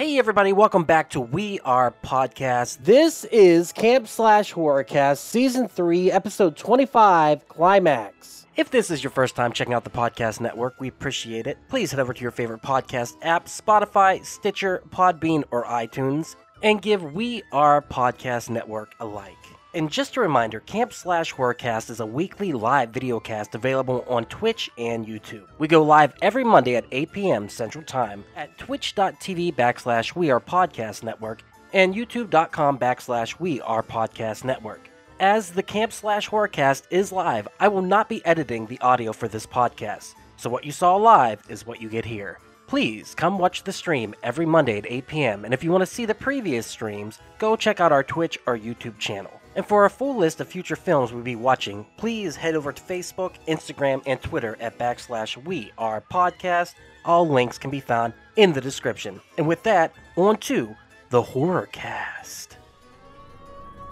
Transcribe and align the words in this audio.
Hey, 0.00 0.18
everybody, 0.18 0.54
welcome 0.54 0.84
back 0.84 1.10
to 1.10 1.20
We 1.20 1.60
Are 1.60 1.92
Podcast. 2.02 2.84
This 2.84 3.26
is 3.26 3.70
Camp 3.70 4.08
Slash 4.08 4.54
Horrorcast, 4.54 5.18
Season 5.18 5.68
3, 5.68 6.10
Episode 6.10 6.56
25, 6.56 7.46
Climax. 7.46 8.46
If 8.56 8.70
this 8.70 8.90
is 8.90 9.04
your 9.04 9.10
first 9.10 9.36
time 9.36 9.52
checking 9.52 9.74
out 9.74 9.84
the 9.84 9.90
podcast 9.90 10.40
network, 10.40 10.80
we 10.80 10.88
appreciate 10.88 11.46
it. 11.46 11.58
Please 11.68 11.90
head 11.90 12.00
over 12.00 12.14
to 12.14 12.22
your 12.22 12.30
favorite 12.30 12.62
podcast 12.62 13.16
app 13.20 13.44
Spotify, 13.44 14.24
Stitcher, 14.24 14.82
Podbean, 14.88 15.44
or 15.50 15.64
iTunes 15.66 16.34
and 16.62 16.80
give 16.80 17.12
We 17.12 17.42
Are 17.52 17.82
Podcast 17.82 18.48
Network 18.48 18.94
a 19.00 19.04
like. 19.04 19.59
And 19.72 19.88
just 19.88 20.16
a 20.16 20.20
reminder, 20.20 20.60
Camp 20.60 20.92
Slash 20.92 21.32
Horrorcast 21.32 21.90
is 21.90 22.00
a 22.00 22.06
weekly 22.06 22.52
live 22.52 22.90
videocast 22.90 23.54
available 23.54 24.04
on 24.08 24.24
Twitch 24.24 24.68
and 24.76 25.06
YouTube. 25.06 25.46
We 25.58 25.68
go 25.68 25.84
live 25.84 26.12
every 26.22 26.42
Monday 26.42 26.74
at 26.74 26.86
8 26.90 27.12
p.m. 27.12 27.48
Central 27.48 27.84
Time 27.84 28.24
at 28.34 28.58
twitch.tv 28.58 29.54
backslash 29.54 30.16
We 30.16 30.30
Are 30.30 30.40
Podcast 30.40 31.04
Network 31.04 31.44
and 31.72 31.94
youtube.com 31.94 32.78
backslash 32.80 33.38
We 33.38 33.60
Are 33.60 33.82
Podcast 33.82 34.42
Network. 34.42 34.90
As 35.20 35.50
the 35.52 35.62
Camp 35.62 35.92
Slash 35.92 36.28
Horrorcast 36.28 36.84
is 36.90 37.12
live, 37.12 37.46
I 37.60 37.68
will 37.68 37.82
not 37.82 38.08
be 38.08 38.24
editing 38.26 38.66
the 38.66 38.80
audio 38.80 39.12
for 39.12 39.28
this 39.28 39.46
podcast. 39.46 40.14
So 40.36 40.50
what 40.50 40.64
you 40.64 40.72
saw 40.72 40.96
live 40.96 41.42
is 41.48 41.64
what 41.64 41.80
you 41.80 41.88
get 41.88 42.04
here. 42.04 42.38
Please 42.66 43.14
come 43.14 43.38
watch 43.38 43.62
the 43.62 43.72
stream 43.72 44.16
every 44.24 44.46
Monday 44.46 44.78
at 44.78 44.86
8 44.90 45.06
p.m. 45.06 45.44
And 45.44 45.54
if 45.54 45.62
you 45.62 45.70
want 45.70 45.82
to 45.82 45.86
see 45.86 46.06
the 46.06 46.14
previous 46.14 46.66
streams, 46.66 47.20
go 47.38 47.54
check 47.54 47.78
out 47.78 47.92
our 47.92 48.02
Twitch 48.02 48.38
or 48.46 48.58
YouTube 48.58 48.98
channel. 48.98 49.39
And 49.56 49.66
for 49.66 49.84
a 49.84 49.90
full 49.90 50.16
list 50.16 50.40
of 50.40 50.48
future 50.48 50.76
films 50.76 51.12
we'll 51.12 51.24
be 51.24 51.34
watching, 51.34 51.84
please 51.96 52.36
head 52.36 52.54
over 52.54 52.72
to 52.72 52.82
Facebook, 52.82 53.34
Instagram, 53.48 54.02
and 54.06 54.22
Twitter 54.22 54.56
at 54.60 54.78
backslash 54.78 55.36
we 55.44 55.72
are 55.76 56.00
podcast. 56.00 56.74
All 57.04 57.28
links 57.28 57.58
can 57.58 57.70
be 57.70 57.80
found 57.80 58.12
in 58.36 58.52
the 58.52 58.60
description. 58.60 59.20
And 59.38 59.48
with 59.48 59.62
that, 59.64 59.92
on 60.16 60.36
to 60.38 60.76
the 61.10 61.20
horror 61.20 61.68
cast. 61.72 62.58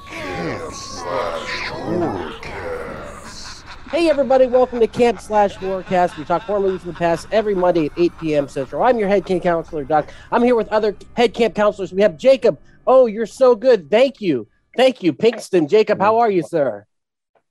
Camp 0.06 0.72
slash 0.72 1.48
horrorcast. 1.70 3.62
Hey, 3.90 4.08
everybody, 4.08 4.46
welcome 4.46 4.78
to 4.80 4.86
Camp 4.86 5.18
Slash 5.18 5.56
Horrorcast. 5.56 6.18
We 6.18 6.24
talk 6.24 6.42
horror 6.42 6.60
movies 6.60 6.82
from 6.82 6.92
the 6.92 6.98
past 6.98 7.26
every 7.32 7.54
Monday 7.54 7.86
at 7.86 7.92
8 7.96 8.12
p.m. 8.20 8.46
Central. 8.46 8.82
I'm 8.82 8.98
your 8.98 9.08
head 9.08 9.24
camp 9.24 9.42
counselor, 9.42 9.82
Doc. 9.82 10.10
I'm 10.30 10.42
here 10.42 10.54
with 10.54 10.68
other 10.68 10.94
head 11.16 11.32
camp 11.34 11.54
counselors. 11.54 11.92
We 11.92 12.02
have 12.02 12.16
Jacob. 12.18 12.60
Oh, 12.86 13.06
you're 13.06 13.26
so 13.26 13.56
good. 13.56 13.90
Thank 13.90 14.20
you. 14.20 14.46
Thank 14.76 15.02
you, 15.02 15.12
Pinkston. 15.12 15.68
Jacob, 15.68 16.00
how 16.00 16.18
are 16.18 16.30
you, 16.30 16.42
sir? 16.42 16.86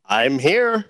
I'm 0.06 0.40
here. 0.40 0.86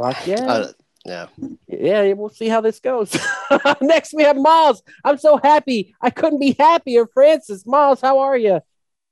Fuck 0.00 0.26
yeah. 0.26 0.46
Uh, 0.46 0.68
yeah. 1.04 1.26
Yeah, 1.66 2.12
we'll 2.14 2.28
see 2.30 2.48
how 2.48 2.60
this 2.60 2.80
goes. 2.80 3.16
Next, 3.80 4.14
we 4.14 4.22
have 4.22 4.36
Miles. 4.36 4.82
I'm 5.04 5.18
so 5.18 5.38
happy. 5.42 5.94
I 6.00 6.10
couldn't 6.10 6.38
be 6.38 6.54
happier. 6.58 7.06
Francis, 7.06 7.66
Miles, 7.66 8.00
how 8.00 8.20
are 8.20 8.36
you? 8.36 8.60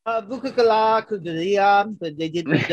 Uh, 0.04 0.22
Bukakala, 0.22 1.04
Kudalia, 1.06 1.96
but 1.98 2.16
they 2.16 2.28
did 2.28 2.46
uh, 2.46 2.56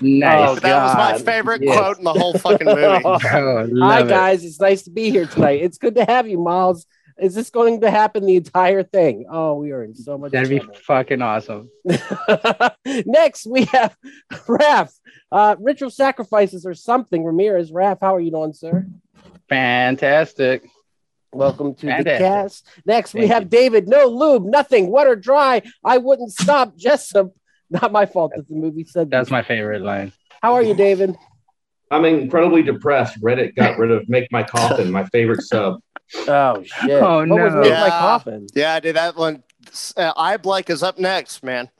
Nice. 0.00 0.60
That 0.60 0.82
was 0.82 0.96
my 0.96 1.18
favorite 1.18 1.62
Yes. 1.62 1.76
quote 1.76 1.98
in 1.98 2.04
the 2.04 2.12
whole 2.12 2.34
fucking 2.34 2.66
movie. 2.66 2.82
Oh, 3.04 3.18
Hi, 3.18 3.62
love 3.68 4.06
it. 4.06 4.10
guys. 4.10 4.44
It's 4.44 4.60
nice 4.60 4.82
to 4.82 4.90
be 4.90 5.10
here 5.10 5.26
tonight. 5.26 5.60
It's 5.60 5.78
good 5.78 5.96
to 5.96 6.04
have 6.04 6.28
you, 6.28 6.38
Miles. 6.38 6.86
Is 7.18 7.34
this 7.34 7.50
going 7.50 7.80
to 7.82 7.90
happen 7.90 8.26
the 8.26 8.36
entire 8.36 8.82
thing? 8.82 9.26
Oh, 9.30 9.54
we 9.54 9.72
are 9.72 9.84
in 9.84 9.94
so 9.94 10.18
much 10.18 10.32
That'd 10.32 10.48
be 10.48 10.62
fucking 10.86 11.22
awesome. 11.22 11.70
Next, 12.86 13.46
we 13.46 13.64
have 13.66 13.96
Raph. 14.32 14.92
Uh, 15.30 15.56
ritual 15.58 15.90
sacrifices 15.90 16.66
or 16.66 16.74
something. 16.74 17.24
Ramirez, 17.24 17.70
Raph, 17.70 17.98
how 18.00 18.14
are 18.14 18.20
you 18.20 18.30
doing, 18.30 18.52
sir? 18.52 18.86
Fantastic. 19.48 20.68
Welcome 21.32 21.74
to 21.76 21.86
the 21.86 22.04
cast. 22.04 22.66
Next, 22.84 23.14
we 23.14 23.20
Thank 23.22 23.32
have 23.32 23.42
you. 23.44 23.48
David. 23.48 23.88
No 23.88 24.06
lube, 24.06 24.44
nothing, 24.44 24.90
wet 24.90 25.06
or 25.06 25.16
dry. 25.16 25.62
I 25.84 25.98
wouldn't 25.98 26.32
stop. 26.32 26.76
Jessup. 26.76 27.32
Not 27.70 27.90
my 27.90 28.04
fault 28.04 28.32
that 28.36 28.46
the 28.48 28.54
movie 28.54 28.84
said 28.84 29.10
that. 29.10 29.16
That's 29.16 29.30
my 29.30 29.42
favorite 29.42 29.80
line. 29.80 30.12
How 30.42 30.54
are 30.54 30.62
you, 30.62 30.74
David? 30.74 31.16
I'm 31.92 32.04
incredibly 32.04 32.62
depressed. 32.62 33.20
Reddit 33.20 33.54
got 33.54 33.78
rid 33.78 33.90
of 33.90 34.08
Make 34.08 34.30
My 34.32 34.42
Coffin, 34.42 34.90
my 34.90 35.04
favorite 35.06 35.42
sub. 35.42 35.80
Oh 36.26 36.62
shit! 36.62 36.90
Oh, 37.02 37.18
what 37.26 37.28
was 37.28 37.54
no. 37.54 37.60
make 37.60 37.70
my 37.70 37.86
Yeah. 37.86 37.88
coffin? 37.90 38.46
Yeah, 38.54 38.80
dude, 38.80 38.96
that 38.96 39.16
one. 39.16 39.42
Uh, 39.96 40.12
Eye 40.16 40.36
Blake 40.36 40.68
is 40.70 40.82
up 40.82 40.98
next, 40.98 41.42
man. 41.44 41.70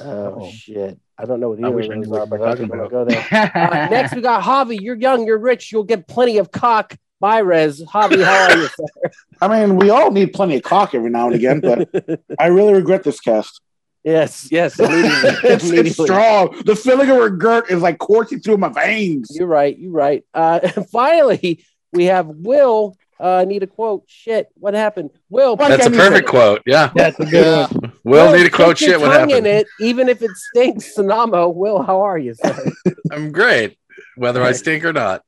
Oh, 0.00 0.38
Oh. 0.42 0.50
shit! 0.50 0.98
I 1.18 1.24
don't 1.24 1.40
know 1.40 1.50
what 1.50 1.58
I 1.62 1.66
either 1.68 1.76
wish 1.76 1.86
of 1.88 1.94
those 2.04 2.12
are, 2.18 2.26
but 2.26 2.42
I'm 2.42 2.66
gonna 2.68 2.88
go 2.88 3.04
there. 3.04 3.24
Uh, 3.54 3.88
next, 3.90 4.14
we 4.14 4.20
got 4.22 4.42
Javi. 4.42 4.80
You're 4.80 4.96
young, 4.96 5.26
you're 5.26 5.38
rich, 5.38 5.72
you'll 5.72 5.84
get 5.84 6.06
plenty 6.08 6.38
of 6.38 6.50
cock. 6.50 6.96
Bye, 7.20 7.40
Rez. 7.40 7.82
Javi, 7.82 8.22
how 8.22 8.50
are 8.50 8.56
you, 8.58 8.68
sir? 8.68 9.10
I 9.40 9.48
mean, 9.66 9.76
we 9.76 9.88
all 9.90 10.10
need 10.10 10.32
plenty 10.34 10.56
of 10.56 10.62
cock 10.62 10.94
every 10.94 11.08
now 11.10 11.26
and 11.26 11.34
again, 11.34 11.60
but 11.60 11.88
I 12.38 12.48
really 12.48 12.74
regret 12.74 13.04
this 13.04 13.20
cast. 13.20 13.60
Yes, 14.06 14.48
yes. 14.50 14.78
Immediately. 14.80 15.50
it's, 15.50 15.64
it's 15.70 16.02
strong. 16.02 16.62
The 16.64 16.74
feeling 16.74 17.10
of 17.10 17.18
regret 17.18 17.64
is 17.68 17.82
like 17.82 17.98
coursing 17.98 18.40
through 18.40 18.56
my 18.56 18.70
veins. 18.70 19.30
You're 19.34 19.46
right. 19.46 19.76
You're 19.78 19.92
right. 19.92 20.24
Uh, 20.32 20.60
finally, 20.92 21.62
we 21.92 22.04
have 22.06 22.26
Will. 22.28 22.96
Uh, 23.18 23.46
need 23.48 23.62
a 23.62 23.66
quote. 23.66 24.04
Shit, 24.06 24.48
what 24.56 24.74
happened? 24.74 25.08
Will, 25.30 25.56
That's 25.56 25.84
a 25.84 25.86
I 25.86 25.88
mean- 25.88 25.98
perfect 25.98 26.28
quote. 26.28 26.60
Yeah. 26.66 26.90
That's 26.94 27.18
a 27.18 27.24
good 27.24 27.70
one. 27.70 27.92
Will 28.04 28.26
Will, 28.26 28.36
need 28.36 28.46
a 28.46 28.50
quote 28.50 28.76
shit. 28.76 29.00
What 29.00 29.06
tongue 29.06 29.30
happened? 29.30 29.46
In 29.46 29.56
it, 29.60 29.66
even 29.80 30.10
if 30.10 30.20
it 30.20 30.30
stinks, 30.32 30.94
Sonamo. 30.94 31.54
Will, 31.54 31.82
how 31.82 32.02
are 32.02 32.18
you, 32.18 32.34
sir? 32.34 32.72
I'm 33.10 33.32
great, 33.32 33.78
whether 34.16 34.42
I 34.42 34.52
stink 34.52 34.84
or 34.84 34.92
not. 34.92 35.22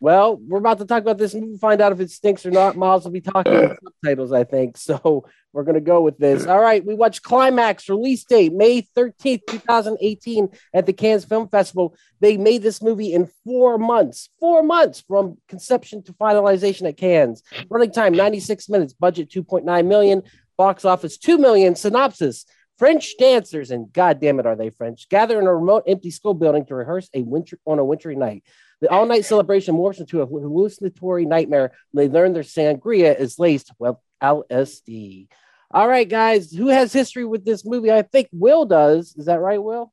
Well, 0.00 0.36
we're 0.36 0.58
about 0.58 0.78
to 0.78 0.86
talk 0.86 1.02
about 1.02 1.18
this 1.18 1.34
movie, 1.34 1.58
find 1.58 1.80
out 1.80 1.92
if 1.92 2.00
it 2.00 2.10
stinks 2.10 2.46
or 2.46 2.50
not. 2.50 2.74
Miles 2.74 3.04
will 3.04 3.10
be 3.10 3.20
talking 3.20 3.52
with 3.52 3.78
subtitles, 4.02 4.32
I 4.32 4.44
think. 4.44 4.78
So 4.78 5.26
we're 5.52 5.64
gonna 5.64 5.80
go 5.80 6.00
with 6.00 6.16
this. 6.16 6.46
All 6.46 6.60
right, 6.60 6.84
we 6.84 6.94
watched 6.94 7.22
Climax 7.22 7.88
release 7.88 8.24
date 8.24 8.52
May 8.52 8.82
13th, 8.96 9.42
2018 9.46 10.48
at 10.72 10.86
the 10.86 10.92
Cannes 10.94 11.24
Film 11.24 11.48
Festival. 11.48 11.94
They 12.20 12.38
made 12.38 12.62
this 12.62 12.82
movie 12.82 13.12
in 13.12 13.28
four 13.44 13.76
months, 13.76 14.30
four 14.40 14.62
months 14.62 15.04
from 15.06 15.36
conception 15.48 16.02
to 16.04 16.12
finalization 16.14 16.88
at 16.88 16.96
Cannes. 16.96 17.42
Running 17.68 17.92
time 17.92 18.14
96 18.14 18.68
minutes, 18.70 18.94
budget 18.94 19.28
2.9 19.28 19.86
million, 19.86 20.22
box 20.56 20.84
office 20.86 21.18
2 21.18 21.36
million. 21.36 21.74
Synopsis 21.74 22.46
French 22.80 23.18
dancers, 23.18 23.70
and 23.70 23.92
God 23.92 24.22
damn 24.22 24.40
it, 24.40 24.46
are 24.46 24.56
they 24.56 24.70
French, 24.70 25.06
gather 25.10 25.38
in 25.38 25.46
a 25.46 25.54
remote, 25.54 25.84
empty 25.86 26.10
school 26.10 26.32
building 26.32 26.64
to 26.64 26.74
rehearse 26.74 27.10
a 27.12 27.20
winter 27.20 27.58
on 27.66 27.78
a 27.78 27.84
wintry 27.84 28.16
night. 28.16 28.42
The 28.80 28.88
all 28.90 29.06
night 29.06 29.24
celebration 29.24 29.74
morphs 29.74 30.00
into 30.00 30.22
a 30.22 30.26
hallucinatory 30.26 31.26
nightmare 31.26 31.72
when 31.90 32.06
they 32.08 32.12
learn 32.12 32.32
their 32.32 32.42
sangria 32.42 33.18
is 33.18 33.38
laced 33.38 33.72
with 33.78 33.96
LSD. 34.22 35.28
All 35.70 35.86
right, 35.86 36.08
guys, 36.08 36.50
who 36.50 36.68
has 36.68 36.92
history 36.92 37.24
with 37.24 37.44
this 37.44 37.64
movie? 37.64 37.92
I 37.92 38.02
think 38.02 38.28
Will 38.32 38.64
does. 38.64 39.14
Is 39.16 39.26
that 39.26 39.40
right, 39.40 39.62
Will? 39.62 39.92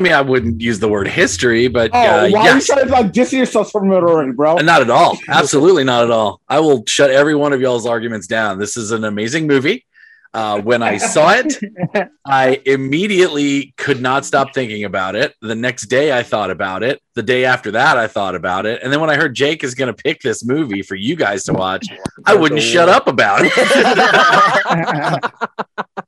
I 0.00 0.04
mean, 0.04 0.12
I 0.14 0.20
wouldn't 0.22 0.60
use 0.60 0.78
the 0.80 0.88
word 0.88 1.06
history, 1.06 1.68
but 1.68 1.90
Oh, 1.92 1.98
uh, 1.98 2.28
why 2.30 2.44
yes. 2.44 2.48
are 2.48 2.56
you 2.56 2.64
trying 2.64 2.86
to 2.86 2.92
like 2.92 3.12
distance 3.12 3.38
yourself 3.38 3.70
from 3.70 3.92
it 3.92 3.96
already, 3.96 4.32
bro? 4.32 4.56
Not 4.56 4.80
at 4.80 4.90
all. 4.90 5.16
Absolutely 5.28 5.84
not 5.84 6.04
at 6.04 6.10
all. 6.10 6.40
I 6.48 6.60
will 6.60 6.84
shut 6.86 7.10
every 7.10 7.34
one 7.34 7.52
of 7.52 7.60
y'all's 7.60 7.86
arguments 7.86 8.26
down. 8.26 8.58
This 8.58 8.76
is 8.76 8.90
an 8.90 9.04
amazing 9.04 9.46
movie. 9.46 9.86
Uh, 10.34 10.62
when 10.62 10.82
I 10.82 10.96
saw 10.96 11.34
it, 11.34 12.10
I 12.26 12.62
immediately 12.64 13.74
could 13.76 14.00
not 14.00 14.24
stop 14.24 14.54
thinking 14.54 14.84
about 14.84 15.14
it. 15.14 15.34
The 15.42 15.54
next 15.54 15.86
day, 15.86 16.16
I 16.16 16.22
thought 16.22 16.50
about 16.50 16.82
it. 16.82 17.02
The 17.14 17.22
day 17.22 17.44
after 17.44 17.72
that, 17.72 17.98
I 17.98 18.08
thought 18.08 18.34
about 18.34 18.64
it. 18.64 18.82
And 18.82 18.90
then 18.90 19.00
when 19.00 19.10
I 19.10 19.16
heard 19.16 19.34
Jake 19.34 19.62
is 19.62 19.74
going 19.74 19.94
to 19.94 20.02
pick 20.02 20.22
this 20.22 20.42
movie 20.42 20.80
for 20.80 20.94
you 20.94 21.16
guys 21.16 21.44
to 21.44 21.52
watch, 21.52 21.86
I 22.24 22.34
wouldn't 22.34 22.62
shut 22.62 22.88
up 22.88 23.08
about 23.08 23.40
it. 23.42 23.52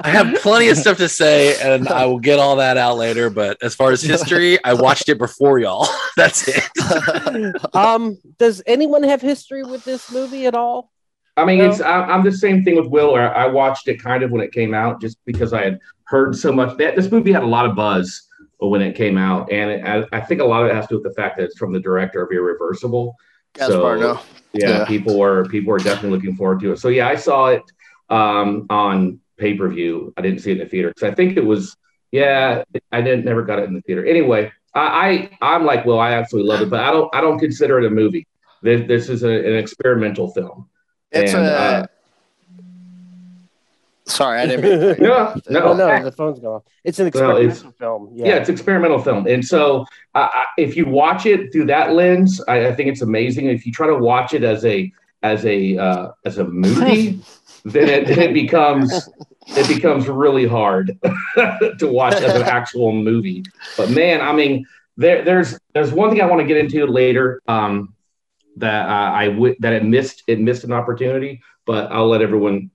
I 0.00 0.10
have 0.10 0.40
plenty 0.42 0.68
of 0.68 0.76
stuff 0.76 0.98
to 0.98 1.08
say, 1.08 1.60
and 1.60 1.88
I 1.88 2.06
will 2.06 2.20
get 2.20 2.38
all 2.38 2.56
that 2.56 2.76
out 2.76 2.98
later. 2.98 3.30
But 3.30 3.58
as 3.62 3.74
far 3.74 3.90
as 3.90 4.00
history, 4.00 4.62
I 4.64 4.74
watched 4.74 5.08
it 5.08 5.18
before 5.18 5.58
y'all. 5.58 5.88
That's 6.16 6.46
it. 6.46 7.56
um, 7.74 8.18
does 8.38 8.62
anyone 8.66 9.02
have 9.02 9.20
history 9.20 9.64
with 9.64 9.84
this 9.84 10.12
movie 10.12 10.46
at 10.46 10.54
all? 10.54 10.92
I 11.38 11.44
mean, 11.44 11.58
No. 11.58 11.70
it's 11.70 11.80
I, 11.80 12.02
I'm 12.02 12.22
the 12.24 12.32
same 12.32 12.64
thing 12.64 12.76
with 12.76 12.86
Will. 12.86 13.12
Where 13.12 13.34
I 13.36 13.46
watched 13.46 13.88
it 13.88 14.02
kind 14.02 14.22
of 14.22 14.30
when 14.30 14.42
it 14.42 14.52
came 14.52 14.74
out, 14.74 15.00
just 15.00 15.18
because 15.24 15.52
I 15.52 15.62
had 15.64 15.78
heard 16.04 16.36
so 16.36 16.52
much. 16.52 16.76
That 16.78 16.96
this 16.96 17.10
movie 17.10 17.32
had 17.32 17.42
a 17.42 17.46
lot 17.46 17.66
of 17.66 17.74
buzz 17.76 18.28
when 18.58 18.82
it 18.82 18.94
came 18.96 19.16
out, 19.16 19.50
and 19.52 19.70
it, 19.70 19.84
I, 19.84 20.04
I 20.16 20.20
think 20.20 20.40
a 20.40 20.44
lot 20.44 20.62
of 20.64 20.70
it 20.70 20.74
has 20.74 20.86
to 20.88 20.94
do 20.94 21.02
with 21.02 21.04
the 21.14 21.20
fact 21.20 21.36
that 21.36 21.44
it's 21.44 21.56
from 21.58 21.72
the 21.72 21.80
director 21.80 22.22
of 22.22 22.32
Irreversible. 22.32 23.14
Gaspar, 23.54 23.98
Noé. 23.98 24.20
yeah, 24.52 24.68
Yeah. 24.80 24.84
people 24.84 25.18
were 25.18 25.46
people 25.48 25.70
were 25.72 25.78
definitely 25.78 26.10
looking 26.18 26.36
forward 26.36 26.60
to 26.60 26.72
it. 26.72 26.78
So 26.78 26.88
yeah, 26.88 27.08
I 27.08 27.16
saw 27.16 27.46
it 27.46 27.62
um, 28.10 28.66
on 28.70 29.20
pay 29.38 29.54
per 29.54 29.68
view. 29.68 30.12
I 30.16 30.22
didn't 30.22 30.40
see 30.40 30.50
it 30.50 30.58
in 30.58 30.64
the 30.64 30.66
theater 30.68 30.88
because 30.88 31.10
I 31.10 31.14
think 31.14 31.36
it 31.36 31.44
was 31.44 31.76
yeah. 32.10 32.62
I 32.92 33.00
didn't 33.00 33.24
never 33.24 33.42
got 33.42 33.58
it 33.58 33.64
in 33.64 33.74
the 33.74 33.80
theater. 33.82 34.04
Anyway, 34.04 34.50
I, 34.74 35.30
I 35.40 35.54
I'm 35.54 35.64
like 35.64 35.86
well, 35.86 35.98
I 35.98 36.12
absolutely 36.12 36.50
love 36.50 36.62
it, 36.62 36.70
but 36.70 36.80
I 36.80 36.90
don't 36.90 37.14
I 37.14 37.20
don't 37.20 37.38
consider 37.38 37.78
it 37.78 37.86
a 37.86 37.90
movie. 37.90 38.26
This 38.62 38.86
this 38.88 39.08
is 39.08 39.22
a, 39.22 39.30
an 39.30 39.54
experimental 39.56 40.32
film. 40.32 40.68
It's 41.12 41.32
And, 41.34 41.46
a. 41.46 41.50
uh, 41.50 41.86
sorry, 44.06 44.40
I 44.40 44.46
didn't 44.46 44.62
mean 44.62 44.96
to- 44.96 45.02
No, 45.02 45.34
No, 45.48 45.74
no, 45.74 45.88
no, 45.98 46.04
the 46.04 46.12
phone's 46.12 46.38
going 46.38 46.56
off. 46.56 46.62
It's 46.84 46.98
an 46.98 47.10
Well, 47.14 47.36
it's- 47.36 47.62
experimental 47.62 47.72
film. 47.78 48.10
yeah. 48.14 48.26
Yeah. 48.26 48.36
it's 48.36 48.48
experimental 48.48 48.98
film, 48.98 49.26
and 49.26 49.44
so 49.44 49.86
uh, 50.14 50.28
if 50.56 50.76
you 50.76 50.86
watch 50.86 51.26
it 51.26 51.52
through 51.52 51.66
that 51.66 51.92
lens, 51.92 52.40
I, 52.48 52.66
I 52.68 52.74
think 52.74 52.88
it's 52.90 53.02
amazing. 53.02 53.46
If 53.46 53.66
you 53.66 53.72
try 53.72 53.86
to 53.86 53.96
watch 53.96 54.34
it 54.34 54.44
as 54.44 54.64
a 54.64 54.92
as 55.22 55.44
a 55.46 55.76
uh, 55.78 56.08
as 56.24 56.38
a 56.38 56.44
movie, 56.44 57.20
then 57.64 57.88
it, 57.88 58.08
it 58.10 58.32
becomes 58.34 59.08
it 59.48 59.66
becomes 59.68 60.08
really 60.08 60.46
hard 60.46 60.98
to 61.78 61.86
watch 61.88 62.14
as 62.14 62.34
an 62.34 62.42
actual 62.42 62.92
movie. 62.92 63.44
But 63.76 63.90
man, 63.90 64.20
I 64.20 64.32
mean, 64.32 64.66
there 64.96 65.24
there's 65.24 65.58
there's 65.74 65.92
one 65.92 66.10
thing 66.10 66.20
I 66.20 66.26
want 66.26 66.40
to 66.40 66.46
get 66.46 66.56
into 66.56 66.86
later 66.86 67.40
um, 67.48 67.94
that 68.58 68.88
uh, 68.88 69.12
I 69.12 69.28
would 69.28 69.56
that 69.60 69.72
it 69.72 69.84
missed 69.84 70.22
it 70.26 70.38
missed 70.40 70.64
an 70.64 70.72
opportunity, 70.72 71.40
but 71.66 71.90
I'll 71.92 72.08
let 72.08 72.22
everyone 72.22 72.70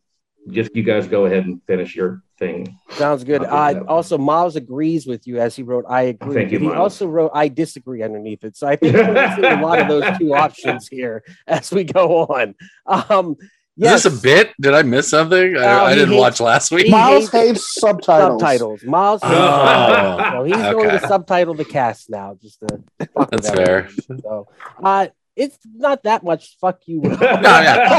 just 0.49 0.75
you 0.75 0.83
guys 0.83 1.07
go 1.07 1.25
ahead 1.25 1.45
and 1.45 1.61
finish 1.67 1.95
your 1.95 2.21
thing. 2.37 2.77
Sounds 2.91 3.23
good. 3.23 3.45
I'll 3.45 3.77
Uh, 3.77 3.83
also, 3.87 4.17
Miles 4.17 4.55
agrees 4.57 5.07
with 5.07 5.25
you 5.25 5.37
as 5.39 5.55
he 5.55 5.63
wrote, 5.63 5.85
I 5.87 6.01
agree. 6.03 6.33
Thank 6.33 6.51
you, 6.51 6.59
But 6.59 6.63
he 6.63 6.69
Miles. 6.69 6.79
also 6.79 7.07
wrote, 7.07 7.31
I 7.33 7.47
disagree 7.47 8.01
underneath 8.03 8.43
it. 8.43 8.57
So 8.57 8.67
I 8.67 8.75
think 8.75 8.93
we're 8.93 9.35
see 9.37 9.41
a 9.47 9.61
lot 9.61 9.79
of 9.79 9.87
those 9.87 10.17
two 10.17 10.33
options 10.45 10.89
here 10.89 11.23
as 11.47 11.71
we 11.71 11.85
go 11.85 12.23
on. 12.25 12.55
Um, 12.85 13.37
yes, 13.77 14.03
Is 14.05 14.11
this 14.11 14.19
a 14.19 14.21
bit? 14.21 14.51
Did 14.59 14.73
I 14.73 14.81
miss 14.81 15.09
something? 15.09 15.55
I, 15.55 15.85
I 15.85 15.93
didn't 15.95 16.09
hates- 16.09 16.19
watch 16.19 16.39
last 16.41 16.71
week. 16.71 16.87
he 16.87 16.91
Miles 16.91 17.29
hates 17.29 17.47
hates 17.61 17.73
subtitles. 17.79 18.41
subtitles. 18.41 18.83
Miles 18.83 19.21
hates 19.21 19.33
Oh, 19.33 20.17
subtitles. 20.17 20.31
So 20.33 20.43
he's 20.43 20.73
going 20.75 20.89
to 20.89 21.07
subtitle 21.07 21.53
the 21.53 21.65
cast 21.65 22.09
now 22.09 22.37
just 22.41 22.59
to 22.67 22.79
fuck 23.15 23.29
That's 23.31 23.49
fair. 23.49 23.85
everyone. 23.85 24.21
So, 24.21 24.47
uh, 24.83 25.07
it's 25.35 25.57
not 25.73 26.03
that 26.03 26.23
much 26.23 26.57
fuck 26.59 26.81
you. 26.85 27.01
No, 27.13 27.17
yeah. 27.19 27.89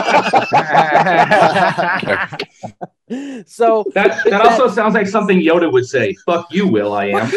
so 3.46 3.84
That 3.94 4.25
that 4.25 4.40
also 4.40 4.69
sounds 4.69 4.94
like 4.94 5.06
something 5.06 5.40
Yoda 5.40 5.70
would 5.70 5.86
say. 5.86 6.14
Fuck 6.26 6.52
you, 6.52 6.66
Will. 6.69 6.92
I 6.92 7.06
am. 7.06 7.31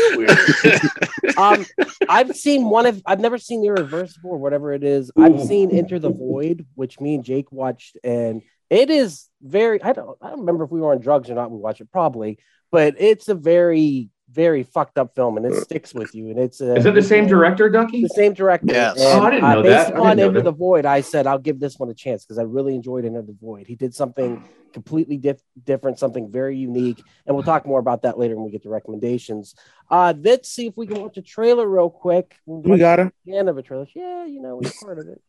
um, 1.37 1.65
I've 2.07 2.35
seen 2.35 2.69
one 2.69 2.85
of 2.85 3.01
I've 3.05 3.19
never 3.19 3.37
seen 3.37 3.65
Irreversible 3.65 4.29
or 4.29 4.37
whatever 4.37 4.73
it 4.73 4.83
is. 4.83 5.11
I've 5.17 5.41
seen 5.41 5.71
Enter 5.71 5.99
the 5.99 6.11
Void, 6.11 6.65
which 6.75 6.99
me 6.99 7.15
and 7.15 7.23
Jake 7.23 7.51
watched, 7.51 7.97
and 8.03 8.41
it 8.69 8.89
is 8.89 9.27
very 9.41 9.81
I 9.81 9.93
don't 9.93 10.17
I 10.21 10.29
don't 10.29 10.41
remember 10.41 10.65
if 10.65 10.71
we 10.71 10.79
were 10.79 10.91
on 10.91 10.99
drugs 10.99 11.29
or 11.29 11.35
not. 11.35 11.51
We 11.51 11.57
watched 11.57 11.81
it 11.81 11.91
probably, 11.91 12.39
but 12.71 12.95
it's 12.97 13.27
a 13.27 13.35
very 13.35 14.09
very 14.37 14.61
fucked 14.63 14.97
up 14.99 15.15
film, 15.15 15.35
and 15.35 15.45
it 15.47 15.55
sticks 15.63 15.93
with 15.95 16.13
you. 16.15 16.29
And 16.29 16.37
it's 16.39 16.61
a, 16.61 16.75
Is 16.75 16.85
it 16.85 16.93
the 16.93 17.01
same 17.01 17.25
director, 17.27 17.69
Ducky? 17.69 18.03
the 18.03 18.09
same 18.09 18.33
director. 18.33 18.67
Yes. 18.69 18.97
And, 19.01 19.19
Oh, 19.19 19.25
I 19.25 19.31
didn't 19.31 19.43
uh, 19.43 19.53
know 19.55 19.63
based 19.63 19.73
that. 19.73 19.79
I 19.81 19.87
didn't 19.87 20.17
know 20.17 20.23
Enter 20.27 20.39
that. 20.39 20.43
the 20.45 20.51
Void, 20.51 20.85
I 20.85 21.01
said 21.01 21.25
I'll 21.27 21.39
give 21.39 21.59
this 21.59 21.77
one 21.79 21.89
a 21.89 21.93
chance 21.93 22.23
because 22.23 22.37
I 22.37 22.43
really 22.43 22.75
enjoyed 22.75 23.03
Enter 23.03 23.23
the 23.23 23.35
Void. 23.41 23.65
He 23.67 23.75
did 23.75 23.93
something 23.95 24.43
completely 24.73 25.17
dif- 25.17 25.41
different, 25.65 25.97
something 25.97 26.31
very 26.31 26.55
unique, 26.57 27.01
and 27.25 27.35
we'll 27.35 27.43
talk 27.43 27.65
more 27.65 27.79
about 27.79 28.03
that 28.03 28.19
later 28.19 28.35
when 28.35 28.45
we 28.45 28.51
get 28.51 28.61
to 28.63 28.69
recommendations. 28.69 29.55
Uh, 29.89 30.13
let's 30.21 30.47
see 30.49 30.67
if 30.67 30.77
we 30.77 30.85
can 30.85 31.01
watch 31.01 31.17
a 31.17 31.21
trailer 31.23 31.67
real 31.67 31.89
quick. 31.89 32.35
We 32.45 32.77
got 32.77 32.99
him. 32.99 33.11
the 33.25 33.35
end 33.37 33.49
of 33.49 33.57
a 33.57 33.63
trailer. 33.63 33.87
Yeah, 33.95 34.25
you 34.25 34.39
know, 34.41 34.57
we're 34.61 34.71
part 34.83 34.99
of 34.99 35.07
it. 35.07 35.19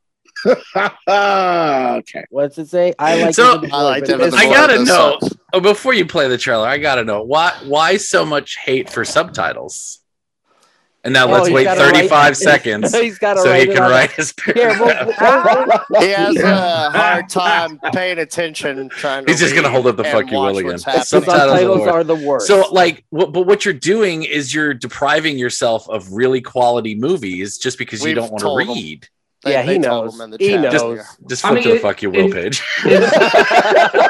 okay. 1.09 2.25
What's 2.31 2.59
it 2.59 2.69
say? 2.69 2.95
I 2.99 3.23
like. 3.23 3.35
So- 3.35 3.63
I 3.73 3.83
like 3.83 4.07
Void, 4.07 4.07
but 4.07 4.11
Enter 4.11 4.25
this 4.25 4.35
the 4.35 4.41
I 4.41 4.45
gotta 4.53 4.79
This 4.79 4.89
know. 4.89 5.19
Oh, 5.53 5.61
before 5.61 5.95
you 5.95 6.07
play 6.07 6.29
the 6.29 6.39
trailer, 6.39 6.67
I 6.67 6.79
gotta 6.79 7.05
know 7.05 7.23
why 7.23 7.53
why 7.65 7.97
so 7.97 8.25
much 8.25 8.57
hate 8.57 8.91
for 8.91 9.05
subtitles. 9.05 10.01
And 11.05 11.15
now 11.15 11.29
Oh, 11.29 11.31
let's 11.33 11.49
wait 11.49 11.63
gotta 11.65 11.81
write- 11.81 11.95
35 11.95 12.37
seconds 12.49 12.91
so 12.91 13.01
He's 13.01 13.19
got 13.19 13.35
to 13.35 13.43
he 13.45 13.49
write 13.49 13.69
it 13.69 13.75
can 13.75 13.83
write 13.89 14.11
his 14.13 14.35
Here, 14.45 14.55
paragraph. 14.75 15.07
we'll- 15.21 15.79
we'll- 15.91 16.03
He 16.03 16.09
has 16.11 16.37
a 16.37 16.91
hard 16.91 17.29
time 17.29 17.79
paying 17.93 18.19
attention. 18.19 18.79
And 18.81 18.91
trying 18.91 19.25
to 19.25 19.31
He's 19.31 19.41
just 19.41 19.55
gonna 19.55 19.71
hold 19.71 19.87
up 19.87 19.97
the 19.97 20.05
fuck 20.05 20.29
you 20.31 20.37
watch 20.37 20.55
will 20.55 20.59
again. 20.59 20.79
Subtitles 20.79 21.09
subtitles 21.09 21.81
are 21.83 21.91
are 21.91 22.05
the 22.05 22.17
worst. 22.17 22.49
So, 22.49 22.67
like, 22.73 23.05
what, 23.11 23.33
but 23.33 23.47
what 23.47 23.65
you're 23.65 23.73
doing 23.75 24.25
is 24.25 24.53
you're 24.53 24.75
depriving 24.75 25.39
yourself 25.39 25.89
of 25.89 26.13
really 26.13 26.41
quality 26.41 26.95
movies 26.97 27.59
just 27.59 27.79
because 27.79 28.01
you 28.01 28.09
We've 28.09 28.17
don't 28.17 28.31
want 28.33 28.41
to 28.67 28.73
read. 28.75 29.05
him. 29.05 29.11
Read. 29.49 29.51
They- 29.51 29.53
yeah, 29.53 29.67
they 29.67 29.75
he 29.75 29.79
told 29.81 30.05
knows. 30.07 30.15
him 30.15 30.21
in 30.21 30.31
the 30.31 30.37
He 30.39 30.57
knows. 30.57 31.17
Just 31.29 31.45
I 31.45 31.49
flip 31.49 31.55
mean, 31.55 31.63
to 31.65 31.69
the 31.71 31.77
it- 31.77 31.83
fuck 31.83 32.03
you 32.03 32.11
will 32.11 32.27
it- 32.31 32.33
page. 32.33 32.63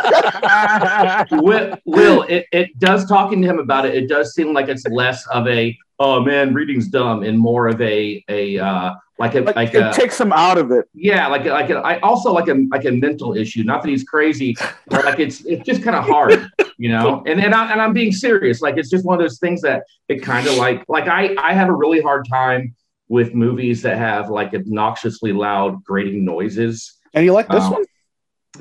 Will, 1.32 1.76
Will 1.85 2.23
it, 2.23 2.46
it 2.52 2.79
does 2.79 3.06
talking 3.08 3.43
to 3.43 3.49
him 3.49 3.58
about 3.58 3.87
it. 3.87 3.94
It 3.94 4.08
does 4.08 4.35
seem 4.35 4.52
like 4.52 4.69
it's 4.69 4.87
less 4.88 5.26
of 5.29 5.46
a 5.49 5.76
oh 6.00 6.20
man, 6.23 6.55
reading's 6.55 6.88
dumb, 6.88 7.23
and 7.23 7.38
more 7.38 7.69
of 7.69 7.81
a 7.81 8.25
a 8.29 8.58
uh, 8.58 8.94
like 9.19 9.35
a 9.35 9.40
Like, 9.40 9.56
like, 9.56 9.75
it 9.75 9.82
a 9.82 9.93
takes 9.93 10.20
him 10.20 10.32
out 10.32 10.58
of 10.58 10.70
it. 10.70 10.88
yeah, 10.94 11.26
like 11.26 11.44
a, 11.44 11.50
like 11.50 11.70
a, 11.70 11.76
I 11.79 11.99
also 12.00 12.32
like 12.32 12.49
a 12.49 12.67
like 12.70 12.85
a 12.85 12.93
mental 12.93 13.37
issue. 13.37 13.64
Not 13.64 13.82
that 13.82 13.88
he's 13.88 14.05
crazy, 14.05 14.56
but 14.87 15.05
like 15.05 15.19
it's 15.19 15.44
it's 15.44 15.64
just 15.64 15.82
kind 15.82 15.96
of 15.96 16.05
hard, 16.05 16.49
you 16.79 16.88
know. 16.90 17.23
And 17.26 17.40
and 17.40 17.55
I 17.55 17.73
and 17.73 17.81
I'm 17.82 17.93
being 17.93 18.12
serious. 18.12 18.61
Like 18.61 18.76
it's 18.76 18.90
just 18.90 19.05
one 19.05 19.14
of 19.14 19.20
those 19.20 19.38
things 19.38 19.61
that 19.62 19.82
it 20.08 20.23
kind 20.23 20.46
of 20.46 20.56
like 20.56 20.85
like 20.88 21.08
I 21.08 21.35
I 21.38 21.52
have 21.52 21.69
a 21.69 21.75
really 21.75 22.00
hard 22.00 22.26
time 22.29 22.75
with 23.08 23.34
movies 23.34 23.82
that 23.82 23.96
have 23.99 24.28
like 24.31 24.52
obnoxiously 24.55 25.32
loud 25.32 25.82
grating 25.84 26.25
noises. 26.25 26.94
And 27.14 27.25
you 27.25 27.32
like 27.32 27.49
this 27.49 27.64
Um, 27.64 27.72
one? 27.72 27.84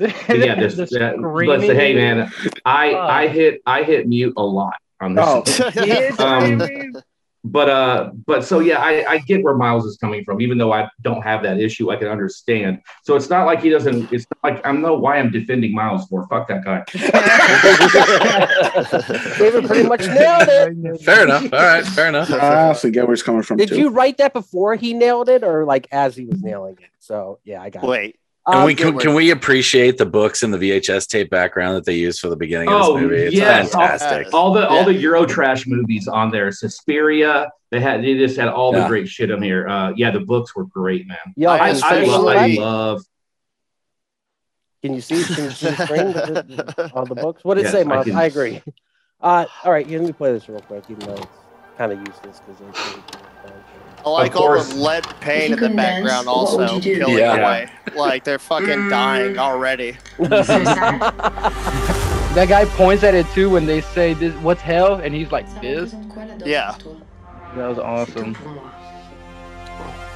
yeah, 0.00 0.54
this, 0.54 0.76
The 0.76 0.86
that, 0.98 1.16
but 1.20 1.28
screaming. 1.60 1.76
hey, 1.76 1.94
man, 1.94 2.30
I 2.64 2.92
Oh. 2.92 2.98
I 3.00 3.28
hit 3.28 3.60
I 3.66 3.82
hit 3.82 4.06
mute 4.08 4.34
a 4.36 4.42
lot 4.44 4.76
on 5.00 5.14
this. 5.14 5.60
Oh. 5.60 5.64
Um, 6.24 6.60
screaming. 6.60 6.94
But 7.50 7.68
uh, 7.68 8.10
but 8.26 8.44
so 8.44 8.60
yeah, 8.60 8.78
I, 8.78 9.04
I 9.08 9.18
get 9.18 9.42
where 9.42 9.54
Miles 9.54 9.84
is 9.86 9.96
coming 9.96 10.24
from. 10.24 10.40
Even 10.40 10.58
though 10.58 10.72
I 10.72 10.88
don't 11.02 11.22
have 11.22 11.42
that 11.42 11.58
issue, 11.58 11.90
I 11.90 11.96
can 11.96 12.08
understand. 12.08 12.80
So 13.04 13.16
it's 13.16 13.30
not 13.30 13.46
like 13.46 13.62
he 13.62 13.70
doesn't. 13.70 14.12
It's 14.12 14.26
not 14.30 14.52
like 14.52 14.66
I 14.66 14.72
don't 14.72 14.82
know 14.82 14.94
why 14.94 15.18
I'm 15.18 15.30
defending 15.30 15.74
Miles 15.74 16.06
for. 16.08 16.26
Fuck 16.28 16.48
that 16.48 16.64
guy. 16.64 16.84
David 19.38 19.66
pretty 19.66 19.88
much 19.88 20.06
nailed 20.06 20.48
it. 20.48 21.00
fair 21.02 21.24
enough. 21.24 21.44
All 21.44 21.58
right, 21.58 21.86
fair 21.86 22.08
enough. 22.08 22.30
I 22.30 22.66
honestly 22.66 22.90
get 22.90 23.06
where 23.06 23.14
he's 23.14 23.22
coming 23.22 23.42
from. 23.42 23.56
Did 23.56 23.70
too. 23.70 23.78
you 23.78 23.88
write 23.88 24.18
that 24.18 24.32
before 24.32 24.74
he 24.74 24.92
nailed 24.92 25.28
it, 25.28 25.42
or 25.42 25.64
like 25.64 25.88
as 25.90 26.16
he 26.16 26.26
was 26.26 26.42
nailing 26.42 26.76
it? 26.80 26.90
So 26.98 27.38
yeah, 27.44 27.62
I 27.62 27.70
got 27.70 27.84
it. 27.84 28.16
Wait, 28.48 28.54
Can 28.54 28.60
Um, 28.60 28.66
we 28.66 28.74
can, 28.74 28.98
can 28.98 29.14
we 29.14 29.30
appreciate 29.30 29.98
the 29.98 30.06
books 30.06 30.42
and 30.42 30.52
the 30.54 30.58
VHS 30.58 31.06
tape 31.08 31.28
background 31.28 31.76
that 31.76 31.84
they 31.84 31.96
use 31.96 32.18
for 32.18 32.28
the 32.30 32.36
beginning 32.36 32.68
of 32.68 32.78
this 32.78 32.86
Oh, 32.88 32.98
movie? 32.98 33.16
It's 33.16 33.34
yes. 33.36 33.72
fantastic. 33.72 34.32
All 34.32 34.54
the 34.54 34.66
all 34.66 34.78
Yeah. 34.78 34.84
the 34.98 35.04
Eurotrash 35.04 35.66
movies 35.66 36.08
on 36.08 36.30
there. 36.30 36.50
Suspiria. 36.50 37.50
They 37.70 37.80
had 37.80 38.02
they 38.02 38.14
just 38.16 38.38
had 38.38 38.48
all 38.48 38.72
the 38.72 38.78
Yeah. 38.78 38.88
great 38.88 39.08
shit 39.08 39.30
on 39.30 39.42
here. 39.42 39.68
Uh, 39.68 39.92
yeah, 39.96 40.10
the 40.10 40.20
books 40.20 40.56
were 40.56 40.64
great, 40.64 41.06
man. 41.06 41.18
Yo, 41.36 41.50
I 41.50 41.58
can, 41.58 41.66
I, 41.66 41.68
I, 41.70 42.04
see- 42.04 42.10
love, 42.10 42.26
I 42.26 42.46
love. 42.54 43.02
can 44.82 44.94
you 44.94 45.00
see? 45.02 45.22
Can 45.34 45.44
you 45.44 45.50
see 45.50 45.66
the 45.70 45.84
screen 45.84 46.12
the- 46.12 46.74
the- 46.76 46.90
on 46.94 47.04
the 47.06 47.14
books? 47.16 47.44
What 47.44 47.56
did 47.56 47.64
Yes, 47.64 47.74
it 47.74 47.76
say, 47.76 47.80
I 47.82 47.84
Miles? 47.84 48.06
can- 48.06 48.16
I, 48.16 48.24
agree. 48.24 48.62
Uh, 49.20 49.44
all 49.64 49.72
right, 49.72 49.86
here, 49.86 49.98
let 49.98 50.06
me 50.06 50.12
play 50.12 50.32
this 50.32 50.48
real 50.48 50.60
quick, 50.60 50.84
even 50.88 51.00
though 51.06 51.16
it's 51.16 51.26
kind 51.76 51.92
of 51.92 51.98
useless 51.98 52.40
because 52.46 52.62
I 54.06 54.10
like 54.10 54.36
all 54.36 54.52
the 54.62 54.74
lead 54.74 55.04
paint 55.20 55.44
in 55.46 55.50
the 55.52 55.56
couldn't 55.58 55.76
dance, 55.76 56.04
background 56.04 56.28
also 56.28 56.58
would 56.74 56.84
you 56.84 56.94
do? 56.94 57.00
killing 57.00 57.18
Yeah. 57.18 57.36
away. 57.36 57.70
Like 57.96 58.24
they're 58.24 58.38
fucking 58.38 58.88
dying 58.88 59.38
already. 59.38 59.96
That 62.34 62.48
guy 62.48 62.66
points 62.66 63.02
at 63.02 63.14
it 63.14 63.26
too 63.30 63.50
when 63.50 63.66
they 63.66 63.80
say 63.80 64.12
this. 64.14 64.32
What's 64.42 64.60
hell? 64.60 64.96
And 64.96 65.14
he's 65.14 65.32
like 65.32 65.46
this. 65.60 65.94
Yeah. 66.44 66.76
That 67.56 67.68
was 67.68 67.78
awesome. 67.78 68.36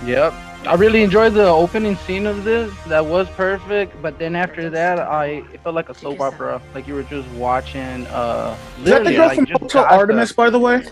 Yep. 0.05 0.33
I 0.67 0.75
really 0.75 1.03
enjoyed 1.03 1.33
the 1.35 1.47
opening 1.49 1.97
scene 1.97 2.27
of 2.27 2.45
this. 2.45 2.73
That 2.87 3.05
was 3.05 3.29
perfect. 3.31 4.01
But 4.03 4.19
then 4.19 4.37
after 4.37 4.71
that, 4.71 5.01
I 5.01 5.43
it 5.53 5.61
felt 5.63 5.75
like 5.75 5.89
a 5.89 5.95
soap 5.95 6.21
opera. 6.21 6.61
Like 6.75 6.87
you 6.87 6.95
were 6.95 7.03
just 7.05 7.27
watching. 7.31 8.07
Uh, 8.09 8.57
Is 8.81 8.85
that 8.85 9.05
the 9.05 9.13
girl 9.13 9.27
like, 9.29 9.37
from 9.37 9.47
just 9.47 9.63
Hotel. 9.63 9.85
Artemis, 9.87 10.33
by 10.33 10.51
the 10.51 10.59
way? 10.61 10.85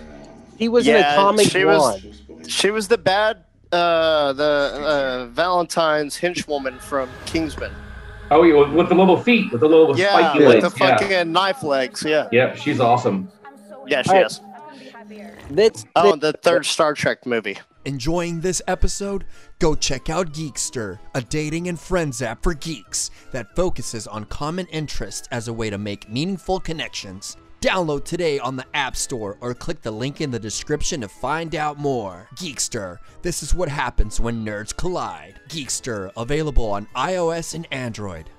He 0.57 0.69
was 0.69 0.89
in 0.89 0.97
a 0.97 0.99
Yeah, 1.01 1.15
comic 1.17 1.49
she 1.51 1.65
was- 1.65 2.03
one. 2.03 2.30
She 2.51 2.71
was 2.71 2.89
the 2.89 2.99
bad, 2.99 3.45
uh, 3.73 4.33
the 4.33 4.45
uh, 4.45 5.27
Valentine's 5.33 6.19
henchwoman 6.19 6.79
from 6.81 7.09
Kingsman. 7.27 7.73
Oh, 8.33 8.43
yeah, 8.43 8.55
with, 8.55 8.71
with 8.71 8.89
the 8.89 8.95
little 8.95 9.17
feet, 9.21 9.51
with 9.53 9.61
the 9.61 9.69
little 9.69 9.97
Yeah, 9.99 10.09
spiky 10.09 10.39
with 10.41 10.49
legs. 10.63 10.75
the 10.75 10.85
yeah. 10.85 10.97
fucking 10.99 11.33
knife 11.33 11.63
legs. 11.63 12.05
Yeah, 12.05 12.29
Yep, 12.33 12.57
she's 12.57 12.81
awesome. 12.81 13.31
yeah, 13.87 14.03
she 14.03 14.11
Alright. 14.11 14.27
is. 14.27 14.41
That's 15.51 15.85
Oh, 15.97 16.15
the 16.17 16.33
third 16.33 16.65
Star 16.67 16.95
Trek 16.95 17.27
movie. 17.27 17.59
Enjoying 17.87 18.41
this 18.41 18.61
episode? 18.69 19.25
Go 19.59 19.75
check 19.75 20.11
out 20.11 20.33
Geekster, 20.33 20.99
a 21.15 21.21
dating 21.23 21.69
and 21.69 21.79
friends 21.81 22.21
app 22.23 22.43
for 22.43 22.55
geeks 22.55 23.11
that 23.33 23.57
focuses 23.57 24.07
on 24.07 24.25
common 24.27 24.67
interests 24.67 25.27
as 25.33 25.49
a 25.49 25.53
way 25.53 25.71
to 25.71 25.79
make 25.79 26.09
meaningful 26.09 26.61
connections. 26.61 27.37
Download 27.61 28.03
today 28.03 28.39
on 28.39 28.57
the 28.57 28.65
App 28.73 28.97
Store 28.97 29.37
or 29.43 29.53
click 29.53 29.83
the 29.83 29.91
link 29.91 30.23
in 30.23 30.31
the 30.31 30.39
description 30.39 31.03
to 31.03 31.09
find 31.09 31.55
out 31.55 31.79
more. 31.79 32.27
Geekster, 32.37 32.97
this 33.21 33.43
is 33.43 33.55
what 33.55 33.69
happens 33.69 34.19
when 34.19 34.47
nerds 34.47 34.75
collide. 34.75 35.39
Geekster, 35.51 36.11
available 36.17 36.71
on 36.71 36.87
iOS 36.97 37.55
and 37.55 37.69
Android. 37.71 38.31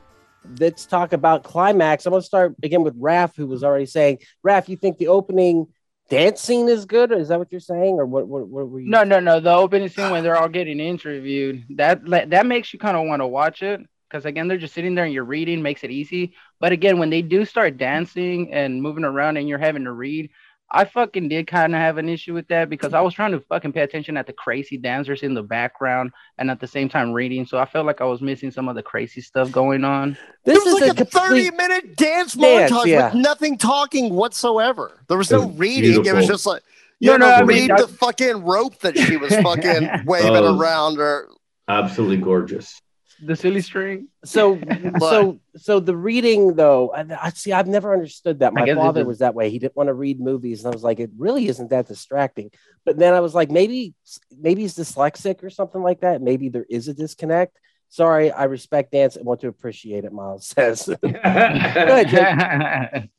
let's 0.59 0.87
talk 0.87 1.13
about 1.13 1.43
climax. 1.43 2.07
I'm 2.07 2.13
gonna 2.13 2.23
start 2.23 2.55
again 2.63 2.81
with 2.81 2.99
Raph, 2.99 3.35
who 3.35 3.45
was 3.45 3.63
already 3.63 3.85
saying, 3.85 4.17
Raph, 4.43 4.67
you 4.67 4.75
think 4.75 4.97
the 4.97 5.09
opening 5.09 5.67
dance 6.09 6.41
scene 6.41 6.67
is 6.67 6.85
good? 6.85 7.11
Is 7.11 7.27
that 7.27 7.37
what 7.37 7.51
you're 7.51 7.61
saying, 7.61 7.99
or 7.99 8.07
what? 8.07 8.27
What, 8.27 8.47
what 8.47 8.69
were 8.69 8.79
you? 8.79 8.89
No, 8.89 9.03
no, 9.03 9.19
no. 9.19 9.39
The 9.39 9.53
opening 9.53 9.89
scene 9.89 10.09
when 10.09 10.23
they're 10.23 10.35
all 10.35 10.49
getting 10.49 10.79
interviewed 10.79 11.63
that 11.75 12.03
that 12.31 12.47
makes 12.47 12.73
you 12.73 12.79
kind 12.79 12.97
of 12.97 13.05
want 13.05 13.21
to 13.21 13.27
watch 13.27 13.61
it 13.61 13.81
because 14.11 14.25
again 14.25 14.47
they're 14.47 14.57
just 14.57 14.73
sitting 14.73 14.93
there 14.95 15.05
and 15.05 15.13
you're 15.13 15.23
reading 15.23 15.61
makes 15.61 15.83
it 15.83 15.91
easy. 15.91 16.33
But 16.59 16.71
again, 16.73 16.99
when 16.99 17.09
they 17.09 17.21
do 17.21 17.45
start 17.45 17.77
dancing 17.77 18.53
and 18.53 18.81
moving 18.81 19.05
around 19.05 19.37
and 19.37 19.47
you're 19.47 19.57
having 19.59 19.85
to 19.85 19.91
read, 19.93 20.29
I 20.73 20.85
fucking 20.85 21.27
did 21.29 21.47
kind 21.47 21.73
of 21.75 21.81
have 21.81 21.97
an 21.97 22.07
issue 22.07 22.33
with 22.33 22.47
that 22.47 22.69
because 22.69 22.93
I 22.93 23.01
was 23.01 23.13
trying 23.13 23.31
to 23.33 23.41
fucking 23.41 23.73
pay 23.73 23.81
attention 23.81 24.15
at 24.17 24.25
the 24.27 24.31
crazy 24.33 24.77
dancers 24.77 25.21
in 25.23 25.33
the 25.33 25.43
background 25.43 26.11
and 26.37 26.49
at 26.49 26.59
the 26.59 26.67
same 26.67 26.87
time 26.87 27.11
reading. 27.11 27.45
So 27.45 27.57
I 27.57 27.65
felt 27.65 27.85
like 27.85 27.99
I 27.99 28.05
was 28.05 28.21
missing 28.21 28.51
some 28.51 28.69
of 28.69 28.75
the 28.75 28.83
crazy 28.83 29.19
stuff 29.21 29.51
going 29.51 29.83
on. 29.83 30.17
This 30.45 30.63
was 30.63 30.75
is 30.81 30.87
like 30.89 30.99
a 30.99 31.03
a 31.03 31.05
30 31.05 31.51
minute 31.51 31.95
dance 31.97 32.33
Dance, 32.33 32.71
montage 32.71 32.85
yeah. 32.85 33.05
with 33.07 33.15
nothing 33.15 33.57
talking 33.57 34.13
whatsoever. 34.13 35.03
There 35.09 35.17
was 35.17 35.29
no 35.31 35.41
It 35.43 35.47
was 35.47 35.57
reading. 35.57 36.05
It 36.05 36.13
was 36.15 36.27
just 36.27 36.45
like, 36.45 36.63
you 37.01 37.11
No, 37.11 37.17
know, 37.17 37.25
no, 37.27 37.33
I 37.33 37.39
mean, 37.39 37.47
read 37.47 37.71
I- 37.71 37.81
the 37.81 37.87
fucking 37.87 38.43
rope 38.43 38.79
that 38.79 38.97
she 38.97 39.17
was 39.17 39.35
fucking 39.43 40.05
waving 40.05 40.35
Oh. 40.37 40.57
around 40.57 40.97
her. 40.99 41.27
Absolutely 41.67 42.17
gorgeous. 42.17 42.79
The 43.23 43.35
silly 43.35 43.61
string. 43.61 44.07
So, 44.25 44.59
so, 44.99 45.39
so 45.55 45.79
the 45.79 45.95
reading 45.95 46.55
though, 46.55 46.91
I, 46.91 47.05
I 47.21 47.29
see. 47.29 47.53
I've 47.53 47.67
never 47.67 47.93
understood 47.93 48.39
that. 48.39 48.53
My 48.53 48.73
father 48.73 49.05
was 49.05 49.19
that 49.19 49.35
way. 49.35 49.49
He 49.49 49.59
didn't 49.59 49.75
want 49.75 49.87
to 49.87 49.93
read 49.93 50.19
movies, 50.19 50.63
and 50.63 50.71
I 50.71 50.75
was 50.75 50.83
like, 50.83 50.99
it 50.99 51.11
really 51.17 51.47
isn't 51.47 51.69
that 51.69 51.87
distracting. 51.87 52.51
But 52.85 52.97
then 52.97 53.13
I 53.13 53.19
was 53.19 53.35
like, 53.35 53.51
maybe, 53.51 53.93
maybe 54.35 54.63
he's 54.63 54.75
dyslexic 54.75 55.43
or 55.43 55.49
something 55.49 55.81
like 55.81 56.01
that. 56.01 56.21
Maybe 56.21 56.49
there 56.49 56.65
is 56.69 56.87
a 56.87 56.93
disconnect. 56.93 57.57
Sorry, 57.89 58.31
I 58.31 58.45
respect 58.45 58.93
dance 58.93 59.17
and 59.17 59.25
want 59.25 59.41
to 59.41 59.47
appreciate 59.47 60.05
it. 60.05 60.13
Miles 60.13 60.47
says. 60.47 60.89
ahead, 61.03 63.09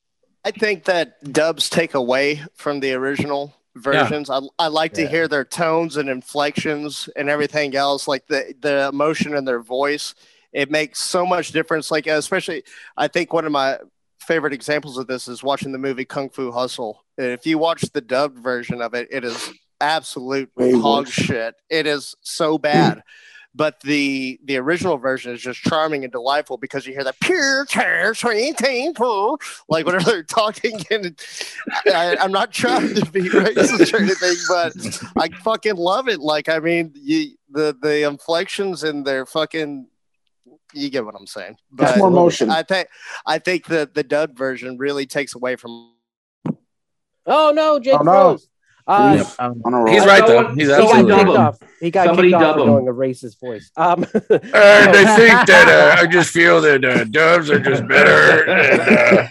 I 0.44 0.50
think 0.50 0.84
that 0.84 1.32
dubs 1.32 1.68
take 1.68 1.94
away 1.94 2.42
from 2.54 2.80
the 2.80 2.94
original 2.94 3.54
versions. 3.76 4.30
I, 4.30 4.40
I 4.58 4.68
like 4.68 4.94
to 4.94 5.06
hear 5.06 5.28
their 5.28 5.44
tones 5.44 5.96
and 5.96 6.08
inflections 6.08 7.08
and 7.16 7.28
everything 7.28 7.74
else, 7.74 8.06
like 8.08 8.26
the 8.26 8.54
the 8.60 8.88
emotion 8.88 9.34
in 9.34 9.44
their 9.44 9.60
voice. 9.60 10.14
It 10.52 10.70
makes 10.70 11.00
so 11.00 11.24
much 11.24 11.52
difference. 11.52 11.90
Like 11.90 12.06
especially, 12.06 12.64
I 12.96 13.08
think 13.08 13.32
one 13.32 13.46
of 13.46 13.52
my 13.52 13.78
favorite 14.20 14.52
examples 14.52 14.98
of 14.98 15.06
this 15.06 15.28
is 15.28 15.42
watching 15.42 15.72
the 15.72 15.78
movie 15.78 16.04
Kung 16.04 16.30
Fu 16.30 16.52
Hustle. 16.52 17.04
And 17.18 17.28
if 17.28 17.46
you 17.46 17.58
watch 17.58 17.82
the 17.92 18.00
dubbed 18.00 18.38
version 18.38 18.80
of 18.80 18.94
it, 18.94 19.08
it 19.10 19.24
is 19.24 19.52
absolute 19.80 20.50
Way 20.56 20.72
hog 20.72 21.06
worse. 21.06 21.10
shit. 21.10 21.54
It 21.68 21.86
is 21.86 22.14
so 22.20 22.58
bad. 22.58 23.02
But 23.54 23.80
the 23.80 24.40
the 24.44 24.56
original 24.56 24.96
version 24.96 25.34
is 25.34 25.42
just 25.42 25.60
charming 25.60 26.04
and 26.04 26.12
delightful 26.12 26.56
because 26.56 26.86
you 26.86 26.94
hear 26.94 27.04
that 27.04 27.20
pure 27.20 27.66
tear, 27.66 28.14
sweet, 28.14 28.56
teen, 28.56 28.94
purr, 28.94 29.36
like 29.68 29.84
whenever 29.84 30.04
they're 30.10 30.22
talking. 30.22 30.80
And 30.90 31.20
I, 31.86 32.16
I'm 32.16 32.32
not 32.32 32.50
trying 32.52 32.94
to 32.94 33.04
be 33.10 33.22
racist 33.28 33.92
or 33.92 33.98
anything, 33.98 34.36
but 34.48 34.72
I 35.22 35.28
fucking 35.42 35.76
love 35.76 36.08
it. 36.08 36.20
Like 36.20 36.48
I 36.48 36.60
mean, 36.60 36.92
you, 36.94 37.32
the 37.50 37.76
the 37.80 38.06
inflections 38.06 38.84
and 38.84 39.04
their 39.04 39.26
fucking. 39.26 39.86
You 40.74 40.88
get 40.88 41.04
what 41.04 41.14
I'm 41.14 41.26
saying. 41.26 41.56
That's 41.76 41.92
But 41.92 41.98
more 41.98 42.10
motion. 42.10 42.48
I 42.48 42.62
think 42.62 42.88
I 43.26 43.38
think 43.38 43.66
the 43.66 43.90
the 43.92 44.02
dubbed 44.02 44.38
version 44.38 44.78
really 44.78 45.04
takes 45.04 45.34
away 45.34 45.56
from. 45.56 45.92
oh 47.26 47.52
no, 47.54 47.78
Jake 47.78 47.94
Oh, 48.00 48.02
no. 48.02 48.10
froze. 48.12 48.48
Uh, 48.86 49.16
He's 49.16 49.36
Um, 49.38 49.62
on 49.64 49.74
a 49.74 49.76
roll. 49.78 49.92
He's 49.94 50.04
right 50.04 50.26
though. 50.26 50.48
He's 50.54 50.62
he 50.62 50.66
got 50.66 50.80
absolutely 50.82 51.10
dub 51.10 51.18
kicked 51.18 51.28
right. 51.28 51.34
him. 51.36 51.40
off. 51.46 51.58
He 51.80 51.90
got 51.90 52.06
Somebody 52.06 52.28
kicked 52.30 52.42
off 52.42 52.42
dub 52.42 52.54
for 52.56 52.62
him. 52.62 52.84
doing 52.84 52.88
a 52.88 52.92
racist 52.92 53.40
voice. 53.40 53.70
Um, 53.76 54.04
And 54.30 54.96
I 54.96 55.16
think 55.16 55.46
that 55.46 55.96
uh, 55.98 56.00
I 56.02 56.06
just 56.06 56.30
feel 56.30 56.60
that 56.62 56.84
uh, 56.84 57.04
doves 57.04 57.50
are 57.50 57.60
just 57.60 57.86
better. 57.86 58.44
And, 58.50 58.80
uh, 58.80 59.26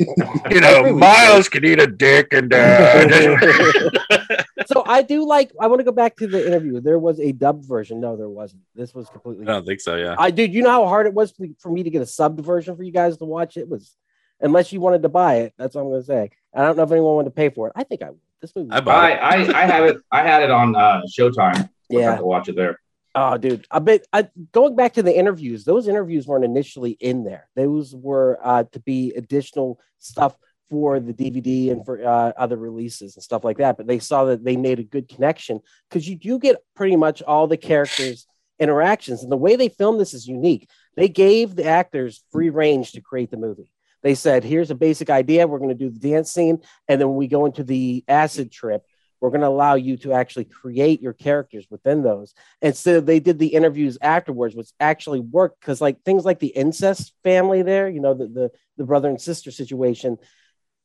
you 0.50 0.62
know, 0.62 0.80
agree 0.80 0.92
with 0.94 1.00
Miles 1.02 1.50
can 1.50 1.66
eat 1.66 1.80
a 1.80 1.88
dick, 1.88 2.34
and 2.34 2.54
uh, 2.54 3.08
so 4.68 4.84
I 4.86 5.02
do 5.02 5.26
like. 5.26 5.52
I 5.60 5.68
want 5.68 5.80
to 5.80 5.84
go 5.84 5.92
back 5.92 6.16
to 6.18 6.28
the 6.28 6.46
interview. 6.46 6.80
There 6.82 7.00
was 7.00 7.20
a 7.20 7.32
dubbed 7.32 7.66
version. 7.66 8.00
No, 8.00 8.16
there 8.16 8.30
wasn't. 8.30 8.62
This 8.76 8.94
was 8.94 9.10
completely. 9.10 9.44
I 9.48 9.52
don't 9.54 9.66
think 9.66 9.82
so. 9.82 9.96
Yeah. 9.96 10.16
I 10.18 10.32
dude, 10.32 10.54
you 10.54 10.62
know 10.64 10.70
how 10.72 10.88
hard 10.88 11.08
it 11.08 11.14
was 11.14 11.32
for- 11.32 11.48
for 11.60 11.70
me 11.72 11.84
to 11.84 11.90
get 11.90 12.02
a 12.02 12.06
subbed 12.06 12.40
version 12.44 12.76
for 12.76 12.84
you 12.84 12.92
guys 12.92 13.18
to 13.18 13.26
watch. 13.26 13.58
It 13.58 13.68
was, 13.70 13.96
unless 14.40 14.72
you 14.72 14.80
wanted 14.80 15.02
to 15.04 15.10
buy 15.10 15.36
it. 15.38 15.54
That's 15.58 15.76
what 15.76 15.82
I'm 15.82 15.90
going 15.90 16.02
to 16.02 16.06
say. 16.08 16.32
I 16.54 16.62
don't 16.64 16.78
know 16.78 16.84
if 16.84 16.92
anyone 16.92 17.16
wanted 17.16 17.30
to 17.30 17.36
pay 17.36 17.50
for 17.50 17.68
it. 17.68 17.74
I 17.76 17.84
think 17.84 18.02
I 18.02 18.10
would. 18.10 18.20
This 18.42 18.56
movie. 18.56 18.72
I 18.72 18.82
bought 18.82 19.04
I. 19.04 19.14
I 19.14 19.64
I 19.64 19.66
have 19.66 19.86
it. 19.86 19.98
I 20.12 20.22
had 20.24 20.44
it 20.44 20.52
on 20.52 20.76
uh, 20.76 21.02
Showtime. 21.18 21.58
I 21.58 21.70
yeah. 21.90 22.12
got 22.12 22.18
to 22.18 22.26
watch 22.26 22.50
it 22.50 22.56
there. 22.56 22.80
Oh, 23.14 23.38
dude. 23.38 23.68
I 23.70 23.80
bet. 23.80 24.06
I, 24.14 24.30
going 24.52 24.76
back 24.76 24.94
to 24.94 25.04
the 25.04 25.16
interviews, 25.16 25.64
those 25.64 25.88
interviews 25.88 26.26
weren't 26.26 26.46
initially 26.46 26.92
in 26.92 27.24
there. 27.24 27.50
Those 27.56 27.94
were 27.94 28.40
uh, 28.42 28.64
to 28.72 28.80
be 28.80 29.14
additional 29.14 29.80
stuff 30.00 30.36
for 30.70 31.02
the 31.02 31.14
DVD 31.14 31.72
and 31.72 31.86
for 31.86 32.04
uh, 32.04 32.32
other 32.38 32.56
releases 32.56 33.16
and 33.16 33.24
stuff 33.24 33.44
like 33.44 33.58
that. 33.58 33.76
But 33.78 33.88
they 33.88 34.00
saw 34.00 34.26
that 34.26 34.44
they 34.44 34.56
made 34.56 34.80
a 34.80 34.84
good 34.84 35.10
connection 35.10 35.60
because 35.90 36.08
you 36.08 36.16
do 36.16 36.40
get 36.40 36.64
pretty 36.76 36.96
much 36.96 37.22
all 37.22 37.46
the 37.48 37.58
characters' 37.58 38.26
interactions. 38.58 39.22
And 39.22 39.32
the 39.32 39.38
way 39.38 39.58
they 39.58 39.68
filmed 39.68 40.00
this 40.00 40.14
is 40.14 40.28
unique. 40.28 40.70
They 40.96 41.10
gave 41.10 41.56
the 41.56 41.66
actors 41.66 42.24
free 42.32 42.50
range 42.50 42.94
to 42.94 43.02
create 43.02 43.30
the 43.30 43.38
movie. 43.38 43.72
They 44.04 44.16
said, 44.16 44.44
"Here's 44.44 44.72
a 44.72 44.76
basic 44.76 45.10
idea. 45.10 45.48
We're 45.48 45.60
going 45.60 45.70
to 45.70 45.76
do 45.76 45.90
the 45.90 46.00
dance 46.00 46.32
scene, 46.32 46.60
and 46.88 47.00
then 47.00 47.08
when 47.10 47.18
we 47.18 47.28
go 47.28 47.46
into 47.46 47.64
the 47.64 48.04
acid 48.08 48.52
trip, 48.52 48.84
we're 49.20 49.30
going 49.30 49.42
to 49.42 49.48
allow 49.48 49.76
you 49.76 49.98
to 49.98 50.14
actually 50.14 50.46
create 50.46 51.02
your 51.02 51.14
characters 51.14 51.68
within 51.70 52.04
those." 52.04 52.34
And 52.62 52.76
so 52.76 53.02
they 53.02 53.20
did 53.20 53.40
the 53.40 53.54
interviews 53.54 53.98
afterwards, 54.02 54.56
which 54.56 54.70
actually 54.80 55.20
worked 55.20 55.60
because, 55.60 55.82
like 55.82 56.02
things 56.04 56.26
like 56.26 56.40
the 56.40 56.48
incest 56.48 57.14
family, 57.24 57.62
there, 57.62 57.90
you 57.90 58.02
know, 58.02 58.14
the 58.14 58.28
the, 58.28 58.52
the 58.78 58.86
brother 58.86 59.10
and 59.10 59.22
sister 59.22 59.52
situation. 59.52 60.18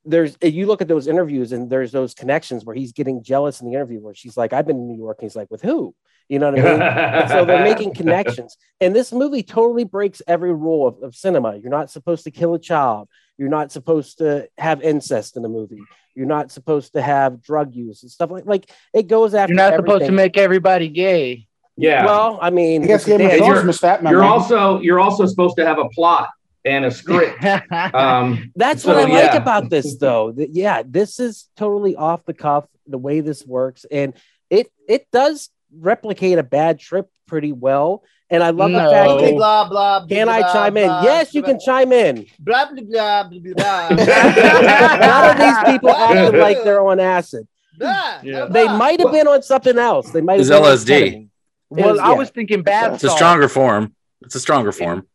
There's 0.07 0.37
you 0.43 0.67
look 0.67 0.81
at 0.81 0.89
those 0.89 1.07
interviews 1.09 1.53
and 1.53 1.69
there's 1.69 1.93
those 1.93 2.15
connections 2.15 2.65
where 2.65 2.77
he's 2.77 2.93
getting 2.93 3.23
jealous 3.23 3.61
in 3.61 3.67
the 3.67 3.75
interview 3.75 4.01
where 4.01 4.15
she's 4.15 4.37
like, 4.37 4.53
"I've 4.53 4.67
been 4.67 4.77
in 4.77 4.87
New 4.89 4.97
York," 4.97 5.19
and 5.21 5.27
he's 5.29 5.37
like, 5.37 5.51
"With 5.51 5.63
who?" 5.63 5.95
You 6.29 6.39
know 6.41 6.51
what 6.51 6.59
I 6.61 7.19
mean? 7.21 7.29
So 7.29 7.45
they're 7.45 7.63
making 7.63 7.95
connections. 8.01 8.57
And 8.81 8.95
this 8.97 9.13
movie 9.13 9.43
totally 9.45 9.85
breaks 9.85 10.21
every 10.27 10.53
rule 10.53 10.89
of, 10.89 11.03
of 11.03 11.15
cinema. 11.15 11.57
You're 11.57 11.71
not 11.71 11.89
supposed 11.91 12.25
to 12.25 12.31
kill 12.33 12.55
a 12.55 12.59
child. 12.59 13.09
You're 13.39 13.49
not 13.49 13.71
supposed 13.71 14.19
to 14.19 14.49
have 14.59 14.83
incest 14.83 15.37
in 15.37 15.45
a 15.45 15.49
movie. 15.49 15.81
You're 16.15 16.27
not 16.27 16.51
supposed 16.51 16.95
to 16.95 17.03
have 17.03 17.43
drug 17.43 17.75
use 17.75 18.03
and 18.03 18.11
stuff 18.11 18.31
like 18.31 18.47
like 18.47 18.71
it 18.95 19.07
goes 19.09 19.35
after. 19.35 19.53
You're 19.55 19.63
not 19.71 19.75
supposed 19.77 20.07
to 20.07 20.13
make 20.13 20.37
everybody 20.37 20.89
gay. 20.89 21.47
Yeah. 21.77 22.07
Well, 22.07 22.39
I 22.41 22.51
mean, 22.51 22.85
I 22.85 22.87
guess 22.87 23.05
Game 23.05 23.17
of 23.17 23.21
dance. 23.21 23.35
you're- 23.35 23.49
Thrones 23.49 23.67
missed 23.67 23.83
that 23.83 24.03
you're 24.03 24.25
also 24.25 24.81
you're 24.81 24.99
also 25.01 25.27
supposed 25.27 25.57
to 25.59 25.67
have 25.67 25.79
a 25.79 25.89
plot 25.91 26.29
and 26.67 26.85
a 26.85 26.91
script. 26.91 27.43
Um, 27.95 28.53
That's 28.57 28.83
So, 28.83 28.95
what 28.95 29.11
I 29.11 29.27
like 29.27 29.35
about 29.35 29.71
this, 29.71 29.97
though. 29.97 30.35
Yeah, 30.37 30.83
this 30.85 31.19
is 31.21 31.49
totally 31.57 31.97
off 31.97 32.25
the 32.27 32.35
cuff 32.35 32.65
the 32.87 32.99
way 32.99 33.21
this 33.21 33.45
works, 33.47 33.87
and 33.91 34.15
it 34.51 34.71
it 34.89 35.07
does 35.13 35.51
replicate 35.77 36.39
a 36.39 36.43
bad 36.43 36.79
trip 36.79 37.09
pretty 37.27 37.53
well. 37.53 38.03
And 38.29 38.43
I 38.43 38.51
love 38.51 38.73
No. 38.73 38.83
the 38.85 38.91
fact 38.91 39.07
Blah, 39.09 39.21
that 39.21 39.35
blah, 39.37 39.69
blah, 39.69 39.99
blah, 40.01 40.07
can 40.09 40.29
I 40.29 40.41
blah, 40.41 40.53
chime 40.53 40.77
in? 40.77 40.87
blah, 40.89 41.03
Yes, 41.05 41.33
you 41.33 41.43
blah, 41.43 41.51
can 41.53 41.61
chime 41.61 41.93
in. 41.93 42.27
Blah, 42.41 42.71
blah, 42.73 42.83
blah, 42.83 43.23
blah, 43.29 43.39
blah, 43.55 43.89
None 43.91 45.31
of 45.31 45.39
these 45.39 45.73
people 45.73 45.91
acting 45.91 46.41
like 46.41 46.65
they're 46.65 46.85
on 46.85 46.99
acid. 46.99 47.47
blah, 47.79 48.19
Yeah. 48.25 48.47
They 48.47 48.67
might 48.67 48.99
have 49.01 49.13
been 49.13 49.29
on 49.29 49.43
something 49.43 49.79
else. 49.79 50.11
They 50.11 50.21
might 50.23 50.41
have 50.41 50.41
It's 50.41 50.49
been 50.51 50.59
on 50.59 50.65
LSD. 50.65 51.29
well, 51.71 51.95
Is- 51.95 52.01
I 52.01 52.11
yeah. 52.11 52.15
was 52.19 52.31
thinking 52.31 52.63
bad. 52.63 52.95
It's 52.95 53.05
a 53.05 53.11
stronger 53.11 53.49
form. 53.49 53.95
It's 54.23 54.35
a 54.35 54.41
stronger 54.41 54.73
form. 54.73 55.07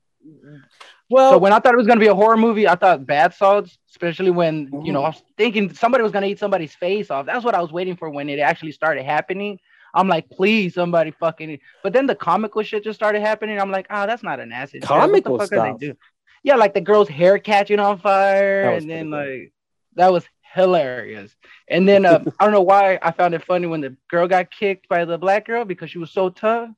Well, 1.11 1.33
So 1.33 1.37
when 1.37 1.51
I 1.53 1.59
thought 1.59 1.73
it 1.73 1.77
was 1.77 1.87
gonna 1.87 1.99
be 1.99 2.07
a 2.07 2.15
horror 2.15 2.37
movie, 2.37 2.67
I 2.67 2.75
thought 2.75 3.05
bath 3.05 3.35
salts, 3.35 3.77
especially 3.89 4.31
when 4.31 4.69
you 4.83 4.93
know 4.93 5.03
I 5.03 5.09
was 5.09 5.21
thinking 5.37 5.73
somebody 5.73 6.03
was 6.03 6.11
gonna 6.11 6.27
eat 6.27 6.39
somebody's 6.39 6.73
face 6.73 7.11
off. 7.11 7.25
That's 7.25 7.43
what 7.43 7.53
I 7.53 7.61
was 7.61 7.71
waiting 7.71 7.97
for 7.97 8.09
when 8.09 8.29
it 8.29 8.39
actually 8.39 8.71
started 8.71 9.03
happening. 9.03 9.59
I'm 9.93 10.07
like, 10.07 10.29
please, 10.29 10.73
somebody 10.75 11.11
fucking. 11.11 11.59
But 11.83 11.91
then 11.91 12.05
the 12.07 12.15
comical 12.15 12.63
shit 12.63 12.83
just 12.85 12.97
started 12.97 13.21
happening. 13.21 13.59
I'm 13.59 13.71
like, 13.71 13.87
oh, 13.89 14.07
that's 14.07 14.23
not 14.23 14.39
an 14.39 14.53
acid. 14.53 14.83
trip. 14.83 14.89
What 14.89 14.99
the 14.99 15.21
Comical 15.21 15.37
fuck 15.37 15.47
stuff? 15.47 15.79
they 15.79 15.85
doing? 15.87 15.97
Yeah, 16.43 16.55
like 16.55 16.73
the 16.73 16.81
girl's 16.81 17.09
hair 17.09 17.37
catching 17.37 17.79
on 17.79 17.99
fire, 17.99 18.71
and 18.71 18.89
then 18.89 19.11
like 19.11 19.51
that 19.95 20.11
was 20.11 20.25
hilarious. 20.53 21.35
And 21.67 21.87
then 21.87 22.05
uh, 22.05 22.23
I 22.39 22.45
don't 22.45 22.53
know 22.53 22.61
why 22.61 22.99
I 23.01 23.11
found 23.11 23.33
it 23.33 23.43
funny 23.43 23.67
when 23.67 23.81
the 23.81 23.95
girl 24.09 24.27
got 24.27 24.49
kicked 24.49 24.87
by 24.87 25.05
the 25.05 25.17
black 25.17 25.45
girl 25.45 25.65
because 25.65 25.89
she 25.91 25.97
was 25.97 26.11
so 26.11 26.29
tough. 26.29 26.69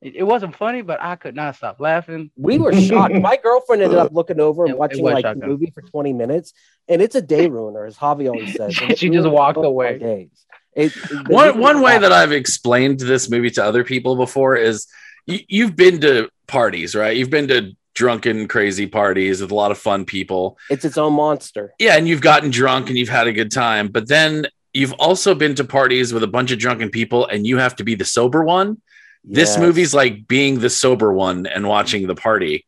It, 0.00 0.16
it 0.16 0.22
wasn't 0.22 0.54
funny, 0.56 0.82
but 0.82 1.00
I 1.02 1.16
could 1.16 1.34
not 1.34 1.56
stop 1.56 1.80
laughing. 1.80 2.30
we 2.36 2.58
were 2.58 2.72
shocked. 2.72 3.14
My 3.20 3.36
girlfriend 3.36 3.82
ended 3.82 3.98
up 3.98 4.12
looking 4.12 4.38
over 4.40 4.62
and 4.64 4.70
It- 4.70 4.74
it 4.74 4.78
watching 4.78 5.02
was 5.02 5.14
like 5.14 5.24
the 5.38 5.46
movie 5.46 5.70
for 5.74 5.82
20 5.82 6.12
minutes, 6.12 6.52
and 6.88 7.02
it's 7.02 7.14
a 7.16 7.22
day 7.22 7.48
ruiner, 7.56 7.84
as 7.84 7.96
Javi 7.96 8.28
always 8.28 8.54
says. 8.54 8.74
She 8.98 9.10
just 9.10 9.28
walked 9.28 9.58
away. 9.64 9.98
Days. 9.98 10.28
It, 10.74 10.96
it- 10.96 11.28
One 11.28 11.58
one 11.58 11.80
way 11.80 11.98
that 11.98 12.12
I've 12.12 12.32
explained 12.32 13.00
this 13.00 13.28
movie 13.28 13.50
to 13.50 13.64
other 13.64 13.82
people 13.84 14.14
before 14.16 14.54
is 14.56 14.86
you, 15.26 15.40
you've 15.48 15.74
been 15.76 16.00
to 16.02 16.28
parties, 16.46 16.94
right? 16.94 17.16
You've 17.16 17.30
been 17.30 17.48
to 17.48 17.72
drunken, 17.94 18.46
crazy 18.46 18.86
parties 18.86 19.40
with 19.40 19.50
a 19.50 19.54
lot 19.56 19.72
of 19.72 19.78
fun 19.78 20.04
people. 20.04 20.56
it's 20.70 20.84
its 20.84 20.96
own 20.96 21.14
monster. 21.14 21.72
Yeah, 21.80 21.96
and 21.96 22.06
you've 22.06 22.20
gotten 22.20 22.50
drunk 22.50 22.88
and 22.88 22.96
you've 22.96 23.08
had 23.08 23.26
a 23.26 23.32
good 23.32 23.50
time, 23.50 23.88
but 23.88 24.06
then 24.06 24.46
you've 24.72 24.92
also 25.00 25.34
been 25.34 25.56
to 25.56 25.64
parties 25.64 26.12
with 26.14 26.22
a 26.22 26.28
bunch 26.28 26.52
of 26.52 26.60
drunken 26.60 26.90
people 26.90 27.26
and 27.26 27.44
you 27.44 27.58
have 27.58 27.74
to 27.74 27.82
be 27.82 27.96
the 27.96 28.04
sober 28.04 28.44
one. 28.44 28.80
This 29.24 29.58
movie's 29.58 29.94
like 29.94 30.26
being 30.26 30.60
the 30.60 30.70
sober 30.70 31.12
one 31.12 31.46
and 31.46 31.68
watching 31.68 32.06
the 32.06 32.14
party. 32.14 32.64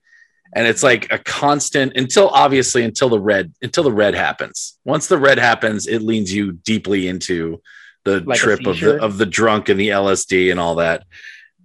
And 0.54 0.66
it's 0.66 0.82
like 0.82 1.12
a 1.12 1.18
constant 1.18 1.96
until 1.96 2.28
obviously 2.28 2.82
until 2.82 3.08
the 3.08 3.20
red 3.20 3.52
until 3.62 3.84
the 3.84 3.92
red 3.92 4.14
happens. 4.14 4.78
Once 4.84 5.06
the 5.06 5.18
red 5.18 5.38
happens, 5.38 5.86
it 5.86 6.02
leans 6.02 6.32
you 6.32 6.52
deeply 6.52 7.06
into 7.08 7.62
the 8.04 8.20
Like 8.20 8.38
trip 8.38 8.66
of 8.66 8.80
the 8.80 9.00
of 9.00 9.18
the 9.18 9.26
drunk 9.26 9.68
and 9.68 9.78
the 9.78 9.88
LSD 9.88 10.50
and 10.50 10.58
all 10.58 10.76
that. 10.76 11.04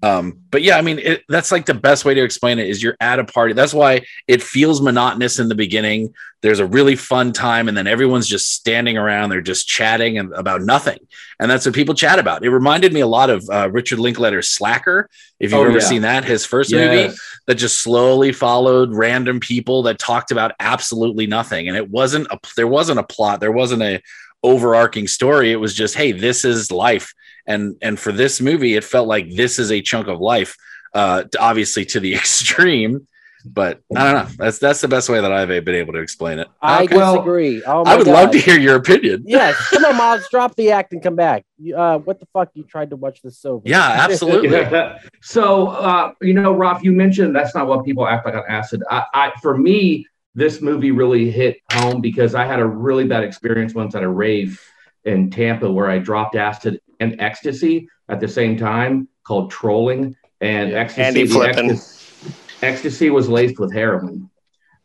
Um, 0.06 0.42
but 0.52 0.62
yeah, 0.62 0.78
I 0.78 0.82
mean, 0.82 1.00
it, 1.00 1.24
that's 1.28 1.52
like 1.52 1.66
the 1.66 1.74
best 1.74 2.06
way 2.06 2.14
to 2.14 2.24
explain 2.24 2.60
it 2.60 2.70
is 2.70 2.84
you're 2.84 2.98
at 3.00 3.18
a 3.18 3.24
party. 3.24 3.54
That's 3.54 3.74
why 3.74 4.06
it 4.28 4.44
feels 4.44 4.80
monotonous 4.80 5.40
in 5.40 5.50
the 5.50 5.56
beginning. 5.56 6.14
There's 6.44 6.60
a 6.60 6.66
really 6.66 6.96
fun 6.96 7.34
time, 7.34 7.68
and 7.68 7.76
then 7.76 7.88
everyone's 7.88 8.28
just 8.28 8.52
standing 8.52 9.00
around. 9.00 9.32
They're 9.32 9.42
just 9.42 9.68
chatting 9.68 10.20
and, 10.20 10.32
about 10.34 10.62
nothing, 10.62 11.00
and 11.40 11.50
that's 11.50 11.66
what 11.66 11.74
people 11.74 11.96
chat 11.96 12.20
about. 12.20 12.46
It 12.46 12.52
reminded 12.52 12.94
me 12.94 13.00
a 13.00 13.08
lot 13.08 13.32
of 13.32 13.50
uh, 13.50 13.72
Richard 13.72 13.98
Linklater's 13.98 14.50
Slacker. 14.50 15.10
If 15.40 15.52
you've 15.52 15.60
Oh, 15.60 15.66
ever 15.66 15.80
yeah. 15.80 15.86
seen 15.86 16.04
that, 16.04 16.24
his 16.24 16.46
first 16.46 16.72
movie 16.72 17.12
that 17.48 17.56
just 17.56 17.82
slowly 17.82 18.32
followed 18.32 18.94
random 18.94 19.40
people 19.40 19.84
that 19.84 19.98
talked 19.98 20.30
about 20.30 20.52
absolutely 20.60 21.26
nothing, 21.26 21.68
and 21.68 21.76
it 21.76 21.90
wasn't 21.90 22.28
a 22.30 22.38
there 22.56 22.68
wasn't 22.68 23.00
a 23.00 23.04
plot. 23.04 23.40
There 23.40 23.52
wasn't 23.52 23.82
a 23.82 24.02
overarching 24.44 25.08
story. 25.08 25.52
It 25.52 25.56
was 25.56 25.74
just, 25.74 25.96
hey, 25.96 26.12
this 26.12 26.46
is 26.46 26.72
life. 26.72 27.12
And 27.48 27.76
and 27.82 28.00
for 28.00 28.12
this 28.12 28.42
movie, 28.42 28.76
it 28.76 28.84
felt 28.84 29.08
like 29.08 29.30
this 29.36 29.60
is 29.60 29.72
a 29.72 29.82
chunk 29.82 30.08
of 30.08 30.20
life, 30.20 30.56
uh, 30.94 31.24
obviously 31.40 31.86
to 31.86 32.00
the 32.00 32.16
extreme. 32.22 33.08
But 33.48 33.82
I 33.96 34.12
don't 34.12 34.26
know. 34.26 34.32
That's 34.40 34.58
that's 34.58 34.82
the 34.82 34.88
best 34.88 35.08
way 35.08 35.22
that 35.22 35.32
I've 35.32 35.48
been 35.48 35.76
able 35.76 35.94
to 35.94 36.00
explain 36.00 36.40
it. 36.40 36.48
I 36.64 36.86
Okay. 36.86 36.96
disagree. 36.98 37.64
Oh 37.64 37.84
I 37.84 37.96
would 37.96 38.08
love 38.08 38.32
to 38.32 38.40
hear 38.40 38.58
your 38.58 38.76
opinion. 38.76 39.24
Yes, 39.28 39.56
come 39.70 39.86
on, 39.86 39.96
Miles, 39.98 40.28
drop 40.32 40.56
the 40.56 40.72
act 40.72 40.94
and 40.94 41.04
come 41.04 41.16
back. 41.16 41.46
Uh, 41.76 42.00
what 42.00 42.20
the 42.20 42.26
fuck? 42.34 42.50
You 42.56 42.64
tried 42.64 42.90
to 42.90 42.96
watch 42.96 43.22
this 43.22 43.38
sober? 43.38 43.62
Yeah, 43.70 43.84
absolutely. 43.84 44.66
so, 45.22 45.68
uh, 45.68 46.14
you 46.22 46.34
know, 46.34 46.54
Rob, 46.56 46.84
you 46.84 46.92
mentioned 46.92 47.36
that's 47.36 47.54
not 47.54 47.68
what 47.68 47.86
people 47.86 48.08
act 48.08 48.26
like 48.26 48.34
on 48.34 48.44
acid. 48.50 48.82
I, 48.90 49.06
I, 49.14 49.32
for 49.44 49.56
me, 49.56 50.08
this 50.34 50.60
movie 50.60 50.90
really 50.90 51.30
hit 51.30 51.58
home 51.72 52.02
because 52.02 52.34
I 52.34 52.46
had 52.46 52.60
a 52.60 52.66
really 52.66 53.06
bad 53.06 53.24
experience 53.24 53.76
once 53.76 53.94
at 53.94 54.02
a 54.02 54.10
rave 54.10 54.60
in 55.04 55.30
Tampa 55.30 55.72
where 55.72 55.88
I 55.88 56.00
dropped 56.00 56.36
acid 56.36 56.82
and 57.00 57.20
ecstasy 57.20 57.88
at 58.10 58.20
the 58.20 58.28
same 58.28 58.58
time 58.58 59.08
called 59.24 59.52
trolling. 59.52 60.16
And 60.42 60.74
ecstasy, 60.74 61.02
candy 61.02 61.28
flipping. 61.28 61.72
ecstasy, 61.72 62.34
ecstasy 62.62 63.10
was 63.10 63.30
laced 63.30 63.60
with 63.60 63.74
heroin. 63.74 64.30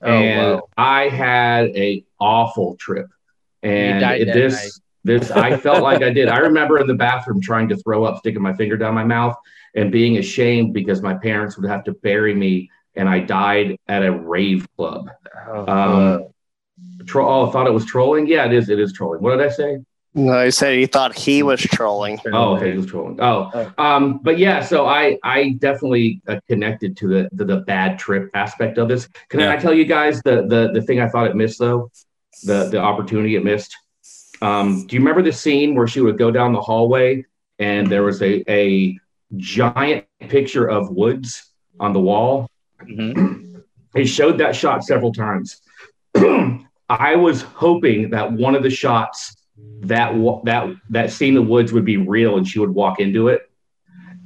Oh, 0.03 0.09
and 0.11 0.55
wow. 0.55 0.69
I 0.79 1.09
had 1.09 1.67
a 1.77 2.05
awful 2.19 2.77
trip. 2.77 3.09
And 3.63 4.01
died 4.01 4.23
it- 4.23 4.25
that 4.27 4.35
this 4.35 4.55
night. 4.55 4.73
this 5.05 5.31
I 5.31 5.57
felt 5.57 5.83
like 5.83 6.03
I 6.03 6.11
did. 6.11 6.29
I 6.29 6.39
remember 6.39 6.79
in 6.79 6.87
the 6.87 6.95
bathroom 6.95 7.41
trying 7.41 7.69
to 7.69 7.77
throw 7.77 8.05
up, 8.05 8.19
sticking 8.19 8.41
my 8.41 8.55
finger 8.55 8.77
down 8.77 8.95
my 8.95 9.05
mouth, 9.05 9.37
and 9.75 9.93
being 9.93 10.17
ashamed 10.17 10.73
because 10.73 11.03
my 11.03 11.15
parents 11.15 11.59
would 11.59 11.69
have 11.69 11.85
to 11.85 11.93
bury 11.93 12.35
me, 12.35 12.71
and 12.95 13.09
I 13.09 13.21
died 13.21 13.77
at 13.89 14.03
a 14.03 14.11
rave 14.11 14.67
club. 14.77 15.11
Um, 15.47 16.29
tro- 17.07 17.29
oh, 17.29 17.49
I 17.49 17.53
thought 17.53 17.67
it 17.67 17.73
was 17.73 17.85
trolling. 17.85 18.27
Yeah, 18.27 18.47
it 18.47 18.53
is. 18.55 18.69
It 18.71 18.81
is 18.81 18.93
trolling. 18.95 19.21
What 19.21 19.37
did 19.37 19.47
I 19.47 19.51
say? 19.51 19.79
No, 20.13 20.45
he 20.45 20.51
said 20.51 20.77
he 20.77 20.87
thought 20.87 21.17
he 21.17 21.43
was 21.45 21.61
trolling. 21.61 22.19
Oh, 22.33 22.57
okay, 22.57 22.73
he 22.73 22.77
was 22.77 22.87
trolling. 22.87 23.19
Oh, 23.21 23.73
um, 23.79 24.19
but 24.23 24.39
yeah, 24.39 24.61
so 24.61 24.87
I 24.87 25.19
I 25.23 25.51
definitely 25.59 26.21
uh, 26.27 26.41
connected 26.49 26.97
to 26.99 27.09
the, 27.09 27.29
the 27.33 27.45
the 27.45 27.57
bad 27.59 27.99
trip 27.99 28.29
aspect 28.35 28.77
of 28.79 28.89
this. 28.89 29.09
Can 29.29 29.41
Yeah. 29.41 29.53
I 29.53 29.57
tell 29.57 29.73
you 29.73 29.85
guys 29.85 30.21
the 30.23 30.47
the 30.49 30.71
the 30.73 30.83
thing 30.83 31.01
I 31.01 31.09
thought 31.09 31.29
it 31.29 31.37
missed 31.37 31.61
though, 31.61 31.93
the 32.45 32.65
the 32.65 32.79
opportunity 32.79 33.37
it 33.37 33.45
missed. 33.45 33.77
Um, 34.43 34.87
do 34.87 34.97
you 34.97 35.01
remember 35.01 35.23
the 35.23 35.33
scene 35.33 35.75
where 35.77 35.87
she 35.87 36.01
would 36.01 36.19
go 36.19 36.31
down 36.33 36.53
the 36.55 36.61
hallway 36.61 37.25
and 37.61 37.87
there 37.87 38.03
was 38.03 38.21
a 38.21 38.43
a 38.49 38.99
giant 39.37 40.07
picture 40.19 40.67
of 40.69 40.91
woods 40.91 41.53
on 41.79 41.93
the 41.93 42.01
wall? 42.01 42.49
He 43.93 44.05
showed 44.05 44.39
that 44.39 44.55
shot 44.55 44.85
several 44.85 45.13
times. 45.13 45.61
I 46.89 47.17
was 47.17 47.43
hoping 47.43 48.11
that 48.11 48.33
one 48.33 48.55
of 48.55 48.63
the 48.63 48.71
shots 48.71 49.35
that 49.83 50.13
that 50.45 50.77
that 50.91 51.11
scene 51.11 51.37
of 51.37 51.47
woods 51.47 51.73
would 51.73 51.85
be 51.85 51.97
real 51.97 52.37
and 52.37 52.47
she 52.47 52.59
would 52.59 52.71
walk 52.71 53.01
into 53.01 53.29
it, 53.29 53.51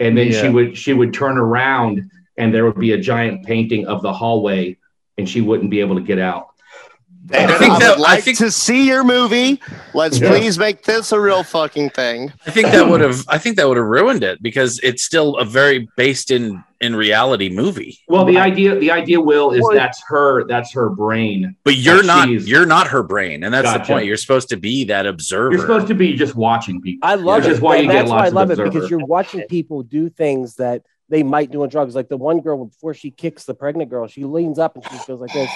and 0.01 0.17
then 0.17 0.33
she 0.33 0.49
would 0.49 0.77
she 0.77 0.93
would 0.93 1.15
turn 1.15 1.39
around 1.39 2.11
and 2.37 2.53
there 2.53 2.65
would 2.65 2.79
be 2.79 2.93
a 2.93 2.99
giant 2.99 3.45
painting 3.47 3.87
of 3.87 4.03
the 4.03 4.13
hallway 4.13 4.77
and 5.17 5.29
she 5.29 5.41
wouldn't 5.41 5.71
be 5.71 5.81
able 5.81 5.95
to 5.95 6.03
get 6.03 6.19
out. 6.19 6.54
I, 7.33 7.47
think 7.59 7.73
I 7.73 7.79
that- 7.79 7.99
would 7.99 8.07
I 8.07 8.13
like 8.15 8.25
think- 8.25 8.39
to 8.39 8.51
see 8.51 8.87
your 8.87 9.03
movie. 9.05 9.61
Let's 9.95 10.21
Yeah. 10.21 10.29
please 10.29 10.59
make 10.59 10.85
this 10.85 11.11
a 11.13 11.21
real 11.21 11.43
fucking 11.43 11.91
thing. 11.91 12.33
I 12.47 12.51
think 12.51 12.69
that 12.69 12.87
would 12.89 13.01
have 13.01 13.25
I 13.29 13.39
think 13.39 13.57
that 13.57 13.67
would 13.69 13.77
have 13.79 13.87
ruined 13.87 14.23
it 14.23 14.43
because 14.43 14.79
it's 14.83 15.03
still 15.05 15.37
a 15.37 15.45
very 15.45 15.89
based 15.97 16.31
in 16.31 16.63
in 16.81 16.95
reality 16.95 17.49
movie. 17.49 17.99
Well, 18.09 18.27
the 18.27 18.37
idea 18.37 18.79
the 18.79 18.91
idea 18.91 19.21
will 19.21 19.53
is 19.53 19.63
Well- 19.63 19.75
that's 19.75 20.03
her 20.09 20.45
that's 20.47 20.73
her 20.75 20.91
brain. 20.91 21.57
But 21.65 21.77
you're 21.77 22.03
not 22.03 22.29
you're 22.29 22.67
not 22.67 22.89
her 22.89 23.03
brain, 23.03 23.43
and 23.45 23.55
that's 23.55 23.73
the 23.73 23.81
point. 23.81 24.05
You're 24.07 24.17
supposed 24.19 24.49
to 24.51 24.57
be 24.57 24.85
that 24.85 25.07
observer. 25.07 25.53
You're 25.53 25.61
supposed 25.63 25.87
to 25.89 25.95
be 25.95 26.15
just 26.15 26.35
watching 26.35 26.81
people. 26.83 27.09
I 27.09 27.15
love 27.15 27.43
Which 27.45 27.47
it. 27.51 27.53
is 27.53 27.61
why 27.61 27.77
and 27.77 27.87
you 27.87 27.93
get 27.93 27.99
that's 28.01 28.11
why 28.11 28.17
I 28.17 28.19
lots 28.21 28.29
of 28.29 28.35
love 28.35 28.51
it 28.51 28.73
because 28.73 28.91
you're 28.91 29.07
watching 29.07 29.43
people 29.49 29.83
do 29.83 30.11
things 30.11 30.57
that 30.57 30.83
they 31.09 31.23
might 31.23 31.51
do 31.51 31.63
on 31.63 31.69
drugs. 31.71 31.95
Like 31.95 32.09
the 32.09 32.17
one 32.19 32.41
girl 32.41 32.65
before 32.67 32.93
she 32.93 33.11
kicks 33.11 33.45
the 33.45 33.55
pregnant 33.55 33.89
girl, 33.89 34.07
she 34.09 34.25
leans 34.25 34.59
up 34.59 34.75
and 34.75 34.85
she 34.85 34.99
goes 35.07 35.21
like 35.21 35.33
this, 35.33 35.51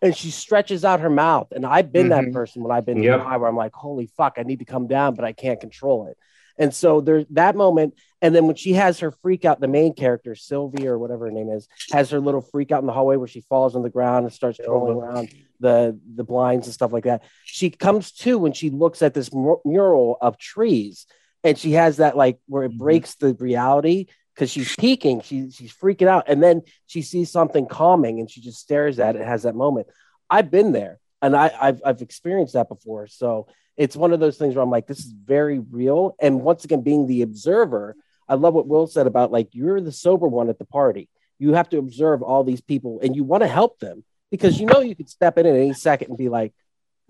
and 0.00 0.16
she 0.16 0.30
stretches 0.30 0.84
out 0.84 1.00
her 1.00 1.10
mouth. 1.10 1.48
And 1.52 1.66
I've 1.66 1.92
been 1.92 2.10
that 2.10 2.24
Mhm. 2.24 2.32
person 2.32 2.62
when 2.62 2.72
I've 2.72 2.86
been 2.86 3.02
Yep. 3.02 3.20
high 3.20 3.36
where 3.36 3.48
I'm 3.48 3.56
like, 3.56 3.74
holy 3.74 4.06
fuck, 4.06 4.34
I 4.38 4.42
need 4.42 4.60
to 4.60 4.64
come 4.64 4.86
down, 4.86 5.14
but 5.14 5.24
I 5.24 5.32
can't 5.32 5.60
control 5.60 6.06
it. 6.06 6.16
And 6.60 6.74
so 6.74 7.00
there's 7.00 7.24
that 7.30 7.54
moment, 7.54 7.94
and 8.20 8.34
then 8.34 8.48
when 8.48 8.56
she 8.56 8.72
has 8.72 8.98
her 8.98 9.12
freak 9.12 9.44
out, 9.44 9.60
the 9.60 9.68
main 9.68 9.92
character 9.92 10.34
Sylvia 10.34 10.92
or 10.92 10.98
whatever 10.98 11.26
her 11.26 11.30
name 11.30 11.50
is, 11.50 11.68
has 11.92 12.10
her 12.10 12.18
little 12.18 12.40
freak 12.40 12.72
out 12.72 12.80
in 12.80 12.86
the 12.86 12.92
hallway 12.92 13.16
where 13.16 13.28
she 13.28 13.42
falls 13.42 13.76
on 13.76 13.82
the 13.82 13.90
ground 13.90 14.24
and 14.24 14.32
starts 14.32 14.58
rolling 14.66 14.96
around 14.96 15.28
the 15.60 15.98
the 16.16 16.24
blinds 16.24 16.66
and 16.66 16.74
stuff 16.74 16.92
like 16.92 17.04
that. 17.04 17.22
She 17.44 17.70
comes 17.70 18.10
to 18.12 18.38
when 18.38 18.52
she 18.52 18.70
looks 18.70 19.02
at 19.02 19.14
this 19.14 19.32
mur- 19.32 19.60
mural 19.64 20.18
of 20.20 20.36
trees, 20.36 21.06
and 21.44 21.56
she 21.56 21.72
has 21.72 21.98
that 21.98 22.16
like 22.16 22.40
where 22.48 22.64
it 22.64 22.76
breaks 22.76 23.14
the 23.14 23.34
reality 23.34 24.06
because 24.38 24.52
she's 24.52 24.76
peeking, 24.76 25.20
she, 25.20 25.50
she's 25.50 25.72
freaking 25.72 26.06
out, 26.06 26.24
and 26.28 26.40
then 26.40 26.62
she 26.86 27.02
sees 27.02 27.28
something 27.28 27.66
calming, 27.66 28.20
and 28.20 28.30
she 28.30 28.40
just 28.40 28.60
stares 28.60 29.00
at 29.00 29.16
it. 29.16 29.26
Has 29.26 29.42
that 29.42 29.56
moment. 29.56 29.88
I've 30.30 30.48
been 30.48 30.70
there, 30.70 31.00
and 31.20 31.36
I, 31.36 31.50
I've 31.60 31.82
I've 31.84 32.02
experienced 32.02 32.52
that 32.52 32.68
before. 32.68 33.08
So 33.08 33.48
it's 33.76 33.96
one 33.96 34.12
of 34.12 34.20
those 34.20 34.38
things 34.38 34.54
where 34.54 34.62
I'm 34.62 34.70
like, 34.70 34.86
this 34.86 35.00
is 35.00 35.12
very 35.12 35.58
real. 35.58 36.14
And 36.20 36.42
once 36.42 36.64
again, 36.64 36.82
being 36.82 37.08
the 37.08 37.22
observer, 37.22 37.96
I 38.28 38.34
love 38.34 38.54
what 38.54 38.68
Will 38.68 38.86
said 38.86 39.08
about 39.08 39.32
like 39.32 39.48
you're 39.52 39.80
the 39.80 39.90
sober 39.90 40.28
one 40.28 40.48
at 40.48 40.58
the 40.60 40.64
party. 40.64 41.08
You 41.40 41.54
have 41.54 41.68
to 41.70 41.78
observe 41.78 42.22
all 42.22 42.44
these 42.44 42.60
people, 42.60 43.00
and 43.02 43.16
you 43.16 43.24
want 43.24 43.42
to 43.42 43.48
help 43.48 43.80
them 43.80 44.04
because 44.30 44.60
you 44.60 44.66
know 44.66 44.80
you 44.80 44.94
could 44.94 45.08
step 45.08 45.36
in 45.36 45.46
at 45.46 45.54
any 45.56 45.72
second 45.72 46.10
and 46.10 46.18
be 46.18 46.28
like, 46.28 46.54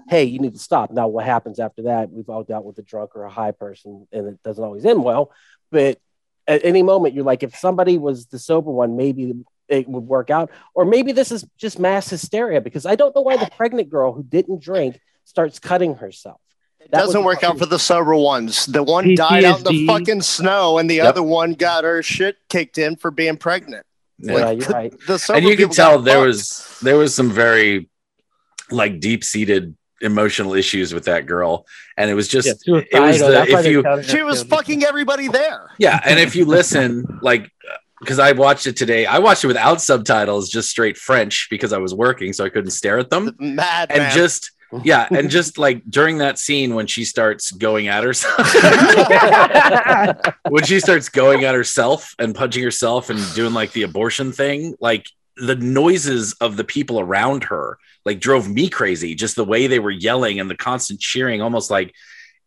"Hey, 0.09 0.25
you 0.25 0.39
need 0.39 0.55
to 0.55 0.59
stop." 0.59 0.91
Now, 0.91 1.09
what 1.09 1.27
happens 1.27 1.61
after 1.61 1.83
that? 1.83 2.11
We've 2.11 2.31
all 2.31 2.43
dealt 2.43 2.65
with 2.65 2.79
a 2.79 2.83
drunk 2.83 3.11
or 3.17 3.25
a 3.25 3.31
high 3.31 3.53
person, 3.53 4.09
and 4.13 4.29
it 4.29 4.43
doesn't 4.43 4.65
always 4.65 4.87
end 4.87 5.05
well. 5.05 5.31
But 5.71 5.99
at 6.49 6.65
any 6.65 6.83
moment, 6.83 7.15
you're 7.15 7.25
like, 7.25 7.43
if 7.45 7.55
somebody 7.57 7.99
was 7.99 8.27
the 8.27 8.39
sober 8.39 8.71
one, 8.71 8.97
maybe 8.97 9.35
it 9.69 9.87
would 9.87 10.05
work 10.05 10.31
out, 10.31 10.51
or 10.75 10.85
maybe 10.87 11.13
this 11.13 11.31
is 11.31 11.45
just 11.59 11.79
mass 11.79 12.09
hysteria 12.09 12.61
because 12.61 12.87
I 12.87 12.97
don't 12.97 13.15
know 13.15 13.21
why 13.21 13.37
the 13.37 13.51
pregnant 13.55 13.91
girl 13.91 14.13
who 14.13 14.23
didn't 14.25 14.63
drink 14.63 14.99
starts 15.25 15.59
cutting 15.59 15.95
herself. 15.97 16.41
It 16.81 16.91
doesn't 16.91 17.23
work 17.23 17.45
out 17.45 17.59
for 17.59 17.67
the 17.67 17.79
sober 17.79 18.17
ones. 18.17 18.65
The 18.65 18.83
one 18.83 19.05
PTSD. 19.05 19.17
died 19.17 19.45
out 19.45 19.59
in 19.59 19.65
the 19.65 19.87
fucking 19.87 20.23
snow, 20.23 20.79
and 20.79 20.89
the 20.89 20.97
Yep. 20.97 21.07
other 21.07 21.23
one 21.23 21.53
got 21.53 21.85
her 21.85 22.03
shit 22.03 22.37
kicked 22.49 22.79
in 22.79 22.97
for 22.97 23.11
being 23.11 23.37
pregnant. 23.37 23.85
Yeah. 24.19 24.39
Yeah, 24.39 24.51
you're 24.53 24.69
right. 24.69 24.95
The 25.07 25.19
sober 25.19 25.39
and 25.39 25.47
you 25.47 25.57
could 25.57 25.73
tell 25.73 25.99
there 26.01 26.17
fucked. 26.17 26.27
was 26.27 26.79
there 26.83 26.97
was 26.97 27.15
some 27.15 27.31
very 27.31 27.91
like 28.71 29.01
deep 29.01 29.23
seated 29.23 29.77
emotional 30.01 30.55
issues 30.55 30.95
with 30.95 31.05
that 31.07 31.27
girl, 31.27 31.67
and 31.97 32.11
it 32.11 32.15
was 32.15 32.29
just 32.29 32.47
Yeah, 32.67 32.83
it 32.93 33.01
was 33.01 33.19
the, 33.19 33.43
if 33.49 33.67
you 33.67 34.03
She 34.05 34.23
was 34.23 34.39
killed. 34.41 34.51
fucking 34.51 34.85
everybody 34.85 35.29
there. 35.29 35.71
yeah, 35.79 36.01
and 36.05 36.19
if 36.21 36.35
you 36.37 36.45
listen 36.45 37.05
like 37.23 37.51
because 38.01 38.21
I 38.21 38.31
watched 38.33 38.67
it 38.69 38.77
today, 38.77 39.07
I 39.07 39.19
watched 39.19 39.43
it 39.43 39.49
without 39.49 39.81
subtitles, 39.81 40.49
just 40.51 40.71
straight 40.71 40.97
French 40.97 41.49
because 41.51 41.73
I 41.73 41.79
was 41.79 41.93
working, 41.95 42.33
so 42.33 42.45
I 42.45 42.49
couldn't 42.49 42.71
stare 42.71 42.99
at 42.99 43.11
them, 43.11 43.35
Mad 43.41 43.91
and 43.91 43.99
man. 44.05 44.15
just 44.15 44.53
yeah, 44.85 45.09
and 45.11 45.31
just 45.31 45.57
like 45.59 45.83
during 45.89 46.19
that 46.19 46.39
scene 46.39 46.75
when 46.75 46.87
she 46.87 47.05
starts 47.05 47.51
going 47.51 47.89
at 47.89 48.05
herself. 48.05 48.37
when 50.49 50.65
she 50.65 50.81
starts 50.81 51.09
going 51.09 51.45
at 51.45 51.55
herself 51.55 52.15
and 52.19 52.35
punching 52.35 52.63
herself 52.63 53.11
and 53.11 53.19
doing 53.35 53.53
like 53.55 53.73
the 53.73 53.83
abortion 53.83 54.33
thing, 54.33 54.75
like 54.81 55.07
the 55.41 55.57
noises 55.57 56.35
of 56.41 56.57
the 56.57 56.65
people 56.65 57.01
around 57.01 57.45
her 57.45 57.79
like 58.05 58.21
drove 58.21 58.49
me 58.49 58.69
crazy. 58.69 59.15
Just 59.15 59.37
the 59.37 59.45
way 59.45 59.67
they 59.67 59.79
were 59.79 59.91
yelling 59.91 60.41
and 60.41 60.51
the 60.51 60.57
constant 60.57 61.01
cheering, 61.01 61.43
almost 61.43 61.71
like 61.71 61.95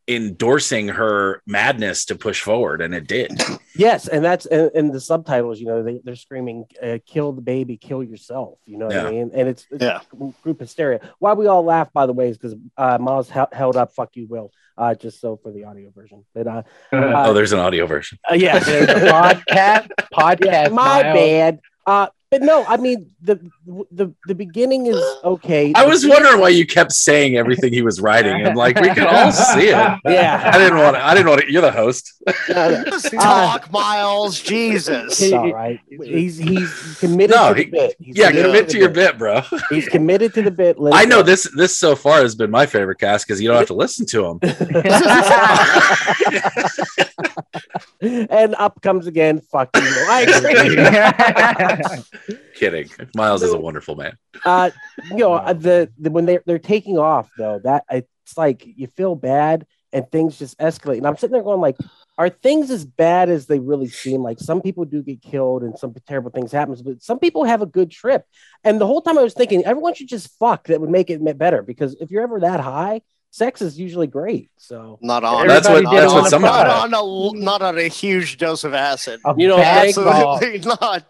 endorsing 0.07 0.87
her 0.89 1.41
madness 1.45 2.05
to 2.05 2.15
push 2.15 2.41
forward, 2.41 2.81
and 2.81 2.93
it 2.93 3.07
did. 3.07 3.31
Yes, 3.75 4.07
and 4.07 4.25
that's 4.25 4.45
and, 4.47 4.71
and 4.73 4.93
the 4.93 4.99
subtitles. 4.99 5.59
You 5.59 5.67
know, 5.67 5.83
they, 5.83 6.01
they're 6.03 6.15
screaming, 6.15 6.65
uh, 6.81 6.97
"Kill 7.05 7.31
the 7.31 7.41
baby, 7.41 7.77
kill 7.77 8.03
yourself." 8.03 8.57
You 8.65 8.77
know 8.79 8.87
what 8.87 8.97
I 8.97 9.11
mean? 9.11 9.31
And 9.33 9.47
it's, 9.47 9.65
it's 9.71 9.83
Yeah. 9.83 9.99
group 10.43 10.59
hysteria. 10.59 10.99
Why 11.19 11.33
we 11.33 11.47
all 11.47 11.63
laugh, 11.63 11.93
by 11.93 12.07
the 12.07 12.13
way, 12.13 12.29
is 12.29 12.37
because 12.37 12.55
uh, 12.77 12.97
Miles 12.99 13.29
hel- 13.29 13.49
held 13.53 13.77
up 13.77 13.93
"fuck 13.93 14.09
you, 14.15 14.25
Will," 14.27 14.51
uh, 14.77 14.95
just 14.95 15.21
so 15.21 15.37
for 15.41 15.51
the 15.51 15.65
audio 15.65 15.91
version. 15.91 16.25
But 16.33 16.47
uh, 16.47 16.63
oh, 16.91 17.33
there's 17.33 17.53
an 17.53 17.59
audio 17.59 17.85
version. 17.85 18.17
uh, 18.29 18.33
yeah, 18.33 18.59
podcast, 18.59 19.89
podcast. 20.13 20.71
my 20.73 21.03
Miles. 21.03 21.15
bad. 21.15 22.11
But 22.31 22.41
no, 22.41 22.65
I 22.65 22.77
mean 22.77 23.11
the 23.21 23.39
the 23.65 24.11
the 24.25 24.33
beginning 24.33 24.87
is 24.87 24.97
okay. 25.23 25.71
I 25.75 25.85
was 25.85 26.05
wondering 26.07 26.39
why 26.39 26.49
you 26.49 26.65
kept 26.65 26.91
saying 26.93 27.37
everything 27.37 27.71
he 27.71 27.83
was 27.83 28.01
writing. 28.01 28.33
I'm 28.45 28.55
like, 28.55 28.79
we 28.79 28.89
can 28.89 29.05
all 29.05 29.31
see 29.31 29.67
it. 29.67 29.99
Yeah. 30.05 30.51
I 30.53 30.57
didn't 30.57 30.79
want. 30.79 30.95
To, 30.95 31.05
I 31.05 31.13
didn't 31.13 31.29
want. 31.29 31.41
To, 31.41 31.51
you're 31.51 31.61
the 31.61 31.71
host. 31.71 32.11
Just 32.47 33.13
uh, 33.13 33.19
talk, 33.21 33.71
Miles. 33.71 34.41
Jesus. 34.41 35.21
It's 35.21 35.31
all 35.33 35.51
right. 35.53 35.79
He's 35.89 36.37
he's 36.37 36.97
committed 36.99 37.35
No, 37.35 37.49
to 37.49 37.53
the 37.55 37.63
he- 37.63 37.69
bit. 37.69 37.95
He's 37.99 38.17
Yeah, 38.17 38.31
commit 38.31 38.67
the 38.67 38.73
to 38.73 38.79
your 38.79 38.89
bit, 38.89 39.17
bro. 39.17 39.41
He's 39.69 39.87
committed 39.87 40.33
to 40.33 40.41
the 40.41 40.51
bit. 40.51 40.77
I 40.91 41.05
know 41.05 41.21
this. 41.21 41.49
This 41.55 41.77
so 41.77 41.95
far 41.95 42.21
has 42.21 42.35
been 42.35 42.49
my 42.49 42.65
favorite 42.65 42.99
cast 42.99 43.27
because 43.27 43.39
you 43.41 43.47
don't 43.47 43.57
have 43.57 43.67
to 43.67 43.73
listen 43.75 44.05
to 44.07 44.25
him. 44.25 44.39
and 48.01 48.55
up 48.55 48.81
comes 48.81 49.07
again. 49.07 49.39
Fuck 49.39 49.69
you. 49.75 49.81
I 49.85 50.21
agree. 52.27 52.37
Kidding. 52.55 52.89
Miles 53.15 53.43
is 53.43 53.50
a 53.53 53.59
wonderful 53.59 53.95
man. 53.95 54.17
uh, 54.45 54.69
you 55.09 55.17
know, 55.17 55.33
uh, 55.33 55.53
the, 55.53 55.91
the 55.99 56.09
when 56.11 56.25
they're 56.25 56.43
they're 56.45 56.59
taking 56.59 56.97
off 56.97 57.29
though, 57.37 57.59
that 57.63 57.83
it's 57.89 58.37
like 58.37 58.63
you 58.65 58.87
feel 58.87 59.15
bad 59.15 59.65
and 59.93 60.09
things 60.09 60.39
just 60.39 60.57
escalate. 60.57 60.97
And 60.97 61.07
I'm 61.07 61.17
sitting 61.17 61.33
there 61.33 61.43
going 61.43 61.59
like, 61.59 61.75
are 62.17 62.29
things 62.29 62.71
as 62.71 62.85
bad 62.85 63.29
as 63.29 63.45
they 63.47 63.59
really 63.59 63.89
seem? 63.89 64.21
Like 64.23 64.39
some 64.39 64.61
people 64.61 64.85
do 64.85 65.01
get 65.03 65.21
killed 65.21 65.63
and 65.63 65.77
some 65.77 65.93
terrible 66.07 66.31
things 66.31 66.51
happen, 66.51 66.75
but 66.85 67.01
some 67.03 67.19
people 67.19 67.43
have 67.43 67.61
a 67.61 67.65
good 67.65 67.91
trip. 67.91 68.25
And 68.63 68.79
the 68.79 68.87
whole 68.87 69.01
time 69.01 69.17
I 69.17 69.23
was 69.23 69.33
thinking, 69.33 69.65
everyone 69.65 69.93
should 69.95 70.07
just 70.07 70.29
fuck. 70.39 70.67
That 70.67 70.79
would 70.79 70.89
make 70.89 71.09
it 71.09 71.37
better 71.37 71.61
because 71.61 71.95
if 71.99 72.09
you're 72.09 72.23
ever 72.23 72.39
that 72.39 72.61
high, 72.61 73.01
sex 73.31 73.61
is 73.61 73.77
usually 73.79 74.07
great. 74.07 74.49
So 74.57 74.97
Not 75.01 75.23
on. 75.25 75.47
That's 75.47 75.67
what- 75.67 75.77
Everybody 75.77 75.97
that's 75.97 76.13
it 76.13 76.15
what 76.15 76.29
some- 76.29 76.41
Not 76.41 76.67
on 76.67 76.93
a 76.93 77.37
not 77.43 77.61
on 77.61 77.77
a 77.77 77.87
huge 77.89 78.37
dose 78.37 78.63
of 78.63 78.73
acid. 78.73 79.19
A 79.25 79.33
You 79.37 79.47
know, 79.49 79.57
bad 79.57 79.93
ball. 79.95 80.35
Absolutely 80.35 80.59
not. 80.81 81.05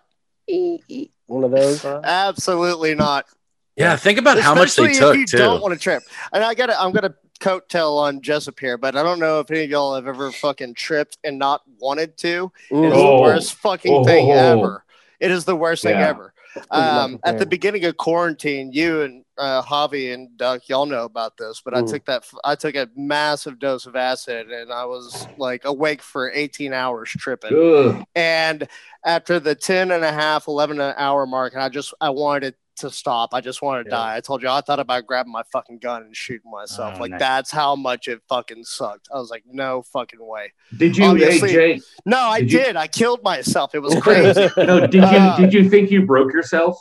One 1.32 1.44
of 1.44 1.52
those. 1.52 1.84
Absolutely 1.86 2.96
not. 2.96 3.26
Yeah, 3.76 3.96
think 3.96 4.20
about 4.20 4.38
how 4.40 4.54
much 4.54 4.76
they 4.76 4.92
Especially 4.92 5.00
took 5.00 5.16
you 5.18 5.26
too. 5.26 5.38
don't 5.38 5.62
want 5.62 5.74
to 5.74 5.80
trip. 5.80 6.04
And 6.34 6.44
I 6.44 6.54
got 6.54 6.68
to 6.68 6.80
I'm 6.80 6.92
gonna 6.92 7.16
coattail 7.40 7.98
on 8.00 8.22
Jessup 8.22 8.60
here, 8.60 8.78
but 8.78 8.96
I 8.96 9.02
don't 9.02 9.20
know 9.20 9.40
if 9.40 9.50
any 9.50 9.64
of 9.64 9.70
y'all 9.70 9.96
have 9.96 10.08
ever 10.08 10.32
fucking 10.32 10.76
tripped 10.76 11.18
and 11.24 11.40
not 11.40 11.62
wanted 11.80 12.18
to. 12.20 12.52
It's 12.70 12.72
Mm. 12.78 12.90
the 12.92 12.96
Oh. 12.96 13.22
worst 13.22 13.54
fucking 13.56 13.94
Oh. 13.94 14.04
thing 14.04 14.30
ever. 14.32 14.84
It 15.20 15.32
is 15.32 15.46
the 15.46 15.56
worst 15.56 15.84
thing 15.84 15.96
ever. 15.98 16.34
Um, 16.70 17.20
at 17.24 17.40
the 17.40 17.46
beginning 17.46 17.86
of 17.86 17.96
quarantine, 17.98 18.72
you 18.74 19.02
and 19.02 19.21
uh, 19.38 19.62
Javi 19.64 20.14
and 20.14 20.36
Duck, 20.38 20.68
y'all 20.68 20.86
know 20.86 21.06
about 21.06 21.38
this, 21.38 21.62
but 21.64 21.74
I 21.74 21.82
Mm. 21.82 21.90
took 21.90 22.06
that. 22.06 22.24
I 22.44 22.56
took 22.56 22.76
a 22.76 22.90
massive 22.96 23.60
dose 23.60 23.86
of 23.86 23.96
acid, 23.96 24.52
and 24.52 24.72
I 24.72 24.86
was 24.86 25.28
like 25.38 25.66
awake 25.66 26.02
for 26.02 26.32
18 26.32 26.74
hours 26.74 27.10
tripping. 27.10 27.52
Ugh. 27.58 28.04
And 28.16 28.68
after 29.06 29.40
the 29.40 29.56
10 29.56 29.92
and 29.92 30.04
a 30.04 30.12
half, 30.12 30.48
11 30.48 30.80
hour 30.82 31.26
mark, 31.26 31.54
and 31.54 31.62
I 31.64 31.70
just 31.70 31.94
I 32.02 32.10
wanted 32.12 32.44
it 32.50 32.56
to 32.78 32.90
stop. 32.90 33.34
I 33.34 33.42
just 33.42 33.62
wanted 33.62 33.84
to 33.84 33.90
Yeah. 33.92 33.96
die. 33.98 34.16
I 34.16 34.22
told 34.22 34.42
you 34.42 34.50
I 34.50 34.62
thought 34.62 34.80
about 34.80 35.06
grabbing 35.06 35.32
my 35.32 35.44
fucking 35.52 35.80
gun 35.80 36.04
and 36.04 36.16
shooting 36.16 36.50
myself. 36.50 36.96
Oh, 36.98 37.02
like 37.02 37.12
nice. 37.12 37.20
that's 37.20 37.52
how 37.52 37.76
much 37.76 38.08
it 38.08 38.22
fucking 38.28 38.64
sucked. 38.64 39.08
I 39.14 39.18
was 39.20 39.30
like, 39.30 39.44
no 39.46 39.84
fucking 39.94 40.20
way. 40.26 40.54
Did 40.78 40.98
you, 40.98 41.06
Obviously- 41.06 41.52
hey 41.52 41.76
Jay? 41.76 41.82
No, 42.06 42.18
I 42.20 42.40
Did 42.40 42.52
you- 42.54 42.60
did. 42.60 42.76
I 42.78 42.88
killed 42.88 43.22
myself. 43.24 43.76
It 43.76 43.80
was 43.80 43.94
crazy. 44.02 44.50
No, 44.58 44.80
did 44.88 44.94
you 44.96 45.02
Uh, 45.02 45.38
did 45.38 45.54
you 45.54 45.70
think 45.70 45.92
you 45.92 46.06
broke 46.06 46.34
yourself? 46.34 46.78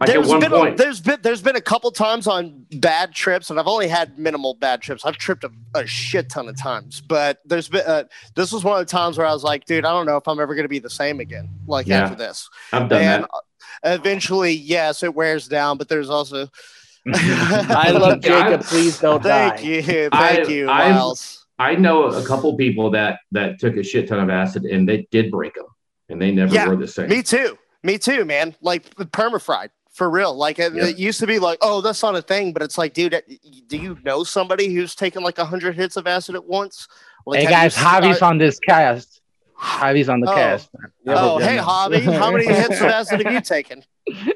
Like 0.00 0.08
at 0.08 0.14
There's 0.14 0.28
been 0.40 0.50
point. 0.50 0.74
a, 0.80 0.82
there's 0.82 1.00
been 1.00 1.18
there's 1.22 1.42
been 1.42 1.56
a 1.56 1.60
couple 1.60 1.90
times 1.90 2.26
on 2.26 2.64
bad 2.76 3.12
trips, 3.12 3.50
and 3.50 3.60
I've 3.60 3.66
only 3.66 3.86
had 3.86 4.18
minimal 4.18 4.54
bad 4.54 4.80
trips. 4.80 5.04
I've 5.04 5.18
tripped 5.18 5.44
a, 5.44 5.50
a 5.74 5.86
shit 5.86 6.30
ton 6.30 6.48
of 6.48 6.58
times, 6.58 7.02
but 7.02 7.40
there's 7.44 7.68
been 7.68 7.82
uh, 7.86 8.04
this 8.34 8.50
was 8.50 8.64
one 8.64 8.80
of 8.80 8.86
the 8.86 8.90
times 8.90 9.18
where 9.18 9.26
I 9.26 9.32
was 9.34 9.44
like, 9.44 9.66
dude, 9.66 9.84
I 9.84 9.90
don't 9.90 10.06
know 10.06 10.16
if 10.16 10.26
I'm 10.26 10.40
ever 10.40 10.54
gonna 10.54 10.68
be 10.68 10.78
the 10.78 10.88
same 10.88 11.20
again. 11.20 11.50
Like 11.66 11.86
Yeah. 11.86 12.04
after 12.04 12.16
this, 12.16 12.48
I've 12.72 12.88
done 12.88 13.02
and 13.02 13.24
that. 13.24 14.00
eventually, 14.00 14.52
yes, 14.52 15.02
it 15.02 15.14
wears 15.14 15.46
down, 15.48 15.76
but 15.76 15.88
there's 15.90 16.08
also. 16.08 16.48
I 17.14 17.90
love 17.92 18.20
Jacob. 18.22 18.62
Please 18.62 18.98
don't 18.98 19.22
die. 19.22 19.50
Thank 19.50 19.60
die. 19.60 19.66
you, 19.66 19.82
thank 20.10 20.12
I- 20.12 20.50
you, 20.50 20.70
I've- 20.70 20.94
Miles. 20.94 21.46
I 21.58 21.74
know 21.74 22.04
a 22.04 22.24
couple 22.24 22.56
people 22.56 22.90
that 22.92 23.18
that 23.32 23.58
took 23.58 23.76
a 23.76 23.82
shit 23.82 24.08
ton 24.08 24.18
of 24.18 24.30
acid 24.30 24.64
and 24.64 24.88
they 24.88 25.06
did 25.10 25.30
break 25.30 25.54
them, 25.56 25.66
and 26.08 26.20
they 26.22 26.30
never 26.30 26.54
Yeah, 26.54 26.68
were 26.68 26.76
the 26.76 26.88
same. 26.88 27.10
Me 27.10 27.22
too. 27.22 27.58
Me 27.82 27.98
too, 27.98 28.24
man. 28.24 28.54
Like 28.62 28.94
permafried 28.96 29.68
for 30.00 30.08
real. 30.08 30.34
Like 30.34 30.58
it, 30.58 30.72
Yeah. 30.74 30.86
it 30.86 30.96
used 30.98 31.20
to 31.20 31.26
be 31.26 31.38
like, 31.38 31.58
oh, 31.60 31.82
that's 31.82 32.02
not 32.02 32.16
a 32.16 32.22
thing, 32.22 32.54
but 32.54 32.62
it's 32.62 32.78
like, 32.78 32.94
dude, 32.94 33.12
uh, 33.12 33.20
do 33.66 33.76
you 33.76 33.98
know 34.02 34.24
somebody 34.24 34.72
who's 34.72 34.94
taken 34.94 35.22
like 35.22 35.36
a 35.36 35.44
hundred 35.44 35.74
hits 35.76 35.98
of 35.98 36.06
acid 36.06 36.34
at 36.36 36.46
once? 36.46 36.88
Like, 37.26 37.40
Hey 37.40 37.44
have 37.44 37.52
guys, 37.52 37.76
you- 37.76 37.84
Javi's 37.84 38.22
uh, 38.22 38.26
on 38.28 38.38
this 38.38 38.58
cast. 38.58 39.20
Javi's 39.60 40.08
on 40.08 40.20
the 40.20 40.30
Oh. 40.30 40.34
cast. 40.34 40.70
Oh, 41.06 41.38
hey, 41.38 41.58
Javi, 41.58 42.00
how 42.18 42.30
many 42.30 42.46
hits 42.62 42.80
of 42.80 42.86
acid 42.86 43.20
have 43.22 43.30
you 43.30 43.42
taken? 43.42 43.84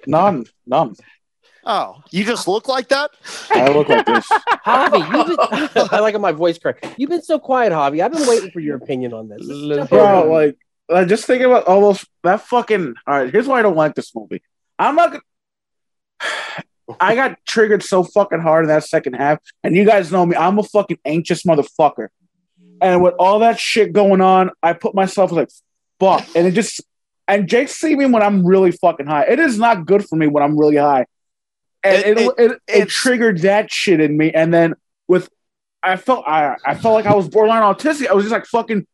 None, 0.07 0.45
none. 0.67 0.97
Oh, 1.65 2.03
you 2.11 2.25
just 2.25 2.47
look 2.47 2.69
like 2.69 2.89
that? 2.89 3.11
I 3.51 3.69
look 3.71 3.89
like 3.89 4.05
this. 4.05 4.29
Javi, 4.67 4.99
you've 5.17 5.73
been, 5.73 5.89
I 5.93 6.01
like 6.01 6.21
my 6.21 6.33
voice 6.33 6.59
crack. 6.59 6.85
You've 6.99 7.09
been 7.09 7.23
so 7.23 7.39
quiet, 7.39 7.73
Javi. 7.73 8.05
I've 8.05 8.13
been 8.13 8.29
waiting 8.29 8.51
for 8.51 8.61
your 8.61 8.77
opinion 8.77 9.15
on 9.15 9.29
this. 9.31 9.41
Let's 9.43 9.89
Bro, 9.89 10.31
like, 10.31 10.59
like 10.91 11.09
just 11.09 11.25
thinking 11.25 11.47
about 11.47 11.65
almost 11.65 12.05
that 12.23 12.43
fucking. 12.43 12.93
All 13.07 13.15
right, 13.19 13.33
here's 13.33 13.49
why 13.49 13.61
I 13.61 13.63
don't 13.63 13.77
like 13.77 13.95
this 13.95 14.15
movie. 14.15 14.43
I'm 14.79 14.95
not. 14.97 15.19
I 17.01 17.15
got 17.15 17.39
triggered 17.47 17.83
so 17.83 18.05
fucking 18.05 18.41
hard 18.41 18.65
in 18.65 18.69
that 18.69 18.85
second 18.85 19.15
half, 19.15 19.39
and 19.63 19.75
you 19.75 19.85
guys 19.85 20.13
know 20.13 20.25
me. 20.27 20.37
I'm 20.37 20.59
a 20.59 20.63
fucking 20.63 20.99
anxious 21.05 21.43
motherfucker, 21.45 22.09
and 22.81 23.03
with 23.03 23.15
all 23.19 23.39
that 23.41 23.59
shit 23.59 23.93
going 23.93 24.21
on, 24.21 24.51
I 24.63 24.75
put 24.75 24.95
myself 24.95 25.33
like, 25.33 25.49
fuck, 26.01 26.25
and 26.37 26.47
it 26.47 26.53
just. 26.53 26.81
And 27.27 27.49
Jake 27.49 27.71
see 27.71 27.97
me 27.97 28.05
when 28.05 28.23
I'm 28.23 28.45
really 28.47 28.71
fucking 28.71 29.07
high. 29.07 29.25
It 29.25 29.39
is 29.39 29.59
not 29.59 29.87
good 29.87 30.07
for 30.07 30.17
me 30.17 30.27
when 30.27 30.43
I'm 30.43 30.59
really 30.59 30.77
high, 30.77 31.07
and 31.83 31.97
It- 31.97 32.07
it 32.07 32.19
it, 32.19 32.33
it, 32.51 32.61
it, 32.69 32.89
triggered 32.91 33.39
that 33.43 33.71
shit 33.73 33.99
in 33.99 34.15
me. 34.19 34.31
And 34.31 34.53
then 34.53 34.75
with, 35.09 35.31
I 35.83 35.97
felt 35.97 36.27
I 36.29 36.57
I 36.67 36.75
felt 36.75 36.93
like 36.93 37.07
I 37.07 37.15
was 37.15 37.31
borderline 37.31 37.63
autistic. 37.63 38.09
I 38.09 38.13
was 38.13 38.25
just 38.25 38.33
like 38.33 38.45
fucking 38.45 38.87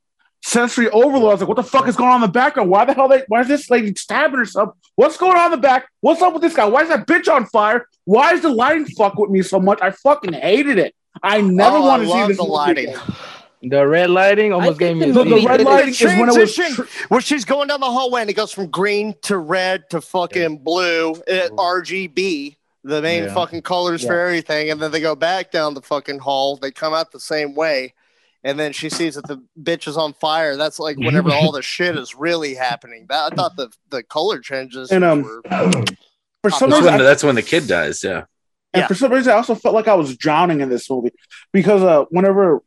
sensory 0.44 0.88
overload. 0.90 1.31
I 1.31 1.33
was 1.33 1.40
like, 1.40 1.48
what 1.48 1.57
the 1.57 1.64
fuck 1.64 1.88
is 1.88 1.96
going 1.96 2.11
on 2.11 2.16
in 2.16 2.20
the 2.22 2.29
background? 2.29 2.70
Why 2.70 2.85
the 2.85 2.94
hell 2.94 3.09
they 3.09 3.24
why 3.26 3.40
is 3.40 3.48
this 3.48 3.68
lady 3.68 3.92
stabbing 3.96 4.38
herself? 4.38 4.76
What's 5.00 5.16
going 5.16 5.34
on 5.34 5.46
in 5.46 5.50
the 5.52 5.56
back? 5.56 5.86
What's 6.02 6.20
up 6.20 6.34
with 6.34 6.42
this 6.42 6.54
guy? 6.54 6.66
Why 6.66 6.82
is 6.82 6.90
that 6.90 7.06
bitch 7.06 7.26
on 7.34 7.46
fire? 7.46 7.86
Why 8.04 8.34
is 8.34 8.42
the 8.42 8.50
lighting 8.50 8.84
fuck 8.84 9.16
with 9.16 9.30
me 9.30 9.40
so 9.40 9.58
much? 9.58 9.78
I 9.80 9.92
fucking 9.92 10.34
hated 10.34 10.76
it. 10.76 10.94
I 11.22 11.40
never 11.40 11.78
Oh, 11.78 11.86
want 11.86 12.02
to 12.02 12.08
see 12.10 12.26
this 12.26 12.36
the 12.36 12.42
lighting. 12.42 12.88
again. 12.90 13.00
The 13.62 13.86
red 13.86 14.10
lighting 14.10 14.52
almost 14.52 14.78
gave 14.78 14.98
me. 14.98 15.10
the 15.10 15.24
The, 15.24 15.42
red 15.46 15.62
lighting 15.62 15.88
is 15.94 16.02
when 16.02 16.18
it 16.28 16.38
was 16.38 16.54
Transition. 16.54 16.74
tr- 16.84 17.04
Where 17.08 17.22
she's 17.22 17.46
going 17.46 17.68
down 17.68 17.80
the 17.80 17.86
hallway 17.90 18.20
and 18.20 18.28
it 18.28 18.34
goes 18.34 18.52
from 18.52 18.66
green 18.66 19.14
to 19.22 19.38
red 19.38 19.88
to 19.88 20.02
fucking 20.02 20.58
blue, 20.58 21.12
uh, 21.12 21.48
RGB, 21.56 22.56
the 22.84 23.00
main 23.00 23.24
Yeah. 23.24 23.32
fucking 23.32 23.62
colors 23.62 24.04
for 24.04 24.20
everything. 24.20 24.68
And 24.70 24.82
then 24.82 24.90
they 24.90 25.00
go 25.00 25.14
back 25.14 25.50
down 25.50 25.72
the 25.72 25.80
fucking 25.82 26.18
hall. 26.18 26.56
They 26.58 26.72
come 26.72 26.92
out 26.92 27.10
the 27.10 27.20
same 27.20 27.54
way. 27.54 27.94
And 28.42 28.59
then 28.59 28.72
she 28.72 28.88
sees 28.88 29.16
that 29.16 29.26
the 29.26 29.42
bitch 29.61 29.87
is 29.87 29.96
on 29.98 30.14
fire. 30.14 30.57
That's 30.57 30.79
like 30.79 30.96
whenever 30.96 31.31
all 31.31 31.53
the 31.53 31.61
shit 31.62 31.96
is 31.96 32.14
really 32.14 32.55
happening. 32.55 33.07
That 33.11 33.33
I 33.33 33.37
thought 33.37 33.57
the, 33.57 33.68
the 33.90 34.03
color 34.03 34.38
changes 34.40 34.90
And, 34.90 35.05
um, 35.05 35.22
were 35.22 35.42
for 36.42 36.50
some 36.50 36.70
That's 36.70 36.81
reason. 36.81 36.85
when, 36.85 36.94
I- 36.94 37.05
that's 37.05 37.22
when 37.22 37.35
the 37.35 37.42
kid 37.42 37.66
dies. 37.66 38.03
Yeah. 38.03 38.24
And 38.72 38.83
Yeah. 38.83 38.87
for 38.87 38.94
some 38.94 39.12
reason, 39.12 39.33
I 39.33 39.37
also 39.37 39.55
felt 39.55 39.74
like 39.74 39.88
I 39.88 39.94
was 39.94 40.16
drowning 40.16 40.61
in 40.61 40.68
this 40.70 40.88
movie 40.88 41.11
because 41.53 41.83
uh, 41.83 42.05
whenever 42.11 42.62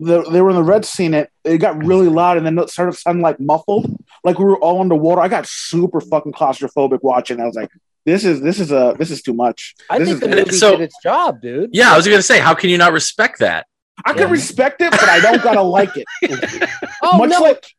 the, 0.00 0.22
they 0.30 0.42
were 0.42 0.50
in 0.50 0.56
the 0.56 0.62
red 0.62 0.84
scene, 0.84 1.14
it, 1.14 1.30
it 1.44 1.58
got 1.58 1.82
really 1.84 2.08
loud 2.08 2.36
and 2.36 2.44
then 2.44 2.58
it 2.58 2.68
started 2.68 2.92
sounding 2.92 3.22
like 3.22 3.38
muffled, 3.40 3.96
like 4.24 4.38
we 4.38 4.44
were 4.44 4.58
all 4.58 4.80
underwater. 4.80 5.20
I 5.22 5.28
got 5.28 5.46
super 5.46 6.00
fucking 6.00 6.32
claustrophobic 6.32 6.98
watching. 7.02 7.38
I 7.40 7.46
was 7.46 7.54
like, 7.54 7.70
"This 8.06 8.24
is 8.24 8.40
this 8.40 8.58
is 8.60 8.72
uh 8.72 8.94
this 8.94 9.10
is 9.10 9.22
too 9.22 9.34
much." 9.34 9.74
I 9.88 9.98
This 9.98 10.08
think 10.08 10.22
is- 10.22 10.28
the 10.28 10.36
movie 10.36 10.52
So- 10.52 10.70
did 10.72 10.80
its 10.80 10.96
job, 11.02 11.40
dude. 11.40 11.70
Yeah. 11.72 11.92
I 11.92 11.96
was 11.96 12.06
gonna 12.08 12.22
say, 12.22 12.40
how 12.40 12.54
can 12.54 12.68
you 12.70 12.78
not 12.78 12.92
respect 12.92 13.38
that? 13.40 13.66
I 14.04 14.12
can 14.14 14.30
respect 14.30 14.80
it, 14.80 14.90
but 14.90 15.08
I 15.08 15.20
don't 15.20 15.42
gotta 15.42 15.62
like 15.62 15.90
it. 15.96 16.06
Oh 17.02 17.18
Much 17.18 17.30
no, 17.30 17.40
like 17.40 17.74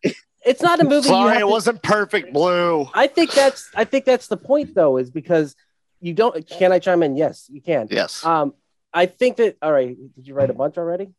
it's 0.45 0.62
not 0.62 0.79
a 0.79 0.84
movie. 0.84 0.95
you 1.07 1.13
sorry, 1.13 1.29
have 1.34 1.38
it 1.38 1.39
to- 1.41 1.47
wasn't 1.47 1.81
perfect 1.84 2.34
blue. 2.34 2.88
I 2.93 3.07
think 3.07 3.31
that's 3.31 3.69
I 3.75 3.84
think 3.84 4.05
that's 4.05 4.27
the 4.27 4.38
point 4.38 4.73
though, 4.73 4.97
is 4.97 5.10
because 5.12 5.55
you 5.99 6.13
don't. 6.13 6.47
Can 6.47 6.71
I 6.71 6.79
chime 6.79 7.03
in? 7.03 7.15
Yes, 7.15 7.47
you 7.51 7.62
can. 7.62 7.88
Yes. 7.91 8.25
Um, 8.25 8.53
I 8.93 9.05
think 9.05 9.38
that. 9.38 9.57
All 9.62 9.71
right, 9.71 9.95
did 10.15 10.27
you 10.27 10.34
write 10.34 10.49
a 10.49 10.53
bunch 10.53 10.77
already? 10.77 11.12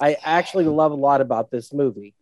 I 0.00 0.16
actually 0.24 0.64
love 0.64 0.92
a 0.92 0.96
lot 0.96 1.20
about 1.20 1.50
this 1.50 1.72
movie. 1.72 2.14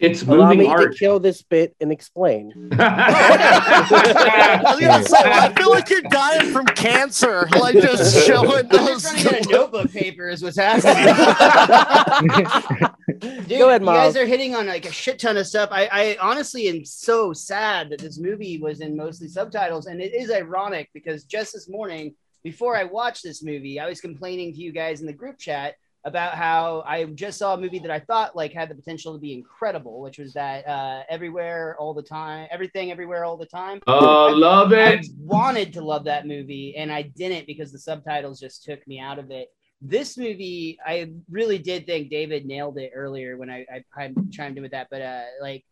It's 0.00 0.22
Allow 0.22 0.44
moving 0.44 0.58
me 0.60 0.66
art. 0.66 0.92
to 0.92 0.98
kill 0.98 1.18
this 1.18 1.42
bit 1.42 1.74
and 1.80 1.90
explain. 1.90 2.70
I 2.78 4.60
was 4.64 4.80
gonna 4.80 5.04
say, 5.04 5.18
I 5.18 5.52
feel 5.54 5.70
like 5.70 5.90
you're 5.90 6.02
dying 6.02 6.52
from 6.52 6.66
cancer, 6.66 7.48
like 7.58 7.74
just 7.74 8.26
showing 8.26 8.50
I'm 8.50 8.68
those. 8.68 9.02
trying 9.02 9.16
to 9.16 9.22
get 9.30 9.46
a 9.46 9.48
notebook 9.50 9.90
paper 9.90 10.28
is 10.28 10.42
what's 10.42 10.56
happening. 10.56 11.14
Dude, 13.20 13.48
Go 13.58 13.68
ahead, 13.68 13.80
you 13.82 13.86
guys 13.86 14.16
are 14.16 14.26
hitting 14.26 14.54
on 14.54 14.66
like 14.66 14.84
a 14.86 14.92
shit 14.92 15.18
ton 15.18 15.36
of 15.36 15.46
stuff. 15.46 15.70
I, 15.72 15.88
I 15.90 16.16
honestly 16.20 16.68
am 16.68 16.84
so 16.84 17.32
sad 17.32 17.90
that 17.90 17.98
this 17.98 18.18
movie 18.18 18.58
was 18.58 18.80
in 18.80 18.96
mostly 18.96 19.28
subtitles, 19.28 19.86
and 19.86 20.00
it 20.00 20.14
is 20.14 20.30
ironic 20.30 20.90
because 20.94 21.24
just 21.24 21.54
this 21.54 21.68
morning, 21.68 22.14
before 22.44 22.76
I 22.76 22.84
watched 22.84 23.24
this 23.24 23.42
movie, 23.42 23.80
I 23.80 23.88
was 23.88 24.00
complaining 24.00 24.52
to 24.54 24.60
you 24.60 24.70
guys 24.72 25.00
in 25.00 25.06
the 25.06 25.12
group 25.12 25.38
chat 25.38 25.74
about 26.08 26.34
how 26.34 26.82
I 26.86 27.04
just 27.04 27.38
saw 27.38 27.54
a 27.54 27.60
movie 27.60 27.78
that 27.78 27.90
I 27.90 28.00
thought 28.00 28.34
like 28.34 28.52
had 28.52 28.68
the 28.68 28.74
potential 28.74 29.12
to 29.12 29.20
be 29.20 29.32
incredible, 29.32 30.00
which 30.00 30.18
was 30.18 30.32
that 30.34 30.66
uh, 30.66 31.02
everywhere 31.08 31.76
all 31.78 31.94
the 31.94 32.02
time, 32.02 32.48
everything 32.50 32.90
everywhere 32.90 33.24
all 33.24 33.36
the 33.36 33.46
time. 33.46 33.80
Oh, 33.86 34.28
I- 34.28 34.32
love 34.32 34.72
it! 34.72 35.00
I 35.00 35.02
wanted 35.20 35.72
to 35.74 35.80
love 35.80 36.04
that 36.04 36.26
movie 36.26 36.74
and 36.76 36.90
I 36.90 37.02
didn't 37.02 37.46
because 37.46 37.70
the 37.70 37.78
subtitles 37.78 38.40
just 38.40 38.64
took 38.64 38.86
me 38.88 38.98
out 38.98 39.18
of 39.18 39.30
it. 39.30 39.48
This 39.80 40.18
movie, 40.18 40.76
I 40.84 41.12
really 41.30 41.58
did 41.58 41.86
think 41.86 42.10
David 42.10 42.46
nailed 42.46 42.78
it 42.78 42.90
earlier 42.94 43.36
when 43.36 43.48
I, 43.48 43.64
I, 43.72 43.84
I 43.96 44.12
chimed 44.32 44.56
in 44.56 44.62
with 44.62 44.72
that, 44.72 44.88
but 44.90 45.02
uh, 45.02 45.22
like 45.40 45.64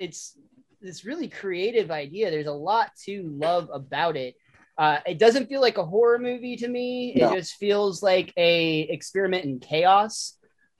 it's 0.00 0.36
this 0.80 1.04
really 1.04 1.28
creative 1.28 1.90
idea. 1.90 2.30
There's 2.30 2.46
a 2.46 2.52
lot 2.52 2.90
to 3.04 3.22
love 3.38 3.70
about 3.72 4.16
it. 4.16 4.34
Uh, 4.76 4.98
it 5.06 5.18
doesn't 5.18 5.48
feel 5.48 5.60
like 5.60 5.78
a 5.78 5.84
horror 5.84 6.18
movie 6.18 6.56
to 6.56 6.66
me. 6.68 7.14
No. 7.14 7.32
It 7.32 7.38
just 7.38 7.54
feels 7.56 8.02
like 8.02 8.32
a 8.36 8.80
experiment 8.80 9.44
in 9.44 9.60
chaos. 9.60 10.36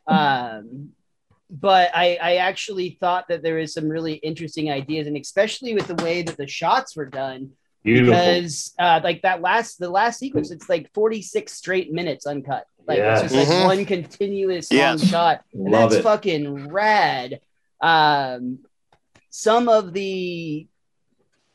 Um, 0.07 0.91
but 1.51 1.91
I, 1.95 2.19
I 2.21 2.37
actually 2.37 2.97
thought 3.01 3.29
that 3.29 3.43
there 3.43 3.57
was 3.57 3.73
some 3.75 3.89
really 3.89 4.15
interesting 4.15 4.71
ideas, 4.71 5.07
and 5.07 5.17
especially 5.17 5.75
with 5.75 5.87
the 5.87 6.03
way 6.03 6.23
that 6.23 6.37
the 6.37 6.47
shots 6.47 6.97
were 6.97 7.07
done. 7.07 7.53
Beautiful. 7.85 8.15
Because 8.15 8.73
uh, 8.79 9.01
like 9.05 9.23
that 9.23 9.43
last 9.43 9.79
the 9.79 9.91
last 9.91 10.19
sequence, 10.19 10.51
it's 10.51 10.69
like 10.69 10.91
46 10.95 11.53
straight 11.53 11.93
minutes 11.93 12.27
uncut. 12.27 12.67
Like 12.87 12.99
Yes. 12.99 13.25
it's 13.25 13.35
just 13.35 13.49
like 13.49 13.59
Mhm. 13.59 13.65
one 13.67 13.85
continuous 13.85 14.73
long 14.73 14.99
shot. 14.99 15.43
And 15.53 15.71
Love 15.71 15.91
that's 15.91 16.01
it. 16.01 16.03
fucking 16.03 16.69
rad. 16.69 17.41
Um, 17.81 18.61
some 19.31 19.69
of 19.69 19.93
the 19.93 20.67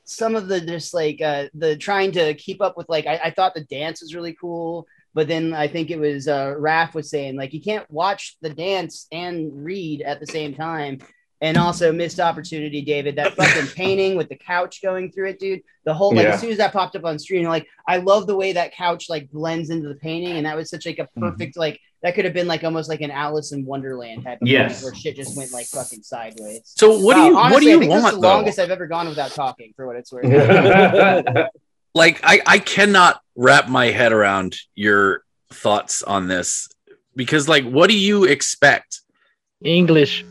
some 0.10 0.36
of 0.36 0.48
the 0.48 0.60
just 0.62 0.94
like 0.94 1.22
uh 1.22 1.46
the 1.54 1.78
trying 1.78 2.12
to 2.12 2.34
keep 2.34 2.62
up 2.62 2.76
with 2.78 2.90
like 2.90 3.06
I, 3.06 3.20
I 3.26 3.32
thought 3.32 3.54
the 3.54 3.64
dance 3.66 4.02
was 4.02 4.16
really 4.16 4.34
cool 4.34 4.88
but 5.14 5.28
then 5.28 5.54
i 5.54 5.68
think 5.68 5.92
it 5.92 6.00
was 6.00 6.28
uh 6.28 6.56
Raph 6.58 6.94
was 6.94 7.10
saying 7.10 7.36
like 7.36 7.54
you 7.54 7.62
can't 7.62 7.90
watch 7.92 8.38
the 8.42 8.50
dance 8.50 9.08
and 9.12 9.52
read 9.64 10.02
at 10.02 10.20
the 10.20 10.28
same 10.28 10.54
time 10.56 11.00
and 11.42 11.58
also 11.58 11.92
missed 11.92 12.20
opportunity 12.20 12.82
david 12.82 13.16
that 13.18 13.34
fucking 13.36 13.68
painting 13.76 14.16
with 14.18 14.30
the 14.30 14.36
couch 14.36 14.82
going 14.82 15.12
through 15.12 15.30
it 15.30 15.40
dude 15.40 15.62
the 15.86 15.94
whole 15.94 16.14
like 16.14 16.26
Yeah. 16.26 16.34
as 16.34 16.42
soon 16.42 16.52
as 16.52 16.58
that 16.58 16.74
popped 16.74 16.96
up 16.96 17.06
on 17.06 17.20
screen 17.20 17.46
like 17.46 17.68
i 17.88 17.98
love 17.98 18.26
the 18.28 18.36
way 18.36 18.52
that 18.54 18.74
couch 18.74 19.10
like 19.10 19.30
blends 19.32 19.70
into 19.70 19.88
the 19.90 19.96
painting 19.96 20.38
and 20.38 20.46
that 20.46 20.58
was 20.58 20.70
such 20.70 20.86
like 20.86 21.00
a 21.00 21.04
Mm-hmm. 21.04 21.22
perfect 21.30 21.56
like 21.58 21.80
that 22.02 22.16
could 22.16 22.26
have 22.26 22.34
been 22.34 22.48
like 22.48 22.64
almost 22.64 22.90
like 22.90 23.02
an 23.02 23.12
alice 23.12 23.52
in 23.52 23.66
wonderland 23.66 24.24
type 24.24 24.42
of 24.42 24.48
Yes. 24.48 24.72
moment 24.72 24.84
where 24.84 24.94
shit 24.94 25.16
just 25.16 25.36
went 25.36 25.52
like 25.52 25.66
fucking 25.68 26.02
sideways 26.04 26.62
So 26.64 26.98
what 27.00 27.16
do 27.16 27.22
Wow, 27.22 27.28
you 27.28 27.32
uh, 27.32 27.36
what 27.36 27.44
honestly, 27.46 27.66
do 27.66 27.70
I 27.70 27.74
you 27.74 27.80
think 27.80 27.92
this 27.92 27.98
is 27.98 28.04
want 28.04 28.16
the 28.16 28.22
though? 28.22 28.34
longest 28.36 28.60
I've 28.60 28.72
ever 28.72 28.88
gone 28.88 29.10
without 29.10 29.32
talking, 29.32 29.74
for 29.76 29.86
what 29.88 29.96
it's 29.96 30.12
worth. 30.12 30.26
like 31.96 32.20
I, 32.24 32.42
I 32.46 32.60
cannot 32.60 33.22
wrap 33.36 33.68
my 33.70 33.88
head 33.88 34.12
around 34.14 34.56
your 34.76 35.24
thoughts 35.52 36.04
on 36.04 36.28
this 36.28 36.70
because 37.16 37.50
like 37.50 37.66
what 37.70 37.90
do 37.90 37.98
you 37.98 38.26
expect 38.26 39.02
English. 39.64 40.26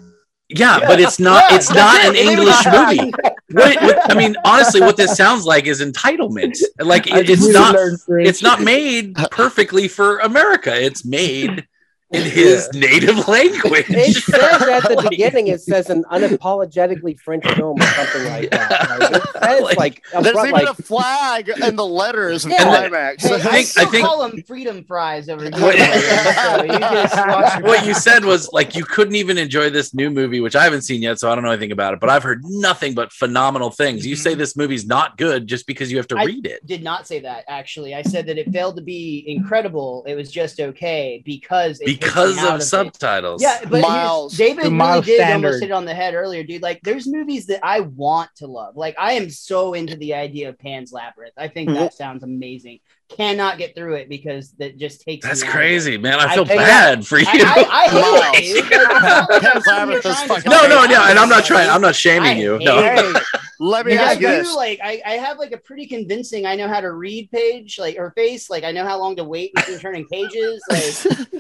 yeah, 0.49 0.81
but 0.87 1.01
it's 1.01 1.19
not 1.19 1.45
Yeah, 1.51 1.57
it's 1.57 1.69
that's 1.69 1.77
not 1.79 2.05
an 2.07 2.15
english 2.17 2.65
movie 2.73 3.13
what, 3.53 3.83
what- 3.83 4.11
i 4.11 4.15
mean 4.15 4.37
honestly 4.45 4.81
what 4.81 4.97
this 4.97 5.17
sounds 5.17 5.45
like 5.45 5.67
is 5.67 5.81
entitlement. 5.81 6.57
Like 6.79 7.07
it, 7.07 7.31
it's 7.31 7.49
not, 7.49 7.75
it's 8.09 8.43
not 8.43 8.61
made 8.61 9.15
perfectly 9.31 9.89
for 9.89 10.19
america. 10.19 10.75
It's 10.75 11.05
made 11.05 11.67
in 12.11 12.23
his 12.31 12.69
native 12.73 13.29
language 13.29 13.85
It 13.91 14.15
says 14.15 14.63
at 14.63 14.89
the 14.89 14.95
Like- 14.97 15.11
beginning, 15.11 15.49
it 15.49 15.61
says 15.61 15.91
an 15.91 16.05
unapologetically 16.11 17.19
French 17.21 17.45
film 17.55 17.79
or 17.81 17.85
something 17.87 18.25
like 18.25 18.51
that. 18.51 19.01
Like, 19.01 19.23
it 19.25 19.43
says 19.43 19.61
Like- 19.63 19.79
like, 19.79 20.03
There's 20.23 20.31
front, 20.33 20.49
even 20.49 20.65
like 20.65 20.79
a 20.79 20.83
flag 20.83 21.49
and 21.63 21.79
the 21.79 21.85
letters 21.87 22.45
in 22.45 22.53
Yeah. 22.53 22.65
climax. 22.65 23.25
Hey, 23.25 23.35
I 23.35 23.37
I, 23.37 23.41
think- 23.53 23.67
still 23.67 23.87
I 23.89 23.91
think- 23.91 24.07
call 24.07 24.29
them 24.29 24.43
freedom 24.43 24.85
fries 24.85 25.29
over 25.29 25.43
here. 25.45 25.53
What- 25.53 25.77
so 25.77 26.65
you 26.65 26.79
just 26.79 27.17
watch 27.17 27.59
your 27.59 27.67
what 27.69 27.87
you 27.87 27.95
said 27.95 28.25
was 28.25 28.51
like 28.53 28.75
you 28.75 28.85
couldn't 28.85 29.15
even 29.17 29.37
enjoy 29.39 29.71
this 29.71 29.93
new 29.95 30.11
movie, 30.11 30.41
which 30.41 30.57
I 30.57 30.65
haven't 30.65 30.83
seen 30.83 31.03
yet, 31.03 31.19
so 31.19 31.31
I 31.31 31.35
don't 31.35 31.45
know 31.45 31.51
anything 31.51 31.73
about 31.73 31.95
it. 31.95 32.01
But 32.01 32.11
I've 32.11 32.23
heard 32.23 32.43
nothing 32.45 32.95
but 32.95 33.13
phenomenal 33.13 33.71
things. 33.71 34.07
You 34.07 34.17
say 34.17 34.31
mm-hmm. 34.31 34.39
this 34.39 34.57
movie's 34.57 34.87
not 34.87 35.17
good 35.19 35.47
just 35.47 35.67
because 35.67 35.91
you 35.91 35.99
have 35.99 36.09
to 36.09 36.17
I 36.17 36.25
read 36.25 36.47
it. 36.47 36.67
did 36.67 36.83
not 36.83 37.07
say 37.07 37.21
that 37.21 37.45
actually. 37.49 37.95
I 37.95 38.03
said 38.03 38.27
that 38.27 38.39
it 38.39 38.51
failed 38.53 38.77
to 38.77 38.83
be 38.83 39.25
incredible. 39.27 40.05
It 40.07 40.15
was 40.15 40.31
just 40.31 40.61
okay 40.61 41.23
because 41.25 41.81
it 41.81 41.87
takes 41.87 41.98
me 41.98 41.98
Because 42.01 42.39
out 42.39 42.55
of 42.57 42.61
it. 42.61 42.65
subtitles. 42.65 43.43
Yeah, 43.43 43.61
but 43.69 43.83
Miles. 43.83 44.37
David 44.37 44.65
really 44.65 44.71
Miles 44.71 45.05
did 45.07 45.17
standard. 45.17 45.47
almost 45.49 45.63
hit 45.63 45.71
it 45.71 45.73
on 45.73 45.85
the 45.85 45.95
head 45.95 46.15
earlier, 46.15 46.43
dude. 46.43 46.63
Like, 46.63 46.81
there's 46.83 47.07
movies 47.07 47.47
that 47.47 47.61
I 47.63 47.81
want 47.81 48.31
to 48.37 48.47
love. 48.47 48.77
Like, 48.77 48.97
I 48.99 49.13
am 49.13 49.31
so 49.31 49.75
into 49.75 49.97
the 49.97 50.15
idea 50.15 50.49
of 50.49 50.59
Pan's 50.59 50.93
Labyrinth. 50.93 51.35
I 51.37 51.49
think 51.49 51.69
Mm-hmm. 51.71 51.79
that 51.81 51.95
sounds 51.95 52.23
amazing. 52.23 52.81
Cannot 53.11 53.57
get 53.57 53.75
through 53.75 53.95
it 53.95 54.09
because 54.11 54.53
that 54.59 54.77
just 54.79 55.01
takes. 55.01 55.27
That's 55.27 55.41
me 55.43 55.49
out 55.49 55.55
crazy, 55.55 55.97
man. 55.97 56.21
I 56.21 56.25
I 56.25 56.35
feel 56.35 56.45
think- 56.45 56.61
bad 56.61 57.07
for 57.07 57.19
you. 57.19 57.25
I, 57.27 57.33
I, 57.33 57.67
I 57.71 57.89
hate 57.89 58.03
Miles. 58.03 58.37
it. 58.37 58.63
dude. 58.65 58.71
Not 58.71 59.31
like 59.31 59.43
Pan's 59.43 59.67
you're 59.67 59.75
Labyrinth 59.75 60.07
is 60.07 60.23
fucking 60.25 60.51
no, 60.51 60.69
no, 60.69 60.81
I'm 60.83 60.91
no, 60.91 61.05
and 61.09 61.19
I'm 61.19 61.29
not 61.31 61.45
trying. 61.47 61.71
I'm 61.71 61.81
not 61.81 61.95
shaming 61.97 62.29
I 62.33 62.35
you. 62.35 62.59
No, 62.61 62.79
it. 62.81 63.23
Let 63.61 63.87
me 63.87 63.93
Because 63.93 64.11
ask 64.13 64.21
you 64.21 64.29
I 64.29 64.31
this. 64.37 64.49
do 64.51 64.57
like 64.57 64.81
I, 64.83 65.03
I 65.05 65.11
have 65.15 65.39
like 65.39 65.53
a 65.53 65.59
pretty 65.59 65.87
convincing 65.87 66.47
I 66.47 66.55
know 66.55 66.69
how 66.69 66.81
to 66.81 66.93
read 66.93 67.31
page 67.33 67.79
like 67.79 67.97
or 67.99 68.13
face 68.13 68.49
like 68.49 68.63
I 68.65 68.71
know 68.71 68.85
how 68.85 68.99
long 68.99 69.17
to 69.17 69.25
wait 69.25 69.53
between 69.55 69.79
turning 69.81 70.07
pages 70.07 70.63
like 70.71 70.83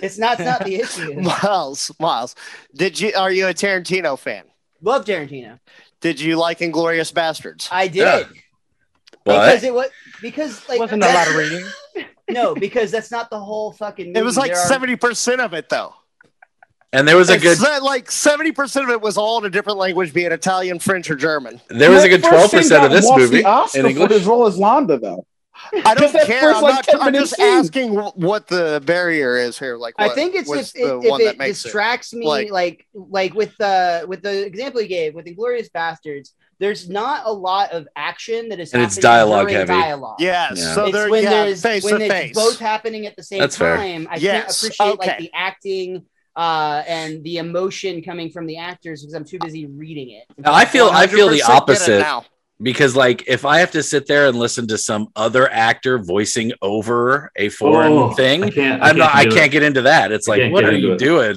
it's 0.02 0.18
not 0.18 0.40
it's 0.40 0.46
not 0.48 0.64
the 0.64 0.76
issue. 0.76 1.14
Miles, 1.20 1.92
Miles, 2.00 2.34
did 2.74 2.98
you 3.00 3.12
are 3.16 3.30
you 3.30 3.46
a 3.46 3.54
Tarantino 3.54 4.18
fan? 4.18 4.44
Love 4.82 5.04
Tarantino. 5.04 5.60
Did 6.00 6.20
you 6.20 6.36
like 6.36 6.58
Inglourious 6.58 7.12
Basterds? 7.12 7.68
I 7.70 7.86
did 7.88 7.96
Yeah. 7.98 8.22
because 9.24 9.62
What? 9.62 9.64
it 9.64 9.74
was 9.74 9.88
because 10.20 10.68
like 10.68 10.80
wasn't 10.80 11.02
a 11.04 11.06
lot 11.12 11.28
of 11.28 11.34
reading. 11.36 11.64
No, 12.30 12.54
because 12.54 12.90
that's 12.90 13.10
not 13.10 13.30
the 13.30 13.40
whole 13.40 13.72
fucking. 13.72 14.08
Movie. 14.08 14.18
It 14.20 14.22
was 14.22 14.36
like 14.36 14.52
There 14.52 14.66
seventy 14.66 14.96
percent 14.96 15.40
of 15.40 15.54
it, 15.54 15.68
though. 15.68 15.94
And 16.92 17.06
there 17.06 17.16
was 17.16 17.28
a 17.28 17.38
good, 17.38 17.58
It's 17.60 17.82
like 17.82 18.10
seventy 18.10 18.50
percent 18.52 18.84
of 18.86 18.90
it 18.90 19.00
was 19.02 19.18
all 19.18 19.38
in 19.38 19.44
a 19.44 19.50
different 19.50 19.78
language, 19.78 20.14
be 20.14 20.24
it 20.24 20.32
Italian, 20.32 20.78
French, 20.78 21.10
or 21.10 21.16
German. 21.16 21.60
there 21.68 21.90
was 21.90 22.02
a 22.04 22.08
good 22.08 22.22
12% 22.22 22.84
of 22.84 22.90
this 22.90 23.06
movie 23.10 23.38
the 23.38 23.44
Oscar 23.44 23.78
in 23.80 23.84
for 23.84 23.90
English. 23.90 24.10
his 24.12 24.26
role 24.26 24.46
as 24.46 24.56
Landa, 24.58 24.98
though. 24.98 25.26
I 25.84 25.94
don't 25.94 26.12
care. 26.12 26.40
first, 26.40 26.56
I'm, 26.58 26.62
like, 26.62 26.86
not, 26.92 27.02
I'm 27.02 27.12
just 27.12 27.34
scene. 27.36 27.44
asking 27.46 27.94
what 27.94 28.46
the 28.46 28.80
barrier 28.86 29.36
is 29.36 29.58
here. 29.58 29.76
Like, 29.76 29.94
I 29.98 30.08
think 30.10 30.34
it's 30.36 30.48
was 30.48 30.68
if, 30.68 30.72
the 30.74 31.00
it, 31.00 31.10
one 31.10 31.20
if 31.20 31.32
it 31.34 31.38
makes 31.38 31.62
distracts 31.64 32.14
me, 32.14 32.26
Like- 32.26 32.50
like 32.50 32.86
like 32.94 33.34
with 33.34 33.60
uh 33.60 34.06
with 34.08 34.22
the 34.22 34.46
example 34.46 34.80
you 34.80 34.88
gave 34.88 35.14
with 35.14 35.26
Inglourious 35.26 35.68
Basterds. 35.70 36.30
There's 36.60 36.88
not 36.88 37.22
a 37.26 37.32
lot 37.32 37.70
of 37.72 37.86
action 37.96 38.48
that 38.48 38.58
is 38.60 38.72
And 38.74 38.82
it's 38.82 38.96
dialogue 38.96 39.48
heavy. 39.50 39.66
Dialogue. 39.68 40.16
Yes. 40.20 40.58
Yeah. 40.58 40.74
So 40.74 40.84
it's 40.86 40.92
they're 40.92 41.08
when 41.10 41.22
yeah, 41.22 41.30
there's 41.44 41.62
face 41.62 41.84
when 41.84 42.00
it's 42.02 42.12
face. 42.12 42.34
both 42.34 42.58
happening 42.58 43.06
at 43.06 43.14
the 43.14 43.22
same 43.22 43.38
That's 43.40 43.56
fair. 43.56 43.76
time. 43.76 44.08
I 44.10 44.16
Yes, 44.16 44.60
can't 44.62 44.74
appreciate 44.74 44.98
like 44.98 45.18
the 45.18 45.30
acting 45.34 46.04
uh, 46.38 46.82
and 46.86 47.22
the 47.24 47.36
emotion 47.38 48.00
coming 48.00 48.30
from 48.30 48.46
the 48.46 48.56
actors 48.56 49.02
because 49.02 49.14
I'm 49.14 49.24
too 49.24 49.38
busy 49.40 49.66
reading 49.66 50.10
it. 50.10 50.24
I 50.44 50.64
feel, 50.64 50.86
I 50.88 51.06
feel 51.06 51.28
the 51.28 51.42
opposite 51.42 51.98
now. 51.98 52.24
because, 52.62 52.94
like, 52.96 53.24
if 53.26 53.44
I 53.44 53.58
have 53.58 53.72
to 53.72 53.82
sit 53.82 54.06
there 54.06 54.28
and 54.28 54.38
listen 54.38 54.66
to 54.68 54.78
some 54.78 55.08
other 55.16 55.50
actor 55.50 55.98
voicing 55.98 56.52
over 56.62 57.30
a 57.36 57.48
foreign 57.48 57.92
Oh, 57.92 58.10
I 58.10 58.14
thing, 58.14 58.50
can't. 58.52 58.82
I'm 58.82 58.96
not. 58.96 59.14
I 59.14 59.26
can't 59.26 59.50
get 59.50 59.62
into 59.64 59.82
that. 59.82 60.12
It's 60.12 60.28
I 60.28 60.36
like, 60.36 60.52
what 60.52 60.64
are 60.64 60.72
you 60.72 60.92
it. 60.92 60.98
doing? 60.98 61.36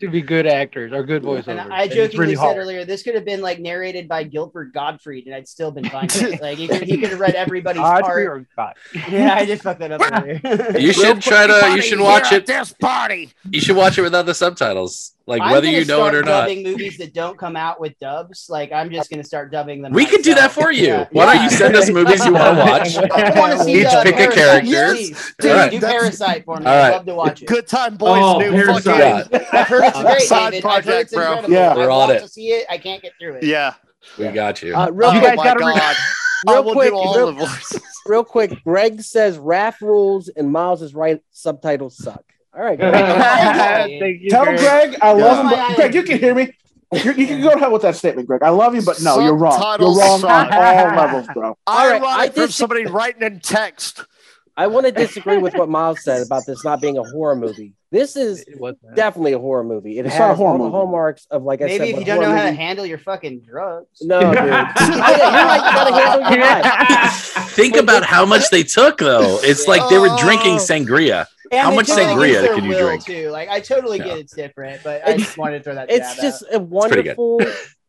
To 0.00 0.08
be 0.08 0.22
good 0.22 0.46
actors 0.46 0.92
or 0.92 1.02
good 1.02 1.22
voiceovers. 1.22 1.60
And 1.60 1.72
I 1.72 1.88
jokingly 1.88 2.18
really 2.18 2.34
said 2.36 2.40
hard. 2.42 2.56
earlier, 2.58 2.84
this 2.84 3.02
could 3.02 3.14
have 3.14 3.24
been 3.24 3.40
like 3.40 3.58
narrated 3.58 4.08
by 4.08 4.22
Gilbert 4.22 4.72
Gottfried, 4.72 5.26
and 5.26 5.34
I'd 5.34 5.48
still 5.48 5.70
been 5.70 5.88
fine. 5.88 6.08
Like 6.40 6.58
he 6.58 6.68
could, 6.68 6.82
he 6.82 6.98
could 6.98 7.10
have 7.10 7.20
read 7.20 7.34
everybody's 7.34 7.82
Godfrey 7.82 8.26
part. 8.26 8.38
or 8.38 8.46
God? 8.56 8.74
Yeah, 9.10 9.34
I 9.34 9.44
just 9.44 9.62
fucked 9.62 9.80
that 9.80 9.92
up 9.92 10.00
earlier. 10.12 10.78
You 10.78 10.92
should 10.92 11.20
try 11.20 11.46
to. 11.46 11.74
You 11.74 11.82
should 11.82 12.00
watch 12.00 12.32
it. 12.32 12.46
This 12.46 12.72
party. 12.72 13.30
You 13.50 13.60
should 13.60 13.76
watch 13.76 13.98
it 13.98 14.02
without 14.02 14.26
the 14.26 14.34
subtitles, 14.34 15.14
like 15.28 15.42
I'm 15.42 15.52
whether 15.52 15.68
you 15.68 15.84
know 15.84 16.06
it 16.06 16.14
or 16.14 16.22
not. 16.22 16.42
Dubbing 16.48 16.62
movies 16.64 16.98
that 16.98 17.12
don't 17.14 17.38
come 17.38 17.54
out 17.54 17.80
with 17.80 17.98
dubs, 17.98 18.46
like 18.48 18.72
I'm 18.72 18.90
just 18.90 19.10
gonna 19.10 19.22
start 19.22 19.52
dubbing 19.52 19.82
them. 19.82 19.92
We 19.92 20.06
could 20.06 20.22
do 20.22 20.34
that 20.34 20.50
for 20.50 20.72
you. 20.72 20.86
Yeah. 20.86 21.06
Why 21.12 21.34
don't 21.34 21.44
you 21.44 21.50
send 21.50 21.76
us 21.76 21.90
movies 21.90 22.24
you 22.24 22.32
want 22.32 22.56
to 22.56 22.64
watch? 23.00 23.10
I 23.12 23.38
want 23.38 23.52
to 23.58 23.64
see 23.64 23.80
Each 23.80 23.86
uh, 23.86 24.02
pick 24.02 24.14
a 24.14 24.16
Parasite. 24.18 24.34
character. 24.64 24.94
Please, 24.94 25.34
Dude, 25.38 25.50
All 25.52 25.56
right. 25.58 25.70
do 25.70 25.78
that's- 25.78 26.00
Parasite 26.00 26.44
for 26.44 26.56
me. 26.58 26.66
All 26.66 26.72
I'd 26.72 26.90
love 26.90 27.06
to 27.06 27.14
watch 27.14 27.42
it. 27.42 27.46
Good 27.48 27.66
time, 27.68 27.96
boys. 27.96 28.20
Oh, 28.22 28.38
new 28.38 28.50
Parasite. 28.50 29.26
fucking. 29.30 29.48
I've 29.52 29.66
heard 29.68 29.84
it's 29.84 30.00
great, 30.02 30.20
Side 30.22 30.50
David. 30.50 30.64
I've 30.66 30.74
heard 30.74 30.82
project, 30.84 31.02
it's 31.02 31.14
bro. 31.14 31.22
incredible. 31.24 31.54
Yeah. 31.54 31.74
We're 31.76 31.90
on 31.90 32.10
it. 32.10 32.20
to 32.20 32.28
see 32.28 32.48
it. 32.48 32.66
I 32.70 32.78
can't 32.78 33.02
get 33.02 33.12
through 33.20 33.34
it. 33.34 33.44
Yeah. 33.44 33.74
We 34.18 34.28
got 34.28 34.62
you. 34.62 34.74
Uh, 34.74 34.90
real 34.90 35.10
oh 35.10 35.12
You 35.12 35.20
quick, 35.20 35.30
guys 35.30 35.36
my 35.36 35.44
gotta 35.44 35.66
re- 35.66 35.74
god. 35.74 35.96
I 36.46 36.52
real 36.54 36.64
will 36.64 36.72
quick, 36.72 36.90
do 36.90 36.96
all 36.96 37.16
real- 37.16 37.26
the 37.32 37.32
voices. 37.32 37.82
real 38.06 38.24
quick. 38.24 38.62
Greg 38.64 39.02
says 39.02 39.36
Raph 39.38 39.80
rules 39.82 40.28
and 40.28 40.50
Miles 40.50 40.80
is 40.82 40.94
right. 40.94 41.20
Subtitles 41.32 41.96
suck. 41.98 42.22
All 42.58 42.64
right, 42.64 42.78
Greg. 42.78 44.00
Thank 44.00 44.20
you, 44.22 44.30
Tell 44.30 44.44
Greg. 44.44 44.58
Greg 44.58 44.96
I 45.00 45.08
Yeah. 45.16 45.24
love 45.24 45.38
him. 45.44 45.50
But. 45.50 45.76
Greg, 45.76 45.94
you 45.94 46.02
can 46.02 46.18
hear 46.18 46.34
me. 46.34 46.52
You, 46.92 47.12
you 47.12 47.26
can 47.26 47.40
go 47.42 47.52
to 47.52 47.58
hell 47.58 47.70
with 47.72 47.82
that 47.82 47.94
statement, 47.96 48.26
Greg. 48.26 48.42
I 48.42 48.48
love 48.48 48.74
you, 48.74 48.82
but 48.82 49.00
no, 49.02 49.20
you're 49.20 49.36
wrong. 49.36 49.60
You're 49.78 49.94
wrong 49.94 50.24
on 50.24 50.52
all 50.52 50.96
levels, 50.96 51.26
bro. 51.34 51.56
I 51.66 51.82
All 51.84 51.90
right, 51.92 52.00
run 52.02 52.20
I 52.20 52.24
it 52.24 52.34
from 52.34 52.48
somebody 52.48 52.86
writing 52.86 53.22
in 53.22 53.40
text. 53.40 54.04
I 54.56 54.66
want 54.66 54.86
to 54.86 54.92
disagree 54.92 55.38
with 55.38 55.54
what 55.54 55.68
Miles 55.68 56.02
said 56.02 56.20
about 56.26 56.44
this 56.46 56.64
not 56.64 56.80
being 56.80 56.98
a 56.98 57.04
horror 57.04 57.36
movie. 57.36 57.74
This 57.92 58.16
is 58.16 58.44
definitely 58.96 59.32
a 59.34 59.38
horror 59.38 59.62
movie. 59.62 59.98
It 59.98 60.06
It's 60.06 60.14
has 60.14 60.20
not 60.20 60.30
a 60.32 60.34
horror 60.34 60.50
all 60.52 60.58
the 60.58 60.64
movie. 60.64 60.72
hallmarks 60.72 61.26
of, 61.30 61.42
like 61.44 61.62
I 61.62 61.68
said, 61.68 61.80
Maybe 61.80 61.92
if 61.92 61.98
you 62.00 62.04
don't 62.04 62.20
know 62.20 62.26
horror 62.26 62.38
how 62.38 62.44
to 62.46 62.52
handle 62.52 62.84
your 62.84 62.98
fucking 62.98 63.42
drugs. 63.48 63.86
No, 64.02 64.20
dude. 64.20 64.34
You're 64.34 64.48
right. 64.48 64.74
You 64.76 64.98
gotta 64.98 65.94
handle 65.94 66.32
your 66.32 66.40
life. 66.40 67.50
Think 67.52 67.76
about 67.76 68.02
how 68.04 68.26
much 68.26 68.50
they 68.50 68.62
took, 68.64 68.98
though. 68.98 69.38
It's 69.42 69.68
like 69.68 69.88
they 69.90 69.98
were 69.98 70.10
drinking 70.18 70.54
Oh. 70.54 70.58
sangria. 70.58 71.26
And 71.50 71.60
How 71.60 71.70
the 71.70 71.76
much 71.76 71.86
Dominican 71.86 72.18
sangria 72.18 72.54
can 72.54 72.64
you 72.64 72.78
drink? 72.78 73.04
Too. 73.04 73.30
Like 73.30 73.48
I 73.48 73.60
totally 73.60 73.98
get 73.98 74.18
it's 74.18 74.34
different, 74.34 74.82
but 74.82 75.06
I 75.06 75.16
just 75.16 75.36
wanted 75.38 75.58
to 75.58 75.64
throw 75.64 75.74
that. 75.74 75.90
it's 75.90 76.16
just 76.16 76.44
out. 76.44 76.54
a 76.54 76.58
wonderful 76.58 77.40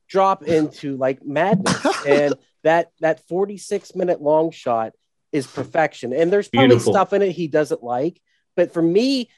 drop 0.09 0.43
into 0.43 0.97
like 0.97 1.23
madness 1.23 1.85
and 2.07 2.33
that 2.63 2.91
that 2.99 3.25
46 3.27 3.95
minute 3.95 4.21
long 4.21 4.51
shot 4.51 4.93
is 5.31 5.45
perfection 5.45 6.11
and 6.13 6.33
there's 6.33 6.49
probably 6.49 6.69
Beautiful. 6.69 6.93
stuff 6.93 7.13
in 7.13 7.21
it 7.21 7.31
he 7.31 7.47
doesn't 7.47 7.83
like 7.83 8.19
but 8.55 8.73
for 8.73 8.81
me 8.81 9.29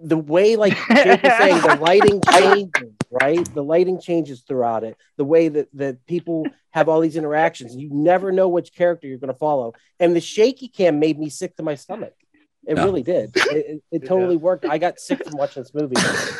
the 0.00 0.16
way 0.16 0.56
like 0.56 0.76
Jake 0.88 1.22
was 1.22 1.32
saying 1.38 1.60
the 1.60 1.78
lighting 1.80 2.22
changes 2.32 2.94
right 3.10 3.54
the 3.54 3.62
lighting 3.62 4.00
changes 4.00 4.42
throughout 4.48 4.82
it 4.82 4.96
the 5.16 5.24
way 5.24 5.48
that 5.48 5.68
that 5.74 6.06
people 6.06 6.46
have 6.70 6.88
all 6.88 7.00
these 7.00 7.16
interactions 7.16 7.76
you 7.76 7.90
never 7.92 8.32
know 8.32 8.48
which 8.48 8.74
character 8.74 9.06
you're 9.06 9.18
going 9.18 9.32
to 9.32 9.38
follow 9.38 9.74
and 10.00 10.16
the 10.16 10.20
shaky 10.20 10.68
cam 10.68 10.98
made 10.98 11.18
me 11.18 11.28
sick 11.28 11.54
to 11.56 11.62
my 11.62 11.74
stomach 11.74 12.14
it 12.68 12.74
No. 12.74 12.84
really 12.84 13.02
did 13.02 13.32
it, 13.36 13.46
it, 13.66 13.82
it 13.90 14.06
totally 14.06 14.36
worked 14.36 14.64
i 14.66 14.78
got 14.78 15.00
sick 15.00 15.24
from 15.24 15.36
watching 15.38 15.62
this 15.62 15.72
movie 15.74 15.96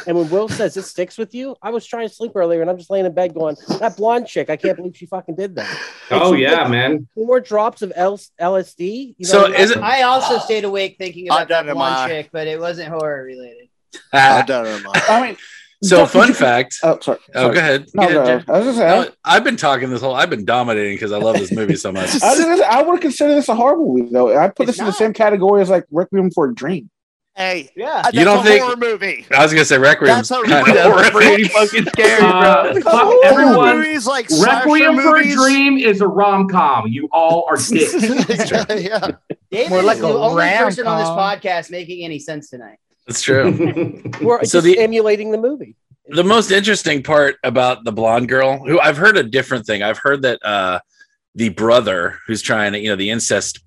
and 0.06 0.16
when 0.16 0.28
Will 0.30 0.48
says 0.48 0.76
it 0.76 0.82
sticks 0.84 1.18
with 1.18 1.34
you, 1.34 1.56
I 1.62 1.70
was 1.70 1.84
trying 1.86 2.08
to 2.08 2.14
sleep 2.14 2.32
earlier 2.34 2.60
and 2.62 2.70
I'm 2.70 2.78
just 2.78 2.88
laying 2.90 3.04
in 3.06 3.12
bed 3.12 3.34
going, 3.34 3.56
that 3.80 3.96
blonde 3.96 4.26
chick, 4.26 4.48
I 4.50 4.56
can't 4.56 4.76
believe 4.76 4.96
she 4.96 5.06
fucking 5.06 5.34
did 5.36 5.56
that. 5.56 5.68
Oh, 6.10 6.14
and 6.14 6.22
Oh 6.22 6.32
yeah, 6.34 6.66
man. 6.68 7.08
Four 7.14 7.40
drops 7.40 7.82
of 7.82 7.92
L- 7.94 8.18
LSD. 8.40 9.14
You 9.18 9.26
So 9.26 9.46
is 9.52 9.70
it- 9.72 9.78
I 9.78 10.02
also 10.02 10.38
stayed 10.38 10.64
awake 10.64 10.96
thinking 10.98 11.28
about 11.28 11.48
done 11.48 11.66
that 11.66 11.72
it, 11.72 11.76
one 11.76 11.92
Ma. 11.92 12.06
chick, 12.06 12.30
but 12.32 12.46
it 12.46 12.58
wasn't 12.58 12.88
horror 12.88 13.24
related. 13.24 13.68
I 14.12 14.42
don't 14.42 14.82
know. 14.82 14.92
I 14.94 15.26
mean, 15.26 15.36
So, 15.82 15.98
Doc, 15.98 16.10
fun 16.10 16.28
you- 16.28 16.34
fact. 16.34 16.76
Oh, 16.82 16.98
sorry. 17.00 17.18
Oh, 17.36 17.52
go 17.52 17.58
ahead. 17.58 17.86
No, 17.94 18.02
Yeah, 18.02 18.12
go 18.12 18.22
ahead. 18.22 18.40
Jeff. 18.40 18.50
I 18.50 18.58
was 18.58 18.66
just 18.66 18.78
saying. 18.78 19.02
No, 19.02 19.10
I've 19.24 19.44
been 19.44 19.56
talking 19.56 19.90
this 19.90 20.00
whole. 20.00 20.14
I've 20.14 20.28
been 20.30 20.44
dominating 20.44 20.96
because 20.96 21.12
I 21.12 21.18
love 21.18 21.36
this 21.36 21.52
movie 21.52 21.76
so 21.76 21.92
much. 21.92 22.08
I, 22.22 22.34
just 22.36 22.62
I 22.62 22.82
would 22.82 23.00
consider 23.00 23.34
this 23.34 23.48
a 23.48 23.54
horror 23.54 23.76
movie, 23.76 24.08
though. 24.10 24.36
I 24.36 24.48
put 24.48 24.68
It's 24.68 24.72
this 24.76 24.80
in 24.80 24.86
the 24.86 24.92
same 24.92 25.12
category 25.12 25.62
as 25.62 25.70
like 25.70 25.84
Requiem 25.92 26.30
for 26.32 26.46
a 26.50 26.54
Dream. 26.54 26.90
Hey, 27.36 27.70
Yeah. 27.76 28.02
that's 28.02 28.16
You 28.16 28.24
don't 28.24 28.40
a 28.40 28.42
think- 28.42 28.64
horror 28.64 28.76
movie? 28.76 29.24
I 29.30 29.44
was 29.44 29.52
gonna 29.52 29.64
say 29.64 29.78
Requiem. 29.78 30.08
That's 30.08 30.30
a 30.32 30.42
kind 30.42 30.66
real- 30.66 30.98
of. 30.98 31.12
Pretty 31.12 31.44
fucking 31.44 31.84
scary, 31.86 32.22
Uh, 32.24 32.72
bro. 32.72 32.80
fuck 32.82 33.14
everyone. 33.24 33.76
movies 33.76 34.04
like 34.08 34.28
slasher 34.28 34.68
Requiem 34.68 34.98
for 35.00 35.16
a. 35.18 35.32
Dream 35.32 35.78
is 35.78 36.00
a 36.00 36.08
rom 36.08 36.48
com. 36.48 36.88
You 36.88 37.08
all 37.12 37.46
are 37.48 37.56
dicks. 37.56 37.94
yeah. 38.82 39.12
David 39.52 39.70
More 39.70 39.82
like 39.82 39.94
is 39.96 40.00
the 40.02 40.08
a 40.08 40.18
only 40.18 40.42
person 40.48 40.88
on 40.88 40.98
this 40.98 41.08
podcast 41.08 41.70
making 41.70 42.04
any 42.04 42.18
sense 42.18 42.50
tonight. 42.50 42.78
It's 43.08 43.22
true. 43.22 44.00
we're 44.22 44.44
So 44.44 44.58
just 44.60 44.64
the- 44.64 44.78
emulating 44.78 45.30
the 45.32 45.38
movie. 45.38 45.74
the 46.08 46.24
most 46.24 46.50
interesting 46.50 47.02
part 47.02 47.36
about 47.42 47.84
the 47.84 47.92
blonde 47.92 48.28
girl, 48.28 48.58
who 48.58 48.78
I've 48.80 48.96
heard 48.96 49.16
a 49.16 49.22
different 49.22 49.66
thing. 49.66 49.82
I've 49.82 49.98
heard 49.98 50.22
that 50.22 50.44
uh, 50.44 50.80
the 51.34 51.48
brother 51.50 52.18
who's 52.26 52.42
trying 52.42 52.72
to, 52.72 52.78
you 52.78 52.88
know, 52.90 52.96
the 52.96 53.10
incest. 53.10 53.60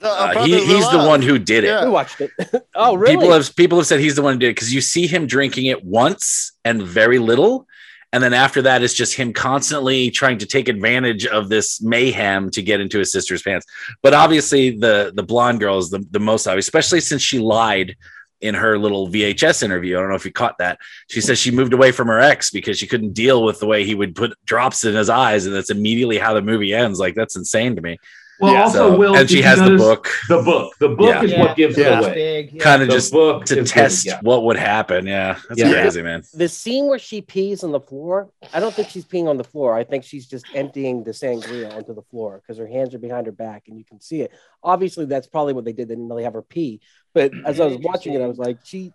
The, 0.00 0.08
Uh, 0.08 0.44
he, 0.44 0.54
of 0.58 0.64
he's 0.64 0.90
the 0.90 0.98
one 0.98 1.22
who 1.22 1.38
did 1.38 1.64
it. 1.64 1.68
Yeah. 1.68 1.84
We 1.84 1.90
watched 1.90 2.20
it. 2.20 2.30
oh, 2.74 2.96
really? 2.96 3.16
People 3.16 3.32
have 3.32 3.56
people 3.56 3.78
have 3.78 3.86
said 3.86 3.98
he's 4.00 4.14
the 4.16 4.22
one 4.22 4.34
who 4.34 4.38
did 4.40 4.48
it 4.48 4.56
because 4.56 4.72
you 4.74 4.82
see 4.82 5.06
him 5.06 5.26
drinking 5.26 5.66
it 5.66 5.82
once 5.84 6.52
and 6.66 6.82
very 6.82 7.18
little, 7.18 7.66
and 8.12 8.22
then 8.22 8.34
after 8.34 8.60
that, 8.62 8.82
it's 8.82 8.92
just 8.92 9.14
him 9.14 9.32
constantly 9.32 10.10
trying 10.10 10.36
to 10.38 10.46
take 10.46 10.68
advantage 10.68 11.24
of 11.26 11.48
this 11.48 11.80
mayhem 11.80 12.50
to 12.50 12.62
get 12.62 12.80
into 12.80 12.98
his 12.98 13.10
sister's 13.10 13.40
pants. 13.42 13.64
But 14.02 14.12
obviously, 14.12 14.70
the 14.76 15.12
the 15.14 15.22
blonde 15.22 15.60
girl 15.60 15.78
is 15.78 15.88
the, 15.88 16.04
the 16.10 16.20
most 16.20 16.46
obvious, 16.46 16.66
especially 16.66 17.00
since 17.00 17.22
she 17.22 17.38
lied 17.38 17.96
in 18.40 18.54
her 18.54 18.78
little 18.78 19.08
VHS 19.08 19.62
interview. 19.62 19.96
I 19.96 20.00
don't 20.00 20.10
know 20.10 20.16
if 20.16 20.24
you 20.24 20.32
caught 20.32 20.58
that. 20.58 20.78
She 21.08 21.20
says 21.20 21.38
she 21.38 21.50
moved 21.50 21.72
away 21.72 21.92
from 21.92 22.08
her 22.08 22.20
ex 22.20 22.50
because 22.50 22.78
she 22.78 22.86
couldn't 22.86 23.12
deal 23.14 23.42
with 23.42 23.60
the 23.60 23.66
way 23.66 23.84
he 23.84 23.94
would 23.94 24.14
put 24.14 24.34
drops 24.44 24.84
in 24.84 24.94
his 24.94 25.08
eyes, 25.08 25.46
and 25.46 25.54
that's 25.54 25.70
immediately 25.70 26.18
how 26.18 26.34
the 26.34 26.42
movie 26.42 26.74
ends. 26.74 26.98
Like 26.98 27.14
that's 27.14 27.36
insane 27.36 27.76
to 27.76 27.82
me. 27.82 27.98
Well, 28.38 28.52
Yeah. 28.52 28.62
also, 28.64 28.90
So- 28.90 28.96
Will, 28.98 29.16
and 29.16 29.30
she 29.30 29.40
has 29.40 29.58
the 29.58 29.76
book, 29.78 30.10
The 30.28 30.42
book. 30.42 30.74
The 30.78 30.90
book 30.90 31.08
Yeah. 31.08 31.22
is 31.22 31.32
what 31.38 31.56
gives 31.56 31.78
Yeah. 31.78 32.00
it 32.00 32.04
away. 32.04 32.14
Big. 32.14 32.52
Yeah. 32.52 32.62
kind 32.62 32.82
of 32.82 32.90
just 32.90 33.10
book 33.10 33.46
to 33.46 33.64
test 33.64 34.04
good, 34.04 34.10
yeah. 34.10 34.18
what 34.20 34.44
would 34.44 34.58
happen. 34.58 35.06
Yeah, 35.06 35.38
that's 35.48 35.58
Yeah. 35.58 35.70
crazy, 35.72 36.02
man. 36.02 36.22
the 36.34 36.46
scene 36.46 36.86
where 36.86 36.98
she 36.98 37.22
pees 37.22 37.64
on 37.64 37.72
the 37.72 37.80
floor, 37.80 38.28
I 38.52 38.60
don't 38.60 38.74
think 38.74 38.90
she's 38.90 39.06
peeing 39.06 39.26
on 39.26 39.38
the 39.38 39.44
floor. 39.44 39.74
I 39.74 39.84
think 39.84 40.04
she's 40.04 40.26
just 40.26 40.44
emptying 40.54 41.02
the 41.02 41.12
sangria 41.12 41.74
onto 41.74 41.94
the 41.94 42.02
floor 42.10 42.42
because 42.42 42.58
her 42.58 42.66
hands 42.66 42.94
are 42.94 42.98
behind 42.98 43.24
her 43.24 43.32
back 43.32 43.68
and 43.68 43.78
you 43.78 43.86
can 43.86 44.02
see 44.02 44.20
it. 44.20 44.30
Obviously, 44.62 45.06
that's 45.06 45.26
probably 45.26 45.54
what 45.54 45.64
they 45.64 45.72
did. 45.72 45.88
They 45.88 45.94
didn't 45.94 46.10
really 46.10 46.24
have 46.24 46.34
her 46.34 46.42
pee. 46.42 46.82
But 47.16 47.32
as 47.46 47.60
I 47.60 47.64
was 47.64 47.78
watching 47.78 48.12
it, 48.12 48.20
I 48.20 48.26
was 48.26 48.36
like, 48.36 48.58
she 48.62 48.92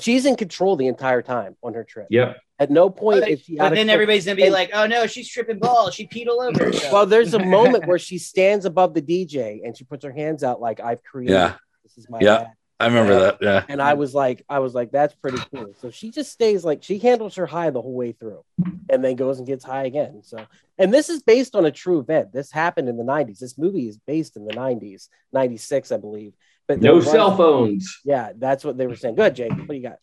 she's 0.00 0.24
in 0.24 0.34
control 0.34 0.76
the 0.76 0.86
entire 0.86 1.20
time 1.20 1.56
on 1.62 1.74
her 1.74 1.84
trip. 1.84 2.06
Yeah. 2.08 2.34
At 2.58 2.70
no 2.70 2.88
point 2.88 3.20
But, 3.20 3.28
is 3.28 3.42
she 3.42 3.56
but 3.56 3.64
then 3.68 3.76
control. 3.76 3.90
everybody's 3.94 4.24
gonna 4.24 4.36
be 4.36 4.44
And- 4.44 4.52
like, 4.52 4.70
"Oh 4.72 4.86
no, 4.86 5.06
she's 5.06 5.28
tripping 5.28 5.58
balls. 5.58 5.94
She 5.94 6.06
peed 6.06 6.26
all 6.26 6.40
over 6.40 6.64
herself." 6.64 6.90
Well, 6.92 7.04
there's 7.06 7.34
a 7.34 7.38
moment 7.38 7.86
where 7.86 7.98
she 8.08 8.16
stands 8.16 8.64
above 8.64 8.94
the 8.94 9.02
DJ 9.02 9.60
and 9.62 9.76
she 9.76 9.84
puts 9.84 10.04
her 10.06 10.10
hands 10.10 10.42
out 10.42 10.58
like 10.58 10.80
I've 10.80 11.02
created. 11.04 11.34
Yeah. 11.34 11.54
This 11.84 11.98
is 11.98 12.08
my 12.08 12.18
Yeah. 12.20 12.38
bag." 12.38 12.46
I 12.80 12.86
remember 12.86 13.12
Yeah. 13.12 13.18
that. 13.18 13.38
Yeah. 13.42 13.64
And 13.68 13.82
I 13.82 13.92
was 13.94 14.14
like, 14.14 14.44
I 14.48 14.60
was 14.60 14.72
like, 14.72 14.90
that's 14.90 15.14
pretty 15.16 15.38
cool. 15.52 15.74
So 15.80 15.90
she 15.90 16.10
just 16.10 16.30
stays 16.32 16.64
like 16.64 16.82
she 16.82 16.98
handles 16.98 17.34
her 17.34 17.44
high 17.46 17.68
the 17.70 17.82
whole 17.82 17.92
way 17.94 18.12
through, 18.12 18.42
and 18.88 19.04
then 19.04 19.16
goes 19.16 19.36
and 19.38 19.46
gets 19.46 19.64
high 19.64 19.84
again. 19.84 20.22
So, 20.22 20.38
and 20.78 20.94
this 20.94 21.10
is 21.10 21.22
based 21.22 21.54
on 21.56 21.66
a 21.66 21.72
true 21.72 21.98
event. 21.98 22.32
This 22.32 22.50
happened 22.52 22.88
in 22.88 22.96
the 22.96 23.04
'90s. 23.04 23.40
This 23.40 23.58
movie 23.58 23.88
is 23.88 23.98
based 23.98 24.36
in 24.36 24.44
the 24.46 24.52
'90s, 24.54 25.08
'96, 25.32 25.90
I 25.92 25.96
believe. 25.98 26.32
But 26.68 26.80
No 26.80 26.94
was- 26.96 27.10
cell 27.10 27.36
phones. 27.36 28.00
Yeah, 28.04 28.30
that's 28.36 28.62
what 28.64 28.76
they 28.78 28.86
were 28.86 28.94
saying. 28.96 29.16
Good, 29.16 29.34
Jake. 29.34 29.50
What 29.52 29.66
do 29.68 29.74
you 29.74 29.82
got? 29.82 29.98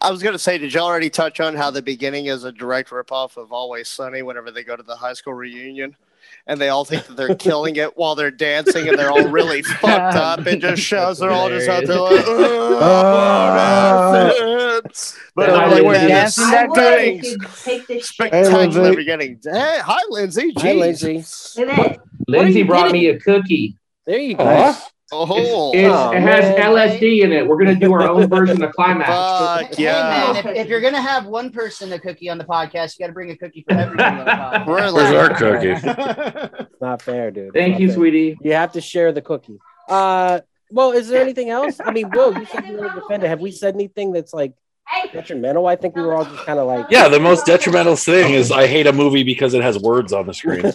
I 0.00 0.10
was 0.10 0.22
going 0.22 0.32
to 0.32 0.38
say, 0.38 0.58
did 0.58 0.74
y'all 0.74 0.86
already 0.86 1.10
touch 1.10 1.38
on 1.40 1.54
how 1.54 1.70
the 1.70 1.80
beginning 1.82 2.26
is 2.26 2.42
a 2.44 2.50
direct 2.50 2.90
ripoff 2.90 3.36
of 3.36 3.52
Always 3.52 3.88
Sunny 3.88 4.22
whenever 4.22 4.50
they 4.50 4.64
go 4.64 4.74
to 4.74 4.82
the 4.82 4.96
high 4.96 5.12
school 5.12 5.34
reunion? 5.34 5.94
And 6.46 6.60
they 6.60 6.68
all 6.70 6.84
think 6.84 7.06
that 7.06 7.16
they're 7.16 7.34
killing 7.48 7.76
it 7.76 7.96
while 7.96 8.14
they're 8.16 8.30
dancing 8.32 8.88
and 8.88 8.98
they're 8.98 9.10
all 9.12 9.28
really 9.28 9.62
fucked 9.80 10.16
up. 10.16 10.44
It 10.46 10.58
just 10.60 10.82
shows 10.82 11.18
they're 11.18 11.30
all 11.30 11.48
just 11.48 11.68
out 11.68 11.86
there 11.86 11.98
like, 12.00 12.24
"Oh, 13.60 14.80
but 14.82 14.94
They're 15.36 15.46
they're 15.46 15.56
like, 15.56 15.70
like, 15.72 15.82
we're 15.84 15.92
dancing 15.94 16.44
dancing 16.44 16.50
that 16.50 16.74
that 16.74 17.20
good. 17.22 17.40
Take 17.64 17.86
this 17.86 18.08
shit. 18.08 18.32
Hey, 18.32 18.44
Spectacular 18.44 18.94
beginning. 18.96 19.40
Hey, 19.44 19.78
hi, 19.82 20.00
Lindsay. 20.08 20.52
Hi, 20.58 20.72
Lindsay. 20.72 21.24
Look. 21.56 22.00
Lindsay 22.28 22.58
you 22.60 22.64
brought 22.66 22.86
getting? 22.92 23.00
me 23.02 23.08
a 23.08 23.18
cookie. 23.20 23.76
There 24.06 24.18
you 24.18 24.34
go. 24.36 24.44
Aw. 24.44 24.88
Oh, 25.12 25.72
It's, 25.74 25.88
Oh, 25.92 26.12
it 26.12 26.20
has 26.22 26.56
man. 26.56 26.72
LSD 26.74 27.22
in 27.22 27.32
it. 27.32 27.46
We're 27.46 27.58
gonna 27.58 27.74
do 27.74 27.92
our 27.92 28.02
own 28.02 28.28
version 28.28 28.62
of 28.62 28.72
climax. 28.72 29.08
fuck 29.08 29.74
Hey, 29.76 29.84
yeah. 29.84 30.32
man, 30.32 30.36
if, 30.36 30.46
if 30.56 30.68
you're 30.68 30.80
gonna 30.80 31.00
have 31.02 31.26
one 31.26 31.50
person 31.50 31.92
a 31.92 31.98
cookie 31.98 32.28
on 32.28 32.38
the 32.38 32.44
podcast, 32.44 32.98
you 32.98 33.02
got 33.04 33.08
to 33.08 33.12
bring 33.12 33.30
a 33.30 33.36
cookie 33.36 33.64
for 33.68 33.74
everyone 33.76 34.06
on 34.06 34.18
the 34.24 34.30
podcast. 34.30 34.66
Really? 34.66 34.92
Where's 34.92 35.14
our 35.14 35.34
cookie? 35.36 36.66
It's 36.70 36.80
not 36.80 37.02
fair, 37.02 37.30
dude. 37.30 37.48
It's 37.48 37.54
Thank 37.54 37.78
you, 37.80 37.88
fair. 37.88 37.96
sweetie. 37.96 38.38
You 38.40 38.52
have 38.52 38.72
to 38.72 38.80
share 38.80 39.12
the 39.12 39.20
cookie. 39.20 39.58
Uh, 39.88 40.40
well, 40.70 40.92
is 40.92 41.08
there 41.08 41.20
anything 41.20 41.50
else? 41.50 41.78
I 41.84 41.90
mean, 41.90 42.08
whoa, 42.10 42.30
you 42.30 42.46
said 42.46 42.66
you 42.66 42.76
were 42.78 42.88
defended. 42.90 43.28
Have 43.28 43.40
we 43.40 43.50
said 43.50 43.74
anything 43.74 44.12
that's 44.12 44.32
like 44.32 44.54
detrimental? 45.12 45.66
I 45.66 45.76
think 45.76 45.96
we 45.96 46.02
were 46.02 46.14
all 46.14 46.24
just 46.24 46.44
kind 46.46 46.58
of 46.58 46.66
like, 46.68 46.86
Yeah, 46.90 47.08
the 47.08 47.20
most 47.20 47.44
detrimental 47.44 47.96
thing 47.96 48.32
is 48.34 48.50
I 48.52 48.66
hate 48.66 48.86
a 48.86 48.92
movie 48.92 49.24
because 49.24 49.52
it 49.54 49.62
has 49.62 49.78
words 49.78 50.12
on 50.12 50.26
the 50.26 50.34
screen. 50.34 50.62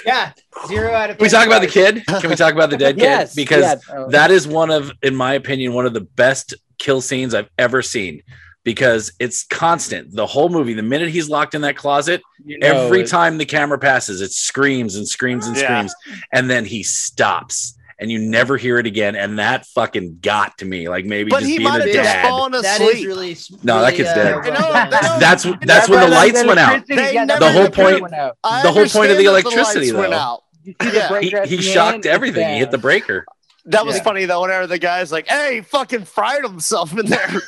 Can 0.00 0.02
yeah, 0.06 0.32
zero 0.66 0.92
out 0.92 1.10
of. 1.10 1.20
we 1.20 1.28
talk 1.28 1.46
about 1.46 1.62
the 1.62 1.68
kid? 1.68 2.04
Can 2.06 2.30
we 2.30 2.36
talk 2.36 2.52
about 2.54 2.70
the 2.70 2.76
dead 2.76 2.96
kid? 2.96 3.02
yes, 3.02 3.34
Because 3.34 3.62
yeah. 3.88 4.04
that 4.10 4.30
is 4.30 4.46
one 4.46 4.70
of, 4.70 4.90
in 5.02 5.14
my 5.14 5.34
opinion, 5.34 5.72
one 5.74 5.86
of 5.86 5.94
the 5.94 6.00
best 6.02 6.54
kill 6.78 7.00
scenes 7.00 7.34
I've 7.34 7.48
ever 7.58 7.82
seen. 7.82 8.22
Because 8.64 9.12
it's 9.18 9.44
constant. 9.44 10.12
The 10.16 10.24
whole 10.26 10.48
movie, 10.48 10.72
the 10.72 10.82
minute 10.82 11.10
he's 11.10 11.28
locked 11.28 11.54
in 11.54 11.60
that 11.62 11.76
closet, 11.76 12.22
You 12.46 12.58
know 12.58 12.66
every 12.86 13.02
it. 13.02 13.08
time 13.08 13.36
the 13.36 13.44
camera 13.44 13.78
passes, 13.78 14.22
it 14.22 14.32
screams 14.32 14.96
and 14.96 15.06
screams 15.06 15.46
and 15.46 15.54
Yeah. 15.54 15.64
screams, 15.86 15.94
and 16.32 16.48
then 16.48 16.64
he 16.64 16.82
stops, 16.82 17.76
and 17.98 18.10
you 18.10 18.18
never 18.18 18.56
hear 18.56 18.78
it 18.78 18.86
again. 18.86 19.14
And 19.16 19.38
that 19.38 19.66
fucking 19.66 20.18
got 20.20 20.58
to 20.58 20.64
me. 20.64 20.88
Like 20.88 21.04
maybe 21.04 21.30
But 21.30 21.40
just 21.40 21.50
he 21.50 21.58
being 21.58 21.68
might 21.70 21.80
a 21.82 21.84
have 21.84 21.92
just 21.92 22.12
dad. 22.12 22.28
fallen 22.28 22.52
That 22.52 22.64
asleep. 22.80 22.96
is 22.96 23.06
really. 23.06 23.36
No, 23.62 23.80
that 23.80 23.86
really, 23.86 23.96
kid's 23.96 24.08
uh, 24.10 24.14
dead. 24.14 24.34
well 24.34 24.44
I 24.44 24.48
know, 24.48 24.54
done. 24.54 24.94
I 25.04 25.06
know. 25.08 25.18
That's 25.20 25.42
that's 25.62 25.88
when 25.88 26.00
the 26.00 26.08
lights 26.08 26.44
went 26.44 26.58
out. 26.58 26.72
electricity- 26.74 26.94
They 27.06 27.14
yeah, 27.14 27.24
never 27.24 27.40
The 27.40 27.52
whole 27.52 27.68
point- 27.70 28.02
went 28.02 28.14
out. 28.14 28.36
I 28.44 28.62
the 28.62 28.72
whole 28.72 28.86
point 28.86 29.10
of 29.10 29.18
the 29.18 29.24
electricity, 29.24 29.92
lights 29.92 29.98
went 29.98 30.10
though. 30.12 30.16
out. 30.18 30.42
You 30.64 30.74
see 30.80 30.90
the 30.90 30.96
Yeah. 31.30 31.44
He, 31.46 31.56
he 31.56 31.62
shocked 31.62 31.94
end, 31.94 32.06
everything. 32.06 32.48
He 32.54 32.58
hit 32.58 32.70
the 32.70 32.78
breaker. 32.78 33.24
That 33.66 33.86
was 33.86 33.96
Yeah. 33.96 34.02
funny 34.02 34.24
though. 34.26 34.42
Whenever 34.42 34.66
the 34.66 34.78
guy's 34.78 35.10
like, 35.12 35.26
"Hey, 35.28 35.56
he 35.56 35.60
fucking 35.62 36.04
fried 36.04 36.42
himself 36.42 36.92
in 36.98 37.06
there." 37.06 37.28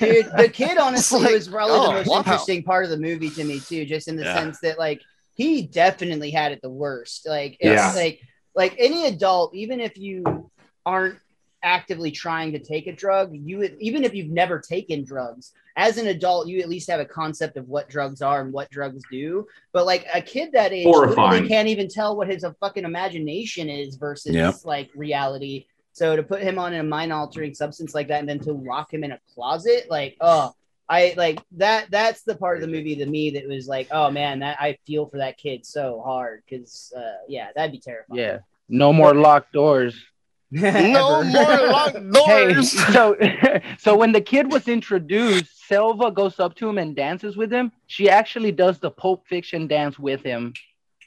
Dude, 0.00 0.26
the 0.36 0.48
kid 0.52 0.78
honestly 0.78 1.20
like, 1.20 1.32
was 1.34 1.48
probably 1.48 1.76
oh, 1.76 1.86
the 1.88 1.92
most 1.92 2.06
wow. 2.08 2.18
interesting 2.18 2.62
part 2.64 2.84
of 2.84 2.90
the 2.90 2.96
movie 2.96 3.30
to 3.30 3.44
me 3.44 3.60
too, 3.60 3.84
just 3.84 4.08
in 4.08 4.16
the 4.16 4.24
Yeah. 4.24 4.34
sense 4.34 4.58
that 4.60 4.78
like 4.78 5.00
he 5.34 5.62
definitely 5.62 6.30
had 6.30 6.50
it 6.52 6.60
the 6.62 6.70
worst. 6.70 7.26
Like 7.26 7.56
it's 7.60 7.80
Yeah. 7.80 7.92
like 7.94 8.20
like 8.54 8.74
any 8.78 9.06
adult, 9.06 9.54
even 9.54 9.80
if 9.80 9.96
you 9.96 10.50
aren't 10.84 11.18
actively 11.62 12.10
trying 12.10 12.52
to 12.52 12.58
take 12.58 12.86
a 12.86 12.92
drug, 12.92 13.30
you 13.32 13.76
even 13.80 14.04
if 14.04 14.14
you've 14.14 14.30
never 14.30 14.58
taken 14.58 15.04
drugs, 15.04 15.52
as 15.76 15.98
an 15.98 16.08
adult, 16.08 16.48
you 16.48 16.60
at 16.60 16.68
least 16.68 16.90
have 16.90 17.00
a 17.00 17.04
concept 17.04 17.56
of 17.56 17.68
what 17.68 17.88
drugs 17.88 18.22
are 18.22 18.40
and 18.42 18.52
what 18.52 18.70
drugs 18.70 19.02
do. 19.10 19.46
But 19.72 19.86
like 19.86 20.06
a 20.12 20.20
kid 20.20 20.52
that 20.52 20.72
age 20.72 20.86
Horrifying. 20.86 21.46
can't 21.48 21.68
even 21.68 21.88
tell 21.88 22.16
what 22.16 22.28
his 22.28 22.44
fucking 22.60 22.84
imagination 22.84 23.68
is 23.68 23.96
versus 23.96 24.34
Yep. 24.34 24.54
like 24.64 24.90
reality. 24.94 25.66
So 25.92 26.16
to 26.16 26.22
put 26.22 26.42
him 26.42 26.58
on 26.58 26.72
a 26.74 26.82
mind 26.82 27.12
altering 27.12 27.54
substance 27.54 27.94
like 27.94 28.08
that 28.08 28.20
and 28.20 28.28
then 28.28 28.40
to 28.40 28.52
lock 28.52 28.92
him 28.92 29.04
in 29.04 29.12
a 29.12 29.20
closet, 29.34 29.86
like, 29.90 30.16
oh, 30.20 30.52
I 30.88 31.14
like 31.16 31.40
that. 31.52 31.90
That's 31.90 32.22
the 32.22 32.34
part 32.34 32.56
of 32.56 32.62
the 32.62 32.68
movie 32.68 32.96
to 32.96 33.06
me 33.06 33.30
that 33.30 33.46
was 33.46 33.68
like, 33.68 33.88
oh 33.90 34.10
man, 34.10 34.40
that 34.40 34.60
I 34.60 34.76
feel 34.86 35.06
for 35.06 35.18
that 35.18 35.36
kid 35.38 35.64
so 35.64 36.02
hard 36.04 36.42
because, 36.48 36.92
uh, 36.96 37.22
yeah, 37.28 37.48
that'd 37.54 37.72
be 37.72 37.78
terrifying. 37.78 38.20
Yeah. 38.20 38.38
No 38.70 38.92
more 38.92 39.14
locked 39.14 39.52
doors. 39.52 40.00
No 40.52 41.22
more 41.22 41.56
locked 41.68 41.96
Hey, 41.96 42.52
doors. 42.52 42.72
so 42.92 43.16
so 43.78 43.96
when 43.96 44.12
the 44.12 44.20
kid 44.20 44.50
was 44.50 44.66
introduced, 44.68 45.68
Selva 45.68 46.10
goes 46.10 46.40
up 46.40 46.56
to 46.56 46.68
him 46.68 46.78
and 46.78 46.96
dances 46.96 47.36
with 47.36 47.52
him. 47.52 47.70
She 47.86 48.08
actually 48.08 48.52
does 48.52 48.78
the 48.78 48.90
Pulp 48.90 49.26
Fiction 49.28 49.68
dance 49.68 49.98
with 49.98 50.22
him. 50.22 50.54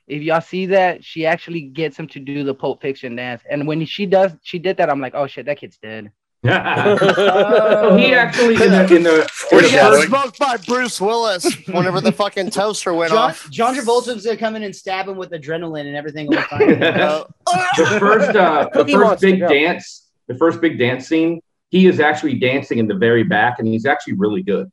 If 0.07 0.21
y'all 0.21 0.41
see 0.41 0.65
that, 0.67 1.03
she 1.03 1.25
actually 1.25 1.61
gets 1.61 1.97
him 1.97 2.07
to 2.09 2.19
do 2.19 2.43
the 2.43 2.53
Pulp 2.53 2.81
Fiction 2.81 3.15
dance. 3.15 3.41
And 3.49 3.67
when 3.67 3.85
she 3.85 4.05
does, 4.05 4.31
she 4.43 4.59
did 4.59 4.77
that. 4.77 4.89
I'm 4.89 5.01
like, 5.01 5.15
oh 5.15 5.27
shit, 5.27 5.45
that 5.45 5.57
kid's 5.57 5.77
dead. 5.77 6.11
So 6.43 7.95
he 7.97 8.13
actually 8.13 8.55
in 8.55 8.71
the 8.71 8.95
in 8.95 9.03
the, 9.03 9.21
in 9.51 9.57
the 9.57 9.61
He 9.61 9.71
got 9.75 10.07
smoked 10.07 10.39
by 10.39 10.57
Bruce 10.57 10.99
Willis 10.99 11.55
whenever 11.67 12.01
the 12.01 12.11
fucking 12.11 12.49
toaster 12.49 12.93
went 12.93 13.11
John, 13.11 13.29
off. 13.31 13.49
John 13.49 13.75
Travolta's 13.75 14.25
gonna 14.25 14.37
come 14.37 14.55
in 14.55 14.63
and 14.63 14.75
stab 14.75 15.07
him 15.07 15.17
with 15.17 15.31
adrenaline 15.31 15.87
and 15.87 15.95
everything 15.95 16.27
will 16.27 16.37
be 16.37 16.43
fine. 16.43 16.79
The 16.79 17.97
first 17.99 18.35
uh, 18.35 18.69
the 18.73 18.79
Cookie 18.79 18.93
first 18.93 19.21
big 19.21 19.39
dance, 19.39 20.09
the 20.27 20.35
first 20.35 20.59
big 20.59 20.77
dance 20.77 21.07
scene, 21.07 21.41
he 21.69 21.87
is 21.87 21.99
actually 21.99 22.35
dancing 22.35 22.77
in 22.77 22.87
the 22.87 22.95
very 22.95 23.23
back, 23.23 23.59
and 23.59 23.67
he's 23.67 23.85
actually 23.85 24.13
really 24.13 24.43
good. 24.43 24.69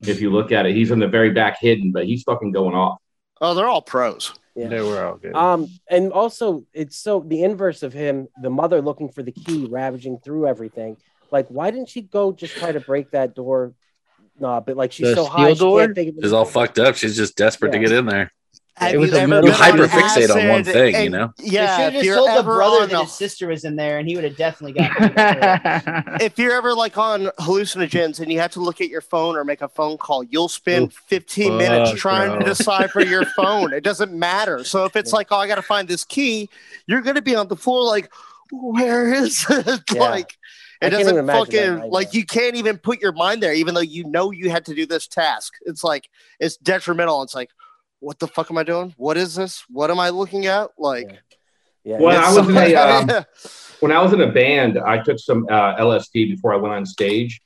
If 0.00 0.22
you 0.22 0.30
look 0.30 0.52
at 0.52 0.64
it, 0.64 0.74
he's 0.74 0.90
in 0.90 0.98
the 0.98 1.08
very 1.08 1.30
back 1.30 1.58
hidden, 1.60 1.92
but 1.92 2.06
he's 2.06 2.22
fucking 2.22 2.52
going 2.52 2.74
off. 2.74 2.98
oh, 3.42 3.54
they're 3.54 3.68
all 3.68 3.82
pros. 3.82 4.32
Yeah. 4.60 4.68
They 4.68 4.80
were 4.82 5.04
all 5.04 5.16
good. 5.16 5.34
Um, 5.34 5.68
and 5.88 6.12
also 6.12 6.64
it's 6.72 6.96
so 6.96 7.24
the 7.26 7.42
inverse 7.44 7.82
of 7.82 7.92
him, 7.92 8.28
the 8.42 8.50
mother 8.50 8.82
looking 8.82 9.08
for 9.08 9.22
the 9.22 9.32
key, 9.32 9.66
ravaging 9.66 10.18
through 10.24 10.46
everything. 10.46 10.96
Like, 11.30 11.48
why 11.48 11.70
didn't 11.70 11.88
she 11.88 12.02
go 12.02 12.32
just 12.32 12.56
try 12.56 12.72
to 12.72 12.80
break 12.80 13.12
that 13.12 13.34
door? 13.34 13.74
No, 14.38 14.60
but 14.60 14.76
like 14.76 14.92
she's 14.92 15.08
The 15.08 15.14
so 15.16 15.24
steel 15.24 15.32
high, 15.32 15.52
she 15.52 15.58
door? 15.58 15.80
can't 15.80 15.94
think 15.94 16.08
of 16.16 16.22
She's 16.22 16.32
all 16.32 16.44
fucked 16.44 16.78
up. 16.78 16.96
She's 16.96 17.16
just 17.16 17.36
desperate 17.36 17.72
to 17.72 17.78
get 17.78 17.92
in 17.92 18.06
there. 18.06 18.32
Have 18.80 18.94
It 18.94 18.96
was 18.96 19.10
you 19.10 19.16
a 19.16 19.20
ever 19.20 19.28
metal- 19.28 19.50
been 19.50 19.76
You 19.76 20.32
on 20.32 20.48
one 20.48 20.64
thing, 20.64 21.04
you 21.04 21.10
know? 21.10 21.34
Yeah, 21.38 21.76
should 21.76 21.86
if 21.88 21.92
have 21.96 22.04
you're 22.04 22.14
just 22.16 22.26
told 22.26 22.38
the 22.38 22.42
brother 22.44 22.82
on 22.84 22.88
that 22.88 22.96
a- 23.00 23.04
his 23.04 23.12
sister 23.12 23.46
was 23.48 23.64
in 23.66 23.76
there, 23.76 23.98
and 23.98 24.08
he 24.08 24.14
would 24.14 24.24
have 24.24 24.38
definitely 24.38 24.80
gotten. 24.80 26.16
if 26.22 26.38
you're 26.38 26.52
ever 26.54 26.72
like 26.72 26.96
on 26.96 27.26
hallucinogens 27.40 28.20
and 28.20 28.32
you 28.32 28.40
have 28.40 28.52
to 28.52 28.60
look 28.60 28.80
at 28.80 28.88
your 28.88 29.02
phone 29.02 29.36
or 29.36 29.44
make 29.44 29.60
a 29.60 29.68
phone 29.68 29.98
call, 29.98 30.22
you'll 30.24 30.48
spend 30.48 30.94
15 30.94 31.58
minutes 31.58 31.90
fuck, 31.90 31.98
trying 31.98 32.30
bro. 32.30 32.38
to 32.38 32.44
decipher 32.46 33.02
your 33.02 33.24
phone. 33.36 33.74
It 33.74 33.84
doesn't 33.84 34.12
matter. 34.18 34.64
So 34.64 34.86
if 34.86 34.96
it's 34.96 35.12
like, 35.12 35.28
oh, 35.30 35.36
I 35.36 35.46
got 35.46 35.56
to 35.56 35.62
find 35.62 35.86
this 35.86 36.04
key, 36.04 36.48
you're 36.86 37.02
going 37.02 37.16
to 37.16 37.22
be 37.22 37.36
on 37.36 37.48
the 37.48 37.56
floor 37.56 37.82
like, 37.84 38.10
where 38.50 39.12
is 39.12 39.44
it? 39.50 39.82
Yeah. 39.92 40.00
like, 40.00 40.38
it 40.80 40.88
can't 40.90 41.04
doesn't 41.04 41.26
fucking 41.26 41.60
nightmare. 41.60 41.86
like 41.88 42.14
you 42.14 42.24
can't 42.24 42.56
even 42.56 42.78
put 42.78 43.02
your 43.02 43.12
mind 43.12 43.42
there, 43.42 43.52
even 43.52 43.74
though 43.74 43.82
you 43.82 44.04
know 44.04 44.30
you 44.30 44.48
had 44.48 44.64
to 44.64 44.74
do 44.74 44.86
this 44.86 45.06
task. 45.06 45.52
It's 45.66 45.84
like 45.84 46.08
it's 46.38 46.56
detrimental. 46.56 47.22
It's 47.22 47.34
like, 47.34 47.50
what 48.00 48.18
the 48.18 48.26
fuck 48.26 48.50
am 48.50 48.58
I 48.58 48.64
doing? 48.64 48.94
What 48.96 49.16
is 49.16 49.34
this? 49.34 49.64
What 49.68 49.90
am 49.90 50.00
I 50.00 50.08
looking 50.10 50.46
at? 50.46 50.70
Like, 50.78 51.20
Yeah. 51.84 51.98
When 51.98 52.16
I 52.16 52.28
it's 52.28 52.38
was 52.38 52.48
in 52.48 52.56
a 52.56 52.74
um, 52.74 53.24
when 53.80 53.92
I 53.92 54.02
was 54.02 54.12
in 54.12 54.20
a 54.20 54.32
band, 54.32 54.78
I 54.78 54.98
took 55.02 55.18
some 55.18 55.46
uh, 55.50 55.76
LSD 55.76 56.30
before 56.30 56.52
I 56.52 56.56
went 56.56 56.74
on 56.74 56.84
stage, 56.86 57.40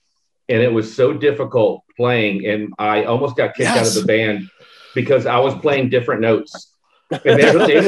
and 0.49 0.63
it 0.63 0.73
was 0.73 0.95
so 0.95 1.13
difficult 1.13 1.83
playing, 1.97 2.47
and 2.47 2.73
I 2.79 3.05
almost 3.05 3.37
got 3.37 3.55
kicked 3.55 3.69
out 3.69 3.87
of 3.87 3.95
the 3.95 4.05
band 4.05 4.49
because 4.95 5.27
I 5.27 5.39
was 5.39 5.55
playing 5.57 5.91
different 5.91 6.21
notes. 6.21 6.74
And 7.25 7.41
they, 7.41 7.55
were- 7.55 7.67
they, 7.67 7.81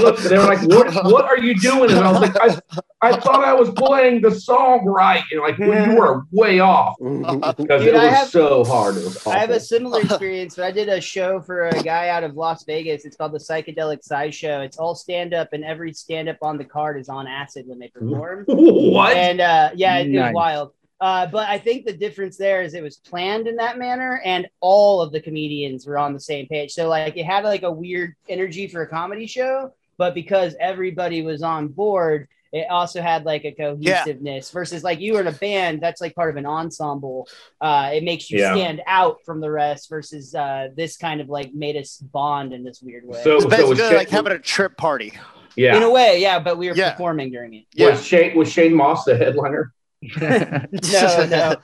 looked- 0.00 0.22
they 0.24 0.38
were 0.38 0.44
like, 0.44 0.62
"What? 0.62 0.92
What 1.04 1.24
are 1.24 1.38
you 1.38 1.54
doing?" 1.58 1.90
And 1.90 2.00
I 2.00 2.10
was 2.12 2.20
like, 2.20 2.36
"I, 2.40 2.58
I 3.02 3.16
thought 3.20 3.44
I 3.44 3.52
was 3.54 3.70
playing 3.70 4.20
the 4.22 4.30
song 4.30 4.84
right." 4.84 5.22
And 5.30 5.40
like, 5.40 5.58
well, 5.58 5.88
you 5.90 5.96
were 5.98 6.22
way 6.32 6.60
off 6.60 6.96
because 6.98 7.82
Dude, 7.82 7.88
it 7.88 7.94
was 7.94 8.02
I 8.02 8.08
have- 8.08 8.28
so 8.28 8.64
hard. 8.64 8.96
It 8.96 9.04
was 9.04 9.16
awful. 9.18 9.32
I 9.32 9.38
have 9.38 9.50
a 9.50 9.60
similar 9.60 10.00
experience. 10.04 10.56
But 10.56 10.64
I 10.66 10.70
did 10.70 10.88
a 10.88 11.00
show 11.00 11.40
for 11.40 11.66
a 11.68 11.82
guy 11.82 12.08
out 12.08 12.24
of 12.24 12.34
Las 12.36 12.64
Vegas. 12.64 13.04
It's 13.04 13.16
called 13.16 13.32
the 13.32 13.38
Psychedelic 13.38 14.02
Side 14.02 14.34
Show. 14.34 14.60
It's 14.60 14.78
all 14.78 14.94
stand 14.94 15.34
up, 15.34 15.52
and 15.52 15.64
every 15.64 15.92
stand 15.92 16.28
up 16.28 16.38
on 16.42 16.58
the 16.58 16.64
card 16.64 16.98
is 16.98 17.08
on 17.08 17.26
acid 17.26 17.66
when 17.66 17.78
they 17.78 17.88
perform. 17.88 18.44
what? 18.48 19.16
And 19.16 19.40
uh, 19.40 19.70
yeah, 19.74 19.98
it, 19.98 20.06
it 20.06 20.10
was 20.10 20.16
Nice. 20.20 20.34
wild. 20.34 20.72
Uh, 21.04 21.26
but 21.26 21.46
I 21.50 21.58
think 21.58 21.84
the 21.84 21.92
difference 21.92 22.38
there 22.38 22.62
is 22.62 22.72
it 22.72 22.82
was 22.82 22.96
planned 22.96 23.46
in 23.46 23.56
that 23.56 23.76
manner, 23.76 24.22
and 24.24 24.48
all 24.60 25.02
of 25.02 25.12
the 25.12 25.20
comedians 25.20 25.86
were 25.86 25.98
on 25.98 26.14
the 26.14 26.20
same 26.32 26.46
page. 26.46 26.72
So 26.72 26.88
like 26.88 27.14
it 27.18 27.26
had 27.26 27.44
like 27.44 27.62
a 27.62 27.70
weird 27.70 28.14
energy 28.26 28.66
for 28.68 28.80
a 28.80 28.88
comedy 28.88 29.26
show, 29.26 29.74
but 29.98 30.14
because 30.14 30.54
everybody 30.58 31.20
was 31.20 31.42
on 31.42 31.68
board, 31.68 32.26
it 32.54 32.70
also 32.70 33.02
had 33.02 33.26
like 33.26 33.44
a 33.44 33.52
cohesiveness. 33.52 34.50
Versus 34.50 34.82
like 34.82 34.98
you 35.00 35.12
were 35.12 35.20
in 35.20 35.26
a 35.26 35.32
band, 35.32 35.82
that's 35.82 36.00
like 36.00 36.14
part 36.14 36.30
of 36.30 36.36
an 36.36 36.46
ensemble. 36.46 37.28
Uh, 37.60 37.90
it 37.92 38.02
makes 38.02 38.30
you 38.30 38.38
Yeah. 38.38 38.54
stand 38.54 38.80
out 38.86 39.18
from 39.26 39.42
the 39.42 39.50
rest. 39.50 39.90
Versus 39.90 40.34
uh, 40.34 40.68
this 40.74 40.96
kind 40.96 41.20
of 41.20 41.28
like 41.28 41.52
made 41.52 41.76
us 41.76 41.98
bond 41.98 42.54
in 42.54 42.64
this 42.64 42.80
weird 42.80 43.04
way. 43.06 43.20
So, 43.22 43.34
it's 43.34 43.42
so 43.42 43.50
basically 43.50 43.70
was 43.70 43.78
Shane, 43.80 43.96
like 43.96 44.08
having 44.08 44.32
a 44.32 44.38
trip 44.38 44.76
party. 44.78 45.12
yeah. 45.54 45.76
in 45.76 45.82
a 45.82 45.90
way, 45.90 46.18
yeah, 46.22 46.38
but 46.38 46.56
we 46.56 46.68
were 46.70 46.76
Yeah. 46.76 46.92
performing 46.92 47.30
during 47.30 47.52
it. 47.52 47.64
Yeah. 47.74 47.90
Was 47.90 48.06
Shane 48.06 48.34
was 48.38 48.50
Shane 48.50 48.72
Mauss 48.72 49.04
the 49.04 49.18
headliner? 49.18 49.74
no, 50.20 51.26
no. 51.26 51.56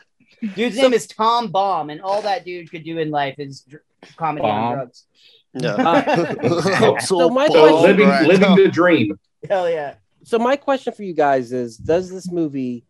Dude's 0.55 0.77
name 0.77 0.93
is 0.95 1.07
Tom 1.07 1.49
Baum, 1.51 1.91
and 1.91 2.01
all 2.01 2.23
that 2.23 2.45
dude 2.45 2.71
could 2.71 2.85
do 2.85 2.99
in 2.99 3.11
life 3.11 3.35
is 3.39 3.61
dr- 3.63 3.83
comedy 4.17 4.47
on 4.47 4.51
Baum. 4.61 4.75
drugs. 4.75 5.05
Yeah. 5.53 7.01
So 7.01 7.29
my 7.31 7.49
Bull 7.49 7.57
question- 7.69 7.83
living 7.83 8.07
Brad. 8.07 8.27
living 8.27 8.55
the 8.57 8.69
dream. 8.69 9.19
Hell 9.49 9.69
yeah. 9.69 9.95
So 10.25 10.39
my 10.39 10.57
question 10.57 10.93
for 10.93 11.03
you 11.03 11.13
guys 11.15 11.53
is: 11.53 11.77
Does 11.77 12.11
this 12.11 12.31
movie, 12.31 12.85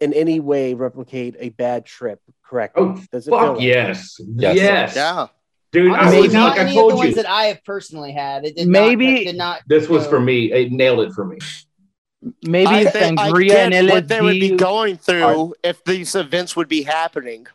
in 0.00 0.12
any 0.12 0.40
way, 0.40 0.74
replicate 0.74 1.36
a 1.38 1.48
bad 1.50 1.86
trip? 1.86 2.20
Correct? 2.44 2.74
Oh, 2.76 3.00
Does 3.12 3.26
it 3.26 3.30
feel 3.30 3.38
Fuck 3.40 3.56
like- 3.56 3.62
yes, 3.66 4.20
Yes. 4.20 4.56
yes, 4.56 4.94
Yeah. 4.96 5.26
dude. 5.72 5.92
I 5.92 6.00
Honestly, 6.00 6.20
was 6.22 6.32
not 6.34 6.50
like 6.50 6.58
I 6.58 6.62
any 6.62 6.70
of 6.78 6.88
the 6.88 6.94
you, 6.94 6.96
ones 6.98 7.14
that 7.16 7.28
I 7.28 7.44
have 7.44 7.64
personally 7.64 8.12
had. 8.12 8.44
It 8.44 8.56
did 8.56 8.68
Maybe- 8.68 9.12
not, 9.14 9.24
did 9.24 9.36
not. 9.36 9.62
this 9.66 9.88
was 9.88 10.04
go- 10.04 10.10
for 10.10 10.20
me. 10.20 10.52
It 10.52 10.70
nailed 10.70 11.00
it 11.00 11.12
for 11.12 11.24
me. 11.24 11.38
Maybe 12.42 12.66
I, 12.68 12.84
think, 12.86 13.20
I 13.20 13.30
sangria 13.30 13.48
get 13.48 13.72
and 13.72 13.88
what 13.88 14.08
they 14.08 14.20
would 14.20 14.32
be 14.32 14.56
going 14.56 14.96
through 14.96 15.54
if 15.62 15.84
these 15.84 16.14
events 16.14 16.56
would 16.56 16.68
be 16.68 16.82
happening. 16.82 17.46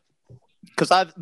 Because 0.66 0.91
I've 0.91 1.14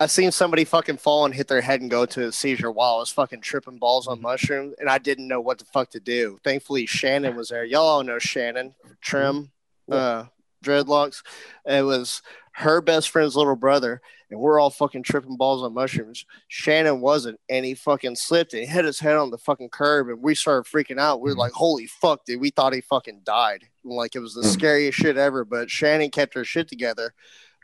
I've 0.00 0.10
seen 0.10 0.32
somebody 0.32 0.64
fucking 0.64 0.96
fall 0.96 1.26
and 1.26 1.34
hit 1.34 1.48
their 1.48 1.60
head 1.60 1.82
and 1.82 1.90
go 1.90 2.06
to 2.06 2.28
a 2.28 2.32
seizure 2.32 2.72
while 2.72 2.94
I 2.94 2.98
was 3.00 3.10
fucking 3.10 3.42
tripping 3.42 3.76
balls 3.76 4.06
on 4.06 4.22
mushrooms, 4.22 4.74
and 4.78 4.88
I 4.88 4.96
didn't 4.96 5.28
know 5.28 5.42
what 5.42 5.58
the 5.58 5.66
fuck 5.66 5.90
to 5.90 6.00
do. 6.00 6.38
Thankfully, 6.42 6.86
Shannon 6.86 7.36
was 7.36 7.50
there. 7.50 7.64
Y'all 7.64 7.86
all 7.86 8.02
know 8.02 8.18
Shannon 8.18 8.74
Trim, 9.02 9.50
uh, 9.90 10.24
dreadlocks. 10.64 11.22
It 11.66 11.84
was 11.84 12.22
her 12.52 12.80
best 12.80 13.10
friend's 13.10 13.36
little 13.36 13.56
brother, 13.56 14.00
and 14.30 14.38
we're 14.40 14.60
all 14.60 14.70
fucking 14.70 15.02
tripping 15.02 15.36
balls 15.36 15.62
on 15.62 15.74
mushrooms. 15.74 16.24
Shannon 16.48 17.00
wasn't, 17.00 17.40
and 17.48 17.64
he 17.64 17.74
fucking 17.74 18.16
slipped 18.16 18.54
and 18.54 18.68
hit 18.68 18.84
his 18.84 19.00
head 19.00 19.16
on 19.16 19.30
the 19.30 19.38
fucking 19.38 19.70
curb, 19.70 20.08
and 20.08 20.22
we 20.22 20.34
started 20.34 20.70
freaking 20.70 20.98
out. 21.00 21.20
We 21.20 21.30
were 21.30 21.36
like, 21.36 21.52
"Holy 21.52 21.86
fuck, 21.86 22.24
dude!" 22.24 22.40
We 22.40 22.50
thought 22.50 22.72
he 22.74 22.80
fucking 22.80 23.22
died. 23.24 23.64
Like 23.84 24.14
it 24.14 24.20
was 24.20 24.34
the 24.34 24.42
Mm. 24.42 24.52
scariest 24.52 24.98
shit 24.98 25.16
ever. 25.16 25.44
But 25.44 25.70
Shannon 25.70 26.10
kept 26.10 26.34
her 26.34 26.44
shit 26.44 26.68
together. 26.68 27.14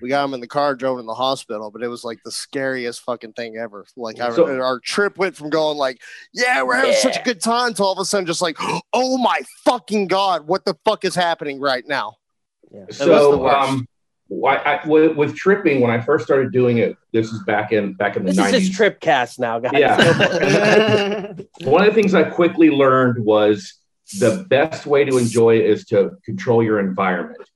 We 0.02 0.10
got 0.10 0.24
him 0.26 0.34
in 0.34 0.40
the 0.40 0.46
car, 0.46 0.74
drove 0.74 0.98
him 0.98 1.04
to 1.04 1.06
the 1.06 1.14
hospital, 1.14 1.70
but 1.70 1.82
it 1.82 1.88
was 1.88 2.04
like 2.04 2.18
the 2.22 2.30
scariest 2.30 3.00
fucking 3.00 3.32
thing 3.32 3.56
ever. 3.56 3.86
Like 3.96 4.20
our, 4.20 4.34
So- 4.34 4.60
our 4.60 4.78
trip 4.80 5.16
went 5.16 5.34
from 5.36 5.48
going 5.48 5.78
like, 5.78 6.02
"Yeah, 6.34 6.62
we're 6.64 6.74
having 6.74 6.92
such 6.94 7.16
a 7.16 7.22
good 7.22 7.40
time," 7.40 7.72
to 7.74 7.82
all 7.82 7.92
of 7.92 7.98
a 7.98 8.04
sudden 8.04 8.26
just 8.26 8.42
like, 8.42 8.58
"Oh 8.92 9.16
my 9.16 9.40
fucking 9.64 10.08
god, 10.08 10.46
what 10.46 10.64
the 10.66 10.74
fuck 10.84 11.04
is 11.06 11.14
happening 11.14 11.60
right 11.60 11.86
now?" 11.86 12.16
was 12.70 12.98
the 12.98 13.04
So, 13.04 13.38
worst. 13.38 13.56
um, 13.70 13.88
why, 14.28 14.56
I, 14.56 14.86
with, 14.86 15.16
with 15.16 15.36
tripping, 15.36 15.80
when 15.80 15.90
I 15.90 16.00
first 16.00 16.24
started 16.24 16.52
doing 16.52 16.78
it, 16.78 16.96
this 17.12 17.32
is 17.32 17.42
back 17.44 17.72
in 17.72 17.92
back 17.94 18.16
in 18.16 18.24
the 18.24 18.30
This 18.30 18.38
is 18.38 18.44
nineties. 18.44 18.68
just 18.68 18.76
trip 18.76 19.00
cast 19.00 19.38
now, 19.38 19.60
guys. 19.60 19.72
Yeah. 19.74 21.32
One 21.62 21.86
of 21.86 21.94
the 21.94 21.94
things 21.94 22.12
I 22.14 22.24
quickly 22.24 22.70
learned 22.70 23.24
was 23.24 23.74
the 24.18 24.44
best 24.48 24.86
way 24.86 25.04
to 25.04 25.16
enjoy 25.18 25.58
it 25.58 25.66
is 25.66 25.84
to 25.86 26.12
control 26.24 26.62
your 26.62 26.80
environment. 26.80 27.48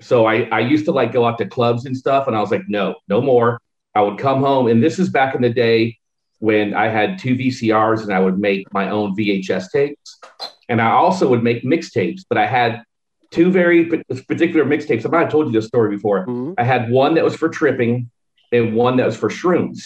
So 0.00 0.26
I, 0.26 0.42
I 0.52 0.60
used 0.60 0.84
to 0.84 0.92
like 0.92 1.12
go 1.12 1.24
out 1.26 1.38
to 1.38 1.46
clubs 1.46 1.86
and 1.86 1.96
stuff, 1.96 2.26
and 2.26 2.36
I 2.36 2.40
was 2.40 2.50
like, 2.50 2.68
no, 2.68 2.96
no 3.08 3.20
more. 3.20 3.60
I 3.94 4.02
would 4.02 4.18
come 4.18 4.40
home, 4.40 4.68
and 4.68 4.82
this 4.82 4.98
is 4.98 5.08
back 5.08 5.34
in 5.34 5.42
the 5.42 5.50
day 5.50 5.98
when 6.40 6.72
I 6.74 6.88
had 6.88 7.18
two 7.18 7.34
VCRs 7.34 8.02
and 8.02 8.12
I 8.12 8.20
would 8.20 8.38
make 8.38 8.72
my 8.72 8.90
own 8.90 9.16
VHS 9.16 9.70
tapes, 9.72 10.20
and 10.68 10.80
I 10.80 10.90
also 10.90 11.28
would 11.28 11.42
make 11.42 11.64
mixtapes. 11.64 12.22
But 12.28 12.38
I 12.38 12.46
had 12.46 12.82
two 13.30 13.50
very 13.50 13.84
particular 13.84 14.64
mixtapes. 14.64 15.04
I 15.04 15.08
might 15.10 15.20
have 15.20 15.30
told 15.30 15.46
you 15.46 15.52
this 15.52 15.66
story 15.66 15.90
before. 15.94 16.26
Mhm. 16.26 16.54
I 16.58 16.64
had 16.64 16.90
one 16.90 17.14
that 17.14 17.24
was 17.24 17.34
for 17.36 17.48
tripping 17.48 18.10
and 18.52 18.74
one 18.74 18.96
that 18.96 19.06
was 19.06 19.16
for 19.16 19.28
shrooms. 19.28 19.80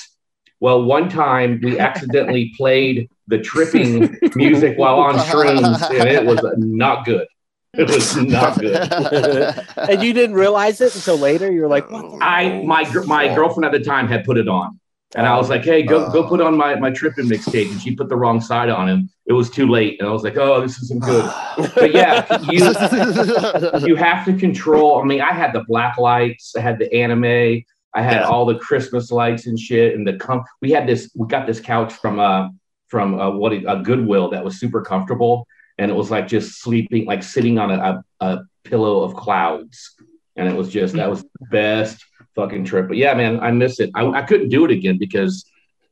Well, 0.61 0.85
one 0.85 1.09
time 1.09 1.61
we 1.63 1.79
accidentally 1.79 2.53
played 2.57 3.09
the 3.27 3.39
tripping 3.39 4.17
music 4.37 4.79
while 4.79 4.97
on 5.01 5.17
shrooms, 5.17 5.91
and 5.91 6.09
it 6.09 6.25
was 6.25 6.41
not 6.57 7.05
good. 7.05 7.27
It 7.75 7.89
was 7.89 8.15
not 8.17 8.59
good. 8.61 8.77
and 9.77 10.03
you 10.03 10.13
didn't 10.13 10.37
realize 10.37 10.81
it 10.81 10.95
until 10.95 11.17
later. 11.17 11.51
You're 11.51 11.69
like, 11.69 11.91
what? 11.91 12.03
the- 12.03 12.19
I 12.25 12.63
my 12.65 12.85
my 13.07 13.35
girlfriend 13.35 13.65
at 13.65 13.73
the 13.73 13.81
time 13.85 14.07
had 14.09 14.25
put 14.25 14.37
it 14.39 14.47
on, 14.47 14.79
and 15.15 15.27
I 15.27 15.37
was 15.37 15.49
like, 15.51 15.65
"Hey, 15.65 15.83
go 15.83 16.11
go 16.11 16.27
put 16.27 16.41
on 16.41 16.57
my 16.57 16.75
my 16.77 16.91
tripping 16.91 17.27
mixtape," 17.27 17.71
and 17.71 17.81
she 17.81 17.95
put 17.95 18.09
the 18.09 18.17
wrong 18.17 18.41
side 18.41 18.69
on, 18.71 18.89
him. 18.89 19.11
it 19.27 19.33
was 19.35 19.51
too 19.51 19.67
late, 19.69 19.99
and 20.01 20.09
I 20.09 20.13
was 20.13 20.23
like, 20.23 20.37
"Oh, 20.37 20.61
this 20.61 20.79
isn't 20.83 21.03
good." 21.03 21.25
But 21.75 21.93
yeah, 21.95 22.41
you 22.51 23.87
you 23.87 23.97
have 23.97 24.25
to 24.25 24.33
control. 24.37 25.01
I 25.01 25.05
mean, 25.05 25.21
I 25.21 25.33
had 25.33 25.53
the 25.53 25.65
black 25.69 25.99
lights, 25.99 26.55
I 26.57 26.61
had 26.61 26.79
the 26.79 26.93
anime, 26.95 27.63
I 27.95 28.01
had 28.03 28.21
Yeah. 28.23 28.29
all 28.29 28.47
the 28.47 28.59
Christmas 28.59 29.11
lights 29.11 29.47
and 29.47 29.59
shit, 29.59 29.95
and 29.95 30.07
the 30.07 30.15
com- 30.15 30.45
we 30.63 30.71
had 30.71 30.87
this. 30.87 31.11
We 31.15 31.27
got 31.27 31.47
this 31.47 31.61
couch 31.61 31.93
from 31.93 32.19
uh 32.19 32.49
from 32.89 33.19
uh, 33.21 33.31
what 33.31 33.53
a 33.53 33.81
Goodwill 33.83 34.31
that 34.31 34.45
was 34.45 34.59
super 34.61 34.83
comfortable, 34.83 35.47
and 35.79 35.91
it 35.91 35.95
was 35.95 36.11
like 36.11 36.27
just 36.29 36.61
sleeping, 36.63 37.07
like 37.07 37.23
sitting 37.23 37.59
on 37.59 37.71
a, 37.71 37.79
a, 38.21 38.27
a 38.27 38.41
pillow 38.65 39.03
of 39.03 39.15
clouds, 39.15 39.95
and 40.37 40.49
it 40.49 40.55
was 40.57 40.69
just 40.71 40.95
that 40.95 41.09
was 41.11 41.23
the 41.23 41.47
best 41.51 42.05
fucking 42.35 42.65
trip. 42.65 42.89
But 42.89 42.97
yeah, 42.97 43.15
man, 43.15 43.41
I 43.41 43.51
miss 43.51 43.81
it. 43.81 43.91
I, 43.95 44.07
I 44.07 44.23
couldn't 44.23 44.49
do 44.49 44.65
it 44.65 44.71
again 44.71 44.99
because 44.99 45.45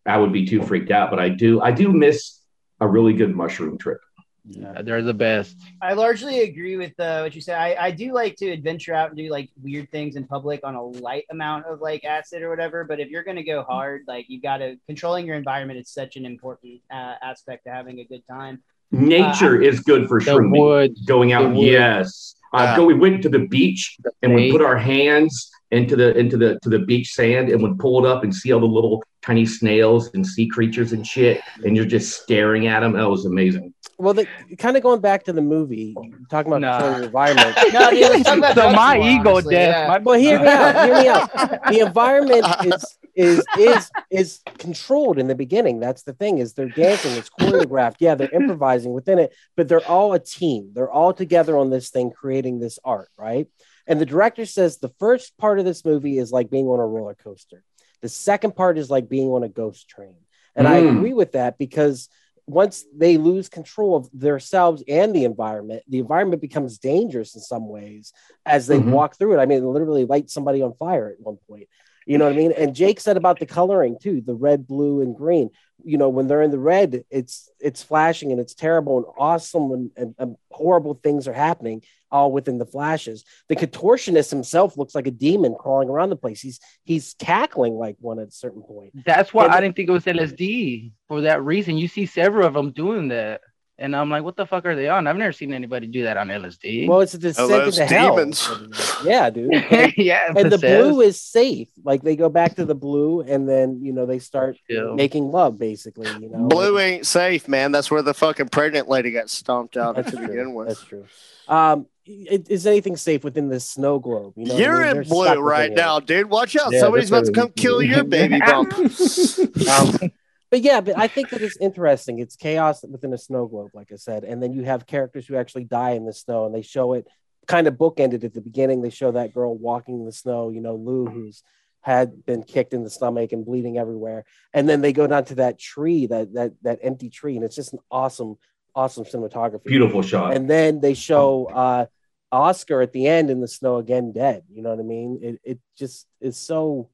I 0.06 0.16
would 0.16 0.32
be 0.32 0.46
too 0.46 0.62
freaked 0.62 0.90
out. 0.90 1.10
But 1.10 1.18
I 1.20 1.28
do, 1.28 1.60
I 1.60 1.70
do 1.72 1.92
miss 1.92 2.40
a 2.80 2.86
really 2.88 3.12
good 3.12 3.34
mushroom 3.34 3.78
trip. 3.78 4.00
Yeah, 4.48 4.80
they're 4.82 5.02
the 5.02 5.14
best. 5.14 5.54
I 5.82 5.92
largely 5.92 6.40
agree 6.40 6.76
with 6.78 6.98
uh, 6.98 7.20
what 7.20 7.34
you 7.34 7.42
said. 7.42 7.56
I, 7.58 7.76
I 7.78 7.90
do 7.90 8.12
like 8.14 8.36
to 8.36 8.50
adventure 8.50 8.94
out 8.94 9.10
and 9.10 9.18
do 9.18 9.28
like 9.30 9.50
weird 9.62 9.90
things 9.92 10.16
in 10.16 10.24
public 10.24 10.60
on 10.64 10.74
a 10.74 10.82
light 10.82 11.24
amount 11.30 11.66
of 11.66 11.80
like 11.82 12.04
acid 12.04 12.42
or 12.42 12.48
whatever. 12.48 12.84
But 12.84 13.00
if 13.00 13.10
you're 13.10 13.22
gonna 13.22 13.44
go 13.44 13.62
hard, 13.62 14.02
like 14.08 14.24
you 14.30 14.40
got 14.40 14.56
to 14.58 14.76
controlling 14.86 15.26
your 15.26 15.36
environment 15.36 15.78
is 15.78 15.90
such 15.90 16.16
an 16.16 16.24
important 16.24 16.80
uh, 16.90 17.14
aspect 17.22 17.64
to 17.64 17.70
having 17.70 18.00
a 18.00 18.04
good 18.04 18.22
time. 18.26 18.62
Nature 18.90 19.62
Uh, 19.62 19.66
is 19.66 19.80
good 19.80 20.08
for 20.08 20.20
The 20.20 20.30
shrooming. 20.32 20.58
woods. 20.58 21.00
Going 21.02 21.32
out, 21.32 21.42
the 21.42 21.48
woods. 21.50 21.70
yes. 21.70 22.34
Uh, 22.52 22.62
Yeah. 22.62 22.76
go, 22.76 22.86
we 22.86 22.94
went 22.94 23.22
to 23.22 23.28
the 23.28 23.40
beach 23.46 23.98
and 24.22 24.34
we 24.34 24.50
put 24.50 24.62
our 24.62 24.78
hands 24.78 25.50
into 25.70 25.96
the 25.96 26.16
into 26.18 26.36
the 26.36 26.58
to 26.62 26.68
the 26.68 26.80
beach 26.80 27.12
sand 27.12 27.48
and 27.48 27.62
would 27.62 27.78
pull 27.78 28.04
it 28.04 28.08
up 28.08 28.24
and 28.24 28.34
see 28.34 28.52
all 28.52 28.60
the 28.60 28.66
little 28.66 29.02
tiny 29.22 29.44
snails 29.46 30.10
and 30.14 30.26
sea 30.26 30.48
creatures 30.48 30.92
and 30.92 31.06
shit, 31.06 31.40
and 31.64 31.76
you're 31.76 31.84
just 31.84 32.22
staring 32.22 32.66
at 32.66 32.80
them. 32.80 32.92
That 32.94 33.08
was 33.08 33.24
amazing. 33.26 33.72
Well, 33.98 34.14
the, 34.14 34.26
kind 34.56 34.78
of 34.78 34.82
going 34.82 35.02
back 35.02 35.24
to 35.24 35.32
the 35.34 35.42
movie, 35.42 35.94
talking 36.30 36.50
about 36.50 36.62
Nah. 36.62 36.72
controlling 36.78 36.96
your 37.00 37.04
environment. 37.06 37.58
No, 37.74 37.90
dude, 37.90 38.26
about 38.26 38.54
So 38.54 38.72
my 38.72 38.96
more, 38.96 39.06
ego 39.08 39.30
honestly, 39.32 39.54
death. 39.56 39.76
yeah. 39.76 39.88
My, 39.88 39.98
Well, 39.98 40.18
hear 40.18 40.40
me 40.40 40.48
out. 40.48 40.84
Hear 40.86 40.94
me 41.02 41.08
out. 41.08 41.30
The 41.68 41.80
environment 41.86 42.46
is 42.64 42.84
is 43.14 43.44
is 43.58 43.90
is 44.10 44.40
controlled 44.58 45.18
in 45.18 45.26
the 45.26 45.34
beginning. 45.34 45.80
That's 45.80 46.02
the 46.04 46.14
thing. 46.14 46.38
Is 46.38 46.54
they're 46.54 46.68
dancing. 46.70 47.12
It's 47.12 47.28
choreographed. 47.28 47.96
Yeah, 47.98 48.14
they're 48.14 48.30
improvising 48.30 48.94
within 48.94 49.18
it, 49.18 49.34
but 49.56 49.68
they're 49.68 49.86
all 49.86 50.14
a 50.14 50.18
team. 50.18 50.70
They're 50.72 50.90
all 50.90 51.12
together 51.12 51.58
on 51.58 51.68
this 51.68 51.90
thing, 51.90 52.10
creating 52.10 52.58
this 52.60 52.78
art, 52.82 53.10
right? 53.18 53.48
And 53.90 54.00
the 54.00 54.06
director 54.06 54.46
says 54.46 54.78
the 54.78 54.94
first 55.00 55.36
part 55.36 55.58
of 55.58 55.64
this 55.64 55.84
movie 55.84 56.16
is 56.18 56.30
like 56.30 56.48
being 56.48 56.66
on 56.68 56.78
a 56.78 56.86
roller 56.86 57.16
coaster. 57.16 57.64
The 58.02 58.08
second 58.08 58.54
part 58.54 58.78
is 58.78 58.88
like 58.88 59.08
being 59.08 59.28
on 59.30 59.42
a 59.42 59.48
ghost 59.48 59.88
train, 59.88 60.14
and 60.54 60.68
I 60.68 60.80
Mm. 60.80 60.96
agree 60.96 61.12
with 61.12 61.32
that 61.32 61.58
because 61.58 62.08
once 62.46 62.84
they 62.96 63.16
lose 63.16 63.48
control 63.48 63.96
of 63.96 64.08
themselves 64.12 64.82
and 64.86 65.12
the 65.14 65.24
environment, 65.24 65.82
the 65.88 65.98
environment 65.98 66.40
becomes 66.40 66.78
dangerous 66.78 67.34
in 67.34 67.40
some 67.40 67.68
ways 67.68 68.12
as 68.46 68.68
they 68.68 68.78
Mhm. 68.78 68.90
walk 68.92 69.16
through 69.16 69.34
it. 69.34 69.38
I 69.42 69.46
mean, 69.46 69.58
it 69.58 69.66
literally 69.66 70.04
light 70.04 70.30
somebody 70.30 70.62
on 70.62 70.72
fire 70.74 71.08
at 71.08 71.20
one 71.20 71.38
point. 71.48 71.68
You 72.06 72.18
know 72.18 72.24
what 72.24 72.34
I 72.34 72.36
mean? 72.36 72.52
And 72.52 72.74
Jake 72.74 72.98
said 73.00 73.16
about 73.16 73.38
the 73.38 73.46
coloring 73.46 73.96
too, 74.00 74.20
the 74.20 74.34
red, 74.34 74.66
blue, 74.66 75.00
and 75.00 75.14
green. 75.14 75.50
You 75.84 75.96
know, 75.96 76.08
when 76.08 76.26
they're 76.26 76.42
in 76.42 76.50
the 76.50 76.58
red, 76.58 77.04
it's 77.10 77.50
it's 77.60 77.82
flashing 77.82 78.32
and 78.32 78.40
it's 78.40 78.54
terrible 78.54 78.96
and 78.98 79.06
awesome 79.18 79.70
and, 79.72 79.90
and, 79.96 80.14
and 80.18 80.36
horrible 80.50 80.94
things 80.94 81.28
are 81.28 81.32
happening 81.32 81.82
all 82.12 82.32
within 82.32 82.58
the 82.58 82.66
flashes. 82.66 83.24
The 83.48 83.54
contortionist 83.56 84.30
himself 84.30 84.76
looks 84.76 84.94
like 84.94 85.06
a 85.06 85.12
demon 85.12 85.54
crawling 85.58 85.88
around 85.88 86.10
the 86.10 86.16
place. 86.16 86.40
He's 86.40 86.58
he's 86.84 87.14
cackling 87.18 87.74
like 87.74 87.96
one 88.00 88.18
at 88.18 88.28
a 88.28 88.32
certain 88.32 88.62
point. 88.62 88.92
that's 89.04 89.32
why 89.32 89.44
And- 89.44 89.54
I 89.54 89.60
didn't 89.60 89.76
think 89.76 89.88
it 89.88 89.92
was 89.92 90.04
LSD 90.04 90.92
for 91.08 91.20
that 91.22 91.42
reason. 91.44 91.78
You 91.78 91.88
see 91.88 92.06
several 92.06 92.46
of 92.46 92.54
them 92.54 92.72
doing 92.72 93.08
that, 93.08 93.40
and 93.80 93.96
I'm 93.96 94.08
like, 94.10 94.22
what 94.22 94.36
the 94.36 94.46
fuck 94.46 94.64
are 94.66 94.76
they 94.76 94.88
on? 94.88 95.06
I've 95.08 95.16
never 95.16 95.32
seen 95.32 95.52
anybody 95.52 95.86
do 95.88 96.04
that 96.04 96.16
on 96.16 96.28
LSD. 96.28 96.86
Well, 96.86 97.00
it's 97.00 97.12
the 97.12 97.18
descent 97.18 97.48
those 97.48 97.78
into 97.78 97.92
hell. 97.94 98.14
demons. 98.16 98.48
Yeah, 99.04 99.30
dude. 99.30 99.52
And- 99.70 99.94
yeah, 99.96 100.26
and 100.28 100.52
the 100.52 100.58
possessed. 100.58 100.82
blue 100.84 101.00
is 101.00 101.20
safe. 101.20 101.68
Like 101.82 102.02
they 102.02 102.14
go 102.16 102.28
back 102.28 102.56
to 102.56 102.64
the 102.66 102.74
blue, 102.74 103.22
and 103.22 103.48
then 103.48 103.80
you 103.82 103.92
know 103.92 104.04
they 104.06 104.18
start 104.20 104.58
Yeah. 104.68 104.92
making 104.94 105.30
love, 105.32 105.58
basically. 105.58 106.08
You 106.20 106.28
know, 106.28 106.46
Blue 106.48 106.78
ain't 106.78 107.06
safe, 107.06 107.48
man. 107.48 107.72
That's 107.72 107.90
where 107.90 108.02
the 108.02 108.12
fucking 108.14 108.50
pregnant 108.50 108.88
lady 108.88 109.10
got 109.10 109.30
stomped 109.30 109.76
out 109.78 109.96
to 109.96 110.02
true. 110.04 110.26
begin 110.28 110.52
with. 110.54 110.68
That's 110.68 110.84
true. 110.84 111.06
Um, 111.48 111.86
is 112.06 112.66
anything 112.66 112.96
safe 112.96 113.24
within 113.24 113.48
this 113.48 113.64
snow 113.64 113.98
globe? 113.98 114.34
You 114.36 114.46
know 114.46 114.56
You're 114.58 114.78
mean? 114.80 114.88
in 114.88 114.94
They're 114.96 115.04
blue 115.04 115.40
right 115.40 115.70
within 115.70 115.72
it. 115.72 115.80
now, 115.80 116.00
dude. 116.00 116.28
Watch 116.28 116.56
out. 116.56 116.72
Yeah, 116.72 116.80
Somebody's 116.80 117.08
about 117.08 117.24
to 117.26 117.32
come 117.32 117.50
kill 117.56 117.80
your 117.82 118.04
baby 118.04 118.38
bump. 118.40 118.72
Um, 119.70 120.10
but 120.50 120.62
yeah, 120.62 120.80
but 120.80 120.98
I 120.98 121.06
think 121.06 121.30
that 121.30 121.42
it's 121.42 121.56
interesting. 121.58 122.18
It's 122.18 122.36
chaos 122.36 122.84
within 122.84 123.12
a 123.12 123.18
snow 123.18 123.46
globe, 123.46 123.70
like 123.72 123.92
I 123.92 123.96
said, 123.96 124.24
and 124.24 124.42
then 124.42 124.52
you 124.52 124.64
have 124.64 124.86
characters 124.86 125.26
who 125.26 125.36
actually 125.36 125.64
die 125.64 125.92
in 125.92 126.06
the 126.06 126.12
snow, 126.12 126.46
and 126.46 126.54
they 126.54 126.62
show 126.62 126.94
it 126.94 127.06
kind 127.46 127.66
of 127.66 127.74
bookended 127.74 128.24
at 128.24 128.34
the 128.34 128.40
beginning. 128.40 128.82
They 128.82 128.90
show 128.90 129.12
that 129.12 129.32
girl 129.32 129.56
walking 129.56 130.00
in 130.00 130.06
the 130.06 130.12
snow, 130.12 130.50
you 130.50 130.60
know, 130.60 130.74
Lou, 130.74 131.06
who's 131.06 131.42
had 131.82 132.26
been 132.26 132.42
kicked 132.42 132.74
in 132.74 132.84
the 132.84 132.90
stomach 132.90 133.32
and 133.32 133.46
bleeding 133.46 133.78
everywhere, 133.78 134.24
and 134.52 134.68
then 134.68 134.80
they 134.80 134.92
go 134.92 135.06
down 135.06 135.24
to 135.26 135.36
that 135.36 135.58
tree, 135.58 136.06
that 136.06 136.34
that 136.34 136.52
that 136.62 136.80
empty 136.82 137.10
tree, 137.10 137.36
and 137.36 137.44
it's 137.44 137.56
just 137.56 137.72
an 137.72 137.78
awesome, 137.90 138.36
awesome 138.74 139.04
cinematography. 139.04 139.64
Beautiful 139.64 140.02
shot. 140.02 140.34
And 140.34 140.50
then 140.50 140.80
they 140.80 140.94
show 140.94 141.46
uh, 141.46 141.86
Oscar 142.32 142.80
at 142.80 142.92
the 142.92 143.06
end 143.06 143.30
in 143.30 143.40
the 143.40 143.48
snow 143.48 143.76
again, 143.76 144.12
dead. 144.12 144.42
You 144.52 144.62
know 144.62 144.70
what 144.70 144.80
I 144.80 144.82
mean? 144.82 145.20
It 145.22 145.40
it 145.44 145.58
just 145.78 146.06
is 146.20 146.36
so 146.36 146.90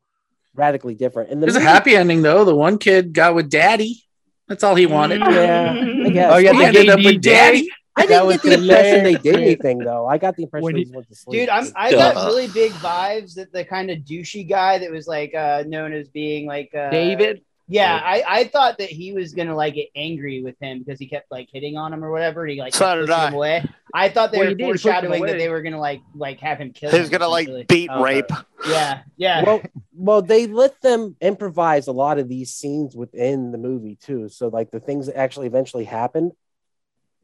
radically 0.56 0.94
different. 0.94 1.30
And 1.30 1.42
the 1.42 1.46
There's 1.46 1.56
a 1.56 1.60
happy 1.60 1.94
ending 1.96 2.22
though. 2.22 2.44
The 2.44 2.54
one 2.54 2.78
kid 2.78 3.12
got 3.12 3.34
with 3.34 3.50
daddy. 3.50 4.02
That's 4.48 4.62
all 4.62 4.74
he 4.74 4.86
wanted. 4.86 5.20
Yeah, 5.20 5.72
I 6.06 6.08
guess. 6.10 6.32
Oh, 6.32 6.36
yeah, 6.38 6.52
he 6.52 6.64
ended 6.64 6.88
up 6.88 7.00
with 7.04 7.20
daddy. 7.20 7.68
I 7.98 8.04
That 8.06 8.22
didn't 8.24 8.28
get 8.28 8.42
the 8.42 8.52
impression 8.62 9.04
they 9.04 9.14
did 9.14 9.36
anything 9.36 9.78
though. 9.78 10.06
I 10.06 10.18
got 10.18 10.36
the 10.36 10.42
impression 10.42 10.64
When 10.64 10.76
he 10.76 10.84
he- 10.84 10.90
went 10.94 11.08
to 11.08 11.14
sleep. 11.14 11.40
Dude, 11.40 11.48
I'm 11.48 11.66
I 11.74 11.90
Duh. 11.90 12.12
got 12.12 12.26
really 12.26 12.46
big 12.48 12.72
vibes 12.72 13.34
that 13.36 13.52
the 13.52 13.64
kind 13.64 13.90
of 13.90 13.98
douchey 14.00 14.46
guy 14.46 14.78
that 14.78 14.90
was 14.90 15.06
like 15.08 15.34
uh 15.34 15.64
known 15.66 15.92
as 15.94 16.08
being 16.08 16.46
like 16.46 16.74
uh 16.74 16.90
David. 16.90 17.40
Yeah, 17.68 18.00
I, 18.04 18.22
I 18.26 18.44
thought 18.44 18.78
that 18.78 18.90
he 18.90 19.12
was 19.12 19.32
gonna 19.32 19.56
like 19.56 19.74
get 19.74 19.88
angry 19.96 20.40
with 20.42 20.54
him 20.60 20.78
because 20.78 21.00
he 21.00 21.06
kept 21.08 21.30
like 21.32 21.48
hitting 21.52 21.76
on 21.76 21.92
him 21.92 22.04
or 22.04 22.12
whatever. 22.12 22.46
He 22.46 22.60
like 22.60 22.72
So 22.72 22.84
kept 22.86 23.00
did 23.00 23.10
I. 23.10 23.28
him 23.28 23.34
away. 23.34 23.64
I 23.92 24.08
thought 24.08 24.30
they 24.30 24.38
Well, 24.38 24.46
were 24.46 24.50
he 24.50 24.54
did 24.54 24.70
push 24.72 24.84
him 24.84 24.92
foreshadowing 24.92 25.26
that 25.26 25.36
they 25.38 25.48
were 25.48 25.62
gonna 25.62 25.80
like 25.80 26.00
like 26.14 26.38
have 26.40 26.58
him 26.58 26.72
kill. 26.72 26.90
He's 26.92 27.06
him, 27.06 27.10
gonna 27.10 27.28
like 27.28 27.48
beat 27.66 27.90
Oh, 27.92 28.02
rape. 28.02 28.30
Yeah, 28.68 29.00
yeah. 29.16 29.42
well, 29.44 29.62
well, 29.94 30.22
they 30.22 30.46
let 30.46 30.80
them 30.80 31.16
improvise 31.20 31.88
a 31.88 31.92
lot 31.92 32.18
of 32.20 32.28
these 32.28 32.52
scenes 32.52 32.94
within 32.94 33.50
the 33.50 33.58
movie 33.58 33.96
too. 34.00 34.28
So 34.28 34.46
like 34.48 34.70
the 34.70 34.80
things 34.80 35.06
that 35.06 35.16
actually 35.16 35.48
eventually 35.48 35.84
happened, 35.84 36.32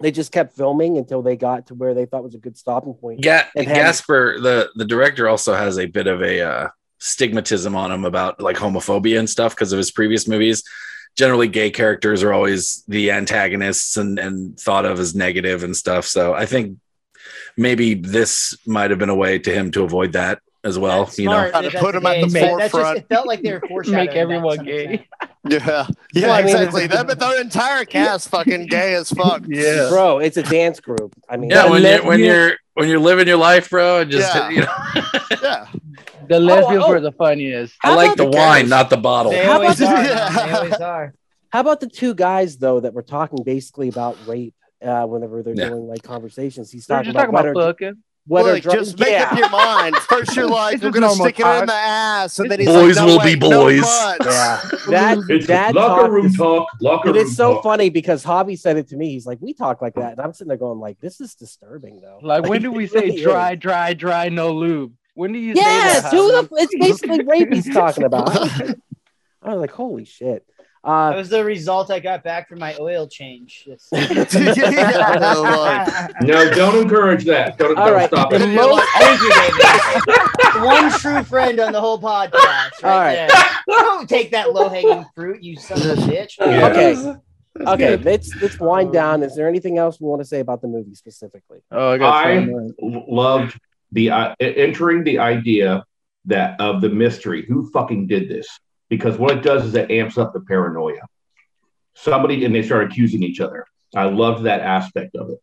they 0.00 0.10
just 0.10 0.32
kept 0.32 0.56
filming 0.56 0.98
until 0.98 1.22
they 1.22 1.36
got 1.36 1.68
to 1.68 1.74
where 1.74 1.94
they 1.94 2.06
thought 2.06 2.24
was 2.24 2.34
a 2.34 2.38
good 2.38 2.58
stopping 2.58 2.94
point. 2.94 3.24
Yeah, 3.24 3.46
And 3.54 3.68
had- 3.68 3.76
Gaspar, 3.76 4.40
the 4.40 4.70
the 4.74 4.84
director, 4.84 5.28
also 5.28 5.54
has 5.54 5.78
a 5.78 5.86
bit 5.86 6.08
of 6.08 6.20
a 6.20 6.40
uh, 6.40 6.68
stigmatism 7.02 7.74
on 7.74 7.90
him 7.90 8.04
about 8.04 8.40
like 8.40 8.56
homophobia 8.56 9.18
and 9.18 9.28
stuff 9.28 9.54
because 9.54 9.72
of 9.72 9.76
his 9.78 9.90
previous 9.90 10.28
movies. 10.28 10.62
Generally, 11.16 11.48
gay 11.48 11.70
characters 11.70 12.22
are 12.22 12.32
always 12.32 12.84
the 12.88 13.10
antagonists 13.10 13.96
and 13.96 14.18
and 14.18 14.58
thought 14.58 14.86
of 14.86 14.98
as 14.98 15.14
negative 15.14 15.62
and 15.64 15.76
stuff. 15.76 16.06
So 16.06 16.32
I 16.32 16.46
think 16.46 16.78
maybe 17.56 17.94
this 17.94 18.56
might 18.66 18.90
have 18.90 18.98
been 18.98 19.10
a 19.10 19.14
way 19.14 19.38
to 19.40 19.52
him 19.52 19.70
to 19.72 19.82
avoid 19.82 20.12
that 20.12 20.40
as 20.64 20.78
well. 20.78 21.04
That's 21.06 21.18
you 21.18 21.26
know, 21.26 21.32
smart 21.32 21.52
Gotta 21.52 21.70
that 21.70 21.80
put 21.80 21.92
that's 21.92 22.04
him 22.04 22.06
at 22.06 22.14
the 22.14 22.22
case. 22.22 22.32
That- 22.32 22.40
that's 22.58 22.60
just- 22.60 22.72
forefront. 22.72 22.98
it 22.98 23.08
felt 23.08 23.26
like 23.26 23.42
they 23.42 23.52
were 23.52 23.60
foreshadowing. 23.68 24.06
Make 24.06 24.16
everyone 24.16 24.56
that 24.64 24.64
gay. 24.64 25.08
Yeah, 25.48 25.86
yeah, 26.14 26.26
Well, 26.28 26.32
I 26.34 26.42
mean, 26.42 26.54
exactly. 26.56 26.84
it's- 26.84 27.04
That, 27.06 27.18
the 27.18 27.40
entire 27.40 27.84
cast 27.84 28.28
fucking 28.28 28.66
gay 28.68 28.94
as 28.94 29.10
fuck. 29.20 29.42
Yeah. 29.46 29.88
Bro, 29.90 30.20
it's 30.20 30.36
a 30.36 30.42
dance 30.44 30.78
group. 30.80 31.14
I 31.28 31.36
mean, 31.36 31.50
yeah. 31.50 31.68
When 31.68 31.82
you're 31.82 32.04
when 32.06 32.20
you- 32.20 32.26
you're 32.26 32.52
when 32.74 32.88
you're 32.88 33.00
living 33.00 33.26
your 33.28 33.36
life, 33.38 33.68
bro, 33.68 34.04
just 34.06 34.34
Yeah. 34.34 34.48
you 34.48 34.60
know, 34.60 35.38
yeah. 35.42 35.66
The 36.28 36.40
lesbians 36.40 36.84
oh. 36.84 36.90
were 36.90 37.00
the 37.00 37.12
funniest. 37.12 37.74
I 37.82 37.94
like 37.94 38.16
the 38.16 38.24
the 38.24 38.30
wine, 38.30 38.68
not 38.68 38.90
the 38.90 38.96
bottle. 38.96 39.32
They 39.32 39.44
How 39.44 39.54
always 39.60 39.80
about- 39.80 39.96
are. 39.98 40.04
Yeah. 40.04 40.46
They 40.46 40.52
always 40.58 40.72
are. 40.74 41.14
How 41.50 41.60
about 41.60 41.80
the 41.80 41.88
two 41.88 42.14
guys 42.14 42.56
though 42.58 42.80
that 42.80 42.94
were 42.94 43.02
talking 43.02 43.42
basically 43.44 43.88
about 43.88 44.16
rape 44.26 44.54
uh, 44.82 45.04
whenever 45.04 45.42
they're 45.42 45.54
Yeah. 45.54 45.68
doing 45.70 45.86
like 45.86 46.02
conversations? 46.02 46.70
He's 46.72 46.86
talking 46.86 47.12
just 47.12 47.14
about 47.14 47.32
talking 47.32 47.50
about 47.50 47.54
whether, 47.56 47.72
fucking. 47.72 48.02
whether 48.26 48.52
Look, 48.54 48.62
just 48.62 48.98
make 48.98 49.10
yeah. 49.10 49.28
up 49.30 49.38
your 49.38 49.50
mind. 49.50 49.94
First, 50.08 50.34
you're 50.34 50.46
like, 50.48 50.76
It's 50.76 50.84
we're 50.84 50.90
gonna 50.92 51.08
normal 51.08 51.26
stick 51.26 51.40
it 51.40 51.46
in 51.46 51.66
the 51.66 51.72
ass, 51.74 52.38
and 52.38 52.50
then 52.50 52.60
he's 52.60 52.68
Boys 52.68 52.96
like, 52.96 53.06
no, 53.06 53.12
will 53.12 53.18
wait, 53.18 53.34
be 53.34 53.48
boys. 53.50 53.80
butts. 53.82 54.24
Yeah, 54.24 54.60
that 54.88 55.18
It's 55.28 55.46
that 55.48 55.74
locker 55.74 56.10
room 56.10 56.26
is- 56.26 56.36
talk. 56.38 56.68
Locker 56.80 57.08
room 57.12 57.16
is 57.18 57.36
so 57.36 57.54
talk. 57.54 57.64
funny 57.64 57.90
because 57.90 58.24
Javi 58.24 58.58
said 58.58 58.78
it 58.78 58.88
to 58.88 58.96
me. 58.96 59.10
He's 59.10 59.26
like, 59.26 59.38
"We 59.42 59.52
talk 59.52 59.82
like 59.82 59.94
that," 59.96 60.12
and 60.12 60.20
I'm 60.20 60.32
sitting 60.32 60.48
there 60.48 60.56
going, 60.56 60.78
"Like, 60.80 61.00
this 61.00 61.20
is 61.20 61.34
disturbing, 61.34 62.00
though." 62.00 62.18
Like 62.22 62.44
when 62.48 62.62
do 62.62 62.72
we 62.72 62.86
say 62.86 63.08
really 63.10 63.22
dry, 63.22 63.52
is. 63.52 63.58
dry, 63.58 63.92
dry, 63.92 64.28
no 64.30 64.52
lube? 64.52 64.94
When 65.14 65.32
do 65.32 65.38
you 65.38 65.54
Yeah, 65.54 65.62
say 65.94 66.00
that? 66.00 66.10
dude, 66.10 66.34
Javi? 66.34 66.48
it's 66.52 66.74
basically 66.78 67.24
rape 67.26 67.52
he's 67.52 67.72
talking 67.72 68.04
about. 68.04 68.30
I 69.42 69.50
was 69.54 69.60
like, 69.60 69.72
"Holy 69.72 70.04
shit!" 70.04 70.46
That 70.84 70.90
Uh, 70.90 71.12
was 71.16 71.28
the 71.28 71.44
result 71.44 71.90
I 71.92 72.00
got 72.00 72.24
back 72.24 72.48
from 72.48 72.58
my 72.58 72.74
oil 72.80 73.06
change. 73.06 73.68
No, 76.22 76.50
don't 76.50 76.76
encourage 76.82 77.24
that. 77.24 77.58
Don't, 77.58 77.74
don't 77.76 77.92
right. 77.92 78.08
stop 78.08 78.30
The 78.30 78.36
it. 78.42 78.54
most- 78.54 78.88
Thank 78.98 79.20
you, 80.56 80.64
One 80.64 80.90
true 80.92 81.22
friend 81.24 81.60
on 81.60 81.72
the 81.72 81.80
whole 81.80 82.00
podcast. 82.00 82.82
Right 82.82 82.84
All 82.84 82.98
right. 83.00 83.28
there. 83.28 83.28
Don't 83.68 84.08
take 84.08 84.30
that 84.32 84.52
low 84.52 84.68
hanging 84.68 85.04
fruit, 85.14 85.42
you 85.42 85.56
son 85.56 85.78
of 85.78 85.98
a 85.98 86.00
bitch. 86.02 86.36
Yeah. 86.40 86.68
okay, 86.68 87.64
okay. 87.72 87.96
Let's 87.96 88.34
let's 88.40 88.58
wind 88.58 88.92
down. 88.92 89.22
Is 89.22 89.34
there 89.36 89.48
anything 89.48 89.78
else 89.78 90.00
we 90.00 90.06
want 90.08 90.20
to 90.22 90.26
say 90.26 90.40
about 90.40 90.62
the 90.62 90.68
movie 90.68 90.94
specifically? 90.94 91.58
Oh, 91.70 91.90
I 91.90 91.98
got 91.98 92.26
I 92.26 92.36
some, 92.44 92.74
loved 92.80 93.58
the 93.92 94.10
uh, 94.10 94.34
entering 94.40 95.04
the 95.04 95.18
idea 95.18 95.84
that 96.26 96.60
of 96.60 96.80
the 96.80 96.88
mystery. 96.88 97.44
Who 97.46 97.70
fucking 97.70 98.06
did 98.06 98.28
this? 98.28 98.48
Because 98.88 99.16
what 99.18 99.36
it 99.36 99.42
does 99.42 99.64
is 99.64 99.74
it 99.74 99.90
amps 99.90 100.18
up 100.18 100.32
the 100.32 100.40
paranoia. 100.40 101.00
Somebody 101.94 102.44
and 102.44 102.54
they 102.54 102.62
start 102.62 102.90
accusing 102.90 103.22
each 103.22 103.40
other. 103.40 103.66
I 103.94 104.04
loved 104.04 104.44
that 104.44 104.60
aspect 104.60 105.14
of 105.16 105.30
it. 105.30 105.38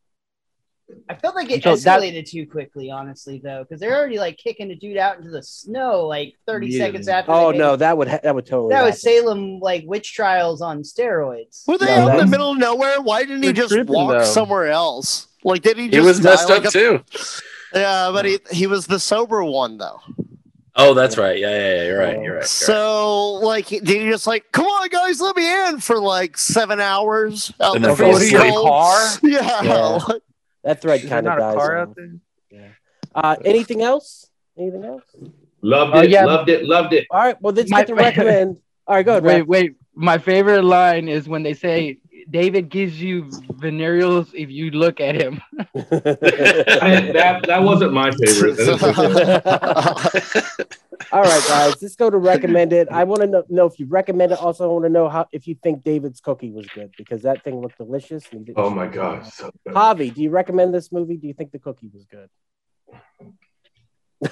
I 1.08 1.14
felt 1.14 1.36
like 1.36 1.52
it 1.52 1.62
So 1.62 1.76
that- 1.76 2.02
escalated 2.02 2.28
too 2.28 2.48
quickly, 2.48 2.90
honestly, 2.90 3.40
though, 3.44 3.64
because 3.64 3.80
they're 3.80 3.96
already 3.96 4.18
like 4.18 4.38
kicking 4.38 4.72
a 4.72 4.76
dude 4.76 4.98
out 4.98 5.18
into 5.18 5.30
the 5.30 5.44
snow 5.44 6.08
like 6.08 6.34
30 6.48 6.68
Yeah. 6.68 6.86
seconds 6.86 7.08
after. 7.08 7.32
Oh 7.32 7.52
no, 7.52 7.76
that 7.76 7.96
would 7.96 8.08
ha- 8.08 8.20
that 8.24 8.34
would 8.34 8.48
totally. 8.48 8.70
that 8.70 8.78
happen. 8.78 8.90
was 8.92 9.02
Salem 9.02 9.60
like 9.60 9.84
witch 9.86 10.14
trials 10.14 10.62
on 10.64 10.82
steroids. 10.82 11.68
Were 11.68 11.78
they 11.78 11.86
No, 11.86 12.08
out 12.10 12.12
in 12.14 12.26
the 12.26 12.26
middle 12.32 12.52
of 12.52 12.58
nowhere? 12.58 13.00
Why 13.02 13.24
didn't 13.24 13.44
he 13.44 13.54
just 13.54 13.72
tripping, 13.72 13.94
walk 13.94 14.12
though. 14.12 14.24
somewhere 14.24 14.68
else? 14.68 15.28
Like, 15.44 15.62
did 15.62 15.78
he 15.78 15.90
just 15.90 15.94
He 15.94 16.00
was 16.08 16.20
die 16.20 16.30
messed 16.32 16.50
like 16.50 16.62
up 16.66 16.70
a- 16.70 16.72
too. 16.72 17.04
Yeah, 17.74 18.10
but 18.14 18.26
he, 18.26 18.40
he 18.52 18.68
was 18.68 18.88
the 18.88 19.00
sober 19.00 19.44
one 19.44 19.78
though. 19.78 20.00
Oh, 20.76 20.94
that's 20.94 21.18
right. 21.18 21.38
Yeah, 21.38 21.50
yeah, 21.50 21.76
yeah. 21.76 21.84
You're 21.84 22.00
right. 22.00 22.08
You're 22.14 22.16
right. 22.18 22.24
You're 22.24 22.36
right. 22.38 22.46
So, 22.46 23.34
like, 23.34 23.68
did 23.68 23.84
he 23.88 24.10
just 24.10 24.28
like, 24.28 24.50
come 24.54 24.66
on, 24.66 24.88
guys, 24.90 25.20
let 25.20 25.36
me 25.36 25.68
in 25.68 25.80
for 25.80 26.00
like 26.00 26.38
seven 26.38 26.80
hours 26.80 27.52
out 27.60 27.76
in 27.76 27.84
And 27.84 27.86
the 27.86 27.88
then 27.90 27.98
fall 27.98 28.16
freezing 28.18 28.38
asleep. 28.38 28.54
Car? 28.54 29.08
Yeah. 29.24 29.64
Yeah. 29.64 30.00
that 30.64 30.82
thread 30.82 31.02
kind 31.02 31.28
of 31.28 31.38
not 31.38 31.40
dies. 31.40 31.56
car 31.56 31.78
out 31.80 31.98
him. 31.98 32.22
there? 32.50 32.78
Uh, 33.14 33.36
anything 33.44 33.82
else? 33.82 34.30
Anything 34.58 34.86
else? 34.86 35.04
Loved 35.62 35.96
Oh, 35.96 36.00
it. 36.02 36.10
yeah. 36.12 36.24
Loved 36.26 36.50
it. 36.50 36.64
Loved 36.66 36.94
it. 36.94 37.08
All 37.12 37.20
right. 37.20 37.42
Well, 37.42 37.54
let's 37.54 37.70
My- 37.72 37.80
get 37.80 37.88
to 37.88 37.96
recommend. 37.96 38.58
All 38.88 38.96
right, 38.96 39.06
go 39.06 39.12
ahead. 39.18 39.24
Wait, 39.26 39.44
Raph. 39.44 39.48
wait. 39.48 39.76
My 39.96 40.18
favorite 40.18 40.64
line 40.64 41.10
is 41.10 41.28
when 41.28 41.44
they 41.44 41.54
say 41.54 41.98
David 42.30 42.70
gives 42.70 43.02
you 43.02 43.24
venereals 43.54 44.34
if 44.34 44.50
you 44.50 44.72
look 44.72 45.00
at 45.00 45.16
him. 45.16 45.42
I, 45.76 47.12
that 47.14 47.44
that 47.48 47.64
wasn't 47.64 47.94
my 47.94 48.12
favorite. 48.12 48.58
That 48.58 50.12
is- 50.16 50.76
All 51.12 51.24
right, 51.24 51.44
guys, 51.48 51.82
let's 51.82 51.96
go 51.96 52.10
to 52.10 52.18
recommend 52.18 52.72
it. 52.74 52.88
I 52.92 53.04
want 53.06 53.22
to 53.22 53.28
know, 53.28 53.44
know 53.50 53.66
if 53.66 53.80
you 53.80 53.88
recommend 53.88 54.32
it. 54.32 54.38
Also, 54.40 54.66
I 54.70 54.72
want 54.72 54.86
to 54.86 54.90
know 54.90 55.10
how 55.10 55.28
if 55.32 55.48
you 55.48 55.56
think 55.56 55.84
David's 55.84 56.20
cookie 56.22 56.52
was 56.52 56.68
good 56.68 56.94
because 56.98 57.24
that 57.24 57.44
thing 57.44 57.62
looked 57.62 57.78
delicious. 57.78 58.26
and 58.32 58.48
oh 58.56 58.70
my 58.70 58.86
gosh! 58.88 59.32
So. 59.34 59.52
Javi, 59.68 60.14
do 60.14 60.22
you 60.22 60.30
recommend 60.30 60.74
this 60.74 60.92
movie? 60.92 61.18
Do 61.18 61.28
you 61.28 61.34
think 61.34 61.52
the 61.52 61.60
cookie 61.60 61.90
was 61.92 62.06
good? 62.06 62.30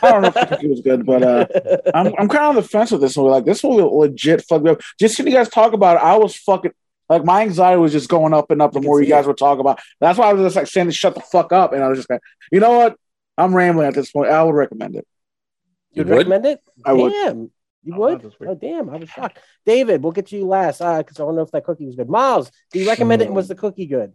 I 0.01 0.11
don't 0.11 0.21
know 0.21 0.27
if 0.27 0.33
the 0.33 0.45
cookie 0.45 0.67
was 0.67 0.81
good, 0.81 1.05
but 1.05 1.23
uh, 1.23 1.47
I'm 1.95 2.07
I'm 2.19 2.27
kind 2.27 2.43
of 2.43 2.49
on 2.49 2.55
the 2.55 2.61
fence 2.63 2.91
with 2.91 3.01
this 3.01 3.15
movie. 3.17 3.29
Like 3.29 3.45
this 3.45 3.63
movie 3.63 3.81
legit 3.83 4.43
fucked 4.47 4.67
up. 4.67 4.81
Just 4.99 5.15
seeing 5.15 5.27
you 5.27 5.33
guys 5.33 5.49
talk 5.49 5.73
about 5.73 5.97
it, 5.97 6.03
I 6.03 6.17
was 6.17 6.35
fucking 6.35 6.71
like 7.09 7.23
my 7.23 7.41
anxiety 7.41 7.79
was 7.79 7.91
just 7.91 8.09
going 8.09 8.33
up 8.33 8.51
and 8.51 8.61
up 8.61 8.73
the 8.73 8.81
more 8.81 9.01
you 9.01 9.07
guys 9.07 9.25
it. 9.25 9.27
were 9.27 9.33
talking 9.33 9.61
about. 9.61 9.79
That's 9.99 10.17
why 10.19 10.29
I 10.29 10.33
was 10.33 10.43
just 10.45 10.55
like 10.55 10.67
saying 10.67 10.87
to 10.87 10.93
shut 10.93 11.15
the 11.15 11.21
fuck 11.21 11.51
up, 11.53 11.73
and 11.73 11.83
I 11.83 11.87
was 11.87 11.99
just 11.99 12.09
like, 12.09 12.21
you 12.51 12.59
know 12.59 12.77
what? 12.77 12.97
I'm 13.37 13.55
rambling 13.55 13.87
at 13.87 13.93
this 13.93 14.11
point. 14.11 14.29
I 14.29 14.43
would 14.43 14.55
recommend 14.55 14.95
it. 14.95 15.07
You 15.91 16.03
You 16.03 16.09
would? 16.09 16.17
recommend 16.17 16.45
it? 16.45 16.59
I 16.85 16.93
would. 16.93 17.11
Damn, 17.11 17.51
you 17.83 17.93
Oh, 17.95 17.99
would? 17.99 18.19
that 18.19 18.25
was 18.25 18.39
weird. 18.39 18.51
Oh, 18.51 18.55
damn, 18.55 18.89
I 18.89 18.97
was 18.97 19.09
shocked. 19.09 19.39
David, 19.65 20.01
we'll 20.03 20.11
get 20.11 20.31
you 20.31 20.45
last 20.45 20.79
because 20.79 21.19
I 21.19 21.23
don't 21.23 21.35
know 21.35 21.41
if 21.43 21.51
that 21.51 21.63
cookie 21.63 21.85
was 21.85 21.95
good. 21.95 22.09
Miles, 22.09 22.51
do 22.71 22.79
you 22.79 22.87
recommend 22.87 23.21
it? 23.21 23.25
And 23.27 23.35
was 23.35 23.47
the 23.47 23.55
cookie 23.55 23.85
good? 23.85 24.13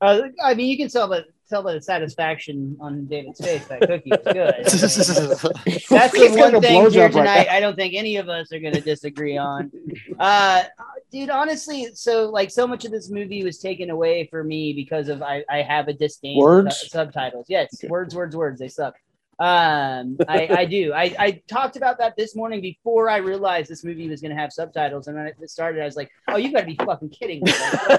Uh, 0.00 0.22
I 0.42 0.54
mean, 0.54 0.68
you 0.68 0.76
can 0.76 0.88
tell 0.88 1.08
by 1.08 1.22
tell 1.48 1.62
by 1.62 1.72
the 1.74 1.80
satisfaction 1.80 2.76
on 2.80 3.06
David's 3.06 3.40
face 3.40 3.66
that 3.66 3.80
cookie 3.80 4.10
was 4.10 4.20
good. 4.24 4.54
That's 5.90 6.12
the 6.12 6.34
one 6.36 6.60
thing 6.60 6.82
blowjob 6.84 6.92
here 6.92 7.02
right 7.04 7.12
tonight. 7.12 7.46
now. 7.48 7.54
I 7.54 7.60
don't 7.60 7.76
think 7.76 7.94
any 7.94 8.16
of 8.16 8.28
us 8.28 8.52
are 8.52 8.58
going 8.60 8.74
to 8.74 8.80
disagree 8.80 9.36
on. 9.36 9.70
Uh, 10.18 10.64
dude, 11.10 11.30
honestly, 11.30 11.88
so 11.94 12.28
like 12.30 12.50
so 12.50 12.66
much 12.66 12.84
of 12.84 12.90
this 12.90 13.10
movie 13.10 13.44
was 13.44 13.58
taken 13.58 13.90
away 13.90 14.26
for 14.30 14.44
me 14.44 14.72
because 14.72 15.08
of 15.08 15.22
I, 15.22 15.44
I 15.48 15.62
have 15.62 15.88
a 15.88 15.92
disdain 15.92 16.36
for 16.40 16.44
Words? 16.62 16.76
su- 16.76 16.88
subtitles. 16.88 17.46
Yes, 17.48 17.68
Okay. 17.74 17.88
words, 17.88 18.14
words, 18.14 18.36
words. 18.36 18.58
They 18.60 18.68
suck. 18.68 18.94
Um, 19.40 20.16
I, 20.28 20.48
I 20.50 20.64
do. 20.64 20.92
I, 20.92 21.14
I 21.16 21.42
talked 21.46 21.76
about 21.76 21.98
that 21.98 22.16
this 22.16 22.34
morning 22.34 22.60
before 22.60 23.08
I 23.08 23.18
realized 23.18 23.70
this 23.70 23.84
movie 23.84 24.08
was 24.08 24.20
going 24.20 24.34
to 24.34 24.36
have 24.36 24.52
subtitles, 24.52 25.06
and 25.06 25.16
when 25.16 25.26
it 25.28 25.36
started, 25.48 25.80
I 25.80 25.84
was 25.84 25.94
like, 25.94 26.10
"Oh, 26.26 26.38
you 26.38 26.52
got 26.52 26.62
to 26.62 26.66
be 26.66 26.74
fucking 26.74 27.10
kidding 27.10 27.44
me!" 27.44 27.52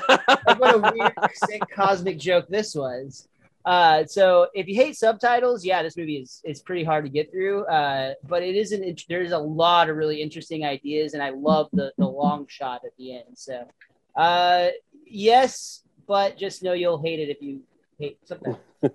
Like, 0.09 0.59
what 0.59 0.75
a 0.75 0.91
weird, 0.93 1.13
sick 1.47 1.61
cosmic 1.73 2.19
joke 2.19 2.47
this 2.49 2.75
was. 2.75 3.28
Uh, 3.65 4.05
so 4.05 4.47
if 4.53 4.67
you 4.67 4.75
hate 4.75 4.95
subtitles, 4.95 5.65
yeah, 5.65 5.83
this 5.83 5.97
movie 5.97 6.17
is 6.17 6.41
is 6.45 6.61
pretty 6.61 6.83
hard 6.83 7.03
to 7.05 7.09
get 7.09 7.31
through. 7.31 7.65
Uh, 7.65 8.13
but 8.27 8.41
it 8.41 8.55
is 8.55 8.71
an 8.71 8.83
int- 8.83 9.05
there's 9.09 9.31
a 9.31 9.37
lot 9.37 9.89
of 9.89 9.97
really 9.97 10.21
interesting 10.21 10.65
ideas, 10.65 11.13
and 11.13 11.21
I 11.21 11.31
love 11.31 11.67
the 11.73 11.91
the 11.97 12.07
long 12.07 12.47
shot 12.47 12.81
at 12.85 12.91
the 12.97 13.17
end. 13.17 13.35
So, 13.35 13.67
uh, 14.15 14.69
yes, 15.05 15.83
but 16.07 16.37
just 16.37 16.63
know 16.63 16.73
you'll 16.73 17.01
hate 17.01 17.19
it 17.19 17.29
if 17.29 17.41
you 17.41 17.61
hate 17.99 18.19
subtitles. 18.25 18.57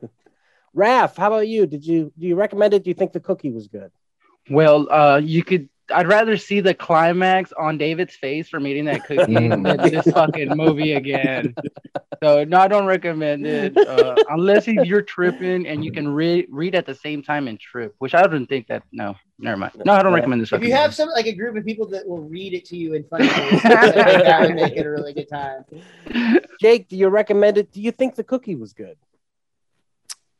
Raph, 0.76 1.16
how 1.16 1.28
about 1.28 1.46
you? 1.46 1.66
Did 1.66 1.86
you 1.86 2.12
do 2.18 2.26
you 2.26 2.34
recommend 2.34 2.74
it? 2.74 2.82
Do 2.84 2.90
you 2.90 2.94
think 2.94 3.12
the 3.12 3.20
cookie 3.20 3.50
was 3.50 3.68
good? 3.68 3.92
Well, 4.50 4.90
uh, 4.90 5.18
you 5.18 5.44
could. 5.44 5.68
I'd 5.92 6.06
rather 6.06 6.36
see 6.36 6.60
the 6.60 6.72
climax 6.72 7.52
on 7.52 7.76
David's 7.76 8.14
face 8.14 8.48
from 8.48 8.66
eating 8.66 8.86
that 8.86 9.04
cookie 9.04 9.48
than 9.48 9.62
this 9.62 10.06
fucking 10.12 10.56
movie 10.56 10.94
again. 10.94 11.54
So 12.22 12.44
no, 12.44 12.58
I 12.58 12.68
don't 12.68 12.86
recommend 12.86 13.46
it 13.46 13.76
uh, 13.76 14.14
unless 14.30 14.66
if 14.66 14.86
you're 14.86 15.02
tripping 15.02 15.66
and 15.66 15.84
you 15.84 15.92
can 15.92 16.08
read 16.08 16.46
read 16.50 16.74
at 16.74 16.86
the 16.86 16.94
same 16.94 17.22
time 17.22 17.48
and 17.48 17.60
trip, 17.60 17.94
which 17.98 18.14
I 18.14 18.26
don't 18.26 18.46
think 18.46 18.68
that. 18.68 18.82
No, 18.92 19.14
never 19.38 19.58
mind. 19.58 19.72
No, 19.84 19.92
I 19.92 20.02
don't 20.02 20.14
recommend 20.14 20.40
this. 20.40 20.52
If 20.52 20.62
you 20.62 20.68
fucking 20.68 20.76
have 20.76 20.94
some 20.94 21.10
like 21.10 21.26
a 21.26 21.34
group 21.34 21.56
of 21.56 21.64
people 21.64 21.86
that 21.88 22.06
will 22.06 22.22
read 22.22 22.54
it 22.54 22.64
to 22.66 22.76
you 22.76 22.94
in 22.94 23.04
funny 23.04 23.26
ways, 23.26 23.60
I 23.64 23.92
that 23.92 24.40
would 24.42 24.54
make 24.54 24.76
it 24.76 24.86
a 24.86 24.90
really 24.90 25.12
good 25.12 25.28
time. 25.28 25.64
Jake, 26.60 26.88
do 26.88 26.96
you 26.96 27.08
recommend 27.08 27.58
it? 27.58 27.72
Do 27.72 27.82
you 27.82 27.90
think 27.90 28.14
the 28.14 28.24
cookie 28.24 28.54
was 28.54 28.72
good? 28.72 28.96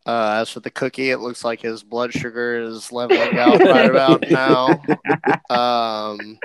Uh, 0.07 0.37
as 0.41 0.51
for 0.51 0.61
the 0.61 0.71
cookie, 0.71 1.11
it 1.11 1.19
looks 1.19 1.45
like 1.45 1.63
his 1.63 1.83
blood 1.83 2.13
sugar 2.13 2.61
is 2.61 2.93
leveling 2.93 3.39
out 3.39 3.61
right 3.61 3.91
about 3.91 4.25
now. 4.31 4.83
Um, 5.51 6.39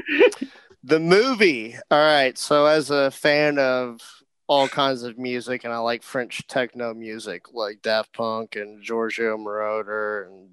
the 0.84 1.00
movie. 1.00 1.76
All 1.90 2.00
right. 2.00 2.38
So, 2.38 2.66
as 2.66 2.92
a 2.92 3.10
fan 3.12 3.58
of 3.58 4.02
all 4.48 4.68
kinds 4.68 5.04
of 5.04 5.18
music, 5.18 5.64
and 5.64 5.74
I 5.74 5.78
like 5.78 6.04
French 6.04 6.46
techno 6.48 6.94
music 6.94 7.54
like 7.54 7.82
Daft 7.82 8.14
Punk 8.14 8.56
and 8.56 8.84
Giorgio 8.84 9.38
Moroder 9.38 10.28
and 10.28 10.50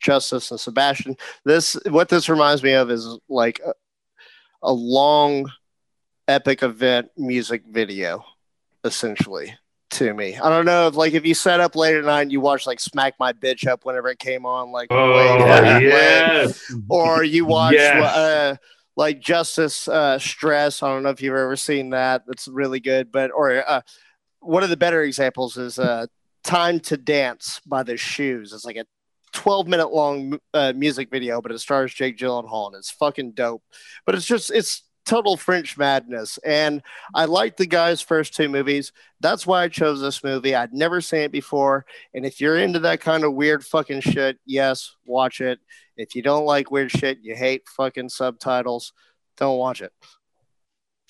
Justice 0.00 0.50
and 0.50 0.58
Sebastian. 0.58 1.16
This 1.44 1.76
what 1.88 2.08
this 2.08 2.28
reminds 2.28 2.62
me 2.62 2.72
of 2.72 2.90
is 2.90 3.18
like 3.28 3.60
a, 3.64 3.74
a 4.62 4.72
long, 4.72 5.50
epic 6.28 6.62
event 6.62 7.10
music 7.16 7.62
video, 7.68 8.24
essentially 8.84 9.54
to 9.92 10.12
me. 10.14 10.36
I 10.36 10.48
don't 10.48 10.64
know 10.66 10.86
if 10.88 10.96
like 10.96 11.14
if 11.14 11.24
you 11.24 11.34
set 11.34 11.60
up 11.60 11.76
late 11.76 11.96
at 11.96 12.04
night 12.04 12.22
and 12.22 12.32
you 12.32 12.40
watch 12.40 12.66
like 12.66 12.80
Smack 12.80 13.14
My 13.20 13.32
Bitch 13.32 13.66
Up 13.66 13.84
whenever 13.84 14.08
it 14.08 14.18
came 14.18 14.44
on, 14.46 14.70
like 14.72 14.88
Oh 14.90 15.14
yes. 15.80 16.72
or 16.88 17.22
you 17.24 17.44
watch 17.44 17.74
Yes. 17.74 18.02
uh, 18.16 18.56
like 18.96 19.20
Justice 19.20 19.88
uh, 19.88 20.18
Stress. 20.18 20.82
I 20.82 20.88
don't 20.88 21.02
know 21.02 21.10
if 21.10 21.22
you've 21.22 21.34
ever 21.34 21.56
seen 21.56 21.90
that. 21.90 22.24
That's 22.26 22.48
really 22.48 22.80
good. 22.80 23.10
But 23.12 23.30
or 23.30 23.62
uh, 23.68 23.80
one 24.40 24.62
of 24.62 24.70
the 24.70 24.76
better 24.76 25.02
examples 25.02 25.56
is 25.56 25.78
uh, 25.78 26.06
Time 26.44 26.80
to 26.80 26.96
Dance 26.96 27.60
by 27.66 27.82
the 27.82 27.96
Shoes. 27.96 28.52
It's 28.52 28.64
like 28.64 28.76
a 28.76 28.84
12 29.32 29.66
minute 29.68 29.92
long 29.92 30.38
uh, 30.52 30.72
music 30.76 31.10
video, 31.10 31.40
but 31.40 31.52
it 31.52 31.58
stars 31.58 31.94
Jake 31.94 32.18
Gyllenhaal 32.18 32.66
and 32.68 32.76
it's 32.76 32.90
fucking 32.90 33.32
dope. 33.32 33.62
But 34.04 34.14
it's 34.14 34.26
just 34.26 34.50
it's 34.50 34.82
total 35.04 35.36
French 35.36 35.76
madness. 35.76 36.38
And 36.38 36.82
I 37.14 37.24
liked 37.24 37.56
the 37.58 37.66
guy's 37.66 38.00
first 38.00 38.34
two 38.34 38.48
movies. 38.48 38.92
That's 39.20 39.46
why 39.46 39.62
I 39.64 39.68
chose 39.68 40.00
this 40.00 40.22
movie. 40.22 40.54
I'd 40.54 40.72
never 40.72 41.00
seen 41.00 41.20
it 41.22 41.32
before. 41.32 41.84
And 42.14 42.24
if 42.24 42.40
you're 42.40 42.58
into 42.58 42.78
that 42.80 43.00
kind 43.00 43.24
of 43.24 43.34
weird 43.34 43.64
fucking 43.64 44.00
shit, 44.02 44.38
yes, 44.46 44.94
watch 45.04 45.40
it. 45.40 45.58
If 45.96 46.14
you 46.14 46.22
don't 46.22 46.44
like 46.46 46.70
weird 46.70 46.90
shit, 46.90 47.18
you 47.22 47.34
hate 47.34 47.68
fucking 47.76 48.08
subtitles, 48.08 48.92
don't 49.36 49.58
watch 49.58 49.82
it. 49.82 49.92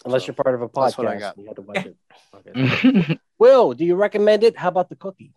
Unless 0.05 0.26
you're 0.26 0.34
part 0.34 0.55
of 0.55 0.62
a 0.62 0.68
podcast, 0.68 0.84
That's 0.84 0.99
what 0.99 1.07
I 1.07 1.14
podcast. 1.16 1.20
got. 1.20 1.38
You 1.38 1.47
had 1.47 1.57
to 1.57 1.62
watch 1.62 1.86
it. 1.86 1.97
Okay. 2.34 3.18
Will, 3.38 3.72
do 3.74 3.84
you 3.84 3.95
recommend 3.95 4.43
it? 4.43 4.57
How 4.57 4.68
about 4.68 4.88
the 4.88 4.97
cookie? 4.97 5.32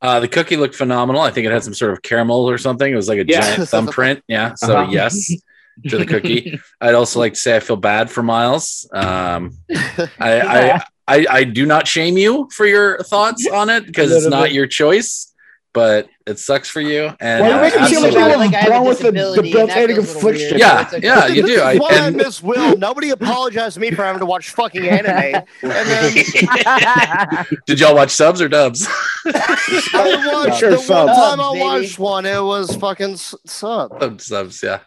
Uh, 0.00 0.20
the 0.20 0.28
cookie 0.28 0.56
looked 0.56 0.74
phenomenal. 0.76 1.20
I 1.20 1.30
think 1.30 1.46
it 1.46 1.52
had 1.52 1.64
some 1.64 1.74
sort 1.74 1.92
of 1.92 2.00
caramel 2.02 2.48
or 2.48 2.58
something. 2.58 2.90
It 2.92 2.96
was 2.96 3.08
like 3.08 3.18
a 3.18 3.26
Yeah. 3.26 3.40
giant 3.56 3.68
thumbprint. 3.70 4.22
Yeah. 4.28 4.54
So 4.54 4.76
Uh-huh. 4.76 4.90
yes 4.92 5.30
to 5.88 5.98
the 5.98 6.06
cookie. 6.06 6.58
I'd 6.80 6.94
also 6.94 7.18
like 7.20 7.34
to 7.34 7.40
say 7.40 7.56
I 7.56 7.60
feel 7.60 7.76
bad 7.76 8.10
for 8.10 8.22
Miles. 8.22 8.88
Um, 8.92 9.52
I, 9.70 10.10
I, 10.20 10.84
I 11.08 11.26
I 11.30 11.44
do 11.44 11.66
not 11.66 11.86
shame 11.86 12.16
you 12.18 12.48
for 12.52 12.66
your 12.66 12.98
thoughts 13.02 13.46
on 13.52 13.70
it 13.70 13.86
because 13.86 14.10
it's 14.12 14.26
not 14.26 14.44
bit. 14.44 14.52
your 14.52 14.66
choice, 14.66 15.32
but 15.72 16.08
it 16.26 16.38
sucks 16.40 16.68
for 16.68 16.80
you. 16.80 17.12
And 17.20 17.42
Well, 17.42 17.50
you 17.52 17.56
uh, 17.58 17.60
make 17.60 17.74
it 17.74 17.88
seem 17.88 18.02
like 18.02 18.36
Like 18.36 18.54
I 18.54 18.58
have 18.62 18.66
a 18.66 18.70
born 18.78 18.88
with 18.88 18.98
the 18.98 19.12
disability, 19.12 19.52
and 19.52 19.68
that 19.70 19.74
debilitating 19.76 19.96
feels 19.96 20.08
a 20.08 20.14
little 20.14 20.18
affliction. 20.18 20.48
weird, 20.48 20.60
Yeah, 20.60 20.74
but 20.74 20.84
it's 20.86 20.94
okay. 20.94 21.06
yeah, 21.06 21.26
you 21.28 21.46
do. 21.46 21.62
I, 21.62 21.74
This 21.74 21.74
is 21.74 21.80
why 21.80 21.98
I 21.98 22.10
miss 22.10 22.42
Will. 22.42 22.76
Nobody 22.78 23.10
apologized 23.10 23.74
to 23.74 23.80
me 23.80 23.90
for 23.92 24.02
having 24.02 24.18
to 24.18 24.26
watch 24.26 24.50
fucking 24.50 24.88
anime. 24.88 25.44
And 25.62 25.88
then 25.88 27.46
did 27.66 27.78
y'all 27.78 27.94
watch 27.94 28.10
subs 28.10 28.40
or 28.40 28.48
dubs? 28.48 28.88
I 29.26 30.32
watched 30.32 30.58
Sure, 30.58 30.70
the 30.70 30.76
one 30.76 30.84
subs. 30.84 31.12
time 31.12 31.40
I 31.40 31.52
Baby. 31.52 31.60
watched 31.62 31.98
one, 32.00 32.26
it 32.26 32.42
was 32.42 32.74
fucking. 32.76 33.16
Subs, 33.16 34.26
subs, 34.26 34.62
yeah. 34.64 34.80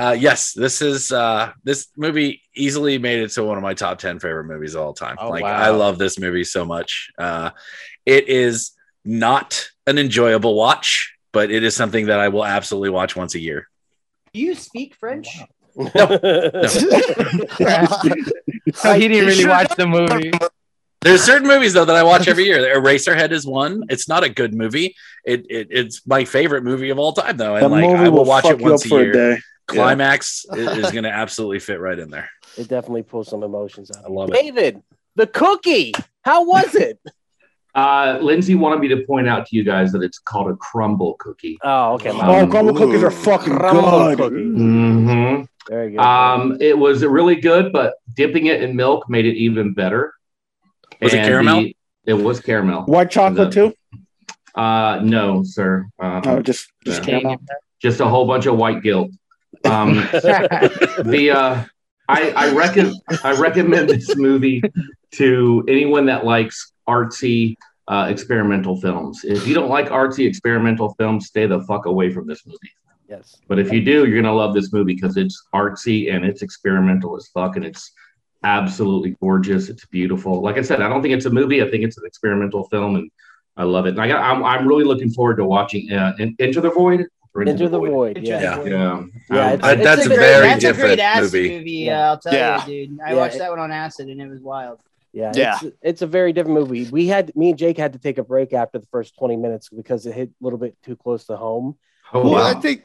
Uh, 0.00 0.16
yes, 0.18 0.52
this 0.52 0.80
is 0.80 1.12
uh, 1.12 1.52
this 1.64 1.88
movie 1.96 2.42
easily 2.54 2.98
made 2.98 3.20
it 3.20 3.28
to 3.32 3.44
one 3.44 3.56
of 3.56 3.62
my 3.62 3.74
top 3.74 3.98
ten 3.98 4.18
favorite 4.18 4.44
movies 4.44 4.74
of 4.74 4.82
all 4.82 4.92
time. 4.94 5.16
Oh, 5.18 5.28
like 5.30 5.42
wow. 5.42 5.56
I 5.56 5.70
love 5.70 5.98
this 5.98 6.18
movie 6.18 6.44
so 6.44 6.64
much. 6.64 7.10
Uh, 7.18 7.50
it 8.04 8.28
is 8.28 8.72
not 9.04 9.68
an 9.86 9.98
enjoyable 9.98 10.54
watch, 10.54 11.14
but 11.32 11.50
it 11.50 11.62
is 11.62 11.76
something 11.76 12.06
that 12.06 12.20
I 12.20 12.28
will 12.28 12.44
absolutely 12.44 12.90
watch 12.90 13.16
once 13.16 13.34
a 13.34 13.40
year. 13.40 13.68
Do 14.32 14.40
you 14.40 14.54
speak 14.54 14.94
French? 14.94 15.28
so 15.76 15.82
he 18.94 19.08
didn't 19.08 19.26
really 19.26 19.46
watch 19.46 19.74
the 19.76 19.86
movie. 19.86 20.32
There's 21.02 21.22
certain 21.22 21.46
movies 21.46 21.74
though 21.74 21.84
that 21.84 21.94
I 21.94 22.02
watch 22.02 22.26
every 22.28 22.44
year. 22.44 22.58
Eraserhead 22.80 23.30
is 23.30 23.46
one. 23.46 23.84
It's 23.90 24.08
not 24.08 24.24
a 24.24 24.28
good 24.28 24.54
movie. 24.54 24.96
It, 25.24 25.46
it 25.50 25.68
it's 25.70 26.06
my 26.06 26.24
favorite 26.24 26.64
movie 26.64 26.90
of 26.90 26.98
all 26.98 27.12
time 27.12 27.36
though, 27.36 27.54
and 27.56 27.64
That 27.64 27.70
like 27.70 27.84
movie 27.84 28.04
I 28.04 28.08
will 28.08 28.18
will 28.18 28.24
watch 28.24 28.44
fuck 28.44 28.54
it 28.54 28.60
you 28.60 28.70
once 28.70 28.82
up 28.82 28.86
a 28.86 28.88
for 28.88 29.00
a 29.00 29.04
year. 29.04 29.12
day. 29.12 29.38
Climax 29.66 30.46
i- 30.52 30.56
is, 30.56 30.90
going 30.92 31.04
to 31.04 31.10
absolutely 31.10 31.58
fit 31.58 31.80
right 31.80 31.98
in 31.98 32.10
there. 32.10 32.28
It 32.56 32.68
definitely 32.68 33.02
pulls 33.02 33.28
some 33.28 33.42
emotions 33.42 33.90
out. 33.96 34.04
I 34.04 34.08
love 34.08 34.30
it. 34.30 34.34
David, 34.34 34.82
the 35.16 35.26
cookie. 35.26 35.92
How 36.22 36.44
was 36.46 36.74
it? 36.74 36.98
Uh, 37.74 38.18
Lindsay 38.22 38.54
wanted 38.54 38.80
me 38.80 38.88
to 38.88 39.04
point 39.04 39.28
out 39.28 39.46
to 39.46 39.56
you 39.56 39.62
guys 39.62 39.92
that 39.92 40.02
it's 40.02 40.18
called 40.18 40.50
a 40.50 40.56
crumble 40.56 41.14
cookie. 41.18 41.58
Oh, 41.62 41.92
okay. 41.94 42.08
Um, 42.08 42.20
Oh, 42.22 42.46
crumble 42.46 42.74
cookies 42.74 43.02
are 43.02 43.10
fucking 43.10 43.54
Crumble 43.54 44.16
good. 44.16 44.18
cookie. 44.18 44.44
hmm 44.44 45.42
Very 45.68 45.90
good. 45.90 45.98
Um, 46.00 46.56
it 46.60 46.78
was 46.78 47.04
really 47.04 47.36
good, 47.36 47.72
but 47.74 47.94
dipping 48.14 48.46
it 48.46 48.62
in 48.62 48.76
milk 48.76 49.10
made 49.10 49.26
it 49.26 49.34
even 49.36 49.74
better. 49.74 50.14
Was 51.02 51.12
it 51.12 51.18
And 51.18 51.26
caramel? 51.28 51.60
the- 51.62 51.76
it 52.06 52.14
was 52.14 52.40
caramel. 52.40 52.84
White 52.84 53.10
chocolate 53.10 53.50
The- 53.50 53.72
too? 53.72 54.00
Uh, 54.54 55.00
no, 55.02 55.42
sir. 55.42 55.86
Um, 55.98 56.22
Oh, 56.24 56.40
just 56.40 56.72
just 56.84 57.00
Yeah. 57.06 57.20
caramel. 57.20 57.36
just 57.82 58.00
a 58.00 58.06
whole 58.06 58.26
bunch 58.26 58.46
of 58.46 58.56
white 58.56 58.82
guilt. 58.82 59.10
Um, 59.64 59.94
the 61.04 61.30
uh, 61.34 61.64
I 62.08 62.30
I 62.30 62.52
reckon 62.52 62.94
I 63.24 63.32
recommend 63.32 63.88
this 63.88 64.16
movie 64.16 64.62
to 65.12 65.64
anyone 65.68 66.06
that 66.06 66.24
likes 66.24 66.72
artsy 66.88 67.56
uh, 67.88 68.06
experimental 68.08 68.80
films. 68.80 69.24
If 69.24 69.46
you 69.46 69.54
don't 69.54 69.70
like 69.70 69.88
artsy 69.88 70.26
experimental 70.26 70.94
films, 70.94 71.26
stay 71.26 71.46
the 71.46 71.60
fuck 71.62 71.86
away 71.86 72.12
from 72.12 72.26
this 72.26 72.46
movie. 72.46 72.72
yes. 73.08 73.36
But 73.48 73.58
if 73.58 73.72
you 73.72 73.84
do, 73.84 74.06
you're 74.06 74.20
gonna 74.20 74.34
love 74.34 74.54
this 74.54 74.72
movie 74.72 74.94
because 74.94 75.16
it's 75.16 75.46
artsy 75.54 76.12
and 76.12 76.24
it's 76.24 76.42
experimental 76.42 77.16
as 77.16 77.28
fuck, 77.28 77.56
and 77.56 77.64
it's 77.64 77.92
absolutely 78.44 79.16
gorgeous. 79.20 79.68
It's 79.68 79.86
beautiful. 79.86 80.42
Like 80.42 80.58
I 80.58 80.62
said, 80.62 80.80
I 80.80 80.88
don't 80.88 81.02
think 81.02 81.14
it's 81.14 81.26
a 81.26 81.30
movie. 81.30 81.62
I 81.62 81.70
think 81.70 81.84
it's 81.84 81.98
an 81.98 82.06
experimental 82.06 82.64
film, 82.68 82.96
and 82.96 83.10
I 83.56 83.64
love 83.64 83.86
it. 83.86 83.90
And 83.90 84.00
I 84.00 84.08
got, 84.08 84.22
I'm 84.22 84.44
I'm 84.44 84.66
really 84.68 84.84
looking 84.84 85.10
forward 85.10 85.36
to 85.36 85.44
watching 85.44 85.90
uh, 85.92 86.12
Enter 86.38 86.60
the 86.60 86.70
Void. 86.70 87.06
Or 87.36 87.42
Into 87.42 87.68
the 87.68 87.78
void. 87.78 88.16
Into 88.16 88.30
Yeah. 88.30 88.56
the 88.58 88.70
Yeah. 88.70 88.76
Yeah, 88.76 88.76
Yeah, 88.78 88.92
Um, 88.92 89.12
it's- 89.54 89.60
Uh, 89.62 89.74
that's 89.84 90.00
a 90.00 90.04
a 90.04 90.06
great- 90.08 90.18
very 90.18 90.48
that's 90.48 90.64
a 90.64 90.66
great 90.72 90.76
different 90.76 91.00
acid 91.00 91.22
movie. 91.32 91.58
movie. 91.58 91.70
Yeah. 91.72 92.08
I'll 92.10 92.18
tell 92.18 92.32
Yeah. 92.32 92.66
you, 92.66 92.86
dude. 92.86 93.00
I 93.00 93.10
Yeah, 93.10 93.16
watched 93.16 93.34
it- 93.36 93.38
that 93.40 93.50
one 93.50 93.58
on 93.58 93.70
acid 93.72 94.08
and 94.08 94.20
it 94.22 94.28
was 94.28 94.40
wild. 94.40 94.80
Yeah, 95.12 95.32
Yeah. 95.34 95.58
It's, 95.62 95.76
it's 95.82 96.02
a 96.02 96.06
very 96.06 96.32
different 96.32 96.58
movie. 96.58 96.88
We 96.90 97.06
had 97.08 97.34
me 97.36 97.50
and 97.50 97.58
Jake 97.58 97.76
had 97.78 97.92
to 97.94 97.98
take 97.98 98.16
a 98.18 98.22
break 98.24 98.52
after 98.52 98.78
the 98.78 98.86
first 98.86 99.16
20 99.16 99.36
minutes 99.36 99.68
because 99.68 100.06
it 100.06 100.12
hit 100.14 100.28
a 100.30 100.44
little 100.44 100.58
bit 100.58 100.76
too 100.82 100.96
close 100.96 101.24
to 101.26 101.36
home. 101.36 101.76
Oh, 102.14 102.22
Well, 102.22 102.32
wow. 102.34 102.44
I 102.46 102.54
think 102.54 102.84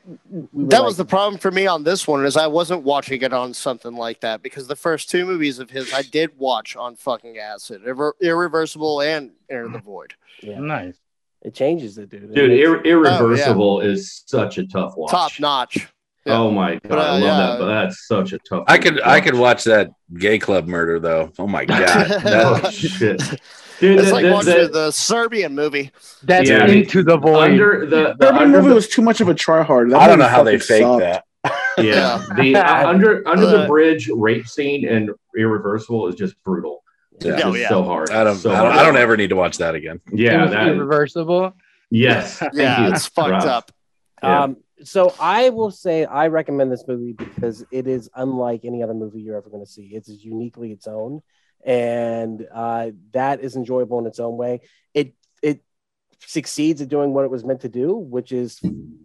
We 0.52 0.66
that 0.66 0.78
like- 0.80 0.86
was 0.88 0.97
the 0.97 1.06
problem 1.06 1.38
for 1.39 1.52
me 1.52 1.68
on 1.68 1.84
this 1.84 2.08
one 2.08 2.26
is 2.26 2.36
I 2.36 2.47
wasn't 2.47 2.84
watching 2.84 3.22
it 3.22 3.32
on 3.34 3.54
something 3.54 3.95
like 3.95 4.22
that 4.22 4.41
because 4.41 4.68
the 4.68 4.76
first 4.76 5.10
two 5.12 5.26
movies 5.26 5.60
of 5.60 5.70
his 5.70 5.93
I 5.93 6.02
did 6.02 6.32
watch 6.39 6.76
on 6.76 6.95
fucking 6.95 7.38
acid, 7.38 7.84
Irre- 7.86 8.14
irreversible 8.20 8.99
and 9.02 9.32
Enter 9.49 9.70
the 9.70 9.78
Void. 9.80 10.16
Yeah, 10.41 10.60
Nice. 10.60 10.95
It 11.44 11.54
changes 11.54 11.98
it, 11.98 12.10
dude. 12.10 12.24
It 12.26 12.36
Dude, 12.36 12.52
Ir- 12.52 12.82
Irreversible 12.82 13.82
is 13.82 14.24
such 14.26 14.58
a 14.58 14.68
tough 14.68 14.94
watch. 14.98 15.12
Top 15.12 15.32
notch. 15.39 15.88
Yeah. 16.26 16.38
Oh 16.38 16.52
my 16.52 16.74
god, 16.74 16.82
But, 16.84 16.98
uh, 17.00 17.02
I 17.02 17.10
love 17.14 17.22
yeah. 17.22 17.38
that. 17.38 17.60
But 17.60 17.66
that's 17.66 18.08
such 18.08 18.34
a 18.34 18.38
tough. 18.48 18.64
I 18.68 18.78
could 18.78 18.98
to 18.98 19.10
I 19.10 19.22
could 19.22 19.34
watch 19.36 19.64
that 19.64 19.89
gay 20.20 20.38
club 20.38 20.68
murder 20.68 21.00
though. 21.00 21.32
Oh 21.39 21.48
my 21.48 21.66
god. 21.66 22.12
Oh 22.26 22.60
That- 22.60 22.72
shit, 22.74 23.18
dude! 23.80 24.00
It's 24.00 24.08
the- 24.10 24.14
like 24.14 24.26
the- 24.26 24.32
watching 24.32 24.54
the- 24.62 24.68
the 24.72 24.92
Serbian 24.92 25.56
movie. 25.56 25.92
That's 26.22 26.48
Yeah. 26.48 26.68
into 26.68 27.02
the 27.02 27.18
void. 27.18 27.52
under 27.52 27.88
the, 27.88 27.96
the 28.10 28.16
That 28.20 28.34
under 28.36 28.58
movie 28.58 28.70
the, 28.70 28.76
was 28.76 28.88
too 28.88 29.02
much 29.02 29.20
of 29.22 29.30
a 29.30 29.34
tryhard. 29.34 29.96
I 29.96 30.06
don't 30.08 30.20
know 30.20 30.28
how 30.28 30.44
they 30.44 30.60
fucking 30.60 30.68
faked 30.68 30.84
sucked. 30.84 31.24
that. 31.44 31.84
yeah 31.84 32.24
the 32.38 32.56
uh, 32.56 32.88
under 32.88 33.28
under 33.28 33.48
the 33.48 33.64
Uh, 33.64 33.68
bridge 33.68 34.08
rape 34.14 34.48
scene 34.48 34.88
and 34.88 35.10
Irreversible 35.36 36.08
is 36.08 36.14
just 36.14 36.36
brutal. 36.44 36.81
It's 37.22 37.26
Yeah. 37.30 37.36
just 37.38 37.45
Oh, 37.45 37.53
yeah. 37.55 37.69
so 37.69 37.84
hard. 37.84 38.09
I 38.09 38.24
don't, 38.24 38.36
So 38.36 38.51
I 38.51 38.55
don't 38.63 38.65
hard. 38.72 38.78
I 38.80 38.84
don't 38.84 38.97
ever 38.97 39.15
need 39.17 39.30
to 39.30 39.36
watch 39.36 39.57
that 39.59 39.76
again. 39.76 39.99
Yeah, 40.11 40.41
was 40.43 40.51
that 40.51 40.67
irreversible. 40.67 41.53
yes. 41.89 42.38
Thank 42.39 42.53
Yeah, 42.55 42.88
you, 42.88 42.93
it's 42.93 43.07
fucked 43.07 43.30
Rob. 43.32 43.45
up. 43.45 43.72
Yeah. 44.24 44.43
Um, 44.43 44.57
so 44.84 45.13
I 45.19 45.49
will 45.49 45.69
say 45.72 46.05
I 46.05 46.28
recommend 46.28 46.72
this 46.72 46.84
movie 46.88 47.13
because 47.13 47.63
it 47.72 47.86
is 47.88 48.09
unlike 48.15 48.61
any 48.65 48.82
other 48.82 48.93
movie 48.95 49.22
you're 49.22 49.38
ever 49.38 49.49
going 49.49 49.63
to 49.63 49.69
see. 49.72 49.91
It's 49.93 50.09
uniquely 50.09 50.72
its 50.72 50.88
own, 50.88 51.22
and 51.63 52.47
uh, 52.51 52.91
that 53.13 53.41
is 53.41 53.55
enjoyable 53.55 53.99
in 53.99 54.07
its 54.07 54.19
own 54.19 54.38
way. 54.38 54.61
It 54.95 55.13
it 55.43 55.61
succeeds 56.26 56.82
at 56.82 56.89
doing 56.89 57.13
what 57.13 57.26
it 57.26 57.32
was 57.32 57.43
meant 57.43 57.61
to 57.61 57.69
do, 57.69 57.93
which 57.95 58.32
is 58.32 58.59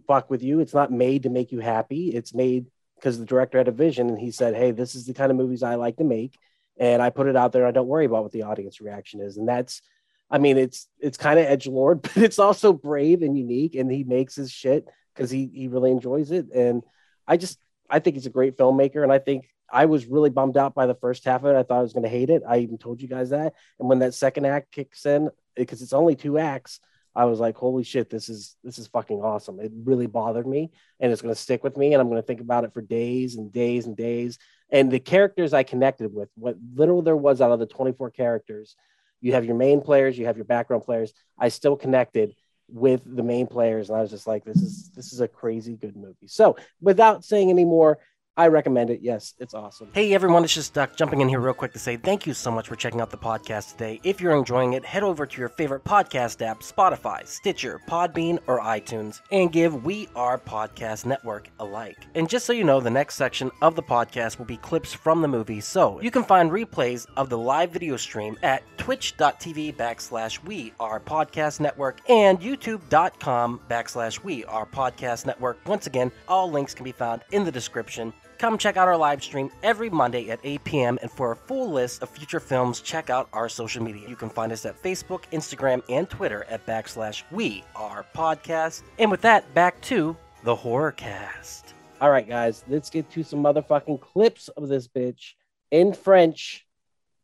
fuck 0.07 0.29
with 0.31 0.41
you. 0.41 0.59
It's 0.61 0.73
not 0.73 0.91
made 0.91 1.23
to 1.23 1.29
make 1.29 1.51
you 1.51 1.59
happy. 1.59 2.09
It's 2.09 2.33
made 2.33 2.65
because 2.95 3.19
the 3.19 3.25
director 3.25 3.59
had 3.59 3.67
a 3.67 3.71
vision 3.71 4.09
and 4.09 4.19
he 4.19 4.31
said, 4.31 4.55
"Hey, 4.55 4.71
this 4.71 4.95
is 4.95 5.05
the 5.05 5.13
kind 5.13 5.29
of 5.31 5.37
movies 5.37 5.61
I 5.61 5.75
like 5.75 5.97
to 5.97 6.03
make," 6.03 6.33
and 6.79 7.01
I 7.01 7.09
put 7.09 7.27
it 7.27 7.35
out 7.35 7.51
there. 7.51 7.65
I 7.65 7.71
don't 7.71 7.87
worry 7.87 8.05
about 8.05 8.23
what 8.23 8.31
the 8.31 8.43
audience 8.43 8.81
reaction 8.81 9.21
is, 9.21 9.37
and 9.37 9.47
that's. 9.47 9.81
I 10.29 10.39
mean, 10.39 10.57
it's 10.57 10.89
it's 10.99 11.17
kind 11.17 11.39
of 11.39 11.45
edge 11.45 11.67
lord, 11.67 12.01
but 12.03 12.17
it's 12.17 12.39
also 12.39 12.73
brave 12.73 13.21
and 13.21 13.37
unique, 13.37 13.75
and 13.75 13.91
he 13.91 14.03
makes 14.03 14.35
his 14.35 14.51
shit 14.51 14.85
because 15.13 15.31
he 15.31 15.49
he 15.53 15.67
really 15.67 15.91
enjoys 15.91 16.31
it. 16.31 16.47
And 16.53 16.83
I 17.27 17.37
just 17.37 17.59
I 17.89 17.99
think 17.99 18.15
he's 18.15 18.25
a 18.25 18.31
great 18.31 18.57
filmmaker, 18.57 19.03
and 19.03 19.11
I 19.11 19.19
think 19.19 19.47
I 19.71 19.85
was 19.85 20.05
really 20.05 20.29
bummed 20.29 20.57
out 20.57 20.75
by 20.75 20.85
the 20.85 20.95
first 20.95 21.25
half 21.25 21.43
of 21.43 21.55
it. 21.55 21.57
I 21.57 21.63
thought 21.63 21.79
I 21.79 21.81
was 21.81 21.93
going 21.93 22.03
to 22.03 22.09
hate 22.09 22.29
it. 22.29 22.43
I 22.47 22.59
even 22.59 22.77
told 22.77 23.01
you 23.01 23.07
guys 23.07 23.31
that. 23.31 23.53
And 23.79 23.89
when 23.89 23.99
that 23.99 24.13
second 24.13 24.45
act 24.45 24.71
kicks 24.71 25.05
in, 25.05 25.29
because 25.55 25.81
it's 25.81 25.93
only 25.93 26.15
two 26.15 26.37
acts, 26.37 26.79
I 27.15 27.25
was 27.25 27.39
like, 27.39 27.57
holy 27.57 27.83
shit, 27.83 28.09
this 28.09 28.29
is 28.29 28.55
this 28.63 28.77
is 28.77 28.87
fucking 28.87 29.17
awesome. 29.17 29.59
It 29.59 29.71
really 29.83 30.05
bothered 30.05 30.45
me, 30.45 30.71
and 30.99 31.11
it's 31.11 31.21
going 31.21 31.33
to 31.33 31.39
stick 31.39 31.63
with 31.63 31.75
me, 31.75 31.93
and 31.93 32.01
I'm 32.01 32.09
going 32.09 32.21
to 32.21 32.25
think 32.25 32.41
about 32.41 32.63
it 32.63 32.73
for 32.73 32.81
days 32.81 33.35
and 33.35 33.51
days 33.51 33.87
and 33.87 33.97
days. 33.97 34.37
And 34.71 34.91
the 34.91 34.99
characters 34.99 35.53
I 35.53 35.63
connected 35.63 36.13
with, 36.13 36.29
what 36.35 36.57
little 36.75 37.01
there 37.01 37.15
was 37.15 37.41
out 37.41 37.51
of 37.51 37.59
the 37.59 37.65
24 37.65 38.11
characters, 38.11 38.75
you 39.21 39.33
have 39.33 39.45
your 39.45 39.55
main 39.55 39.81
players, 39.81 40.17
you 40.17 40.25
have 40.25 40.35
your 40.35 40.45
background 40.45 40.83
players. 40.83 41.13
I 41.39 41.49
still 41.49 41.75
connected 41.75 42.35
with 42.69 43.01
the 43.05 43.23
main 43.23 43.47
players, 43.47 43.89
and 43.89 43.97
I 43.97 44.01
was 44.01 44.11
just 44.11 44.27
like, 44.27 44.43
this 44.43 44.57
is 44.57 44.91
this 44.93 45.13
is 45.13 45.21
a 45.21 45.27
crazy 45.27 45.75
good 45.75 45.95
movie. 45.95 46.27
So 46.27 46.57
without 46.81 47.23
saying 47.23 47.49
any 47.49 47.65
more, 47.65 47.99
I 48.37 48.49
recommend 48.49 48.91
it. 48.91 49.01
Yes, 49.01 49.33
it's 49.39 49.55
awesome. 49.55 49.89
Hey 49.93 50.13
everyone, 50.13 50.43
it's 50.43 50.53
just 50.53 50.75
Duck 50.75 50.95
jumping 50.95 51.21
in 51.21 51.27
here 51.27 51.39
real 51.39 51.55
quick 51.55 51.73
to 51.73 51.79
say 51.79 51.97
thank 51.97 52.27
you 52.27 52.35
so 52.35 52.51
much 52.51 52.67
for 52.67 52.75
checking 52.75 53.01
out 53.01 53.09
the 53.09 53.17
podcast 53.17 53.71
today. 53.71 53.99
If 54.03 54.21
you're 54.21 54.37
enjoying 54.37 54.73
it, 54.73 54.85
head 54.85 55.01
over 55.01 55.25
to 55.25 55.39
your 55.39 55.49
favorite 55.49 55.83
podcast 55.83 56.45
app, 56.45 56.59
Spotify, 56.59 57.25
Stitcher, 57.25 57.81
Podbean, 57.87 58.37
or 58.45 58.59
iTunes, 58.59 59.21
and 59.31 59.51
give 59.51 59.83
We 59.83 60.07
Are 60.15 60.37
Podcast 60.37 61.07
Network 61.07 61.49
a 61.59 61.65
like. 61.65 62.05
And 62.13 62.29
just 62.29 62.45
so 62.45 62.53
you 62.53 62.63
know, 62.63 62.79
the 62.79 62.91
next 62.91 63.15
section 63.15 63.49
of 63.63 63.75
the 63.75 63.81
podcast 63.81 64.37
will 64.37 64.45
be 64.45 64.57
clips 64.57 64.93
from 64.93 65.23
the 65.23 65.27
movie, 65.27 65.59
so 65.59 65.99
you 65.99 66.11
can 66.11 66.23
find 66.23 66.51
replays 66.51 67.07
of 67.17 67.29
the 67.29 67.37
live 67.39 67.71
video 67.71 67.97
stream 67.97 68.37
at 68.43 68.61
twitch.tv 68.77 69.75
backslash 69.75 70.43
We 70.43 70.73
Are 70.79 70.99
Podcast 70.99 71.59
Network 71.59 72.07
and 72.07 72.39
youtube.com 72.39 73.61
backslash 73.67 74.23
We 74.23 74.45
Are 74.45 74.67
Podcast 74.67 75.25
Network. 75.25 75.57
Once 75.65 75.87
again, 75.87 76.11
all 76.27 76.51
links 76.51 76.75
can 76.75 76.83
be 76.83 76.91
found 76.91 77.23
in 77.31 77.43
the 77.43 77.51
description. 77.51 78.13
Come 78.37 78.57
check 78.57 78.77
out 78.77 78.87
our 78.87 78.97
live 78.97 79.23
stream 79.23 79.49
every 79.63 79.89
Monday 79.89 80.29
at 80.29 80.39
8 80.43 80.63
p.m. 80.63 80.99
And 81.01 81.09
for 81.09 81.31
a 81.31 81.35
full 81.35 81.71
list 81.71 82.03
of 82.03 82.09
future 82.09 82.39
films, 82.39 82.81
check 82.81 83.09
out 83.09 83.27
our 83.33 83.49
social 83.49 83.83
media. 83.83 84.07
You 84.07 84.15
can 84.15 84.29
find 84.29 84.51
us 84.51 84.65
at 84.65 84.81
Facebook, 84.81 85.23
Instagram, 85.31 85.81
and 85.89 86.09
Twitter 86.09 86.45
at 86.49 86.65
backslash 86.65 87.23
we 87.31 87.63
are 87.75 88.05
podcast. 88.15 88.83
And 88.99 89.09
with 89.09 89.21
that, 89.21 89.51
back 89.53 89.81
to 89.81 90.15
the 90.43 90.55
horror 90.55 90.91
cast. 90.91 91.73
All 91.99 92.11
right, 92.11 92.27
guys, 92.27 92.63
let's 92.67 92.91
get 92.91 93.09
to 93.11 93.23
some 93.23 93.43
motherfucking 93.43 94.01
clips 94.01 94.49
of 94.49 94.67
this 94.67 94.87
bitch 94.87 95.33
in 95.71 95.93
French, 95.93 96.65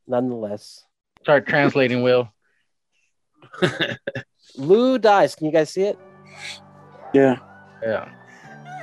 nonetheless. 0.08 0.84
Start 1.22 1.48
translating, 1.48 2.02
Will. 2.02 2.28
Lou 4.58 4.98
dies. 4.98 5.36
Can 5.36 5.46
you 5.46 5.54
guys 5.54 5.70
see 5.70 5.84
it? 5.84 6.00
Yeah. 7.14 7.38
Yeah. 7.84 8.10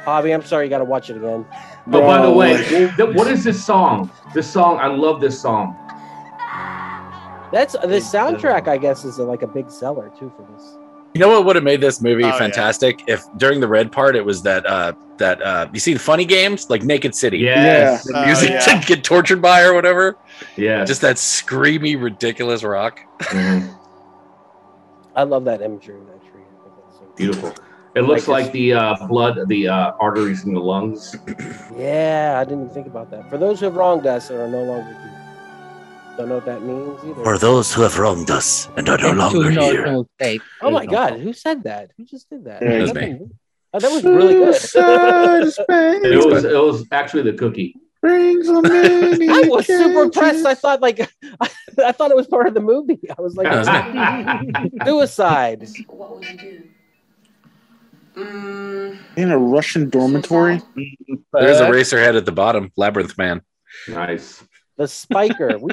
Bobby, 0.05 0.33
I'm 0.33 0.43
sorry, 0.45 0.67
you 0.67 0.71
got 0.71 0.79
to 0.79 0.85
watch 0.85 1.11
it 1.11 1.17
again. 1.17 1.45
Oh, 1.93 2.01
by 2.01 2.25
the 2.25 2.33
way, 2.33 2.57
th- 2.67 3.15
what 3.15 3.27
is 3.27 3.45
this 3.45 3.63
song? 3.65 4.11
This 4.35 4.51
song, 4.51 4.79
I 4.79 4.87
love 4.87 5.21
this 5.21 5.41
song. 5.41 5.77
That's 7.53 7.73
the 7.73 7.99
soundtrack. 8.01 8.69
I 8.69 8.79
guess 8.79 9.05
is 9.05 9.19
like 9.19 9.43
a 9.43 9.47
big 9.47 9.71
seller 9.71 10.11
too 10.19 10.33
for 10.37 10.47
this. 10.55 10.77
You 11.15 11.21
know 11.21 11.29
what 11.29 11.45
would 11.45 11.57
have 11.57 11.65
made 11.65 11.81
this 11.81 12.01
movie 12.01 12.23
Oh, 12.23 12.29
yeah. 12.29 12.39
fantastic 12.39 13.03
if 13.09 13.25
during 13.37 13.59
the 13.59 13.67
red 13.67 13.91
part 13.91 14.15
it 14.15 14.25
was 14.25 14.43
that 14.43 14.65
uh 14.65 14.93
that 15.17 15.43
uh 15.43 15.67
you 15.73 15.81
seen 15.81 15.99
funny 15.99 16.25
games 16.25 16.71
like 16.71 16.85
Naked 16.85 17.13
City. 17.17 17.39
Yes. 17.39 18.05
The 18.05 18.17
Oh, 18.17 18.25
music 18.27 18.51
yeah. 18.51 18.61
to 18.61 18.87
get 18.87 19.03
tortured 19.03 19.43
by 19.43 19.63
or 19.63 19.75
whatever. 19.75 20.17
Yeah. 20.57 20.85
Just 20.85 21.01
that 21.01 21.17
screamy, 21.17 22.01
ridiculous 22.01 22.63
rock. 22.63 23.01
Mhm. 23.19 23.77
I 25.17 25.25
love 25.25 25.45
that 25.47 25.61
imagery 25.61 25.97
of 25.97 26.07
that 26.07 26.21
tree. 26.31 26.43
I 26.43 26.63
think 26.63 26.75
that's 26.85 26.99
so- 26.99 27.13
Beautiful. 27.17 27.55
It 27.97 28.03
looks 28.03 28.29
Like 28.29 28.45
like 28.45 28.53
the 28.53 28.73
uh, 28.75 29.07
blood, 29.09 29.49
the 29.49 29.67
uh, 29.69 29.93
arteries 29.99 30.45
in 30.45 30.55
the 30.55 30.61
lungs. 30.61 31.17
Yeah, 31.77 32.39
I 32.41 32.45
didn't 32.45 32.65
even 32.65 32.75
think 32.75 32.87
about 32.87 33.11
that. 33.11 33.29
For 33.29 33.37
those 33.37 33.59
who 33.59 33.67
have 33.67 33.75
wronged 33.77 34.07
us 34.07 34.31
and 34.31 34.39
are 34.39 34.49
no 34.49 34.63
longer 34.63 34.93
here, 34.93 35.17
don't 36.17 36.29
know 36.29 36.37
what 36.37 36.45
that 36.47 36.63
means 36.63 37.01
either. 37.05 37.25
For 37.25 37.37
those 37.39 37.75
who 37.75 37.83
have 37.83 37.99
wronged 37.99 38.31
us 38.31 38.69
and 38.77 38.89
are 38.89 38.97
no 38.99 39.11
longer 39.13 39.51
here. 39.51 40.05
oh 40.63 40.71
my 40.71 40.87
god, 40.87 41.19
who 41.19 41.33
said 41.33 41.65
that? 41.65 41.91
Who 41.97 42.05
just 42.05 42.31
did 42.31 42.45
that? 42.45 42.63
Yeah, 42.63 42.71
it 42.71 42.81
was 42.83 42.93
That 42.93 43.03
me. 43.03 43.15
was- 43.15 43.31
Oh, 43.73 43.79
that 43.79 43.91
was 43.93 44.03
really 44.03 44.35
good. 44.35 44.55
It 46.05 46.27
was, 46.27 46.45
it 46.45 46.53
was 46.57 46.85
actually 46.91 47.23
the 47.23 47.35
cookie. 47.35 47.77
Brings 48.01 48.49
a 48.49 48.61
many 48.63 49.29
I 49.29 49.43
was 49.49 49.67
super 49.67 50.03
impressed. 50.03 50.45
I 50.45 50.55
thought 50.55 50.81
like 50.81 51.01
I 51.41 51.93
thought 51.93 52.11
it 52.11 52.17
was 52.17 52.27
part 52.27 52.49
of 52.49 52.55
the 52.55 52.61
movie. 52.61 52.99
I 53.17 53.21
was 53.23 53.37
like 53.37 53.47
suicide. 54.87 55.69
What 55.87 56.17
would 56.19 56.25
you 56.31 56.37
do? 56.37 56.63
Mm, 58.21 58.99
in 59.17 59.31
a 59.31 59.39
Russian 59.39 59.89
dormitory. 59.91 60.61
There's 61.33 61.61
a 61.61 61.71
racer 61.71 61.99
head 61.99 62.17
at 62.17 62.25
the 62.27 62.33
bottom, 62.33 62.71
Labyrinth 62.77 63.17
Man. 63.17 63.43
Nice. 63.89 64.43
The 64.77 64.89
spiker. 64.89 65.59
We 65.59 65.71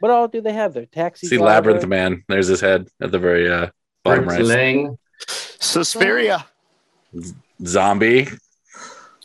what 0.00 0.10
all 0.10 0.28
do 0.28 0.40
they 0.40 0.54
have 0.54 0.72
there? 0.72 0.86
Taxi. 0.86 1.26
See 1.26 1.36
driver? 1.36 1.50
Labyrinth 1.72 1.86
Man. 1.86 2.24
There's 2.26 2.46
his 2.46 2.60
head 2.60 2.88
at 3.02 3.12
the 3.12 3.18
very 3.18 3.50
uh, 3.50 3.68
bottom 4.02 4.26
right. 4.26 4.42
Lang. 4.42 4.96
Suspiria. 5.28 6.46
Zombie. 7.66 8.28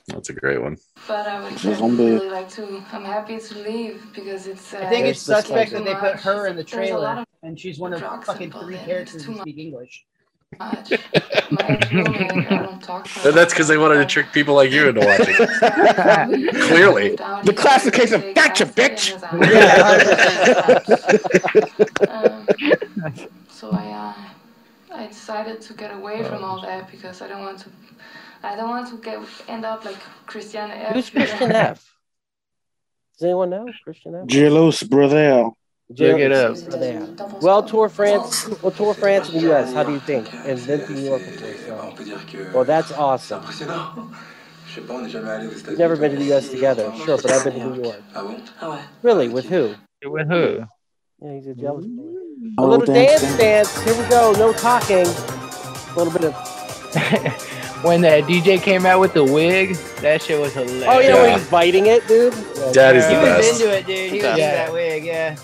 That's 0.07 0.29
a 0.29 0.33
great 0.33 0.61
one. 0.61 0.77
but 1.07 1.27
I 1.27 1.49
would 1.49 1.57
Zombie. 1.57 2.03
really 2.03 2.29
like 2.29 2.49
to. 2.49 2.83
I'm 2.91 3.05
happy 3.05 3.39
to 3.39 3.57
leave 3.59 4.03
because 4.13 4.47
it's. 4.47 4.73
Uh, 4.73 4.79
I 4.79 4.89
think 4.89 5.05
it's 5.05 5.21
suspect 5.21 5.69
spider. 5.69 5.83
that 5.85 6.01
they 6.01 6.11
put 6.11 6.19
her 6.19 6.47
in 6.47 6.57
the 6.57 6.63
There's 6.63 6.89
a 6.89 6.93
lot 6.97 6.99
trailer, 6.99 7.21
of 7.21 7.25
and 7.43 7.59
she's 7.59 7.79
one 7.79 7.93
of 7.93 7.99
drugs 7.99 8.25
fucking 8.27 8.51
three 8.51 8.75
characters 8.77 9.23
who 9.23 9.37
speak 9.39 9.57
English. 9.57 10.05
Much. 10.59 10.91
My 11.51 11.65
ex-roommate, 11.67 12.51
I 12.51 12.63
don't 12.63 12.81
talk 12.81 13.03
to 13.05 13.19
her. 13.19 13.29
And 13.29 13.37
that's 13.37 13.53
because 13.53 13.67
they 13.67 13.77
wanted 13.77 13.95
to 13.95 14.05
trick 14.05 14.31
people 14.31 14.55
like 14.55 14.71
you 14.71 14.87
into 14.89 15.01
watching. 15.01 15.35
Clearly. 16.67 17.17
The 17.43 17.53
classic 17.53 17.93
case 17.93 18.11
of 18.11 18.25
gotcha, 18.33 18.65
bitch. 18.65 19.13
Um, 22.09 22.45
so 23.49 23.71
I, 23.71 23.89
uh, 23.89 24.13
I 24.93 25.07
decided 25.07 25.61
to 25.61 25.73
get 25.73 25.93
away 25.93 26.23
from 26.23 26.43
all 26.43 26.61
that 26.61 26.89
because 26.89 27.21
I 27.21 27.27
don't 27.27 27.41
want 27.41 27.59
to. 27.59 27.69
I 28.43 28.55
don't 28.55 28.69
want 28.69 28.87
to 28.89 28.97
get 28.97 29.19
end 29.47 29.65
up 29.65 29.85
like 29.85 29.97
Christian 30.25 30.71
F. 30.71 30.93
Who's 30.93 31.09
Christian 31.09 31.51
F? 31.51 31.95
Does 33.17 33.25
anyone 33.25 33.49
know 33.49 33.65
Christian 33.83 34.15
F? 34.15 34.27
Jealous 34.27 34.83
brother. 34.83 35.49
Look 35.89 36.19
it 36.19 36.31
up. 36.31 36.57
Yeah. 36.79 37.05
Well, 37.41 37.61
tour 37.61 37.89
France. 37.89 38.47
Well, 38.61 38.71
tour 38.71 38.95
France 38.95 39.29
and 39.29 39.37
the 39.37 39.41
U.S. 39.47 39.71
How 39.71 39.83
do 39.83 39.91
you 39.91 39.99
think? 39.99 40.33
And 40.33 40.57
then 40.59 40.79
to 40.87 40.93
New 40.93 41.01
York 41.01 41.21
before. 41.21 41.53
So. 41.53 42.51
Well, 42.53 42.63
that's 42.63 42.91
awesome. 42.91 43.45
We've 44.75 45.77
never 45.77 45.95
been 45.95 46.11
to 46.11 46.17
the 46.17 46.25
U.S. 46.29 46.49
together, 46.49 46.91
sure, 47.05 47.17
but 47.17 47.31
I've 47.31 47.43
been 47.43 47.53
to 47.53 47.69
New 47.69 47.83
York. 47.83 48.01
Really? 49.03 49.29
With 49.29 49.45
who? 49.45 49.75
With 50.03 50.27
who? 50.27 50.65
Yeah, 51.21 51.33
he's 51.33 51.47
a 51.47 51.53
jealous 51.53 51.85
boy. 51.85 52.03
A 52.57 52.65
little 52.65 52.85
dance, 52.85 53.21
dance, 53.21 53.37
dance. 53.37 53.81
Here 53.83 54.03
we 54.03 54.09
go. 54.09 54.33
No 54.33 54.53
talking. 54.53 55.05
A 55.05 55.93
little 55.95 56.11
bit 56.11 56.25
of. 56.25 56.33
when 57.83 58.01
that 58.01 58.23
DJ 58.23 58.61
came 58.61 58.85
out 58.85 58.99
with 58.99 59.13
the 59.13 59.23
wig, 59.23 59.75
that 60.01 60.21
shit 60.21 60.39
was 60.39 60.55
oh, 60.57 60.63
hilarious. 60.63 60.87
Oh, 60.87 60.99
you 60.99 61.09
know 61.09 61.21
when 61.21 61.39
he's 61.39 61.49
biting 61.49 61.85
it, 61.85 62.05
dude. 62.07 62.33
Yeah, 62.33 62.71
Daddy's 62.71 63.07
the 63.07 63.11
He 63.11 63.17
was 63.17 63.61
into 63.61 63.77
it, 63.77 63.85
dude. 63.85 64.11
He 64.11 64.17
was 64.17 64.25
into 64.25 64.41
that 64.41 64.73
wig, 64.73 65.05
yeah. 65.05 65.35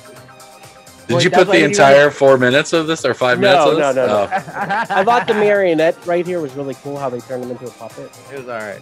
Did 1.12 1.16
Wait, 1.18 1.24
you 1.26 1.32
put 1.32 1.48
the 1.48 1.60
you 1.60 1.66
entire 1.66 2.10
four 2.10 2.38
minutes 2.38 2.74
of 2.74 2.88
this 2.88 3.06
or 3.06 3.14
five 3.14 3.40
minutes 3.40 3.66
No, 3.66 3.72
of 3.72 3.78
no, 3.78 3.88
this? 3.88 3.96
no, 3.96 4.08
no. 4.08 4.30
Oh. 4.32 4.86
I 4.90 5.04
thought 5.04 5.28
the 5.28 5.34
marionette 5.34 6.06
right 6.06 6.26
here 6.26 6.40
was 6.40 6.54
really 6.54 6.76
cool. 6.76 6.98
How 6.98 7.10
they 7.10 7.20
turned 7.20 7.44
him 7.44 7.52
into 7.52 7.68
a 7.68 7.72
puppet. 7.72 8.12
It 8.32 8.38
was 8.40 8.48
all 8.48 8.60
right. 8.60 8.82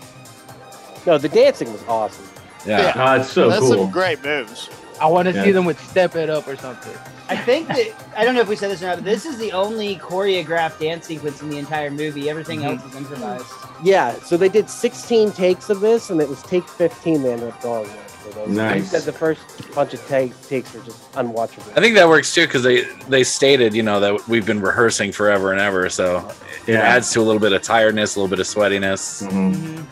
No, 1.06 1.18
the 1.18 1.30
dancing 1.30 1.72
was 1.72 1.84
awesome. 1.88 2.26
Yeah. 2.66 2.94
Oh, 2.96 3.22
it's 3.22 3.30
so 3.32 3.50
That's 3.50 3.62
cool. 3.62 3.86
some 3.86 3.92
great 3.92 4.24
moves. 4.24 4.70
I 5.02 5.08
want 5.08 5.28
to 5.30 5.34
Yeah. 5.34 5.44
see 5.46 5.52
them 5.52 5.66
with 5.66 5.80
Step 5.90 6.16
It 6.16 6.30
Up 6.30 6.48
or 6.48 6.58
something. 6.58 6.94
I 7.30 7.38
think 7.38 7.68
that 7.70 7.94
I 8.18 8.26
don't 8.26 8.36
know 8.36 8.42
if 8.42 8.50
we 8.50 8.56
said 8.56 8.70
this 8.70 8.82
or 8.84 8.88
not, 8.88 8.98
but 8.98 9.06
this 9.06 9.26
is 9.26 9.38
the 9.38 9.52
only 9.54 9.96
choreographed 9.96 10.80
dance 10.80 11.06
sequence 11.06 11.42
in 11.42 11.50
the 11.50 11.58
entire 11.58 11.90
movie. 11.90 12.30
Everything 12.30 12.60
mm-hmm. 12.62 12.80
else 12.80 12.86
is 12.86 12.96
improvised. 12.96 13.46
Yeah, 13.84 14.14
so 14.20 14.36
they 14.36 14.50
did 14.50 14.70
16 14.70 15.32
takes 15.32 15.70
of 15.70 15.80
this, 15.80 16.10
and 16.10 16.20
it 16.20 16.28
was 16.28 16.42
take 16.44 16.68
15 16.68 17.24
they 17.24 17.34
ended 17.34 17.50
up 17.50 17.62
going 17.62 17.84
with. 17.84 18.09
For 18.20 18.30
those. 18.34 18.50
Nice. 18.50 18.82
He 18.82 18.88
said 18.88 19.02
the 19.04 19.14
first 19.14 19.42
bunch 19.74 19.94
of 19.94 20.06
take, 20.08 20.40
takes 20.48 20.74
were 20.74 20.82
just 20.82 21.12
unwatchable. 21.14 21.72
I 21.78 21.82
think 21.82 21.96
that 21.96 22.08
works 22.08 22.34
too 22.34 22.46
because 22.46 22.64
they 22.64 22.84
they 23.08 23.24
stated 23.24 23.74
you 23.74 23.84
know 23.84 24.00
that 24.00 24.28
we've 24.28 24.46
been 24.46 24.60
rehearsing 24.62 25.12
forever 25.12 25.52
and 25.52 25.62
ever, 25.62 25.90
so 25.90 26.30
it 26.68 26.74
Yeah. 26.74 26.80
adds 26.82 27.12
to 27.14 27.22
a 27.22 27.24
little 27.24 27.40
bit 27.40 27.54
of 27.54 27.62
tiredness, 27.62 28.16
a 28.16 28.20
little 28.20 28.30
bit 28.30 28.40
of 28.40 28.46
sweatiness. 28.48 29.24
Mhm. 29.28 29.86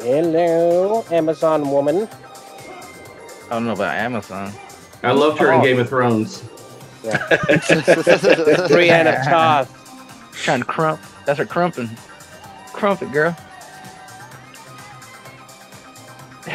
Hello, 0.00 1.04
Amazon 1.10 1.70
woman. 1.70 2.08
I 3.46 3.54
don't 3.54 3.66
know 3.66 3.72
about 3.72 3.94
Amazon. 3.96 4.52
I 5.02 5.12
loved 5.12 5.38
her 5.38 5.52
in 5.52 5.60
Oh. 5.60 5.64
Game 5.64 5.78
of 5.80 5.88
Thrones. 5.88 6.42
Brianna 8.68 9.24
Toth. 9.24 9.68
Trying 10.44 10.60
to 10.60 10.64
crump. 10.66 11.00
That's 11.26 11.38
her 11.38 11.46
crumping. 11.46 11.90
Crump 12.72 13.02
it, 13.02 13.12
girl. 13.12 13.36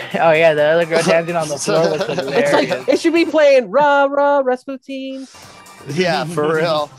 oh 0.22 0.32
yeah, 0.32 0.54
the 0.54 0.64
other 0.64 0.86
girl 0.86 1.02
dancing 1.06 1.36
on 1.36 1.48
the 1.50 1.58
floor 1.58 1.90
was 1.92 2.02
It's 2.10 2.54
like 2.54 2.88
it 2.90 3.00
should 3.00 3.14
be 3.14 3.26
playing 3.26 3.70
rah 3.70 4.06
rah 4.06 4.40
Rasputin. 4.40 5.28
Yeah, 5.94 6.26
for 6.26 6.54
real. 6.56 6.90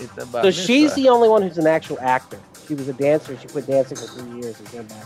It's 0.00 0.12
about 0.16 0.32
So 0.32 0.42
this 0.42 0.64
she's 0.64 0.90
guy. 0.90 0.94
the 1.02 1.08
only 1.08 1.28
one 1.28 1.42
who's 1.42 1.58
an 1.58 1.66
actual 1.66 1.98
actor. 2.00 2.38
She 2.66 2.74
was 2.74 2.88
a 2.88 2.92
dancer. 2.92 3.36
She 3.38 3.48
quit 3.48 3.66
dancing 3.66 3.96
for 3.96 4.04
three 4.06 4.40
years 4.40 4.58
and 4.58 4.68
came 4.68 4.86
back. 4.86 5.04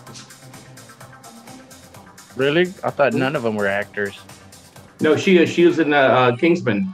really. 2.36 2.62
I 2.84 2.90
thought 2.90 3.14
none 3.14 3.36
of 3.36 3.42
them 3.42 3.54
were 3.56 3.66
actors. 3.68 4.18
No, 5.00 5.16
she 5.16 5.38
is. 5.38 5.48
she 5.50 5.64
was 5.64 5.78
in 5.78 5.92
uh, 5.92 5.96
uh, 5.96 6.36
Kingsman. 6.36 6.92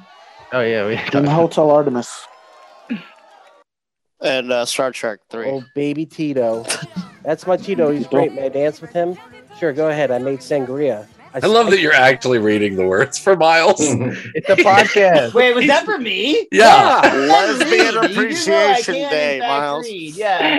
Oh 0.52 0.60
yeah, 0.60 0.86
we 0.86 0.96
In 1.18 1.24
the 1.24 1.30
Hotel 1.30 1.70
Artemis. 1.70 2.26
And 4.20 4.50
uh, 4.50 4.64
Star 4.64 4.90
Trek 4.90 5.20
3. 5.30 5.46
Oh, 5.46 5.62
baby 5.74 6.04
Tito. 6.04 6.64
That's 7.28 7.46
my 7.46 7.58
Tito. 7.58 7.90
He's 7.90 8.06
great. 8.06 8.32
May 8.32 8.46
I 8.46 8.48
dance 8.48 8.80
with 8.80 8.90
him? 8.90 9.14
Sure, 9.58 9.74
go 9.74 9.90
ahead. 9.90 10.10
I 10.10 10.16
made 10.16 10.38
sangria. 10.38 11.06
I 11.34 11.46
love 11.46 11.68
that 11.68 11.80
you're 11.80 11.92
actually 11.92 12.38
reading 12.38 12.74
the 12.76 12.86
words 12.86 13.18
for 13.18 13.36
Miles. 13.36 13.76
it's 13.82 14.48
a 14.48 14.56
podcast. 14.56 15.34
Wait, 15.34 15.54
was 15.54 15.66
that 15.66 15.84
for 15.84 15.98
me? 15.98 16.48
Yeah. 16.50 17.02
Lesbian 17.04 17.68
You 17.84 17.90
do 17.90 17.92
know 17.92 18.00
Appreciation 18.00 18.94
Day, 18.94 19.40
Miles. 19.40 19.84
read, 19.84 20.14
Yeah. 20.14 20.58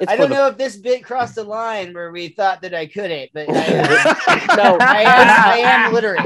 It's 0.00 0.10
I 0.10 0.16
don't 0.16 0.28
the- 0.28 0.34
know 0.34 0.48
if 0.48 0.56
this 0.56 0.76
bit 0.76 1.04
crossed 1.04 1.36
the 1.36 1.44
line 1.44 1.92
where 1.94 2.10
we 2.10 2.28
thought 2.28 2.62
that 2.62 2.74
I 2.74 2.86
couldn't, 2.86 3.30
but 3.32 3.46
I, 3.48 4.54
No, 4.56 4.76
I, 4.80 5.02
am, 5.02 5.28
I 5.28 5.56
am 5.58 5.92
literate. 5.92 6.20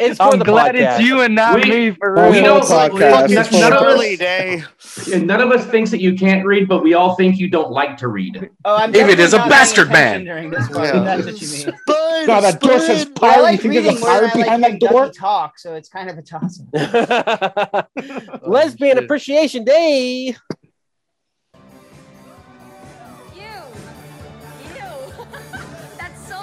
it's 0.00 0.18
for 0.18 0.24
I'm 0.24 0.38
the 0.38 0.44
glad 0.44 0.74
podcast. 0.74 0.98
it's 0.98 1.08
you 1.08 1.22
and 1.22 1.34
not 1.34 1.62
We- 1.62 1.70
me 1.70 1.90
for 1.92 2.14
Well, 2.14 2.30
We 2.30 2.38
real. 2.40 2.60
don't 2.60 2.64
Podcast. 2.64 3.30
It's 3.30 3.52
none, 3.52 3.72
of 3.72 3.82
us, 3.82 4.18
day. 4.18 4.62
yeah, 5.06 5.18
none 5.18 5.40
of 5.40 5.50
us 5.52 5.64
thinks 5.66 5.90
that 5.90 6.00
you 6.00 6.14
can't 6.16 6.44
read, 6.44 6.68
but 6.68 6.82
we 6.82 6.94
all 6.94 7.14
think 7.14 7.38
you 7.38 7.48
don't 7.48 7.70
like 7.70 7.96
to 7.98 8.08
read. 8.08 8.50
Oh, 8.64 8.76
I'm 8.76 8.92
David 8.92 9.18
is 9.20 9.32
a 9.32 9.38
bastard 9.38 9.90
man. 9.90 10.24
During 10.24 10.50
this 10.50 10.68
part, 10.68 10.94
Yeah. 10.94 11.00
That's 11.02 11.24
what 11.26 11.40
you 11.40 11.48
mean. 11.48 11.60
Spine, 11.86 12.26
God, 12.26 12.40
that 12.42 12.60
door 12.60 12.78
says 12.78 13.02
spine. 13.02 13.14
But 13.14 13.24
I 13.24 13.34
pirate. 13.34 13.36
You 13.38 13.42
like 13.42 13.60
think 13.60 13.74
there's 13.74 13.84
reading 13.86 14.02
a 14.02 14.06
pirate 14.06 14.22
I 14.22 14.24
like 14.38 14.44
behind 14.44 14.62
that 14.64 14.80
door? 14.80 15.08
Talk, 15.10 15.58
so 15.58 15.74
it's 15.74 15.88
kind 15.88 16.10
of 16.10 16.18
a 16.18 16.22
toss. 16.22 16.60
Up. 16.74 17.90
Lesbian 18.46 18.96
shit. 18.96 19.04
Appreciation 19.04 19.64
Day. 19.64 20.36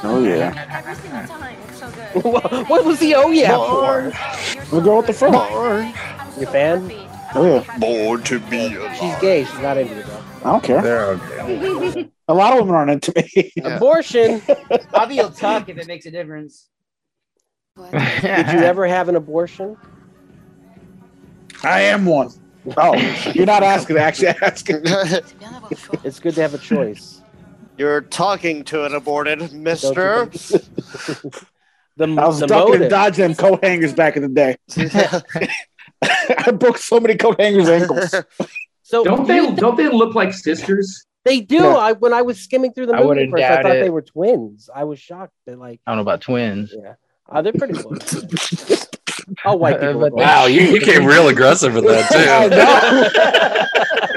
Oh, 0.03 0.23
yeah. 0.23 0.67
Every 0.69 0.95
single 0.95 1.27
time. 1.27 1.57
It's 1.67 1.79
so 1.79 1.91
good. 1.91 2.23
what 2.23 2.69
what 2.69 2.85
was 2.85 2.99
the 2.99 3.15
oh 3.15 3.29
yeah 3.31 3.55
for? 3.55 4.11
The 4.75 4.81
girl 4.81 4.97
with 4.97 5.07
the 5.07 5.13
fur. 5.13 5.93
You 6.39 6.45
fan? 6.47 6.91
Oh, 7.33 7.45
yeah. 7.45 7.77
Born 7.77 8.23
to 8.23 8.39
be 8.39 8.69
She's 8.99 9.15
gay. 9.19 9.45
She's 9.45 9.59
not 9.59 9.77
into 9.77 9.97
it 9.99 10.05
though. 10.05 10.23
I 10.43 10.51
don't 10.51 10.63
care. 10.63 10.81
They're 10.81 11.05
okay. 11.11 12.09
A 12.27 12.33
lot 12.33 12.53
of 12.53 12.59
women 12.59 12.75
aren't 12.75 12.91
into 12.91 13.13
me. 13.15 13.51
Yeah. 13.55 13.67
Abortion. 13.77 14.41
Bobby 14.91 15.17
will 15.17 15.31
talk 15.31 15.69
if 15.69 15.77
it 15.77 15.87
makes 15.87 16.05
a 16.05 16.11
difference. 16.11 16.69
Did 17.91 18.53
you 18.53 18.59
ever 18.59 18.87
have 18.87 19.09
an 19.09 19.15
abortion? 19.15 19.77
I 21.63 21.81
am 21.81 22.05
one. 22.05 22.29
Oh, 22.77 22.95
you're 23.33 23.45
not 23.45 23.63
asking, 23.63 23.97
actually 23.97 24.29
asking. 24.29 24.81
It's 26.03 26.19
good 26.19 26.35
to 26.35 26.41
have 26.41 26.53
a 26.53 26.57
choice. 26.57 27.20
You're 27.81 28.01
talking 28.01 28.63
to 28.65 28.85
an 28.85 28.93
aborted 28.93 29.51
mister. 29.53 30.29
The, 31.97 32.05
I 32.07 32.25
was 32.25 32.39
the 32.39 32.47
ducking 32.47 32.61
and 32.73 32.79
motive. 32.79 32.89
dodging 32.89 33.23
them 33.27 33.35
coat 33.35 33.63
hangers 33.63 33.93
back 33.93 34.15
in 34.15 34.21
the 34.23 34.29
day. 34.29 34.55
I 36.47 36.51
broke 36.51 36.77
so 36.77 36.99
many 37.01 37.15
coat 37.15 37.39
hangers' 37.39 37.67
ankles. 37.67 38.15
So 38.81 39.03
Don't 39.03 39.27
they 39.27 39.39
think- 39.41 39.59
don't 39.59 39.75
they 39.75 39.89
look 39.89 40.15
like 40.15 40.33
sisters? 40.33 41.05
They 41.25 41.41
do. 41.41 41.55
Yeah. 41.57 41.75
I 41.75 41.91
when 41.91 42.13
I 42.13 42.21
was 42.21 42.39
skimming 42.39 42.71
through 42.71 42.85
the 42.87 42.93
I 42.93 42.97
movie 42.97 43.07
wouldn't 43.09 43.31
first, 43.31 43.43
I 43.43 43.47
doubt 43.49 43.63
thought 43.63 43.75
it. 43.75 43.81
they 43.81 43.89
were 43.89 44.01
twins. 44.03 44.69
I 44.73 44.85
was 44.85 44.99
shocked 44.99 45.33
that 45.47 45.59
like 45.59 45.81
I 45.85 45.91
don't 45.91 45.97
know 45.97 46.01
about 46.01 46.21
twins. 46.21 46.73
yeah, 46.75 46.93
uh, 47.29 47.41
they're 47.41 47.51
pretty 47.53 47.73
close. 47.73 48.87
All 49.45 49.57
white 49.59 49.79
people. 49.81 49.99
But- 50.01 50.13
Wow, 50.13 50.45
you, 50.45 50.61
you 50.61 50.79
came 50.89 51.05
real 51.05 51.27
aggressive 51.27 51.73
with 51.73 51.85
I 51.89 52.47
that 52.49 53.19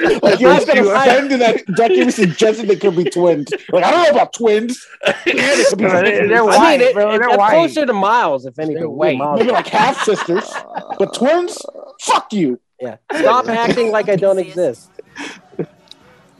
know. 0.02 0.18
like 0.22 0.38
you're 0.40 0.54
just 0.54 0.66
gonna 0.66 0.82
offend 0.88 1.30
that 1.40 1.64
Ducky 1.76 2.04
was 2.04 2.14
suggesting 2.16 2.66
they 2.66 2.76
could 2.76 2.96
be 2.96 3.04
twins. 3.04 3.48
Like 3.72 3.84
I 3.84 3.90
don't 3.90 4.02
know 4.04 4.10
about 4.10 4.32
twins. 4.34 4.84
They 5.04 5.12
could 5.12 5.24
be 5.34 5.40
They're- 5.40 5.54
sisters. 5.56 6.28
they're 6.28 6.38
I 6.42 6.42
white, 6.42 6.78
mean, 6.80 6.88
it, 6.88 6.94
bro. 6.94 7.14
it- 7.14 7.18
They're 7.20 7.36
white. 7.38 7.50
closer 7.50 7.86
to 7.86 7.92
Miles, 7.92 8.44
if 8.46 8.58
anything. 8.58 8.76
They're 8.76 8.88
white. 8.90 9.18
Maybe 9.38 9.50
like 9.50 9.66
half 9.68 10.02
sisters, 10.04 10.52
but 10.98 11.14
twins. 11.14 11.58
Fuck 12.02 12.32
you. 12.32 12.60
yeah. 12.80 12.96
Stop 13.14 13.48
acting 13.48 13.90
like 13.92 14.08
I 14.08 14.16
don't 14.16 14.38
exist. 14.38 14.90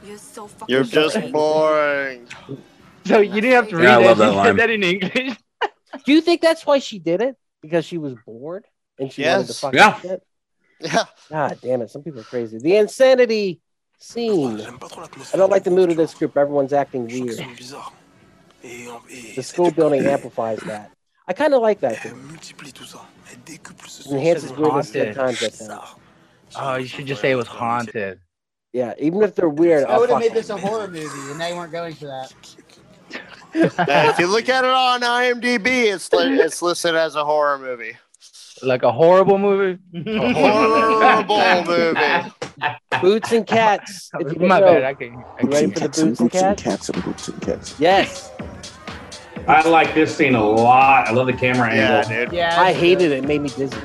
You're 0.05 0.18
so 0.18 0.47
fucking 0.47 0.72
You're 0.72 0.85
just 0.85 1.14
funny. 1.14 1.32
boring. 1.32 2.26
So 3.07 3.20
you 3.20 3.41
didn't 3.41 3.53
have 3.53 3.68
to 3.68 3.76
read 3.76 3.85
Yeah, 3.85 3.99
I 3.99 4.05
love 4.05 4.18
that 4.18 4.30
you 4.30 4.37
line. 4.37 4.57
that 4.57 4.70
in 4.70 4.82
English. 4.82 5.37
Do 6.05 6.12
you 6.12 6.20
think 6.20 6.41
that's 6.43 6.66
why 6.66 6.78
she 6.80 6.99
did 6.99 7.22
it? 7.22 7.37
Because 7.62 7.85
she 7.87 7.97
was 7.99 8.14
bored 8.26 8.66
and 8.99 9.12
she 9.12 9.22
wanted 9.22 9.42
to 9.42 9.47
Yes. 9.49 9.61
fucking 9.61 9.78
Yeah. 9.78 10.01
shit? 10.01 10.22
Yeah. 10.80 11.05
God 11.30 11.59
damn 11.62 11.82
it. 11.82 11.90
Some 11.90 12.03
people 12.03 12.20
are 12.20 12.24
crazy. 12.24 12.59
The 12.59 12.76
insanity 12.76 13.61
scene. 13.99 14.61
I 14.61 15.36
don't 15.36 15.51
like 15.51 15.64
the 15.64 15.70
mood 15.70 15.90
of 15.90 15.97
this 15.97 16.14
group. 16.14 16.36
Everyone's 16.36 16.72
acting 16.72 17.07
weird. 17.07 17.38
The 18.62 19.42
school 19.42 19.70
building 19.70 20.05
amplifies 20.07 20.59
that. 20.61 20.90
I 21.26 21.32
kind 21.32 21.55
of 21.55 21.62
like 21.62 21.80
that. 21.80 22.03
Too. 22.03 22.16
It 23.49 24.07
enhances 24.11 24.53
weirdness 24.53 24.95
at 24.95 25.14
times. 25.14 25.42
I 25.42 25.49
think. 25.49 25.70
Oh, 26.57 26.76
you 26.76 26.86
should 26.86 27.07
just 27.07 27.20
say 27.20 27.30
it 27.30 27.36
was 27.36 27.47
haunted. 27.49 28.20
Yeah, 28.72 28.95
even 28.99 29.22
if 29.22 29.34
they're 29.34 29.49
weird, 29.49 29.84
I 29.84 29.99
would 29.99 30.11
have 30.11 30.18
made 30.18 30.34
this 30.34 30.51
a 30.51 30.57
horror 30.57 30.88
movie, 30.88 31.30
and 31.30 31.40
they 31.40 31.53
weren't 31.55 31.72
going 31.72 31.95
for 31.95 32.07
that. 32.07 32.32
If 33.55 34.18
you 34.18 34.26
look 34.26 34.49
at 34.49 34.64
it 34.64 34.70
on 34.70 35.01
IMDb, 35.03 35.92
it's 35.95 36.12
li- 36.12 36.40
it's 36.40 36.61
listed 36.61 36.97
as 36.97 37.14
a 37.14 37.24
horror 37.24 37.57
movie. 37.59 37.97
Like 38.62 38.82
a 38.82 38.92
horrible 38.92 39.38
movie. 39.38 39.78
A 40.07 40.32
Horrible 40.32 41.64
movie. 41.64 42.32
Boots 43.00 43.32
and 43.32 43.46
cats. 43.46 44.11
If 44.20 44.32
you 44.40 44.46
My 44.46 44.61
know. 44.61 44.66
bad. 44.74 44.84
I 44.84 44.94
can. 44.94 45.24
I 45.38 45.42
You 45.42 45.48
ready 45.50 45.70
for 45.72 45.80
the 45.80 45.88
boots 45.88 46.20
and 46.20 46.30
cats? 46.30 46.62
cats 46.62 46.88
and 46.88 47.05
boots 47.05 47.28
and 47.28 47.42
cats. 47.42 47.74
Yes. 47.80 48.30
I 49.48 49.68
like 49.68 49.92
this 49.94 50.16
scene 50.16 50.34
a 50.36 50.44
lot. 50.48 51.09
I 51.09 51.12
love 51.12 51.26
the 51.26 51.32
camera 51.32 51.74
Yeah, 51.74 51.98
angle. 52.07 52.26
dude. 52.26 52.32
Yeah, 52.32 52.61
I 52.61 52.72
hated 52.72 53.11
it. 53.12 53.24
It 53.24 53.26
made 53.26 53.42
me 53.42 53.48
dizzy. 53.50 53.76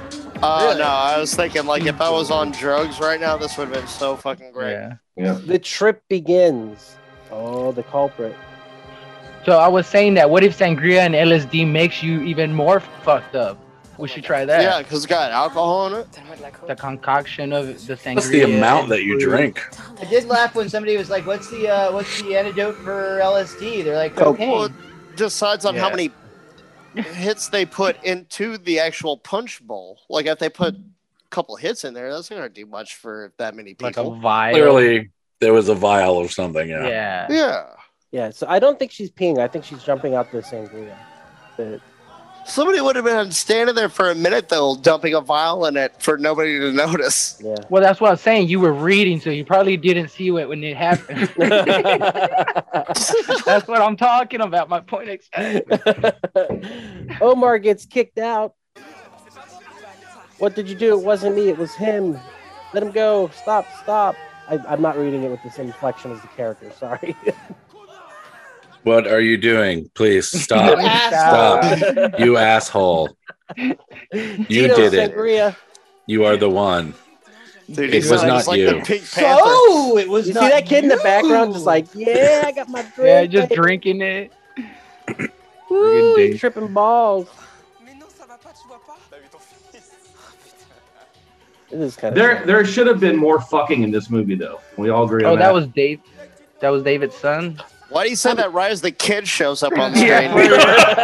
Oh 0.41 0.73
no, 0.77 0.85
I 0.85 1.19
was 1.19 1.33
thinking 1.35 1.65
like 1.65 1.85
if 1.85 1.99
I 1.99 2.09
was 2.09 2.31
on 2.31 2.51
drugs 2.51 2.99
right 3.01 3.19
now, 3.19 3.35
this 3.35 3.57
would 3.57 3.67
have 3.67 3.75
been 3.77 3.87
so 3.87 4.15
fucking 4.15 4.53
great. 4.53 4.71
Yeah. 4.73 4.93
Yeah. 5.17 5.33
The 5.33 5.59
trip 5.59 6.01
begins. 6.07 6.95
Oh, 7.31 7.71
the 7.73 7.83
culprit. 7.83 8.35
So 9.45 9.57
I 9.57 9.67
was 9.67 9.85
saying 9.87 10.13
that. 10.13 10.29
What 10.29 10.43
if 10.43 10.57
sangria 10.57 10.99
and 10.99 11.13
LSD 11.13 11.67
makes 11.69 12.01
you 12.03 12.21
even 12.21 12.53
more 12.53 12.79
fucked 12.79 13.35
up? 13.35 13.57
We 13.99 14.07
should 14.07 14.23
try 14.23 14.45
that. 14.45 14.61
Yeah, 14.61 14.79
because 14.81 15.03
it's 15.03 15.05
got 15.05 15.31
alcohol 15.31 15.87
in 15.87 16.01
it. 16.01 16.07
The 16.67 16.75
concoction 16.75 17.51
of 17.51 17.85
the 17.85 17.95
thing. 17.95 18.15
What's 18.15 18.29
the 18.29 18.41
amount 18.43 18.89
that 18.89 19.03
you 19.03 19.19
drink? 19.19 19.61
I 19.99 20.05
did 20.05 20.25
laugh 20.25 20.55
when 20.55 20.69
somebody 20.69 20.95
was 20.97 21.09
like, 21.09 21.25
"What's 21.25 21.49
the 21.49 21.67
uh, 21.69 21.91
what's 21.91 22.21
the 22.21 22.37
antidote 22.37 22.77
for 22.77 23.19
LSD?" 23.21 23.83
They're 23.83 23.95
like 23.95 24.15
Well, 24.15 24.33
cocaine. 24.33 24.65
it 24.65 25.15
decides 25.17 25.65
on 25.65 25.75
how 25.75 25.89
many 25.89 26.11
hits 26.95 27.49
they 27.49 27.65
put 27.65 28.01
into 28.03 28.57
the 28.57 28.79
actual 28.79 29.17
punch 29.17 29.61
bowl. 29.61 29.99
Like 30.09 30.25
if 30.25 30.39
they 30.39 30.49
put 30.49 30.75
a 30.75 30.79
couple 31.29 31.55
hits 31.57 31.83
in 31.83 31.93
there, 31.93 32.11
that's 32.13 32.29
not 32.31 32.37
gonna 32.37 32.49
do 32.49 32.65
much 32.65 32.95
for 32.95 33.33
that 33.37 33.53
many 33.55 33.73
people. 33.73 33.87
Like 33.87 33.97
a 33.97 34.21
vial. 34.21 34.53
Clearly, 34.53 35.09
there 35.39 35.53
was 35.53 35.69
a 35.69 35.75
vial 35.75 36.15
or 36.15 36.29
something. 36.29 36.69
Yeah. 36.69 36.87
Yeah. 36.87 37.27
yeah. 37.29 37.65
Yeah, 38.11 38.31
so 38.31 38.47
I 38.49 38.57
don't 38.57 38.79
think 38.79 38.91
she's 38.91 39.11
peeing. 39.11 39.37
I 39.37 39.47
think 39.47 39.63
she's 39.65 39.83
jumping 39.83 40.15
out 40.15 40.31
the 40.31 40.39
sangria. 40.39 40.97
But 41.57 41.79
Somebody 42.49 42.81
would 42.81 42.95
have 42.95 43.05
been 43.05 43.31
standing 43.31 43.75
there 43.75 43.89
for 43.89 44.09
a 44.09 44.15
minute 44.15 44.49
though, 44.49 44.75
dumping 44.75 45.13
a 45.13 45.21
vial 45.21 45.65
in 45.67 45.77
it 45.77 45.93
for 46.01 46.17
nobody 46.17 46.59
to 46.59 46.71
notice. 46.71 47.39
yeah. 47.43 47.55
Well, 47.69 47.83
that's 47.83 48.01
what 48.01 48.07
I 48.07 48.11
was 48.11 48.21
saying. 48.21 48.49
You 48.49 48.59
were 48.59 48.73
reading, 48.73 49.19
so 49.19 49.29
you 49.29 49.45
probably 49.45 49.77
didn't 49.77 50.09
see 50.09 50.29
it 50.29 50.49
when 50.49 50.63
it 50.63 50.75
happened. 50.75 51.31
that's 53.45 53.67
what 53.67 53.81
I'm 53.81 53.95
talking 53.95 54.41
about. 54.41 54.67
My 54.67 54.79
point 54.79 55.09
exactly. 55.09 55.77
Omar 57.21 57.59
gets 57.59 57.85
kicked 57.85 58.17
out. 58.17 58.55
What 60.39 60.55
did 60.55 60.67
you 60.67 60.75
do? 60.75 60.97
It 60.97 61.05
wasn't 61.05 61.35
me. 61.35 61.49
It 61.49 61.57
was 61.57 61.75
him. 61.75 62.19
Let 62.73 62.81
him 62.81 62.91
go. 62.91 63.29
Stop. 63.29 63.67
Stop. 63.83 64.15
I, 64.47 64.57
I'm 64.67 64.81
not 64.81 64.97
reading 64.97 65.23
it 65.23 65.29
with 65.29 65.43
the 65.43 65.51
same 65.51 65.67
inflection 65.67 66.11
as 66.11 66.21
the 66.21 66.27
character. 66.29 66.71
Sorry. 66.71 67.15
What 68.83 69.07
are 69.07 69.19
you 69.21 69.37
doing? 69.37 69.89
Please 69.93 70.27
stop. 70.29 70.77
Asshole. 70.79 71.77
Stop. 71.77 72.19
You 72.19 72.37
asshole. 72.37 73.09
You 73.57 73.75
Tito 74.47 74.75
did 74.89 74.93
it. 74.93 75.55
You 76.05 76.25
are 76.25 76.37
the 76.37 76.49
one. 76.49 76.93
Dude, 77.71 77.93
It 77.93 78.09
was 78.09 78.23
not 78.23 78.47
like 78.47 78.57
you. 78.57 78.81
the 78.83 78.97
So 78.99 79.97
it 79.97 80.09
was 80.09 80.27
You 80.27 80.33
see 80.33 80.39
that 80.39 80.65
kid 80.65 80.83
in 80.85 80.89
the 80.89 80.97
background, 80.97 81.53
just 81.53 81.65
like, 81.65 81.85
yeah, 81.93 82.43
I 82.45 82.51
got 82.51 82.67
my 82.69 82.81
drink. 82.81 82.97
Yeah, 82.99 83.25
just 83.25 83.51
drinking 83.53 84.01
it. 84.01 84.31
Woo, 85.69 86.15
Friggin' 86.17 86.31
he's 86.31 86.39
tripping 86.39 86.73
balls. 86.73 87.27
This 91.69 91.79
is 91.93 91.95
kind 91.95 92.11
of 92.11 92.15
There, 92.15 92.43
there 92.47 92.65
should 92.65 92.87
have 92.87 92.99
been 92.99 93.15
more 93.15 93.39
fucking 93.39 93.83
in 93.83 93.91
this 93.91 94.09
movie, 94.09 94.33
though. 94.33 94.59
We 94.77 94.89
all 94.89 95.03
agree 95.05 95.23
Oh, 95.25 95.33
on 95.33 95.39
that 95.39 95.53
was 95.53 95.67
Dave. 95.67 96.01
That 96.61 96.69
was 96.69 96.81
David's 96.81 97.15
son. 97.15 97.61
Why 97.89 98.03
do 98.03 98.09
you 98.11 98.15
say 98.15 98.33
that 98.35 98.53
right 98.53 98.71
as 98.71 98.81
the 98.81 98.91
kid 98.91 99.27
shows 99.27 99.63
up 99.63 99.75
on 99.77 99.93
screen? 99.95 100.07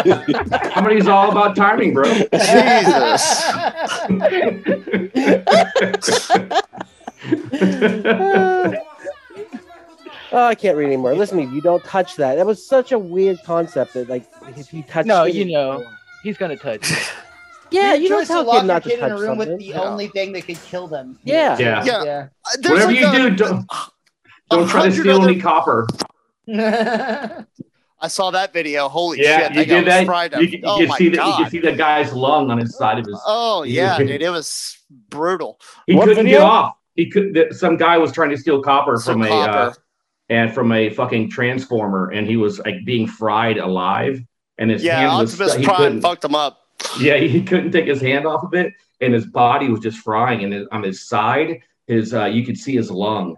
Yeah. 0.05 0.69
Comedy's 0.73 1.07
all 1.07 1.31
about 1.31 1.55
timing, 1.55 1.93
bro. 1.93 2.03
Jesus. 2.05 2.35
Oh, 10.31 10.47
I 10.47 10.55
can't 10.55 10.77
read 10.77 10.87
anymore. 10.87 11.15
Listen 11.15 11.37
to 11.37 11.45
me. 11.45 11.55
You 11.55 11.61
don't 11.61 11.83
touch 11.85 12.15
that. 12.17 12.35
That 12.35 12.45
was 12.45 12.65
such 12.65 12.91
a 12.91 12.99
weird 12.99 13.37
concept 13.45 13.93
that, 13.93 14.09
like, 14.09 14.25
if 14.57 14.73
you 14.73 14.83
touch 14.83 15.05
No, 15.05 15.23
it- 15.23 15.35
you 15.35 15.45
know. 15.51 15.85
He's 16.23 16.37
gonna 16.37 16.57
touch 16.57 16.91
it. 16.91 17.11
Yeah, 17.71 17.93
you 17.93 18.01
Your 18.03 18.09
don't 18.09 18.19
choice 18.21 18.27
to 18.27 18.33
tell 18.33 18.41
a 18.41 18.47
lock 18.47 18.61
kid 18.61 18.67
not 18.67 18.83
to 18.83 18.89
kid 18.89 18.99
in 18.99 19.09
touch 19.09 19.11
a 19.11 19.21
room 19.21 19.37
with 19.37 19.47
something. 19.49 19.67
the 19.67 19.73
only 19.75 20.07
thing 20.07 20.31
that 20.33 20.45
could 20.45 20.61
kill 20.63 20.87
them. 20.87 21.19
Yeah. 21.23 21.57
Yeah. 21.59 21.83
Yeah. 21.85 22.03
Yeah. 22.03 22.27
Whatever 22.69 22.85
like 22.87 22.99
you 22.99 23.07
a- 23.07 23.11
do, 23.11 23.29
don't, 23.35 23.65
don't 24.49 24.67
try 24.67 24.89
to 24.89 24.91
steal 24.91 25.21
other- 25.21 25.29
any 25.29 25.39
copper. 25.39 25.87
I 28.01 28.07
saw 28.07 28.29
that 28.31 28.53
video. 28.53 28.87
Holy 28.89 29.21
Yeah, 29.21 29.47
shit! 29.47 29.51
you 29.53 29.57
that 29.59 29.67
guy 29.67 29.75
did 29.79 29.87
that. 29.87 29.99
was 30.01 30.05
fried 30.05 30.33
up. 30.33 30.41
You, 30.41 30.47
can- 30.49 30.59
you 30.59 30.65
oh 30.65 30.77
can 30.79 30.87
my 30.89 30.97
see 30.97 31.09
that. 31.09 31.17
god! 31.17 31.37
You 31.39 31.43
can 31.45 31.51
see 31.51 31.59
the 31.59 31.71
guy's 31.71 32.13
lung 32.13 32.51
on 32.51 32.57
his 32.59 32.77
side 32.77 32.99
of 32.99 33.05
his. 33.05 33.19
oh 33.25 33.63
yeah, 33.63 33.97
Yeah. 33.97 34.05
dude, 34.05 34.21
it 34.21 34.29
was 34.29 34.77
brutal. 35.09 35.59
He 35.87 35.95
What 35.95 36.07
couldn't 36.07 36.25
video? 36.25 36.39
get 36.39 36.45
off. 36.45 36.75
He 36.95 37.09
could. 37.09 37.33
th- 37.33 37.53
Some 37.53 37.77
guy 37.77 37.97
was 37.97 38.11
trying 38.11 38.29
to 38.31 38.37
steal 38.37 38.61
copper 38.61 38.97
Some 38.97 39.15
from 39.15 39.21
a 39.23 39.27
copper. 39.27 39.51
uh, 39.57 39.73
and 40.29 40.53
from 40.53 40.71
a 40.71 40.89
fucking 40.89 41.29
transformer, 41.29 42.09
and 42.11 42.27
he 42.27 42.35
was 42.37 42.59
like 42.59 42.83
being 42.85 43.07
fried 43.07 43.57
alive, 43.57 44.21
and 44.57 44.69
his 44.71 44.83
Yeah, 44.83 44.99
hand 44.99 45.19
was. 45.21 45.33
Optimus 45.39 45.55
he 45.55 45.63
Prime 45.65 46.01
fucked 46.01 46.23
him 46.25 46.35
up. 46.35 46.61
Yeah, 46.99 47.17
he 47.17 47.41
couldn't 47.43 47.71
take 47.71 47.85
his 47.87 48.01
hand 48.01 48.25
off 48.27 48.43
of 48.43 48.53
it, 48.53 48.73
and 49.01 49.13
his 49.13 49.25
body 49.25 49.69
was 49.69 49.79
just 49.79 49.97
frying. 49.99 50.43
And 50.43 50.53
his, 50.53 50.67
on 50.71 50.83
his 50.83 51.07
side, 51.07 51.61
his 51.87 52.13
uh, 52.13 52.25
you 52.25 52.45
could 52.45 52.57
see 52.57 52.75
his 52.75 52.91
lung, 52.91 53.35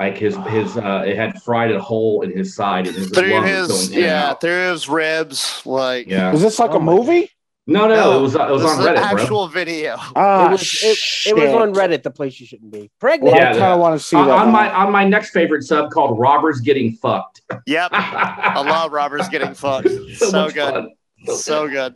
like 0.00 0.16
his 0.16 0.34
his 0.48 0.76
uh, 0.78 1.04
it 1.06 1.14
had 1.16 1.42
fried 1.42 1.70
a 1.72 1.80
hole 1.80 2.22
in 2.22 2.30
his 2.36 2.54
side, 2.54 2.86
and 2.86 2.96
his 2.96 3.10
Through 3.10 3.42
his 3.42 3.68
going 3.68 3.80
in 3.92 3.94
and 3.98 4.04
yeah, 4.04 4.30
out. 4.30 4.40
through 4.40 4.70
his 4.72 4.88
ribs. 4.88 5.60
Like 5.66 6.06
Yeah. 6.08 6.32
Is 6.32 6.40
this 6.40 6.58
like 6.58 6.70
Oh 6.70 6.76
a 6.78 6.80
my 6.80 6.92
movie? 6.94 7.30
No, 7.66 7.86
no, 7.86 8.18
it 8.18 8.22
was 8.22 8.34
uh, 8.34 8.48
it 8.48 8.50
was 8.50 8.62
this 8.62 8.70
on 8.72 8.80
is 8.80 8.86
an 8.86 8.94
Reddit, 8.94 9.10
bro. 9.12 9.20
actual 9.20 9.46
video. 9.48 9.96
Ah, 10.16 10.48
it 10.48 10.52
was 10.52 10.82
it, 10.82 10.98
it 11.28 11.36
was 11.36 11.52
on 11.54 11.74
Reddit, 11.74 12.02
the 12.02 12.10
place 12.10 12.40
you 12.40 12.46
shouldn't 12.46 12.72
be. 12.72 12.78
Well, 12.80 12.88
Pregnant. 12.98 13.36
Yeah, 13.36 13.50
I 13.50 13.52
kind 13.52 13.64
of 13.74 13.78
want 13.80 14.00
to 14.00 14.04
see 14.04 14.16
on, 14.16 14.26
that. 14.26 14.38
on 14.38 14.46
now. 14.46 14.52
my 14.52 14.72
on 14.74 14.90
my 14.90 15.04
next 15.04 15.30
favorite 15.30 15.62
sub 15.62 15.90
called 15.90 16.18
Robbers 16.18 16.60
Getting 16.62 16.94
Fucked. 16.94 17.42
Yep, 17.66 17.90
I 17.94 18.60
love 18.62 18.90
robbers 18.92 19.28
getting 19.28 19.54
fucked. 19.54 19.88
So, 20.16 20.32
much 20.32 20.54
good, 20.54 20.86
fun. 21.26 21.36
so 21.36 21.68
good. 21.68 21.94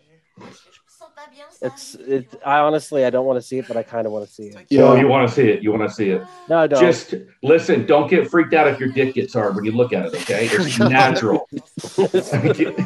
It's 1.62 1.95
it. 1.95 2.41
I 2.45 2.59
honestly 2.59 3.05
I 3.05 3.11
don't 3.11 3.24
want 3.26 3.37
to 3.39 3.43
see 3.43 3.59
it, 3.59 3.68
but 3.68 3.76
I 3.76 3.82
kind 3.82 4.07
of 4.07 4.12
want 4.12 4.26
to 4.26 4.32
see 4.32 4.45
it. 4.49 4.55
No, 4.70 4.95
Yeah. 4.95 5.01
you 5.01 5.09
want 5.09 5.28
to 5.28 5.35
see 5.35 5.49
it. 5.49 5.62
You 5.62 5.70
want 5.72 5.89
to 5.89 5.95
see 5.95 6.11
it. 6.11 6.22
No, 6.49 6.59
I 6.59 6.66
don't. 6.66 6.80
Just 6.80 7.14
listen. 7.43 7.87
Don't 7.87 8.09
get 8.11 8.28
freaked 8.30 8.55
out 8.55 8.68
if 8.68 8.78
your 8.78 8.89
dick 8.91 9.14
gets 9.14 9.32
hard 9.35 9.55
when 9.55 9.64
you 9.64 9.72
look 9.72 9.93
at 9.93 10.07
it. 10.07 10.14
Okay, 10.14 10.47
it's 10.53 10.78
natural. 10.78 11.49
if 11.53 12.85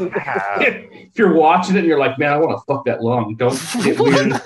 you're 1.19 1.35
watching 1.35 1.77
it 1.77 1.81
and 1.81 1.89
you're 1.89 1.99
like, 1.99 2.19
man, 2.19 2.33
I 2.33 2.39
want 2.39 2.59
to 2.59 2.65
fuck 2.73 2.85
that 2.85 3.03
long. 3.03 3.35
Don't 3.37 3.59
get 3.83 3.99
weird. 3.99 4.41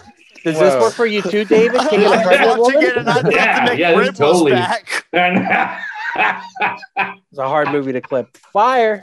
Does 0.44 0.58
this 0.58 0.74
work 0.80 0.92
for 0.94 1.06
you 1.06 1.22
too, 1.22 1.44
David? 1.44 1.80
Kicking 1.82 2.02
a 2.04 2.08
I 2.10 2.22
pregnant 2.24 2.58
want 2.58 2.72
to 2.72 2.78
woman? 2.78 2.80
get 2.80 2.96
it. 2.96 3.06
I 3.06 3.22
thought 3.22 3.32
Yeah, 3.32 3.68
the 3.68 3.78
yeah, 3.78 3.94
this 4.00 4.18
totally- 4.18 4.52
back. 4.52 5.04
It's 7.30 7.38
a 7.38 7.48
hard 7.48 7.70
movie 7.70 7.92
to 7.92 8.00
clip. 8.00 8.36
Fire. 8.52 9.00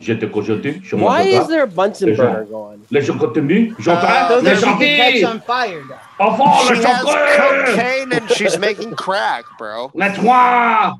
Je 0.00 0.14
te 0.14 0.26
conjure, 0.26 0.60
je 0.62 0.94
Why 0.96 1.22
is 1.22 1.38
pas. 1.40 1.48
there 1.48 1.62
a 1.64 1.66
Bunsen 1.66 2.08
Déjà. 2.10 2.16
burner 2.18 2.44
going? 2.44 2.80
Les 2.90 3.00
gens 3.02 3.18
continuent. 3.18 3.74
J'entends. 3.80 4.06
Uh, 4.06 4.28
So 4.28 4.36
Les 4.40 4.42
that 4.42 4.60
you 4.60 4.66
can 4.66 4.78
catch 4.78 5.24
on 5.24 5.40
fire. 5.40 5.82
though. 5.88 6.74
She 6.74 6.82
has 6.84 7.02
cocaine 7.02 8.12
and 8.12 8.30
she's 8.30 8.58
making 8.58 8.94
crack, 8.94 9.44
bro. 9.58 9.90
Laisse-moi. 9.94 10.94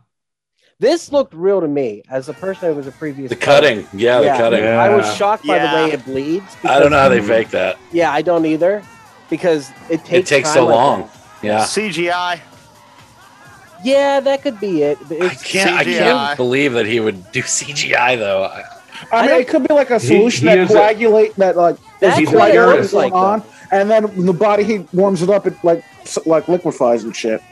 This 0.80 1.10
looked 1.12 1.34
real 1.34 1.60
to 1.60 1.68
me 1.68 2.02
as 2.10 2.28
a 2.28 2.32
person 2.34 2.70
who 2.70 2.74
was 2.76 2.86
a 2.86 2.92
previous 2.92 3.28
The 3.30 3.36
cutting. 3.36 3.86
Yeah, 3.92 4.20
the 4.20 4.28
cutting. 4.28 4.62
Yeah. 4.62 4.80
I 4.82 4.88
was 4.94 5.06
shocked 5.16 5.44
by 5.46 5.56
Yeah. 5.56 5.70
the 5.70 5.84
way 5.84 5.92
it 5.92 6.04
bleeds. 6.04 6.56
I 6.64 6.78
don't 6.80 6.90
know 6.92 6.98
how 6.98 7.08
they 7.08 7.16
because- 7.20 7.28
fake 7.36 7.50
that. 7.50 7.76
Yeah, 7.92 8.12
I 8.12 8.22
don't 8.22 8.46
either, 8.46 8.82
because 9.30 9.70
it 9.90 10.04
takes 10.04 10.12
It 10.12 10.26
takes 10.26 10.48
time 10.50 10.54
so 10.58 10.66
like 10.66 10.74
long. 10.74 11.00
that. 11.02 11.10
Yeah. 11.42 11.64
CGI. 11.64 12.40
Yeah, 13.84 14.20
that 14.20 14.42
could 14.42 14.58
be 14.60 14.82
it. 14.82 14.98
But 15.08 15.22
I 15.22 15.26
it's, 15.26 15.42
can't. 15.42 15.70
I 15.70 15.84
CGI. 15.84 15.98
can't 15.98 16.36
believe 16.36 16.72
that 16.74 16.86
he 16.86 16.98
would 17.00 17.30
do 17.32 17.42
CGI 17.42 18.16
though. 18.16 18.44
I- 18.44 18.64
I 19.12 19.22
mean, 19.22 19.30
I 19.34 19.38
it 19.38 19.48
could 19.48 19.66
be 19.66 19.74
like 19.74 19.90
a 19.90 20.00
solution 20.00 20.48
he 20.48 20.54
that 20.54 20.58
is 20.58 20.70
a- 20.70 20.74
coagulate 20.74 21.34
that 21.36 21.56
like 21.56 21.76
That's 22.00 22.18
He's 22.18 22.32
a 22.32 22.36
what 22.36 22.50
it 22.54 22.60
looks 22.60 22.92
like. 22.92 23.12
on, 23.12 23.40
though. 23.40 23.46
and 23.72 23.90
then 23.90 24.04
when 24.16 24.26
the 24.26 24.32
body 24.32 24.64
heat 24.64 24.86
warms 24.92 25.22
it 25.22 25.30
up, 25.30 25.46
it 25.46 25.54
like 25.64 25.82
s- 26.02 26.18
like 26.26 26.48
liquefies 26.48 27.04
and 27.04 27.14
shit. 27.14 27.42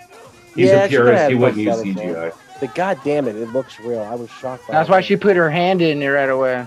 He's 0.54 0.68
Yeah, 0.70 0.84
a 0.84 0.88
purist. 0.88 1.28
He 1.30 1.34
wouldn't 1.34 1.58
use 1.58 1.76
CGI. 1.76 2.32
But 2.60 2.74
god 2.74 2.98
damn 3.04 3.28
it, 3.28 3.36
it 3.36 3.52
looks 3.52 3.78
real. 3.80 4.00
I 4.00 4.14
was 4.14 4.30
shocked. 4.30 4.66
By 4.66 4.72
That's 4.74 4.88
it. 4.88 4.92
why 4.92 5.00
she 5.02 5.16
put 5.16 5.36
her 5.36 5.50
hand 5.50 5.82
in 5.82 5.98
there 6.00 6.14
right 6.14 6.30
away. 6.30 6.66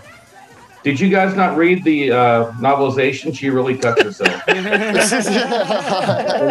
Did 0.83 0.97
you 0.99 1.09
guys 1.09 1.35
not 1.35 1.57
read 1.57 1.83
the 1.83 2.11
uh, 2.11 2.51
novelization? 2.53 3.35
She 3.37 3.49
really 3.49 3.77
cut 3.77 4.01
herself. 4.01 4.41
In 4.47 4.63
the 4.63 4.69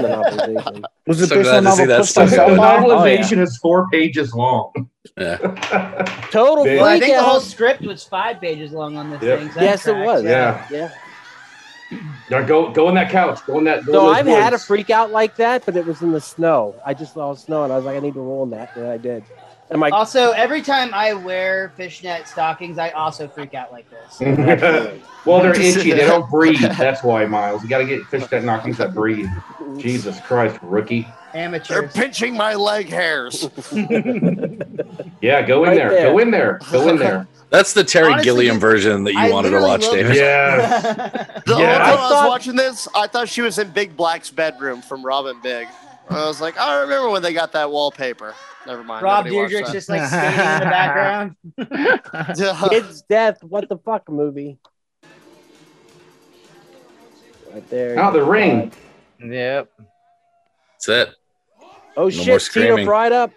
novelization. 0.04 0.84
Was 1.06 1.22
it 1.22 1.28
So 1.28 1.36
based 1.36 1.50
on 1.50 1.64
novel 1.64 1.86
that 1.86 2.00
pushed 2.00 2.14
the 2.14 2.20
going. 2.26 2.30
Sci-Fi? 2.30 2.78
novelization 2.78 3.38
is 3.40 3.56
four 3.58 3.88
pages 3.90 4.34
long. 4.34 4.72
Yeah. 5.16 5.36
Total 6.30 6.64
Big. 6.64 6.76
Well, 6.78 6.84
I 6.86 6.98
freak 6.98 7.04
think 7.04 7.16
the 7.16 7.22
whole 7.22 7.40
script 7.40 7.82
was 7.82 8.04
five 8.04 8.40
pages 8.40 8.72
long 8.72 8.96
on 8.96 9.10
this 9.10 9.22
Yep. 9.22 9.38
thing. 9.38 9.48
so 9.48 9.54
that 9.60 9.64
Yes, 9.64 9.86
it 9.86 9.96
was. 9.96 10.24
Yeah. 10.24 10.66
Yeah. 10.70 10.90
Now 12.30 12.42
go 12.42 12.70
go 12.70 12.88
on 12.88 12.94
that 12.96 13.10
couch. 13.10 13.40
Go 13.46 13.56
on 13.56 13.64
that. 13.64 13.86
Go 13.86 13.92
So 13.92 14.08
I've 14.08 14.26
had 14.26 14.52
a 14.52 14.56
woods. 14.56 14.66
freak 14.66 14.90
out 14.90 15.10
like 15.10 15.36
that, 15.36 15.64
but 15.64 15.74
it 15.74 15.86
was 15.86 16.02
in 16.02 16.12
the 16.12 16.20
snow. 16.20 16.74
I 16.84 16.92
just 16.92 17.14
saw 17.14 17.34
snow 17.34 17.64
and 17.64 17.72
I 17.72 17.76
was 17.76 17.86
like, 17.86 17.96
I 17.96 18.00
need 18.00 18.12
to 18.14 18.20
roll 18.20 18.42
in 18.44 18.50
that, 18.50 18.76
and 18.76 18.86
I 18.86 18.98
did. 18.98 19.24
And 19.70 19.80
my 19.80 19.90
Also, 19.90 20.30
every 20.32 20.62
time 20.62 20.94
I 20.94 21.12
wear 21.12 21.72
fishnet 21.76 22.26
stockings, 22.26 22.78
I 22.78 22.90
also 22.90 23.28
freak 23.28 23.52
out 23.54 23.70
like 23.70 23.86
this. 23.90 24.18
well, 25.26 25.40
they're 25.42 25.54
itchy. 25.60 25.92
They 25.92 26.06
don't 26.06 26.28
breathe. 26.30 26.60
That's 26.60 27.02
why, 27.02 27.26
Miles. 27.26 27.62
You 27.62 27.68
got 27.68 27.78
to 27.78 27.84
get 27.84 28.04
fishnet 28.06 28.42
stockings 28.42 28.78
that 28.78 28.94
breathe. 28.94 29.28
Jesus 29.76 30.18
Christ, 30.20 30.58
rookie. 30.62 31.06
Amateur 31.34 31.80
They're 31.82 31.88
pinching 31.90 32.34
my 32.34 32.54
leg 32.54 32.88
hairs. 32.88 33.48
Yeah, 35.20 35.42
go 35.42 35.64
in 35.64 35.70
Right 35.70 35.76
there. 35.76 35.90
there. 35.90 36.12
Go 36.12 36.18
in 36.20 36.30
there. 36.30 36.60
Go 36.70 36.88
in 36.88 36.96
there. 36.96 37.26
That's 37.50 37.72
the 37.72 37.82
Terry 37.82 38.12
Honestly, 38.12 38.24
Gilliam 38.24 38.60
version 38.60 39.02
that 39.04 39.14
you 39.14 39.18
I 39.18 39.30
wanted 39.32 39.50
to 39.50 39.60
watch, 39.60 39.80
David. 39.80 40.14
Yeah. 40.14 41.40
The 41.44 41.54
whole 41.54 41.60
Yeah, 41.64 41.78
time 41.78 41.86
I 41.88 41.92
I, 41.92 42.10
was 42.22 42.28
watching 42.28 42.54
this, 42.54 42.86
I 42.94 43.08
thought 43.08 43.28
she 43.28 43.40
was 43.42 43.58
in 43.58 43.70
Big 43.70 43.96
Black's 43.96 44.30
bedroom 44.30 44.80
from 44.80 45.04
Robin 45.04 45.36
Big. 45.42 45.66
I 46.08 46.24
was 46.26 46.40
like, 46.40 46.56
I 46.58 46.80
remember 46.82 47.10
when 47.10 47.20
they 47.22 47.32
got 47.32 47.50
that 47.52 47.68
wallpaper. 47.70 48.34
Never 48.68 48.84
mind. 48.84 49.02
Rob 49.02 49.24
nobody 49.24 49.36
watched 49.36 49.50
Deirdre's 49.54 49.72
just 49.72 49.88
like 49.88 50.06
skating 50.06 50.28
in 50.28 50.60
the 50.60 50.66
background. 50.66 51.36
kid's 52.70 53.00
death, 53.00 53.42
what 53.42 53.66
the 53.66 53.78
fuck 53.78 54.10
movie? 54.10 54.58
Right 57.50 57.70
there. 57.70 57.98
Oh, 57.98 58.12
the 58.12 58.22
ring. 58.22 58.70
Yep. 59.24 59.70
That's 60.72 60.88
it. 60.90 61.14
Oh 61.96 62.02
more 62.02 62.10
shit, 62.10 62.24
Tina 62.24 62.40
screaming. 62.40 62.84
fried 62.84 63.12
up. 63.12 63.32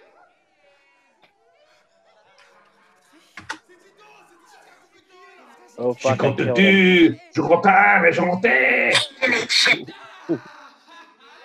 Oh 5.77 5.93
fuck! 5.93 6.11
I 6.11 6.17
compte 6.17 6.55
tu. 6.55 7.17
Je 7.33 7.41
crois 7.41 7.61
pas, 7.61 8.01
mais 8.01 8.11
chanter. 8.11 8.91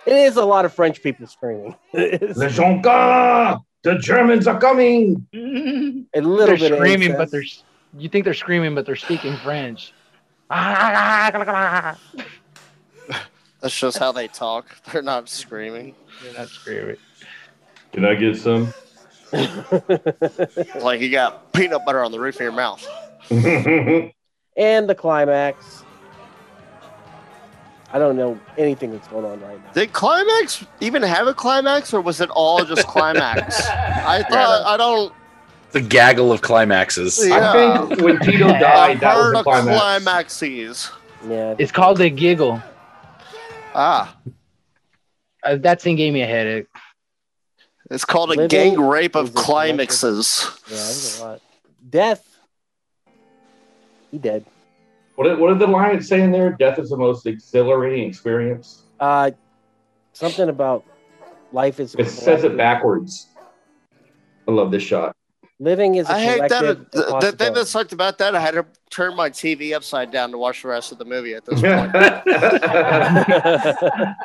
It 0.06 0.12
is 0.12 0.36
a 0.36 0.44
lot 0.44 0.64
of 0.64 0.74
French 0.74 1.02
people 1.02 1.26
screaming. 1.26 1.74
It's 1.92 2.36
Les 2.36 2.50
gens 2.50 2.82
gars. 2.82 3.60
The 3.86 3.98
Germans 3.98 4.48
are 4.48 4.58
coming. 4.58 5.26
a 5.32 5.36
They're 6.12 6.22
little 6.22 6.56
bit 6.56 6.72
of 6.72 6.78
screaming, 6.78 7.10
incest. 7.10 7.18
but 7.18 7.30
they're 7.30 7.44
you 7.96 8.08
think 8.08 8.24
they're 8.24 8.34
screaming, 8.34 8.74
but 8.74 8.84
they're 8.84 8.96
speaking 8.96 9.36
French. 9.36 9.92
That's 10.50 12.00
just 13.78 13.98
how 13.98 14.10
they 14.10 14.26
talk. 14.26 14.66
They're 14.92 15.02
not 15.02 15.28
screaming. 15.28 15.94
They're 16.22 16.32
not 16.34 16.48
screaming. 16.48 16.96
Can 17.92 18.04
I 18.04 18.16
get 18.16 18.36
some? 18.36 18.74
Like 20.82 21.00
you 21.00 21.10
got 21.10 21.52
peanut 21.52 21.84
butter 21.84 22.02
on 22.02 22.10
the 22.10 22.18
roof 22.18 22.34
of 22.36 22.40
your 22.40 22.52
mouth. 22.52 22.84
and 23.30 24.88
the 24.88 24.94
climax. 24.96 25.84
I 27.96 27.98
don't 27.98 28.14
know 28.14 28.38
anything 28.58 28.90
that's 28.92 29.08
going 29.08 29.24
on 29.24 29.40
right 29.40 29.58
now. 29.64 29.72
Did 29.72 29.94
climax 29.94 30.62
even 30.80 31.02
have 31.02 31.26
a 31.28 31.32
climax, 31.32 31.94
or 31.94 32.02
was 32.02 32.20
it 32.20 32.28
all 32.28 32.62
just 32.62 32.86
climax? 32.94 33.66
I 33.70 34.22
thought 34.22 34.66
I 34.66 34.76
don't. 34.76 35.14
The 35.72 35.80
gaggle 35.80 36.30
of 36.30 36.42
climaxes. 36.42 37.26
Yeah. 37.26 37.52
I 37.52 37.86
think 37.86 38.00
when 38.02 38.20
Tito 38.20 38.48
died, 38.48 39.00
that 39.00 39.16
was 39.16 39.24
heard 39.24 39.34
the 39.34 39.38
of 39.38 39.44
climax. 39.44 39.78
climaxes. 39.80 40.90
Yeah, 41.26 41.54
It's 41.58 41.72
called 41.72 41.98
a 42.02 42.10
giggle. 42.10 42.62
Ah, 43.74 44.14
Uh, 45.42 45.56
that 45.56 45.80
thing 45.80 45.96
gave 45.96 46.12
me 46.12 46.20
a 46.20 46.26
headache. 46.26 46.66
it's 47.90 48.04
called 48.04 48.28
a 48.28 48.34
Living 48.34 48.48
gang 48.48 48.78
rape 48.80 49.16
is 49.16 49.22
of 49.30 49.34
a 49.34 49.38
climaxes. 49.38 50.44
yeah, 50.68 50.76
that 50.76 50.86
was 50.88 51.18
a 51.20 51.24
lot. 51.24 51.40
Death. 51.88 52.36
He 54.10 54.18
dead. 54.18 54.44
What 55.16 55.24
did, 55.24 55.38
what 55.38 55.48
did 55.48 55.58
the 55.58 55.66
line 55.66 56.00
say 56.02 56.20
in 56.22 56.30
there? 56.30 56.50
Death 56.52 56.78
is 56.78 56.90
the 56.90 56.96
most 56.96 57.26
exhilarating 57.26 58.08
experience. 58.08 58.82
Uh, 59.00 59.30
something 60.12 60.48
about 60.48 60.84
life 61.52 61.80
is. 61.80 61.94
It 61.98 62.08
says 62.08 62.44
it 62.44 62.56
backwards. 62.56 63.28
I 64.46 64.52
love 64.52 64.70
this 64.70 64.82
shot. 64.82 65.16
Living 65.58 65.94
is 65.94 66.06
a 66.08 66.12
I 66.12 66.20
hate 66.20 66.38
that. 66.40 66.50
collective 66.50 66.90
The, 66.92 67.18
the 67.20 67.32
thing 67.32 67.54
that 67.54 67.66
sucked 67.66 67.92
about 67.94 68.18
that, 68.18 68.34
I 68.36 68.40
had 68.40 68.52
to 68.52 68.66
turn 68.90 69.16
my 69.16 69.30
TV 69.30 69.74
upside 69.74 70.10
down 70.10 70.30
to 70.32 70.38
watch 70.38 70.62
the 70.62 70.68
rest 70.68 70.92
of 70.92 70.98
the 70.98 71.06
movie 71.06 71.32
at 71.34 71.46
this 71.46 71.60
point. 71.62 71.92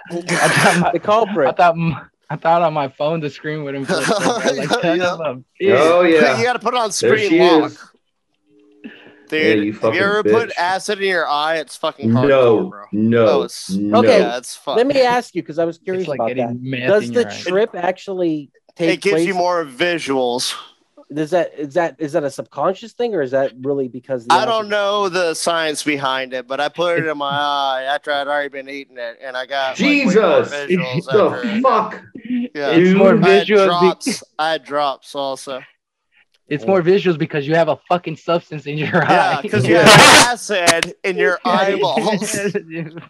the 0.09 0.99
culprit. 1.01 1.47
I 1.49 1.51
thought 1.53 2.09
I 2.29 2.35
thought 2.35 2.61
on 2.61 2.73
my 2.73 2.89
phone 2.89 3.21
the 3.21 3.29
screen 3.29 3.63
would 3.63 3.75
inflict. 3.75 4.09
I 4.09 4.27
was 4.27 4.57
like, 4.57 4.83
Yeah. 4.83 5.13
of 5.13 5.19
a 5.21 5.35
bitch. 5.61 5.77
oh 5.79 6.01
yeah. 6.01 6.37
you 6.37 6.43
got 6.43 6.53
to 6.53 6.59
put 6.59 6.73
on 6.73 6.89
There 6.99 7.17
screen 7.17 7.39
lock. 7.39 7.71
is. 7.71 7.79
Dude, 9.31 9.57
Yeah, 9.57 9.63
you 9.63 9.73
have 9.73 9.95
you 9.95 10.01
ever 10.01 10.23
put 10.23 10.51
acid 10.57 10.99
in 10.99 11.07
your 11.09 11.27
eye? 11.27 11.55
It's 11.57 11.75
fucking 11.77 12.09
hardcore, 12.11 12.27
No, 12.27 12.69
bro. 12.69 12.83
no, 12.91 13.25
Oh, 13.27 13.37
it's- 13.43 13.69
no. 13.71 13.99
Okay, 13.99 14.19
Yeah, 14.19 14.37
it's 14.37 14.55
fun. 14.55 14.77
Let 14.77 14.85
me 14.87 15.01
ask 15.01 15.33
you 15.33 15.41
because 15.41 15.57
I 15.57 15.65
was 15.65 15.77
curious 15.79 16.07
like 16.07 16.19
about 16.19 16.35
that. 16.35 16.61
Does 16.87 17.09
the 17.11 17.21
your 17.21 17.29
eye. 17.29 17.37
trip 17.41 17.69
actually 17.75 18.51
take 18.75 18.95
it 18.95 19.01
gives 19.01 19.13
place? 19.15 19.27
you 19.27 19.33
more 19.33 19.65
visuals. 19.65 20.53
Does 21.13 21.31
that 21.31 21.51
is 21.57 21.73
that 21.73 21.97
is 21.99 22.13
that 22.13 22.23
a 22.23 22.29
subconscious 22.31 22.93
thing 22.93 23.13
or 23.13 23.21
is 23.21 23.31
that 23.31 23.51
really 23.61 23.89
because 23.89 24.25
the 24.25 24.33
I 24.33 24.45
don't 24.45 24.69
know 24.69 25.09
the 25.09 25.33
science 25.33 25.83
behind 25.83 26.33
it, 26.33 26.47
but 26.47 26.61
I 26.61 26.69
put 26.69 26.99
it 26.99 27.05
in 27.05 27.17
my 27.17 27.29
eye 27.29 27.83
after 27.83 28.13
I'd 28.13 28.27
already 28.29 28.47
been 28.47 28.69
eating 28.69 28.97
it, 28.97 29.17
and 29.21 29.35
I 29.35 29.45
got 29.45 29.77
like, 29.77 29.89
way 29.89 30.03
more 30.05 30.13
Jesus, 30.13 30.53
visuals 30.53 31.05
the 31.11 31.23
after. 31.25 31.61
fuck? 31.61 32.01
Yeah, 32.55 32.71
It's 32.71 32.95
more 32.97 33.21
I 33.21 33.29
had 33.29 33.47
drops. 33.47 34.23
I 34.39 34.51
had 34.53 34.63
drops 34.63 35.13
also. 35.13 35.61
It's 36.51 36.65
more 36.67 36.81
visuals 36.81 37.17
because 37.17 37.47
you 37.47 37.55
have 37.55 37.69
a 37.69 37.77
fucking 37.89 38.17
substance 38.17 38.65
in 38.67 38.77
your 38.77 38.89
Yeah, 38.89 39.37
eye. 39.37 39.41
because 39.41 39.65
you 39.67 39.75
have 39.77 39.87
acid 40.27 40.93
in 41.03 41.17
your 41.17 41.39
eyeballs. 41.45 42.35
I 42.39 42.49
didn't 42.51 42.95
know. 42.95 43.03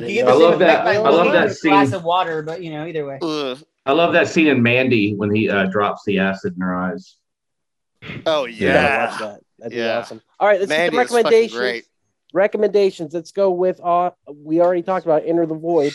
the 0.00 0.22
I 0.22 0.32
love 0.32 0.58
that- 0.60 0.86
I 0.86 0.98
love 0.98 1.32
that 1.32 1.46
at 1.46 1.56
a 1.56 1.60
glass 1.62 1.86
scene. 1.88 1.94
of 1.94 2.04
water, 2.04 2.42
but 2.42 2.62
you 2.62 2.70
know, 2.70 2.86
either 2.86 3.04
way. 3.06 3.18
Ugh. 3.22 3.58
I 3.84 3.92
love 3.92 4.12
that 4.14 4.28
scene 4.28 4.48
in 4.48 4.62
Mandy 4.62 5.14
when 5.14 5.34
he 5.34 5.48
uh, 5.48 5.66
drops 5.66 6.02
the 6.04 6.18
acid 6.18 6.54
in 6.56 6.60
her 6.60 6.74
eyes. 6.76 7.16
Oh 8.26 8.44
I 8.46 8.48
yeah, 8.48 9.10
watch 9.10 9.18
that. 9.20 9.40
That'd 9.58 9.72
be 9.72 9.78
Yeah. 9.78 9.98
awesome. 9.98 10.20
All 10.38 10.46
right, 10.48 10.58
let's 10.60 10.68
Mandy 10.68 10.96
get 10.96 10.96
the 10.96 11.02
is 11.02 11.08
fucking 11.10 11.24
recommendations. 11.24 11.58
great. 11.58 11.84
Recommendations. 12.32 13.14
Let's 13.14 13.32
go 13.32 13.50
with. 13.52 13.80
Uh, 13.82 14.10
we 14.34 14.60
already 14.60 14.82
talked 14.82 15.06
about 15.06 15.22
Enter 15.24 15.46
the 15.46 15.54
Void. 15.54 15.92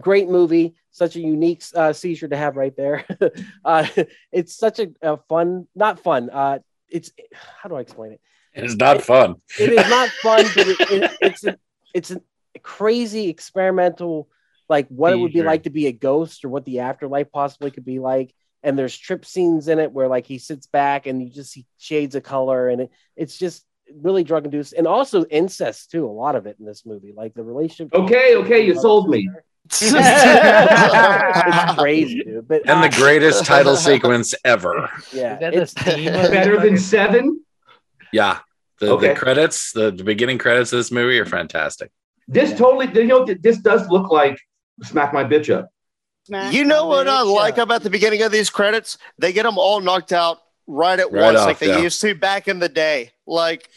Great 0.00 0.28
movie. 0.28 0.74
Such 0.96 1.14
a 1.16 1.20
unique 1.20 1.62
uh, 1.74 1.92
seizure 1.92 2.26
to 2.26 2.38
have 2.38 2.56
right 2.56 2.74
there. 2.74 3.04
uh, 3.66 3.86
it's 4.32 4.56
such 4.56 4.78
a, 4.78 4.88
a 5.02 5.18
fun, 5.28 5.68
not 5.74 6.00
fun. 6.00 6.30
Uh, 6.30 6.60
it's 6.88 7.12
how 7.32 7.68
do 7.68 7.74
I 7.74 7.80
explain 7.80 8.12
it? 8.12 8.20
It's 8.54 8.76
not 8.76 9.02
fun. 9.02 9.34
It 9.60 9.72
is 9.74 9.90
not 9.90 10.08
fun, 10.08 10.46
but 10.54 10.66
it, 10.66 10.80
it, 10.80 11.16
it's 11.20 11.44
a, 11.44 11.58
it's 11.92 12.10
a 12.12 12.22
crazy 12.62 13.28
experimental, 13.28 14.30
like 14.70 14.88
what 14.88 15.12
it 15.12 15.16
would 15.16 15.34
be 15.34 15.42
like 15.42 15.64
to 15.64 15.70
be 15.70 15.86
a 15.86 15.92
ghost 15.92 16.46
or 16.46 16.48
what 16.48 16.64
the 16.64 16.80
afterlife 16.80 17.30
possibly 17.30 17.70
could 17.70 17.84
be 17.84 17.98
like. 17.98 18.34
And 18.62 18.78
there's 18.78 18.96
trip 18.96 19.26
scenes 19.26 19.68
in 19.68 19.78
it 19.78 19.92
where 19.92 20.08
like 20.08 20.24
he 20.24 20.38
sits 20.38 20.66
back 20.66 21.06
and 21.06 21.22
you 21.22 21.28
just 21.28 21.52
see 21.52 21.66
shades 21.76 22.14
of 22.14 22.22
color, 22.22 22.70
and 22.70 22.80
it, 22.80 22.90
it's 23.16 23.36
just 23.36 23.66
really 24.00 24.24
drug 24.24 24.46
induced, 24.46 24.72
and 24.72 24.86
also 24.86 25.26
incest 25.26 25.90
too. 25.90 26.06
A 26.06 26.08
lot 26.08 26.36
of 26.36 26.46
it 26.46 26.56
in 26.58 26.64
this 26.64 26.86
movie, 26.86 27.12
like 27.14 27.34
the 27.34 27.44
relationship. 27.44 27.94
Okay, 27.94 28.34
okay, 28.36 28.64
you 28.64 28.74
sold 28.74 29.10
me. 29.10 29.28
It's 29.68 29.92
crazy, 31.78 32.22
dude. 32.24 32.48
But 32.48 32.68
And 32.68 32.82
the 32.82 32.94
greatest 33.00 33.44
title 33.44 33.76
sequence 33.76 34.34
ever. 34.44 34.88
yeah, 35.12 35.34
Is 35.34 35.40
that 35.40 35.54
it's, 35.54 35.74
Better 36.30 36.60
than 36.60 36.78
seven. 36.78 37.40
Yeah. 38.12 38.38
The, 38.80 38.90
Okay. 38.92 39.08
the 39.08 39.14
credits, 39.14 39.72
the, 39.72 39.90
the 39.90 40.04
beginning 40.04 40.38
credits 40.38 40.72
of 40.72 40.78
this 40.78 40.90
movie 40.92 41.18
are 41.18 41.24
fantastic. 41.26 41.90
This 42.28 42.56
totally, 42.58 42.90
you 42.94 43.06
know, 43.06 43.24
this 43.24 43.58
does 43.58 43.88
look 43.88 44.10
like 44.10 44.38
Smack 44.82 45.12
My 45.14 45.24
Bitch 45.24 45.54
Up. 45.54 45.70
Smack 46.26 46.52
You 46.52 46.64
know 46.64 46.86
what 46.86 47.08
I 47.08 47.22
like 47.22 47.54
up. 47.54 47.60
about 47.64 47.82
the 47.82 47.90
beginning 47.90 48.22
of 48.22 48.32
these 48.32 48.50
credits? 48.50 48.98
They 49.18 49.32
get 49.32 49.44
them 49.44 49.58
all 49.58 49.80
knocked 49.80 50.12
out 50.12 50.38
right 50.66 50.98
at 50.98 51.10
Right 51.12 51.22
once, 51.22 51.38
off, 51.38 51.46
like 51.46 51.58
they 51.58 51.68
yeah. 51.68 51.78
used 51.78 52.00
to 52.02 52.14
back 52.14 52.48
in 52.48 52.58
the 52.58 52.68
day. 52.68 53.12
Like 53.26 53.68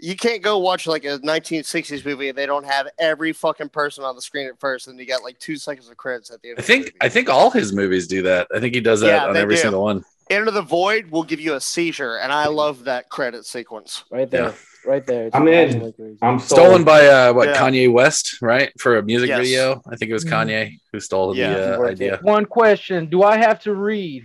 you 0.00 0.16
can't 0.16 0.42
go 0.42 0.58
watch 0.58 0.86
like 0.86 1.04
a 1.04 1.18
1960s 1.20 2.04
movie 2.04 2.28
and 2.28 2.38
they 2.38 2.46
don't 2.46 2.64
have 2.66 2.88
every 2.98 3.32
fucking 3.32 3.68
person 3.70 4.04
on 4.04 4.14
the 4.14 4.22
screen 4.22 4.46
at 4.46 4.58
first, 4.60 4.88
and 4.88 4.98
you 4.98 5.06
got 5.06 5.22
like 5.22 5.38
two 5.38 5.56
seconds 5.56 5.88
of 5.88 5.96
credits 5.96 6.30
at 6.30 6.40
the 6.42 6.50
end. 6.50 6.58
I 6.58 6.60
of 6.60 6.66
the 6.66 6.72
think 6.72 6.84
movie. 6.86 6.96
I 7.00 7.08
think 7.08 7.28
all 7.28 7.50
his 7.50 7.72
movies 7.72 8.06
do 8.06 8.22
that. 8.22 8.46
I 8.54 8.60
think 8.60 8.74
he 8.74 8.80
does 8.80 9.00
that 9.00 9.06
Yeah, 9.08 9.26
on 9.26 9.36
every 9.36 9.54
do. 9.56 9.60
single 9.62 9.82
one. 9.82 10.04
Enter 10.30 10.50
the 10.50 10.60
Void 10.62 11.10
will 11.10 11.22
give 11.22 11.40
you 11.40 11.54
a 11.54 11.60
seizure, 11.60 12.16
and 12.18 12.30
I 12.32 12.48
love 12.48 12.84
that 12.84 13.08
credit 13.08 13.46
sequence. 13.46 14.04
right 14.10 14.30
there, 14.30 14.42
Yeah. 14.48 14.52
right 14.84 15.06
there. 15.06 15.26
It's 15.28 15.34
I'm 15.34 15.48
in. 15.48 15.54
absolutely 15.68 15.92
crazy. 15.92 16.18
I'm 16.20 16.38
sold. 16.38 16.60
Stolen 16.60 16.84
by 16.84 17.06
uh 17.06 17.32
what 17.32 17.48
Yeah. 17.48 17.56
Kanye 17.56 17.90
West, 17.90 18.36
right? 18.42 18.70
For 18.78 18.98
a 18.98 19.02
music 19.02 19.28
Yes. 19.30 19.40
video. 19.40 19.80
I 19.90 19.96
think 19.96 20.10
it 20.10 20.14
was 20.14 20.26
Kanye 20.26 20.78
who 20.92 21.00
stole 21.00 21.34
Yeah. 21.34 21.54
the 21.54 21.80
uh, 21.82 21.86
idea. 21.86 22.18
One 22.22 22.44
question: 22.44 23.06
Do 23.06 23.22
I 23.22 23.38
have 23.38 23.60
to 23.60 23.74
read? 23.74 24.24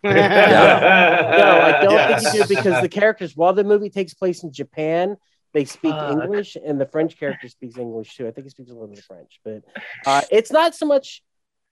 no, 0.04 0.10
I 0.12 1.80
don't 1.82 1.92
Yes. 1.92 2.22
think 2.22 2.34
you 2.34 2.42
do 2.42 2.48
because 2.48 2.80
the 2.82 2.88
characters, 2.88 3.36
while 3.36 3.52
the 3.52 3.64
movie 3.64 3.90
takes 3.90 4.14
place 4.14 4.42
in 4.42 4.52
Japan, 4.52 5.16
they 5.54 5.64
speak 5.64 5.92
Fuck. 5.92 6.10
English, 6.10 6.56
and 6.62 6.80
the 6.80 6.86
French 6.86 7.18
character 7.18 7.48
speaks 7.48 7.76
English 7.78 8.16
too. 8.16 8.26
I 8.26 8.30
think 8.30 8.44
he 8.46 8.50
speaks 8.50 8.70
a 8.70 8.74
little 8.74 8.88
bit 8.88 8.98
of 8.98 9.04
French, 9.04 9.40
but 9.44 9.62
uh, 10.06 10.22
it's 10.30 10.52
not 10.52 10.74
so 10.74 10.86
much 10.86 11.22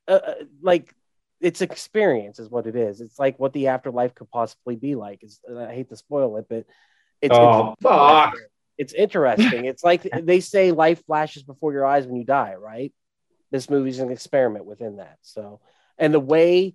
uh, 0.08 0.12
uh, 0.12 0.34
like 0.62 0.92
it's 1.40 1.60
experience, 1.60 2.38
is 2.38 2.48
what 2.50 2.66
it 2.66 2.74
is. 2.74 3.00
It's 3.00 3.18
like 3.18 3.38
what 3.38 3.52
the 3.52 3.68
afterlife 3.68 4.14
could 4.14 4.30
possibly 4.30 4.76
be 4.76 4.94
like. 4.94 5.22
It's, 5.22 5.40
I 5.54 5.72
hate 5.74 5.90
to 5.90 5.96
spoil 5.96 6.36
it, 6.38 6.46
but 6.48 6.64
it's 7.20 7.36
Oh, 7.36 7.72
it's, 7.72 7.82
fuck. 7.82 8.34
it's 8.78 8.92
interesting. 8.94 9.66
It's 9.66 9.84
like 9.84 10.02
they 10.22 10.40
say 10.40 10.72
life 10.72 11.04
flashes 11.06 11.42
before 11.42 11.72
your 11.72 11.84
eyes 11.84 12.06
when 12.06 12.16
you 12.16 12.24
die, 12.24 12.54
right? 12.54 12.92
This 13.50 13.70
movie's 13.70 14.00
an 14.00 14.10
experiment 14.10 14.64
within 14.64 14.96
that. 14.96 15.18
So, 15.22 15.60
and 15.98 16.12
the 16.12 16.20
way, 16.20 16.74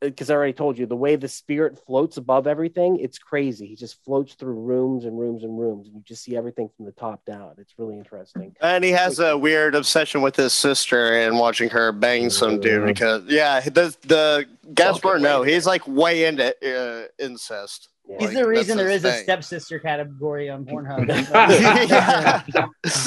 because 0.00 0.30
I 0.30 0.34
already 0.34 0.52
told 0.54 0.78
you, 0.78 0.86
the 0.86 0.96
way 0.96 1.16
the 1.16 1.28
spirit 1.28 1.78
floats 1.78 2.16
above 2.16 2.46
everything, 2.46 2.98
it's 2.98 3.18
crazy. 3.18 3.66
He 3.66 3.76
just 3.76 4.02
floats 4.02 4.34
through 4.34 4.54
rooms 4.54 5.04
and 5.04 5.18
rooms 5.18 5.42
and 5.44 5.58
rooms, 5.58 5.86
and 5.86 5.96
you 5.96 6.02
just 6.02 6.22
see 6.22 6.36
everything 6.36 6.70
from 6.74 6.86
the 6.86 6.92
top 6.92 7.24
down. 7.26 7.52
It's 7.58 7.74
really 7.76 7.96
interesting. 7.96 8.56
And 8.62 8.82
he 8.82 8.90
has 8.92 9.18
a 9.20 9.36
weird 9.36 9.74
obsession 9.74 10.22
with 10.22 10.36
his 10.36 10.52
sister 10.52 11.20
and 11.20 11.38
watching 11.38 11.68
her 11.70 11.92
bang 11.92 12.30
some 12.30 12.60
dude 12.60 12.86
because 12.86 13.24
yeah, 13.26 13.60
the 13.60 13.94
the 14.02 14.46
Gaspar 14.72 15.18
Noé, 15.18 15.48
he's 15.48 15.66
like 15.66 15.86
way 15.86 16.24
into 16.24 16.54
uh, 16.66 17.06
incest. 17.22 17.88
He's 18.18 18.28
Like, 18.28 18.38
the 18.38 18.48
reason 18.48 18.76
there 18.76 18.88
is 18.88 19.02
there 19.02 19.12
his 19.12 19.18
is 19.18 19.20
a 19.20 19.22
stepsister 19.22 19.78
category 19.78 20.50
on 20.50 20.64
Pornhub. 20.64 21.06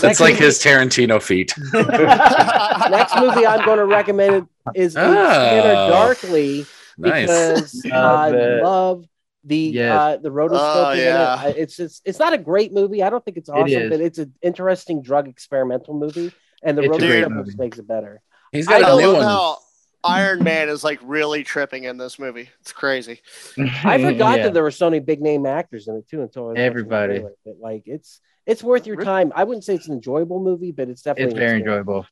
That's 0.01 0.19
like 0.21 0.35
his 0.35 0.59
Tarantino 0.59 1.21
feet. 1.21 1.53
Next 1.73 3.15
movie 3.17 3.45
I'm 3.45 3.65
going 3.65 3.79
to 3.79 3.85
recommend 3.85 4.47
is 4.75 4.95
Oh. 4.95 5.89
Darkly 5.89 6.65
Nice. 6.97 7.27
because 7.27 7.85
Love 7.91 8.33
I 8.33 8.37
it. 8.37 8.63
love 8.63 9.05
the 9.45 9.57
Yes. 9.57 9.91
uh, 9.99 10.17
the 10.17 10.29
rotoscope. 10.29 10.85
Oh, 10.87 10.91
in 10.91 10.99
it. 10.99 11.03
yeah. 11.03 11.47
It's 11.47 11.79
it's 11.79 12.01
it's 12.05 12.19
not 12.19 12.33
a 12.33 12.37
great 12.37 12.71
movie. 12.73 13.03
I 13.03 13.09
don't 13.09 13.23
think 13.25 13.37
it's 13.37 13.49
awesome, 13.49 13.67
is. 13.67 13.89
but 13.89 13.99
it's 13.99 14.17
an 14.19 14.33
interesting 14.41 15.01
drug 15.01 15.27
experimental 15.27 15.93
movie, 15.95 16.31
and 16.63 16.77
the 16.77 16.83
It's 16.83 16.97
a 16.97 16.99
rotoscope 17.01 17.45
just 17.45 17.57
makes 17.57 17.77
it 17.79 17.87
better. 17.87 18.21
He's 18.51 18.67
I 18.67 18.79
got 18.79 18.93
a 18.97 19.01
new 19.01 19.07
love 19.07 19.15
one. 19.17 19.23
how 19.25 19.57
Iron 20.05 20.43
Man 20.43 20.69
is 20.69 20.83
like 20.83 20.99
really 21.03 21.43
tripping 21.43 21.85
in 21.85 21.97
this 21.97 22.19
movie. 22.19 22.49
It's 22.61 22.71
crazy. 22.73 23.21
I 23.83 24.01
forgot 24.01 24.37
Yeah. 24.37 24.43
that 24.43 24.53
there 24.53 24.63
were 24.63 24.71
so 24.71 24.89
many 24.89 24.99
big 24.99 25.21
name 25.21 25.45
actors 25.45 25.87
in 25.87 25.95
it 25.95 26.07
too 26.07 26.21
until 26.21 26.43
I 26.43 26.45
was 26.47 26.49
watching 26.51 26.61
the 26.61 26.65
Everybody. 26.65 27.13
trailer. 27.19 27.31
But 27.45 27.55
like 27.59 27.83
it's 27.85 28.19
it's 28.45 28.61
worth 28.63 28.85
your 28.85 29.01
time. 29.03 29.31
I 29.35 29.43
wouldn't 29.45 29.63
say 29.63 29.75
it's 29.75 29.87
an 29.87 29.93
enjoyable 29.93 30.41
movie, 30.41 30.71
but 30.71 30.89
it's 30.89 31.01
definitely 31.01 31.33
It's 31.33 31.39
very 31.39 31.59
enjoyable. 31.59 32.05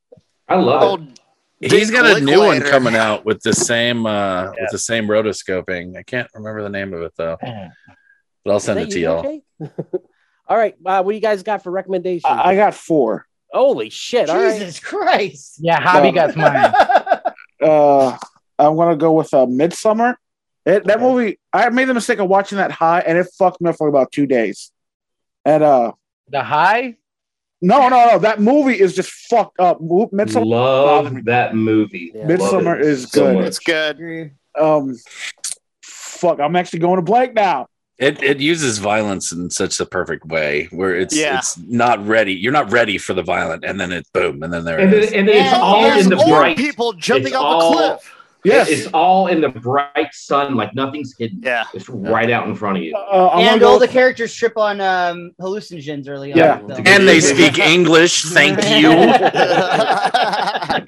I 0.49 0.55
love 0.55 1.01
it. 1.03 1.19
Old 1.63 1.71
He's 1.71 1.91
got 1.91 2.17
a 2.17 2.21
new 2.21 2.39
one 2.39 2.61
coming 2.61 2.95
out 2.95 3.23
with 3.23 3.41
the 3.41 3.53
same 3.53 4.05
uh 4.05 4.51
with 4.59 4.71
the 4.71 4.79
same 4.79 5.07
rotoscoping. 5.07 5.97
I 5.97 6.03
can't 6.03 6.27
remember 6.33 6.63
the 6.63 6.69
name 6.69 6.93
of 6.93 7.01
it 7.01 7.13
though. 7.15 7.37
But 8.43 8.53
I'll 8.53 8.59
send 8.59 8.79
it 8.79 8.89
to 8.89 8.99
you, 8.99 9.05
y'all. 9.05 9.21
Jay? 9.21 9.43
All 10.47 10.57
right, 10.57 10.73
uh, 10.83 11.03
what 11.03 11.11
do 11.11 11.15
you 11.15 11.21
guys 11.21 11.43
got 11.43 11.63
for 11.63 11.69
recommendations? 11.69 12.25
I, 12.25 12.49
I 12.49 12.55
got 12.55 12.73
four. 12.73 13.27
Holy 13.51 13.91
shit! 13.91 14.31
All 14.31 14.37
right. 14.37 14.59
Jesus 14.59 14.79
Christ. 14.79 15.59
Yeah, 15.59 15.79
Hobby 15.79 16.11
got 16.11 16.35
mine. 16.35 16.73
Uh, 17.61 18.17
I'm 18.57 18.75
gonna 18.75 18.95
go 18.95 19.11
with 19.11 19.31
uh, 19.35 19.45
Midsommar. 19.45 20.15
It, 20.65 20.83
that 20.85 20.99
movie, 20.99 21.39
I 21.53 21.69
made 21.69 21.85
the 21.85 21.93
mistake 21.93 22.17
of 22.17 22.27
watching 22.27 22.57
that 22.57 22.71
high, 22.71 23.01
and 23.01 23.19
it 23.19 23.27
fucked 23.37 23.61
me 23.61 23.69
up 23.69 23.75
for 23.77 23.87
about 23.87 24.11
two 24.11 24.25
days. 24.25 24.71
And 25.45 25.61
uh, 25.61 25.91
The 26.27 26.43
High. 26.43 26.97
No, 27.63 27.87
no, 27.89 27.89
no, 27.89 28.19
that 28.19 28.41
movie 28.41 28.79
is 28.79 28.95
just 28.95 29.11
fucked 29.11 29.59
up. 29.59 29.79
Midsommar, 29.79 30.49
bothered 30.49 31.13
me. 31.13 31.17
Love 31.19 31.25
that 31.25 31.55
movie. 31.55 32.11
Yeah. 32.13 32.25
Midsommar 32.25 32.63
Love 32.65 32.79
it 32.79 32.85
is 32.85 33.03
so 33.11 33.21
good. 33.25 33.35
much. 33.35 33.45
It's 33.45 33.59
good. 33.59 34.31
um, 34.59 34.95
fuck, 35.83 36.39
I'm 36.39 36.55
actually 36.55 36.79
going 36.79 36.97
to 36.97 37.01
blank 37.03 37.33
now. 37.33 37.67
It 37.97 38.23
it 38.23 38.39
uses 38.39 38.79
violence 38.79 39.31
in 39.31 39.51
such 39.51 39.79
a 39.79 39.85
perfect 39.85 40.25
way 40.25 40.67
where 40.71 40.95
it's 40.95 41.15
Yeah. 41.15 41.37
it's 41.37 41.55
not 41.59 42.03
ready. 42.07 42.33
You're 42.33 42.51
not 42.51 42.71
ready 42.71 42.97
for 42.97 43.13
the 43.13 43.21
violent, 43.21 43.63
and 43.63 43.79
then 43.79 43.91
it 43.91 44.07
boom, 44.11 44.41
and 44.41 44.51
then 44.51 44.65
there 44.65 44.79
And 44.79 44.91
it 44.91 45.11
then, 45.11 45.19
and 45.19 45.27
then 45.29 45.45
it's 45.45 45.53
all 45.53 45.83
There's 45.83 46.05
in 46.05 46.09
the 46.09 46.15
bright. 46.15 46.57
people 46.57 46.93
jumping 46.93 47.27
It's 47.27 47.35
off 47.35 47.43
all- 47.63 47.73
a 47.73 47.75
cliff. 47.97 48.15
Yes, 48.43 48.69
It's 48.69 48.87
all 48.87 49.27
in 49.27 49.39
the 49.39 49.49
bright 49.49 50.13
sun, 50.13 50.55
like 50.55 50.73
nothing's 50.73 51.15
hidden. 51.17 51.41
Yeah. 51.43 51.65
It's 51.75 51.87
right 51.89 52.29
out 52.31 52.47
in 52.47 52.55
front 52.55 52.77
of 52.77 52.83
you. 52.83 52.95
uh, 52.95 53.29
and 53.35 53.61
all 53.61 53.77
the 53.77 53.87
characters 53.87 54.33
trip 54.33 54.57
on 54.57 54.81
um, 54.81 55.31
hallucinogens 55.39 56.09
early 56.09 56.33
Yeah. 56.33 56.53
on. 56.55 56.61
in 56.61 56.67
the. 56.83 56.89
And 56.89 57.07
they 57.07 57.19
speak 57.19 57.59
English. 57.59 58.23
Thank 58.25 58.57
you. 58.81 58.89
uh, 58.91 60.79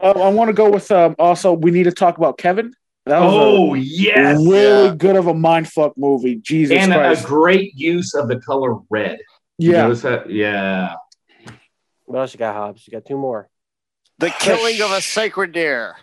I 0.00 0.28
want 0.28 0.48
to 0.48 0.52
go 0.54 0.70
with 0.70 0.90
um, 0.90 1.14
also. 1.18 1.52
We 1.52 1.70
need 1.70 1.84
to 1.84 1.92
talk 1.92 2.18
about 2.18 2.38
Kevin. 2.38 2.72
That 3.06 3.20
was 3.20 3.32
Oh 3.34 3.74
a 3.74 3.78
yes, 3.78 4.36
really 4.38 4.88
Yeah. 4.88 4.94
good 4.96 5.16
of 5.16 5.28
a 5.28 5.32
mindfuck 5.34 5.92
movie. 5.96 6.36
Jesus 6.36 6.76
and 6.76 6.92
a, 6.92 7.12
a 7.12 7.22
great 7.22 7.72
use 7.76 8.14
of 8.14 8.28
the 8.28 8.38
color 8.40 8.76
red. 8.90 9.18
Yeah, 9.58 9.82
notice 9.82 10.02
that? 10.02 10.28
Yeah. 10.30 10.94
What 12.04 12.18
else 12.20 12.34
you 12.34 12.38
got, 12.38 12.54
Hobbs? 12.54 12.86
You 12.86 12.92
got 12.92 13.04
two 13.06 13.16
more. 13.16 13.48
the 14.18 14.30
killing 14.30 14.80
of 14.82 14.90
a 14.92 15.00
sacred 15.00 15.52
deer. 15.52 15.94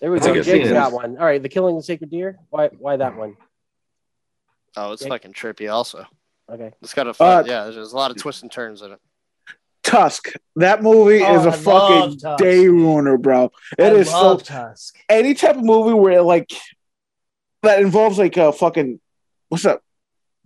There 0.00 0.10
we 0.10 0.18
That's 0.18 0.32
go. 0.32 0.42
Jake's 0.42 0.70
got 0.70 0.92
one. 0.92 1.16
All 1.18 1.24
right, 1.24 1.42
the 1.42 1.48
killing 1.48 1.76
of 1.76 1.82
the 1.82 1.84
sacred 1.86 2.10
deer. 2.10 2.38
Why? 2.50 2.68
Why 2.78 2.96
that 2.96 3.16
one? 3.16 3.36
Oh, 4.76 4.92
it's 4.92 5.02
Yeah. 5.02 5.08
fucking 5.08 5.32
trippy. 5.32 5.72
Also, 5.72 6.04
Okay. 6.50 6.72
it's 6.82 6.94
got 6.94 7.06
a 7.06 7.14
fun. 7.14 7.44
Uh, 7.44 7.46
yeah, 7.46 7.64
there's 7.70 7.92
a 7.92 7.96
lot 7.96 8.10
of 8.10 8.16
twists 8.16 8.42
and 8.42 8.50
turns 8.50 8.82
in 8.82 8.92
it. 8.92 8.98
Tusk. 9.82 10.32
That 10.56 10.82
movie 10.82 11.22
Oh, 11.22 11.38
is 11.38 11.46
a 11.46 11.50
I 11.50 11.52
fucking 11.52 12.36
day 12.38 12.66
ruiner, 12.68 13.18
bro. 13.18 13.52
It 13.78 13.84
I 13.92 13.96
is 13.96 14.10
love 14.10 14.40
so 14.44 14.54
Tusk. 14.54 14.96
any 15.08 15.34
type 15.34 15.56
of 15.56 15.62
movie 15.64 15.94
where 15.94 16.22
like 16.22 16.50
that 17.62 17.80
involves 17.80 18.18
like 18.18 18.36
a 18.36 18.52
fucking 18.52 18.98
what's 19.48 19.64
up 19.66 19.82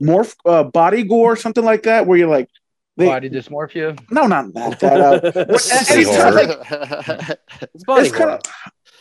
morph 0.02 0.34
uh, 0.44 0.62
body 0.64 1.02
gore 1.04 1.34
something 1.36 1.64
like 1.64 1.84
that 1.84 2.06
where 2.06 2.16
you're 2.18 2.28
like 2.28 2.48
they 2.96 3.06
Body 3.06 3.30
dysmorphia. 3.30 3.98
no 4.10 4.26
not 4.26 4.52
that 4.54 4.80
that 4.80 5.00
uh, 5.00 5.20
It's 5.54 5.90
anytime, 5.90 6.14
horror. 6.14 6.32
like, 6.32 7.38
It's 7.74 7.84
body 7.84 8.06
it's 8.08 8.16
kind 8.16 8.30
of 8.30 8.40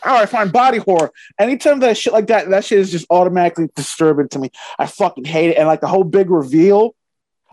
all 0.04 0.14
right 0.14 0.28
fine 0.28 0.48
body 0.50 0.78
horror 0.78 1.10
anytime 1.38 1.80
that 1.80 1.96
shit 1.96 2.12
like 2.12 2.26
that 2.28 2.48
that 2.50 2.64
shit 2.64 2.78
is 2.78 2.90
just 2.90 3.06
automatically 3.10 3.68
disturbing 3.74 4.28
to 4.28 4.38
me 4.38 4.50
i 4.78 4.86
fucking 4.86 5.24
hate 5.24 5.50
it 5.50 5.56
and 5.58 5.66
like 5.66 5.80
the 5.80 5.86
whole 5.88 6.04
big 6.04 6.30
reveal 6.30 6.94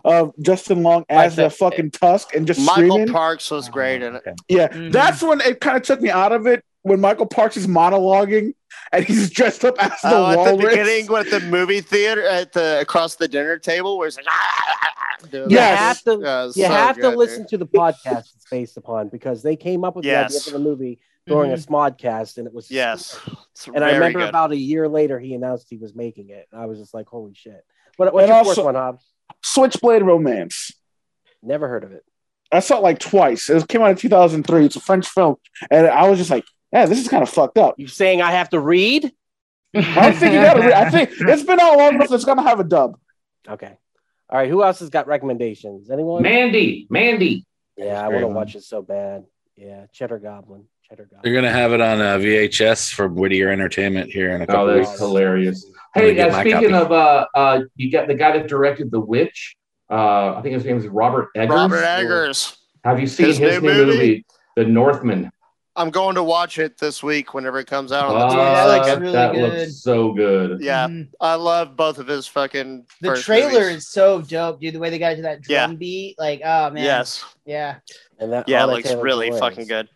of 0.04 0.32
Justin 0.40 0.84
Long 0.84 1.04
Like 1.10 1.26
as 1.26 1.34
the- 1.34 1.42
the 1.44 1.50
fucking 1.50 1.90
Tusk 1.90 2.32
and 2.32 2.46
just 2.46 2.60
Michael 2.60 2.74
screaming. 2.90 3.08
Parks 3.12 3.50
was 3.50 3.68
great 3.68 4.02
in 4.02 4.14
it. 4.14 4.18
Okay. 4.18 4.34
Yeah, 4.48 4.68
Mhm. 4.68 4.92
that's 4.92 5.20
when 5.20 5.40
it 5.40 5.60
kind 5.60 5.76
of 5.76 5.82
took 5.82 6.00
me 6.00 6.10
out 6.10 6.30
of 6.30 6.46
it 6.46 6.62
when 6.82 7.00
Michael 7.00 7.26
Parks 7.26 7.56
is 7.56 7.66
monologuing 7.66 8.54
and 8.92 9.04
he's 9.04 9.30
dressed 9.30 9.64
up 9.64 9.74
as 9.82 9.90
the 10.02 10.14
Oh, 10.14 10.30
at 10.46 10.52
the 10.52 10.56
beginning 10.64 11.08
with 11.08 11.28
the 11.32 11.40
movie 11.40 11.80
theater 11.80 12.22
at 12.22 12.52
the 12.52 12.78
across 12.80 13.16
the 13.16 13.26
dinner 13.26 13.58
table, 13.58 13.98
where 13.98 14.06
it's 14.06 14.16
like, 14.16 14.26
ah, 14.28 15.16
doing 15.28 15.50
You 15.50 15.58
have 15.58 16.00
to. 16.04 16.20
Yeah, 16.22 16.44
you 16.44 16.52
so 16.52 16.68
have 16.68 16.96
to 16.98 17.08
listen 17.08 17.40
dude. 17.42 17.48
to 17.48 17.58
the 17.58 17.66
podcast 17.66 18.32
it's 18.36 18.46
based 18.48 18.76
upon 18.76 19.08
because 19.08 19.42
they 19.42 19.56
came 19.56 19.82
up 19.84 19.96
with 19.96 20.04
the 20.04 20.14
idea 20.14 20.38
for 20.38 20.50
the 20.52 20.60
movie 20.60 21.00
during 21.26 21.52
a 21.52 21.54
mm-hmm. 21.54 21.74
Smodcast, 21.74 22.38
and 22.38 22.46
it 22.46 22.54
was 22.54 22.70
Yes, 22.70 23.18
And 23.74 23.84
I 23.84 23.92
remember 23.92 24.20
good. 24.20 24.28
about 24.28 24.52
a 24.52 24.56
year 24.56 24.88
later, 24.88 25.18
he 25.18 25.34
announced 25.34 25.66
he 25.68 25.76
was 25.76 25.94
making 25.94 26.30
it. 26.30 26.46
and 26.52 26.60
I 26.60 26.66
was 26.66 26.78
just 26.78 26.94
like, 26.94 27.06
"Holy 27.08 27.34
shit!" 27.34 27.64
What, 27.96 28.12
what's 28.12 28.22
And 28.24 28.28
your 28.28 28.36
also- 28.38 28.54
fourth 28.54 28.64
one, 28.66 28.74
Hobbs? 28.74 29.04
Switchblade 29.42 30.02
Romance. 30.02 30.72
Never 31.42 31.68
heard 31.68 31.84
of 31.84 31.92
it. 31.92 32.04
I 32.52 32.60
saw 32.60 32.78
it 32.78 32.82
like 32.82 32.98
twice. 33.00 33.50
It 33.50 33.66
came 33.68 33.82
out 33.82 33.90
in 33.90 33.96
2003. 33.96 34.66
It's 34.66 34.76
a 34.76 34.80
French 34.80 35.06
film, 35.08 35.36
and 35.70 35.86
I 35.86 36.08
was 36.08 36.18
just 36.18 36.30
like, 36.30 36.44
"Yeah, 36.72 36.86
this 36.86 37.00
is 37.00 37.08
kind 37.08 37.22
of 37.22 37.28
fucked 37.28 37.58
up." 37.58 37.74
You 37.78 37.88
saying 37.88 38.22
I 38.22 38.30
have 38.32 38.50
to 38.50 38.60
read? 38.60 39.12
I 39.74 39.80
don't 39.80 40.14
think 40.16 40.32
you 40.34 40.40
got 40.40 40.54
to. 40.54 40.60
read. 40.60 40.72
I 40.72 40.90
think 40.90 41.10
it's 41.20 41.42
been 41.42 41.60
out 41.60 41.76
long 41.76 41.96
enough. 41.96 42.10
It's 42.12 42.24
gonna 42.24 42.42
have 42.42 42.60
a 42.60 42.64
dub. 42.64 42.98
Okay. 43.48 43.76
All 44.30 44.38
right. 44.38 44.48
Who 44.48 44.62
else 44.62 44.78
has 44.80 44.90
got 44.90 45.06
recommendations? 45.06 45.90
Anyone? 45.90 46.22
Mandy, 46.22 46.86
Mandy. 46.88 47.44
Yeah, 47.76 48.02
I 48.02 48.08
want 48.08 48.20
to 48.22 48.28
watch 48.28 48.54
it 48.54 48.62
so 48.62 48.80
bad. 48.80 49.26
Yeah, 49.56 49.86
Cheddar 49.92 50.18
Goblin. 50.18 50.64
Cheddar 50.88 51.04
Goblin. 51.04 51.20
They're 51.22 51.34
gonna 51.34 51.52
have 51.52 51.72
it 51.72 51.80
on 51.80 52.00
uh, 52.00 52.16
VHS 52.18 52.92
for 52.92 53.08
Whittier 53.08 53.50
Entertainment 53.50 54.10
here 54.10 54.30
in 54.34 54.42
a 54.42 54.46
couple 54.46 54.70
Oh, 54.70 54.78
weeks. 54.78 54.98
hilarious. 54.98 55.66
Hey, 55.94 56.14
get 56.14 56.30
uh, 56.30 56.40
speaking 56.40 56.70
copy. 56.70 56.74
of, 56.74 56.92
uh, 56.92 57.26
uh, 57.34 57.60
you 57.74 57.90
got 57.90 58.06
the 58.06 58.14
guy 58.14 58.36
that 58.36 58.48
directed 58.48 58.90
The 58.90 59.00
Witch. 59.00 59.56
Uh, 59.90 60.34
I 60.36 60.40
think 60.42 60.54
his 60.54 60.64
name 60.64 60.76
is 60.76 60.86
Robert 60.86 61.28
Eggers. 61.34 61.54
Robert 61.54 61.82
Eggers. 61.84 62.56
Have 62.84 63.00
you 63.00 63.06
seen 63.06 63.26
His 63.26 63.38
his, 63.38 63.62
new 63.62 63.68
new 63.68 63.74
movie? 63.86 63.92
movie? 63.98 64.26
The 64.56 64.64
Northman? 64.64 65.30
I'm 65.78 65.90
going 65.90 66.14
to 66.14 66.22
watch 66.22 66.58
it 66.58 66.78
this 66.78 67.02
week 67.02 67.34
whenever 67.34 67.58
it 67.58 67.66
comes 67.66 67.92
out 67.92 68.06
on 68.06 68.14
the 68.14 68.36
Uh, 68.36 68.66
that 68.66 68.76
looks 68.76 68.88
22nd. 68.88 69.00
really 69.00 69.12
that 69.12 69.34
good. 69.34 69.58
looks 69.58 69.76
so 69.82 70.12
good. 70.12 70.60
Yeah, 70.62 70.86
Mhm. 70.88 71.08
I 71.20 71.34
love 71.34 71.76
both 71.76 71.98
of 71.98 72.06
his 72.06 72.26
fucking. 72.26 72.86
The 73.02 73.08
first 73.08 73.24
trailer 73.24 73.60
movies. 73.60 73.76
is 73.76 73.88
so 73.88 74.22
dope, 74.22 74.60
dude. 74.60 74.74
The 74.74 74.78
way 74.78 74.88
they 74.90 74.98
got 74.98 75.16
to 75.16 75.22
that 75.22 75.42
drum 75.42 75.72
Yeah. 75.72 75.76
beat, 75.76 76.16
like, 76.18 76.40
oh 76.44 76.70
man, 76.70 76.82
Yes. 76.82 77.22
yeah. 77.44 77.76
And 78.18 78.32
that 78.32 78.48
Yeah, 78.48 78.60
it 78.60 78.62
Anya 78.64 78.74
looks 78.76 78.88
Taylor-Joy 78.88 79.02
really 79.04 79.28
is- 79.28 79.38
fucking 79.38 79.66
good. 79.66 79.88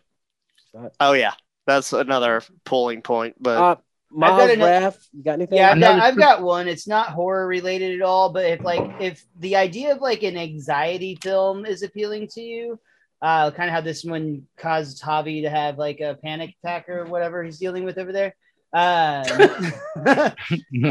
Not- 0.73 0.93
Oh 0.99 1.13
yeah, 1.13 1.33
that's 1.67 1.93
another 1.93 2.41
pulling 2.65 3.01
point. 3.01 3.35
But 3.39 3.57
Uh, 3.57 3.75
Miles 4.13 4.39
got 4.41 4.49
an- 4.51 4.59
Raff, 4.59 4.97
you 5.13 5.23
got 5.23 5.33
anything? 5.33 5.57
Yeah, 5.57 5.71
I've 5.71 5.79
got, 5.79 5.99
I've 6.01 6.17
got 6.17 6.41
one. 6.41 6.67
It's 6.67 6.87
not 6.87 7.09
horror 7.09 7.47
related 7.47 7.95
at 7.99 8.05
all, 8.05 8.31
but 8.31 8.45
if 8.45 8.61
like 8.61 9.01
if 9.01 9.23
the 9.39 9.55
idea 9.55 9.93
of 9.93 10.01
like 10.01 10.23
an 10.23 10.37
anxiety 10.37 11.17
film 11.21 11.65
is 11.65 11.81
appealing 11.83 12.27
to 12.33 12.41
you, 12.41 12.79
uh, 13.21 13.51
kind 13.51 13.69
of 13.69 13.73
how 13.73 13.81
this 13.81 14.03
one 14.03 14.47
caused 14.57 15.01
Javi 15.01 15.43
to 15.43 15.49
have 15.49 15.77
like 15.77 15.99
a 16.01 16.17
panic 16.23 16.55
attack 16.63 16.89
or 16.89 17.05
whatever 17.05 17.43
he's 17.43 17.59
dealing 17.59 17.85
with 17.85 17.97
over 17.97 18.11
there. 18.11 18.35
Uh, 18.73 19.49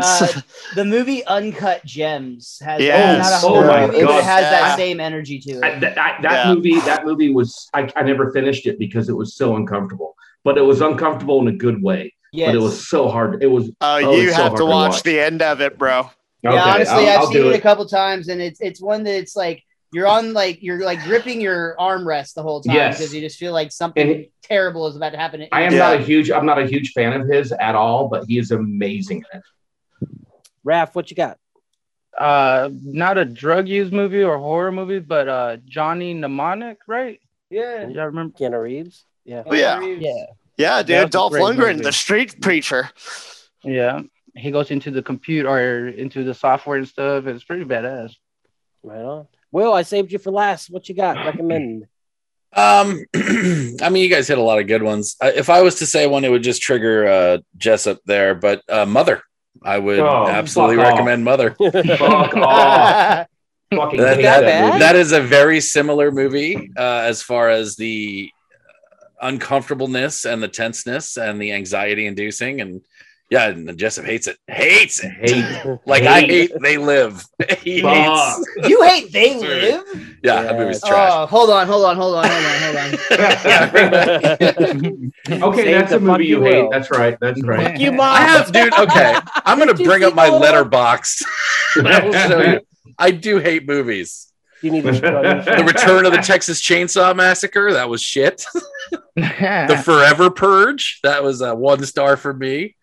uh, 0.01 0.33
the 0.73 0.85
movie 0.85 1.25
Uncut 1.27 1.85
Gems 1.85 2.59
has 2.63 2.83
Yes. 2.85 3.19
not 3.19 3.33
a 3.33 3.41
Oh 3.45 3.65
my 3.65 3.87
movie, 3.87 3.91
but 3.91 4.03
God. 4.03 4.19
it 4.19 4.25
has 4.25 4.49
that 4.51 4.77
same 4.77 5.01
energy 5.01 5.39
to 5.41 5.51
it. 5.53 5.63
I, 5.63 5.79
that 5.81 5.95
that, 5.95 6.19
that 6.23 6.33
Yeah. 6.33 6.55
movie, 6.55 6.81
that 6.81 7.05
movie 7.05 7.33
was 7.33 7.69
I, 7.75 7.91
I 7.97 8.03
never 8.03 8.31
finished 8.33 8.67
it 8.67 8.79
because 8.79 9.09
it 9.09 9.15
was 9.17 9.35
so 9.35 9.57
uncomfortable. 9.57 10.15
But 10.45 10.59
it 10.59 10.63
was 10.63 10.81
uncomfortable 10.81 11.41
in 11.41 11.49
a 11.49 11.57
good 11.57 11.83
way. 11.83 12.15
yes. 12.33 12.47
But 12.47 12.55
it 12.55 12.59
was 12.61 12.89
so 12.89 13.09
hard. 13.09 13.43
It 13.43 13.47
was. 13.49 13.71
Oh, 13.81 13.97
Oh, 14.03 14.21
you 14.21 14.23
it's 14.23 14.37
so 14.37 14.43
have 14.43 14.51
hard 14.51 14.57
to 14.57 14.67
to 14.67 14.73
watch, 14.73 14.93
watch. 14.93 15.03
the 15.03 15.21
end 15.21 15.43
of 15.43 15.61
it, 15.61 15.79
bro. 15.79 16.11
yeah, 16.43 16.51
Okay, 16.53 16.71
honestly, 16.75 17.09
I'll, 17.09 17.09
I've 17.09 17.23
I'll 17.23 17.27
seen 17.27 17.43
do 17.43 17.51
it 17.51 17.55
a 17.55 17.61
couple 17.61 17.87
times, 17.87 18.29
and 18.29 18.41
it's 18.41 18.61
it's 18.61 18.81
one 18.81 19.05
that's 19.05 19.37
like 19.37 19.63
you're 19.93 20.07
on 20.07 20.33
like 20.33 20.63
you're 20.63 20.85
like 20.85 21.03
gripping 21.05 21.41
your 21.41 21.75
armrest 21.79 22.35
the 22.35 22.43
whole 22.43 22.61
time 22.61 22.77
Yes. 22.77 22.99
because 22.99 23.15
you 23.15 23.21
just 23.21 23.39
feel 23.39 23.53
like 23.53 23.73
something 23.73 24.09
And- 24.11 24.27
terrible 24.43 24.87
is 24.87 24.97
about 24.97 25.11
to 25.11 25.19
happen. 25.19 25.47
I 25.53 25.63
am 25.63 25.73
Yeah. 25.73 25.79
not 25.79 25.95
a 25.97 25.99
huge. 26.03 26.31
I'm 26.31 26.47
not 26.47 26.59
a 26.59 26.67
huge 26.67 26.93
fan 26.93 27.19
of 27.21 27.29
his 27.29 27.53
at 27.53 27.75
all, 27.75 28.09
but 28.09 28.25
he 28.27 28.39
is 28.39 28.51
amazing 28.53 29.25
in 29.33 29.39
it. 29.41 29.45
Raph, 30.67 30.95
what 30.95 31.11
you 31.11 31.17
got? 31.17 31.39
Uh, 32.17 32.69
not 32.83 33.17
a 33.19 33.25
drug 33.25 33.67
use 33.69 33.91
movie 33.91 34.23
or 34.23 34.37
horror 34.39 34.71
movie, 34.73 34.99
but 34.99 35.29
uh, 35.29 35.57
Johnny 35.65 36.13
Mnemonic, 36.15 36.79
right? 36.87 37.21
Yeah. 37.49 37.87
Y'all 37.89 38.07
remember? 38.07 38.37
Keanu 38.37 38.63
Reeves. 38.63 39.05
Yeah. 39.25 39.43
Oh, 39.47 39.55
yeah. 39.55 39.81
Yeah. 39.81 40.25
Yeah, 40.57 40.83
dude. 40.83 41.03
was 41.05 41.11
Dolph 41.11 41.33
Lundgren, 41.33 41.73
movie. 41.77 41.83
the 41.85 41.93
street 41.93 42.41
preacher. 42.43 42.91
Yeah. 43.65 44.03
He 44.37 44.51
goes 44.51 44.71
into 44.71 44.91
the 44.91 45.03
computer 45.03 45.49
or 45.49 45.89
into 45.89 46.23
the 46.23 46.35
software 46.35 46.77
and 46.79 46.87
stuff. 46.87 47.27
It's 47.27 47.43
pretty 47.45 47.65
badass. 47.65 48.15
Right 48.83 49.01
on. 49.03 49.27
Will, 49.53 49.73
I 49.73 49.83
saved 49.83 50.13
you 50.13 50.19
for 50.19 50.31
last. 50.31 50.71
What 50.71 50.89
you 50.89 50.95
got? 50.95 51.17
Recommend. 51.25 51.87
Um, 52.55 53.05
I 53.15 53.89
mean, 53.91 54.03
you 54.03 54.09
guys 54.09 54.27
hit 54.29 54.39
a 54.39 54.43
lot 54.43 54.59
of 54.61 54.67
good 54.67 54.83
ones. 54.83 55.17
Uh, 55.21 55.31
If 55.35 55.49
I 55.51 55.63
was 55.63 55.77
to 55.77 55.87
say 55.87 56.07
one, 56.07 56.25
it 56.25 56.31
would 56.31 56.43
just 56.43 56.63
trigger 56.63 57.07
uh, 57.07 57.39
Jessup 57.57 57.99
there, 58.07 58.35
but 58.35 58.63
uh, 58.69 58.87
Mother. 58.87 59.23
I 59.63 59.79
would 59.79 59.99
Oh, 59.99 60.27
absolutely 60.29 60.77
fuck 60.77 60.87
off. 60.87 60.93
recommend 60.93 61.25
Mother. 61.25 61.51
Fuck 61.59 62.37
off. 62.37 63.27
Fucking 63.75 64.01
That, 64.01 64.17
that- 64.23 64.41
that 64.43 64.67
movie. 64.67 64.79
that 64.79 64.97
is 64.97 65.13
a 65.13 65.21
very 65.21 65.61
similar 65.61 66.11
movie 66.11 66.71
uh, 66.77 67.03
as 67.05 67.23
far 67.23 67.51
as 67.51 67.77
the 67.77 68.31
uncomfortableness 69.21 70.25
and 70.25 70.43
the 70.43 70.49
tenseness 70.49 71.17
and 71.17 71.41
the 71.41 71.53
anxiety 71.53 72.07
inducing. 72.07 72.61
And 72.61 72.81
yeah, 73.31 73.47
and 73.49 73.79
Jessup 73.79 74.05
hates 74.05 74.27
it. 74.27 74.37
Hates 74.49 75.03
it. 75.05 75.11
Hate. 75.13 75.65
Like 75.87 76.03
I 76.03 76.21
Hate. 76.21 76.31
hate 76.51 76.53
they 76.63 76.77
live. 76.77 77.25
he 77.63 77.81
Fuck. 77.81 77.95
hates. 77.95 78.47
you 78.69 78.83
hate 78.83 79.13
They 79.13 79.39
Live? 79.39 79.83
Yeah, 80.23 80.43
that 80.43 80.59
movie's 80.59 80.81
trash. 80.83 81.11
Oh, 81.13 81.27
hold 81.27 81.51
on, 81.51 81.67
hold 81.67 81.85
on, 81.85 81.97
hold 81.97 82.15
on, 82.17 82.29
hold 82.29 82.47
on, 82.47 82.61
hold 82.61 82.77
on. 82.77 82.91
Okay, 85.43 85.63
Save 85.63 85.75
that's 85.79 85.93
a 85.93 86.01
movie 86.01 86.27
you 86.27 86.39
you 86.39 86.45
hate. 86.45 86.63
will. 86.63 86.71
That's 86.71 86.91
right. 86.91 87.17
That's 87.21 87.43
right. 87.43 87.73
Fuck 87.73 87.81
you, 87.81 87.93
mom. 87.93 88.15
I 88.15 88.21
have, 88.23 88.51
dude. 88.53 88.73
Okay, 88.79 89.17
I'm 89.45 89.59
gonna 89.59 89.75
bring 89.75 90.05
up 90.05 90.15
my 90.15 90.29
that? 90.31 90.43
Letterboxd. 90.43 91.23
I 91.87 92.05
will 92.05 92.13
show 92.13 92.41
you. 92.43 92.61
I 92.99 93.11
do 93.13 93.39
hate 93.39 93.67
movies. 93.67 94.27
You 94.63 94.71
need 94.71 94.83
to 94.85 94.93
The 94.93 95.65
Return 95.67 96.05
of 96.05 96.13
the 96.13 96.19
Texas 96.19 96.61
Chainsaw 96.61 97.17
Massacre. 97.17 97.73
That 97.73 97.89
was 97.89 98.03
shit. 98.03 98.45
The. 99.17 99.81
Forever 99.85 100.29
Purge. 100.31 101.01
That 101.03 101.23
was 101.23 101.41
a 101.41 101.55
one 101.55 101.83
star 101.85 102.17
for 102.19 102.33
me. 102.35 102.77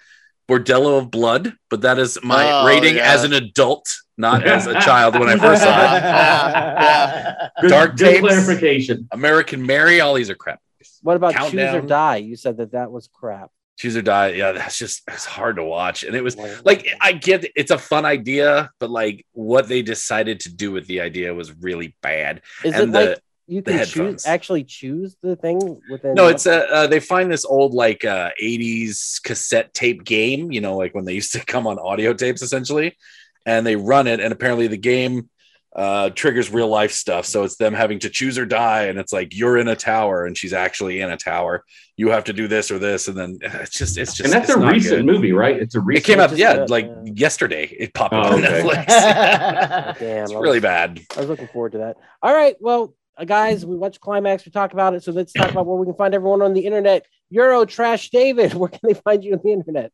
Bordello 0.50 0.98
of 1.00 1.12
Blood, 1.12 1.54
but 1.70 1.82
that 1.82 2.00
is 2.00 2.18
my 2.24 2.50
Oh, 2.62 2.66
rating 2.66 2.96
yeah. 2.96 3.14
as 3.14 3.24
an 3.24 3.34
adult, 3.34 3.90
not 4.18 4.44
as 4.46 4.66
a 4.68 4.74
child 4.82 5.20
when 5.20 5.28
I 5.30 5.38
first 5.38 5.62
saw 5.64 5.96
it. 5.96 7.52
Good, 7.62 7.70
Dark 7.70 7.98
good 7.98 8.06
Tapes. 8.06 8.20
clarification. 8.22 9.08
American 9.12 9.66
Mary. 9.66 10.00
All 10.02 10.14
these 10.14 10.30
are 10.30 10.36
crap. 10.36 10.60
What 11.02 11.16
about 11.16 11.34
Choose 11.52 11.74
or 11.74 11.82
Die? 11.82 12.16
You 12.18 12.36
said 12.36 12.58
that 12.58 12.72
that 12.72 12.92
was 12.92 13.08
crap. 13.12 13.52
Choose 13.78 13.96
or 13.96 14.02
Die. 14.02 14.30
Yeah, 14.30 14.54
that's 14.54 14.78
just 14.78 15.04
it's 15.08 15.26
hard 15.26 15.58
to 15.58 15.64
watch, 15.64 16.04
and 16.04 16.16
it 16.16 16.24
was 16.24 16.36
like 16.66 16.88
I 17.00 17.12
get 17.12 17.44
it, 17.44 17.52
it's 17.56 17.70
a 17.72 17.78
fun 17.78 18.06
idea, 18.06 18.72
but 18.80 18.90
like 18.90 19.26
what 19.34 19.68
they 19.68 19.82
decided 19.84 20.40
to 20.42 20.50
do 20.54 20.72
with 20.72 20.88
the 20.88 21.02
idea 21.02 21.34
was 21.34 21.54
really 21.54 21.96
bad. 22.02 22.42
Is 22.64 22.74
And 22.74 22.84
it 22.84 22.92
the- 22.92 23.10
like 23.12 23.20
you 23.48 23.62
can 23.62 23.86
choose 23.86 24.26
actually 24.26 24.64
choose 24.66 25.16
the 25.22 25.36
thing 25.36 25.80
within? 25.90 26.14
No, 26.16 26.28
it's 26.28 26.46
a 26.46 26.70
uh, 26.72 26.88
they 26.88 27.00
find 27.00 27.32
this 27.32 27.46
old 27.46 27.74
like 27.74 28.04
uh 28.06 28.32
80s 28.42 29.22
cassette 29.24 29.74
tape 29.74 30.04
game, 30.04 30.52
you 30.52 30.62
know, 30.62 30.76
like 30.78 30.94
when 30.94 31.06
they 31.06 31.14
used 31.22 31.32
to 31.34 31.44
come 31.46 31.66
on 31.68 31.80
audio 31.80 32.14
tapes 32.14 32.42
essentially, 32.42 32.98
and 33.46 33.66
they 33.66 33.76
run 33.76 34.08
it, 34.08 34.20
and 34.20 34.32
apparently 34.34 34.68
the 34.68 34.78
game 34.78 35.30
uh 35.76 36.10
triggers 36.10 36.50
real 36.52 36.68
life 36.68 36.92
stuff. 36.92 37.26
So 37.26 37.44
it's 37.44 37.58
them 37.58 37.74
having 37.74 38.00
to 38.00 38.10
choose 38.10 38.38
or 38.38 38.46
die, 38.46 38.84
and 38.86 38.98
it's 39.00 39.14
like 39.14 39.36
you're 39.36 39.58
in 39.58 39.68
a 39.68 39.76
tower 39.76 40.26
and 40.26 40.38
she's 40.38 40.54
actually 40.54 41.02
in 41.02 41.10
a 41.12 41.18
tower. 41.18 41.64
You 41.98 42.10
have 42.10 42.26
to 42.26 42.34
do 42.34 42.48
this 42.48 42.70
or 42.72 42.80
this, 42.80 43.08
and 43.08 43.18
then 43.18 43.40
uh, 43.44 43.60
it's 43.62 43.78
just 43.78 43.98
it's 43.98 44.14
just 44.14 44.22
And 44.26 44.34
that's 44.34 44.50
a 44.50 44.60
recent 44.60 44.98
good. 44.98 45.06
movie, 45.06 45.32
right? 45.34 45.56
It's 45.58 45.76
a 45.76 45.84
It 45.90 46.04
came 46.04 46.20
out, 46.20 46.36
yeah, 46.38 46.52
uh, 46.52 46.68
like 46.70 46.86
uh, 46.86 47.04
yesterday. 47.06 47.66
It 47.66 47.94
popped 47.94 48.14
up 48.14 48.26
Oh, 48.26 48.38
on 48.38 48.44
okay. 48.46 48.62
Netflix. 48.62 48.88
Damn, 50.00 50.24
it's 50.24 50.32
I 50.32 50.40
really 50.40 50.60
bad. 50.60 51.00
I 51.16 51.20
was 51.22 51.30
looking 51.30 51.48
forward 51.48 51.72
to 51.74 51.78
that. 51.80 51.98
All 52.22 52.34
right, 52.34 52.56
well, 52.60 52.84
uh, 52.84 52.88
guys, 53.26 53.66
we 53.66 53.76
watched 53.76 54.00
Climax. 54.00 54.46
We 54.46 54.52
talked 54.52 54.74
about 54.74 54.94
it, 54.94 55.04
so 55.04 55.12
let's 55.12 55.34
talk 55.34 55.50
about 55.52 55.66
where 55.66 55.78
we 55.78 55.86
can 55.86 55.96
find 55.96 56.14
everyone 56.14 56.42
on 56.42 56.54
the 56.54 56.62
internet. 56.62 57.06
Euro 57.30 57.66
Trash 57.66 58.10
David, 58.10 58.54
where 58.56 58.70
can 58.70 58.80
they 58.84 58.94
find 58.94 59.24
you 59.24 59.34
on 59.34 59.42
the 59.44 59.52
internet? 59.52 59.92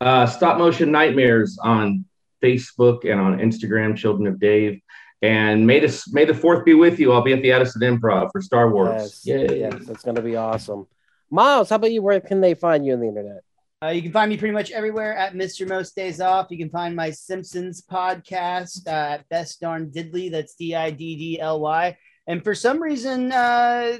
uh, 0.00 0.26
stop 0.26 0.58
motion 0.58 0.90
nightmares 0.90 1.58
on 1.62 2.04
Facebook 2.42 3.10
and 3.10 3.20
on 3.20 3.38
Instagram, 3.38 3.96
Children 3.96 4.26
of 4.26 4.38
Dave. 4.38 4.80
And 5.22 5.66
may 5.66 5.80
the 5.80 6.04
May 6.12 6.26
the 6.26 6.34
fourth 6.34 6.64
be 6.64 6.74
with 6.74 6.98
you. 6.98 7.12
I'll 7.12 7.22
be 7.22 7.32
at 7.32 7.40
the 7.40 7.52
Addison 7.52 7.80
Improv 7.80 8.30
for 8.30 8.42
Star 8.42 8.70
Wars. 8.70 9.22
Yes, 9.24 9.50
Yay. 9.50 9.60
yes, 9.60 9.74
that's 9.86 10.02
going 10.02 10.16
to 10.16 10.22
be 10.22 10.36
awesome. 10.36 10.86
Miles, 11.30 11.70
how 11.70 11.76
about 11.76 11.92
you? 11.92 12.02
Where 12.02 12.20
can 12.20 12.40
they 12.42 12.52
find 12.54 12.84
you 12.84 12.92
on 12.92 13.00
the 13.00 13.08
internet? 13.08 13.42
Uh, 13.82 13.88
you 13.88 14.02
can 14.02 14.12
find 14.12 14.28
me 14.28 14.36
pretty 14.36 14.52
much 14.52 14.70
everywhere 14.70 15.16
at 15.16 15.32
Mr. 15.34 15.66
Most 15.66 15.96
Days 15.96 16.20
Off. 16.20 16.48
You 16.50 16.58
can 16.58 16.68
find 16.68 16.94
my 16.94 17.10
Simpsons 17.10 17.82
podcast 17.82 18.86
uh, 18.86 19.14
at 19.14 19.28
Best 19.30 19.60
Darn 19.60 19.90
Diddly. 19.90 20.30
That's 20.30 20.54
D 20.54 20.74
I 20.74 20.90
D 20.90 21.16
D 21.16 21.40
L 21.40 21.60
Y. 21.60 21.96
And 22.26 22.42
for 22.42 22.54
some 22.54 22.82
reason, 22.82 23.32
uh, 23.32 23.98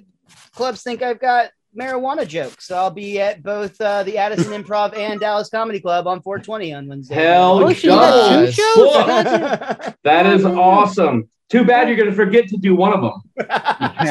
clubs 0.55 0.83
think 0.83 1.03
I've 1.03 1.21
got 1.21 1.51
marijuana 1.79 2.27
jokes. 2.27 2.67
So 2.67 2.77
I'll 2.77 2.91
be 2.91 3.21
at 3.21 3.43
both 3.43 3.79
uh, 3.81 4.03
the 4.05 4.17
Addison 4.19 4.53
Improv 4.63 4.97
and 4.97 5.21
Dallas 5.21 5.49
Comedy 5.51 5.81
Club 5.81 6.07
on 6.07 6.23
420 6.23 6.73
on 6.75 6.87
Wednesday. 6.89 7.15
Hell 7.17 7.63
Oh, 7.65 7.73
shit, 7.73 7.85
you 7.85 7.91
got 7.91 8.29
two 8.29 8.45
yes. 8.45 8.55
shows? 8.55 9.95
That 10.05 10.27
is 10.27 10.45
awesome. 10.45 11.29
Too 11.51 11.65
bad 11.65 11.89
you're 11.89 11.97
going 11.97 12.09
to 12.09 12.15
forget 12.17 12.49
to 12.49 12.57
do 12.57 12.75
one 12.75 12.93
of 12.95 13.01
them. 13.03 13.13
That's 13.37 14.11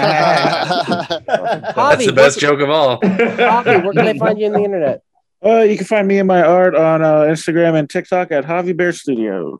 Javi, 1.76 2.06
the 2.06 2.14
best 2.14 2.40
joke 2.40 2.62
of 2.62 2.70
all. 2.70 3.00
Javi, 3.02 3.84
where 3.84 3.94
can 3.94 4.06
they 4.06 4.18
find 4.18 4.40
you 4.40 4.48
on 4.48 4.54
the 4.54 4.64
internet? 4.64 5.02
Uh, 5.44 5.60
you 5.62 5.76
can 5.76 5.86
find 5.86 6.08
me 6.08 6.20
and 6.20 6.28
my 6.28 6.42
art 6.42 6.76
on 6.76 7.02
uh, 7.02 7.22
Instagram 7.22 7.78
and 7.78 7.90
TikTok 7.90 8.32
at 8.32 8.46
Javi 8.46 8.76
Bear 8.76 8.94
Studios. 8.94 9.60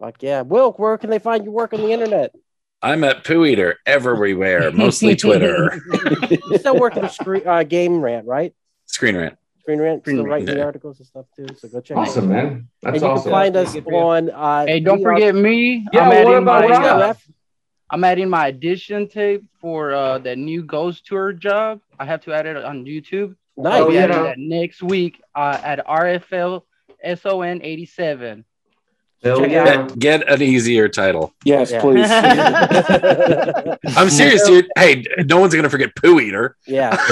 Fuck 0.00 0.22
yeah. 0.22 0.42
Will, 0.42 0.72
where 0.72 0.96
can 0.98 1.10
they 1.10 1.18
find 1.18 1.44
your 1.44 1.52
work 1.52 1.72
on 1.74 1.80
the 1.80 1.90
internet? 1.90 2.32
I'm 2.84 3.02
at 3.04 3.24
Poo 3.24 3.46
Eater 3.46 3.78
everywhere, 3.86 4.70
mostly 4.70 5.16
Twitter. 5.16 5.80
You're 6.50 6.58
still 6.58 6.78
working 6.78 7.02
a 7.02 7.08
screen, 7.08 7.46
uh, 7.46 7.62
game 7.62 8.00
rant, 8.00 8.26
right? 8.26 8.52
Screen 8.84 9.16
Rant. 9.16 9.38
Screen 9.60 9.78
rant, 9.80 10.02
Screen 10.02 10.16
still 10.16 10.26
Rant, 10.26 10.42
writing 10.46 10.54
the 10.58 10.62
articles 10.62 10.98
and 10.98 11.06
stuff 11.06 11.24
too. 11.34 11.46
So 11.56 11.68
go 11.68 11.80
check 11.80 11.96
Awesome, 11.96 12.30
it 12.30 12.36
out. 12.36 12.44
Awesome, 12.44 12.50
man. 12.50 12.68
And 12.84 12.92
That's 12.94 13.02
you 13.02 13.08
awesome. 13.08 13.22
can 13.22 13.30
find 13.32 13.56
us 13.56 13.72
Good 13.72 13.84
for 13.84 13.92
you. 13.92 13.98
on. 13.98 14.30
Uh, 14.30 14.66
Hey, 14.66 14.80
don't 14.80 14.98
we 14.98 15.04
are- 15.06 15.14
forget 15.14 15.34
me. 15.34 15.86
Yeah, 15.94 16.00
I'm 16.02 16.08
what 16.08 16.16
adding 16.18 16.34
about 16.34 16.44
my, 16.44 16.68
Rob? 16.68 16.82
Yeah, 16.82 16.94
uh, 17.06 17.14
I'm 17.88 18.04
adding 18.04 18.28
my 18.28 18.48
audition 18.48 19.08
tape 19.08 19.44
for 19.62 19.94
uh, 19.94 20.18
that 20.18 20.36
new 20.36 20.62
Ghost 20.62 21.06
Tour 21.06 21.32
job. 21.32 21.80
I 21.98 22.04
have 22.04 22.20
to 22.24 22.34
add 22.34 22.44
it 22.44 22.56
on 22.62 22.84
YouTube. 22.84 23.36
Nice. 23.56 23.72
I'll 23.80 23.88
be 23.88 23.94
yeah. 23.94 24.08
that 24.08 24.38
next 24.38 24.82
week 24.82 25.22
uh, 25.34 25.58
at 25.64 25.86
RFL 25.86 26.62
SON 27.16 27.62
87. 27.62 28.44
Hell 29.24 29.48
yeah. 29.48 29.86
Get, 29.86 29.98
get 29.98 30.28
an 30.28 30.42
easier 30.42 30.88
title. 30.88 31.32
Yes, 31.44 31.70
Yeah. 31.70 31.80
please. 31.80 32.08
I'm 33.96 34.10
serious, 34.10 34.46
dude. 34.46 34.66
Hey, 34.76 35.04
no 35.26 35.40
one's 35.40 35.54
gonna 35.54 35.70
forget 35.70 35.94
Poo 35.96 36.20
Eater. 36.20 36.56
yeah. 36.66 36.90
Brand 36.94 37.08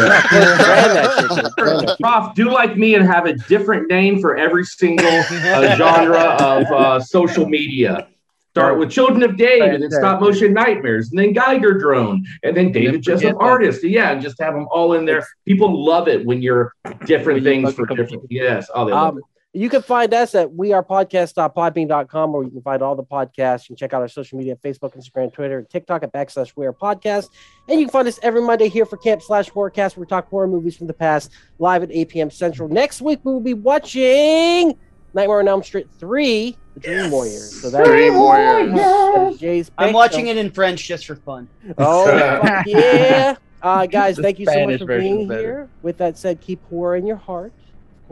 that 0.97 1.17
shit, 1.19 1.29
dude. 1.45 1.55
Brand 1.57 1.81
that 1.81 1.89
shit. 1.91 1.99
Prof, 2.01 2.35
do 2.35 2.51
like 2.51 2.77
me 2.77 2.95
and 2.95 3.07
have 3.07 3.27
a 3.27 3.33
different 3.35 3.89
name 3.89 4.21
for 4.21 4.37
every 4.37 4.65
single 4.65 5.07
uh, 5.09 5.77
genre 5.77 6.37
of 6.41 6.65
uh, 6.67 7.01
social 7.01 7.47
media. 7.47 8.09
Start 8.51 8.79
with 8.79 8.91
Children 8.91 9.23
of 9.23 9.39
Dave, 9.39 9.63
and 9.63 9.83
then 9.83 9.91
Stop 9.91 10.21
Motion 10.21 10.53
Nightmares, 10.53 11.09
and 11.11 11.19
then 11.19 11.33
Geiger 11.33 11.79
Drone, 11.79 12.23
and 12.43 12.55
then 12.55 12.71
David 12.71 12.85
Never 12.85 12.99
forget 13.03 13.21
Jessup 13.23 13.39
that. 13.39 13.43
Artist. 13.45 13.83
Yeah, 13.83 14.11
and 14.13 14.21
just 14.21 14.39
have 14.43 14.53
them 14.53 14.69
all 14.71 14.93
in 14.93 15.07
there. 15.07 15.27
People 15.47 15.83
love 15.83 16.07
it 16.07 16.27
when 16.27 16.43
you're 16.43 16.75
different 17.07 17.43
When 17.43 17.55
you 17.61 17.63
things 17.63 17.73
for 17.75 17.87
different. 17.87 18.25
Yes, 18.29 18.69
oh, 18.75 18.85
they 18.85 18.93
love 18.93 19.13
Um, 19.15 19.19
it. 19.21 19.25
You 19.55 19.69
can 19.69 19.83
find 19.83 20.15
us 20.15 20.35
at 20.35 20.49
wearepodcast.podbean.com 20.49 22.33
where 22.33 22.43
you 22.45 22.51
can 22.51 22.63
find 22.63 22.83
all 22.83 22.97
the 22.97 23.05
podcasts. 23.05 23.65
You 23.69 23.75
can 23.75 23.77
check 23.77 23.93
out 23.95 24.01
our 24.01 24.09
social 24.09 24.39
media 24.39 24.57
Facebook, 24.57 24.97
Instagram, 24.97 25.33
Twitter, 25.33 25.59
and 25.59 25.69
TikTok 25.69 26.03
at 26.03 26.13
backslash 26.13 26.53
we 26.57 26.67
are 26.67 26.73
podcast. 26.73 27.29
And 27.69 27.79
you 27.79 27.87
can 27.87 27.93
find 27.93 28.09
us 28.09 28.19
every 28.23 28.41
Monday 28.43 28.69
here 28.69 28.87
for 28.87 28.97
Camp 28.97 29.23
Slash 29.23 29.51
Horrorcast 29.51 29.97
where 29.97 30.03
we 30.03 30.07
talk 30.07 30.29
horror 30.29 30.49
movies 30.49 30.77
from 30.77 30.87
the 30.87 30.95
past 30.95 31.33
live 31.59 31.83
at 31.83 31.91
8 31.93 32.09
p.m. 32.09 32.31
Central. 32.31 32.69
Next 32.69 33.03
week 33.03 33.21
we 33.25 33.33
will 33.33 33.41
be 33.41 33.55
watching 33.55 34.77
Nightmare 35.15 35.41
on 35.41 35.49
Elm 35.49 35.63
Street 35.63 35.89
3, 35.99 36.57
The 36.75 36.81
Dream 36.81 37.11
Warriors. 37.11 37.61
So 37.61 37.69
that 37.71 37.85
Dream 37.85 38.15
Warriors. 38.15 38.73
that 38.73 39.29
is 39.35 39.39
Jay's 39.39 39.71
I'm 39.77 39.93
watching 39.93 40.25
So- 40.27 40.31
it 40.31 40.37
in 40.39 40.51
French 40.51 40.87
just 40.87 41.07
for 41.07 41.17
fun. 41.17 41.49
Oh, 41.77 42.11
yeah. 42.67 43.37
Uh, 43.61 43.87
guys, 43.87 44.19
thank 44.19 44.39
you 44.41 44.47
so 44.47 44.67
much 44.67 44.79
for 44.81 44.87
being 44.87 45.29
here. 45.31 45.69
With 45.83 45.99
that 45.99 46.17
said, 46.19 46.41
keep 46.41 46.65
horror 46.69 46.97
in 46.97 47.07
your 47.07 47.17
heart. 47.17 47.53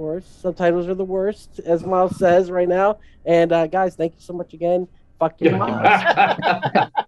Of 0.00 0.04
course. 0.04 0.24
Subtitles 0.40 0.88
are 0.88 0.94
the 0.94 1.04
worst, 1.04 1.60
as 1.66 1.84
Miles 1.84 2.16
says 2.16 2.50
right 2.50 2.66
now. 2.66 3.00
And 3.26 3.52
uh, 3.52 3.66
guys, 3.66 3.96
thank 3.96 4.14
you 4.14 4.20
so 4.22 4.32
much 4.32 4.54
again. 4.54 4.88
Fuck 5.18 5.34
you, 5.40 5.50
Miles. 5.50 6.90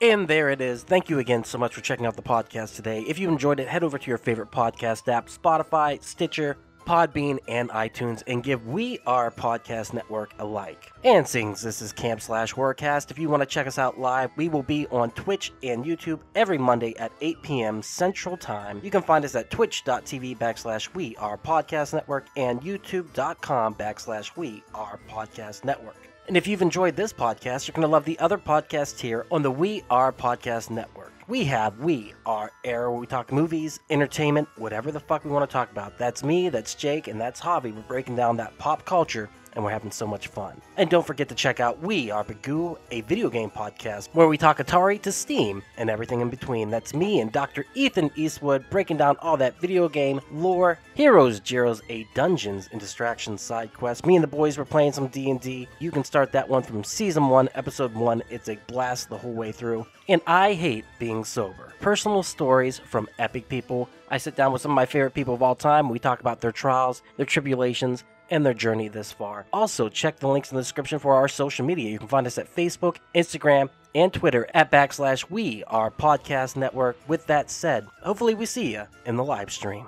And 0.00 0.28
there 0.28 0.48
it 0.48 0.60
is. 0.60 0.84
Thank 0.84 1.10
you 1.10 1.18
again 1.18 1.42
so 1.42 1.58
much 1.58 1.74
for 1.74 1.80
checking 1.80 2.06
out 2.06 2.14
the 2.14 2.22
podcast 2.22 2.76
today. 2.76 3.00
If 3.08 3.18
you 3.18 3.28
enjoyed 3.28 3.58
it, 3.58 3.66
head 3.66 3.82
over 3.82 3.98
to 3.98 4.06
your 4.08 4.16
favorite 4.16 4.52
podcast 4.52 5.12
app 5.12 5.26
Spotify, 5.26 6.00
Stitcher, 6.00 6.56
Podbean, 6.88 7.38
and 7.48 7.68
iTunes 7.68 8.22
and 8.26 8.42
give 8.42 8.66
We 8.66 8.98
Are 9.06 9.30
Podcast 9.30 9.92
Network 9.92 10.32
a 10.38 10.44
like. 10.46 10.90
And 11.04 11.28
since 11.28 11.60
this 11.60 11.82
is 11.82 11.92
Camp 11.92 12.22
Slash 12.22 12.54
Horrorcast, 12.54 13.10
if 13.10 13.18
you 13.18 13.28
want 13.28 13.42
to 13.42 13.46
check 13.46 13.66
us 13.66 13.76
out 13.76 14.00
live, 14.00 14.30
we 14.36 14.48
will 14.48 14.62
be 14.62 14.86
on 14.86 15.10
Twitch 15.10 15.52
and 15.62 15.84
YouTube 15.84 16.20
every 16.34 16.56
Monday 16.56 16.96
at 16.96 17.12
8 17.20 17.42
p.m. 17.42 17.82
Central 17.82 18.38
Time. 18.38 18.80
You 18.82 18.90
can 18.90 19.02
find 19.02 19.22
us 19.26 19.34
at 19.34 19.50
twitch.tv 19.50 20.38
backslash 20.38 20.94
We 20.94 21.14
Are 21.16 21.36
Podcast 21.36 21.92
Network 21.92 22.26
and 22.38 22.62
youtube.com 22.62 23.74
backslash 23.74 24.34
We 24.34 24.62
Are 24.74 24.98
Podcast 25.10 25.64
Network. 25.64 26.08
And 26.26 26.38
if 26.38 26.46
you've 26.46 26.62
enjoyed 26.62 26.96
this 26.96 27.12
podcast, 27.12 27.68
you're 27.68 27.74
going 27.74 27.86
to 27.86 27.92
love 27.92 28.06
the 28.06 28.18
other 28.18 28.38
podcasts 28.38 28.98
here 28.98 29.26
on 29.30 29.42
the 29.42 29.50
We 29.50 29.84
Are 29.90 30.10
Podcast 30.10 30.70
Network. 30.70 31.17
We 31.28 31.44
have 31.44 31.78
We 31.80 32.14
Are 32.24 32.50
Air, 32.64 32.90
where 32.90 33.00
we 33.00 33.06
talk 33.06 33.30
movies, 33.30 33.80
entertainment, 33.90 34.48
whatever 34.56 34.90
the 34.90 34.98
fuck 34.98 35.26
we 35.26 35.30
want 35.30 35.46
to 35.46 35.52
talk 35.52 35.70
about. 35.70 35.98
That's 35.98 36.24
me, 36.24 36.48
that's 36.48 36.74
Jake, 36.74 37.06
and 37.06 37.20
that's 37.20 37.38
Javi. 37.38 37.74
We're 37.74 37.82
breaking 37.82 38.16
down 38.16 38.38
that 38.38 38.56
pop 38.56 38.86
culture 38.86 39.28
and 39.58 39.64
we're 39.64 39.72
having 39.72 39.90
so 39.90 40.06
much 40.06 40.28
fun. 40.28 40.60
And 40.76 40.88
don't 40.88 41.04
forget 41.04 41.28
to 41.30 41.34
check 41.34 41.58
out 41.58 41.82
We 41.82 42.12
Are 42.12 42.22
Bagoo, 42.22 42.78
a 42.92 43.00
video 43.02 43.28
game 43.28 43.50
podcast 43.50 44.08
where 44.12 44.28
we 44.28 44.38
talk 44.38 44.58
Atari 44.58 45.02
to 45.02 45.10
Steam 45.10 45.64
and 45.76 45.90
everything 45.90 46.20
in 46.20 46.30
between. 46.30 46.70
That's 46.70 46.94
me 46.94 47.18
and 47.18 47.32
Dr. 47.32 47.66
Ethan 47.74 48.12
Eastwood 48.14 48.64
breaking 48.70 48.98
down 48.98 49.16
all 49.20 49.36
that 49.38 49.60
video 49.60 49.88
game 49.88 50.20
lore, 50.30 50.78
heroes, 50.94 51.40
Jeros, 51.40 51.80
a 51.88 52.06
dungeons 52.14 52.68
and 52.70 52.80
distractions 52.80 53.42
side 53.42 53.74
quest. 53.74 54.06
Me 54.06 54.14
and 54.14 54.22
the 54.22 54.28
boys 54.28 54.56
were 54.56 54.64
playing 54.64 54.92
some 54.92 55.08
D&D. 55.08 55.66
You 55.80 55.90
can 55.90 56.04
start 56.04 56.30
that 56.30 56.48
one 56.48 56.62
from 56.62 56.84
season 56.84 57.28
1, 57.28 57.48
episode 57.56 57.92
1. 57.92 58.22
It's 58.30 58.48
a 58.48 58.58
blast 58.68 59.08
the 59.08 59.18
whole 59.18 59.34
way 59.34 59.50
through. 59.50 59.84
And 60.08 60.22
I 60.24 60.54
hate 60.54 60.84
being 61.00 61.24
sober. 61.24 61.72
Personal 61.80 62.22
stories 62.22 62.78
from 62.78 63.08
epic 63.18 63.48
people. 63.48 63.88
I 64.08 64.18
sit 64.18 64.36
down 64.36 64.52
with 64.52 64.62
some 64.62 64.70
of 64.70 64.76
my 64.76 64.86
favorite 64.86 65.14
people 65.14 65.34
of 65.34 65.42
all 65.42 65.56
time. 65.56 65.88
We 65.88 65.98
talk 65.98 66.20
about 66.20 66.40
their 66.40 66.52
trials, 66.52 67.02
their 67.16 67.26
tribulations, 67.26 68.04
and 68.30 68.44
their 68.44 68.54
journey 68.54 68.88
this 68.88 69.12
far. 69.12 69.46
Also, 69.52 69.88
check 69.88 70.18
the 70.18 70.28
links 70.28 70.50
in 70.50 70.56
the 70.56 70.62
description 70.62 70.98
for 70.98 71.14
our 71.14 71.28
social 71.28 71.66
media. 71.66 71.90
You 71.90 71.98
can 71.98 72.08
find 72.08 72.26
us 72.26 72.38
at 72.38 72.54
Facebook, 72.54 72.96
Instagram, 73.14 73.68
and 73.94 74.12
Twitter 74.12 74.46
at 74.54 74.70
backslash 74.70 75.28
we, 75.30 75.64
our 75.64 75.90
podcast 75.90 76.56
network. 76.56 76.96
With 77.08 77.26
that 77.26 77.50
said, 77.50 77.86
hopefully 78.02 78.34
we 78.34 78.46
see 78.46 78.72
you 78.72 78.84
in 79.06 79.16
the 79.16 79.24
live 79.24 79.50
stream. 79.50 79.86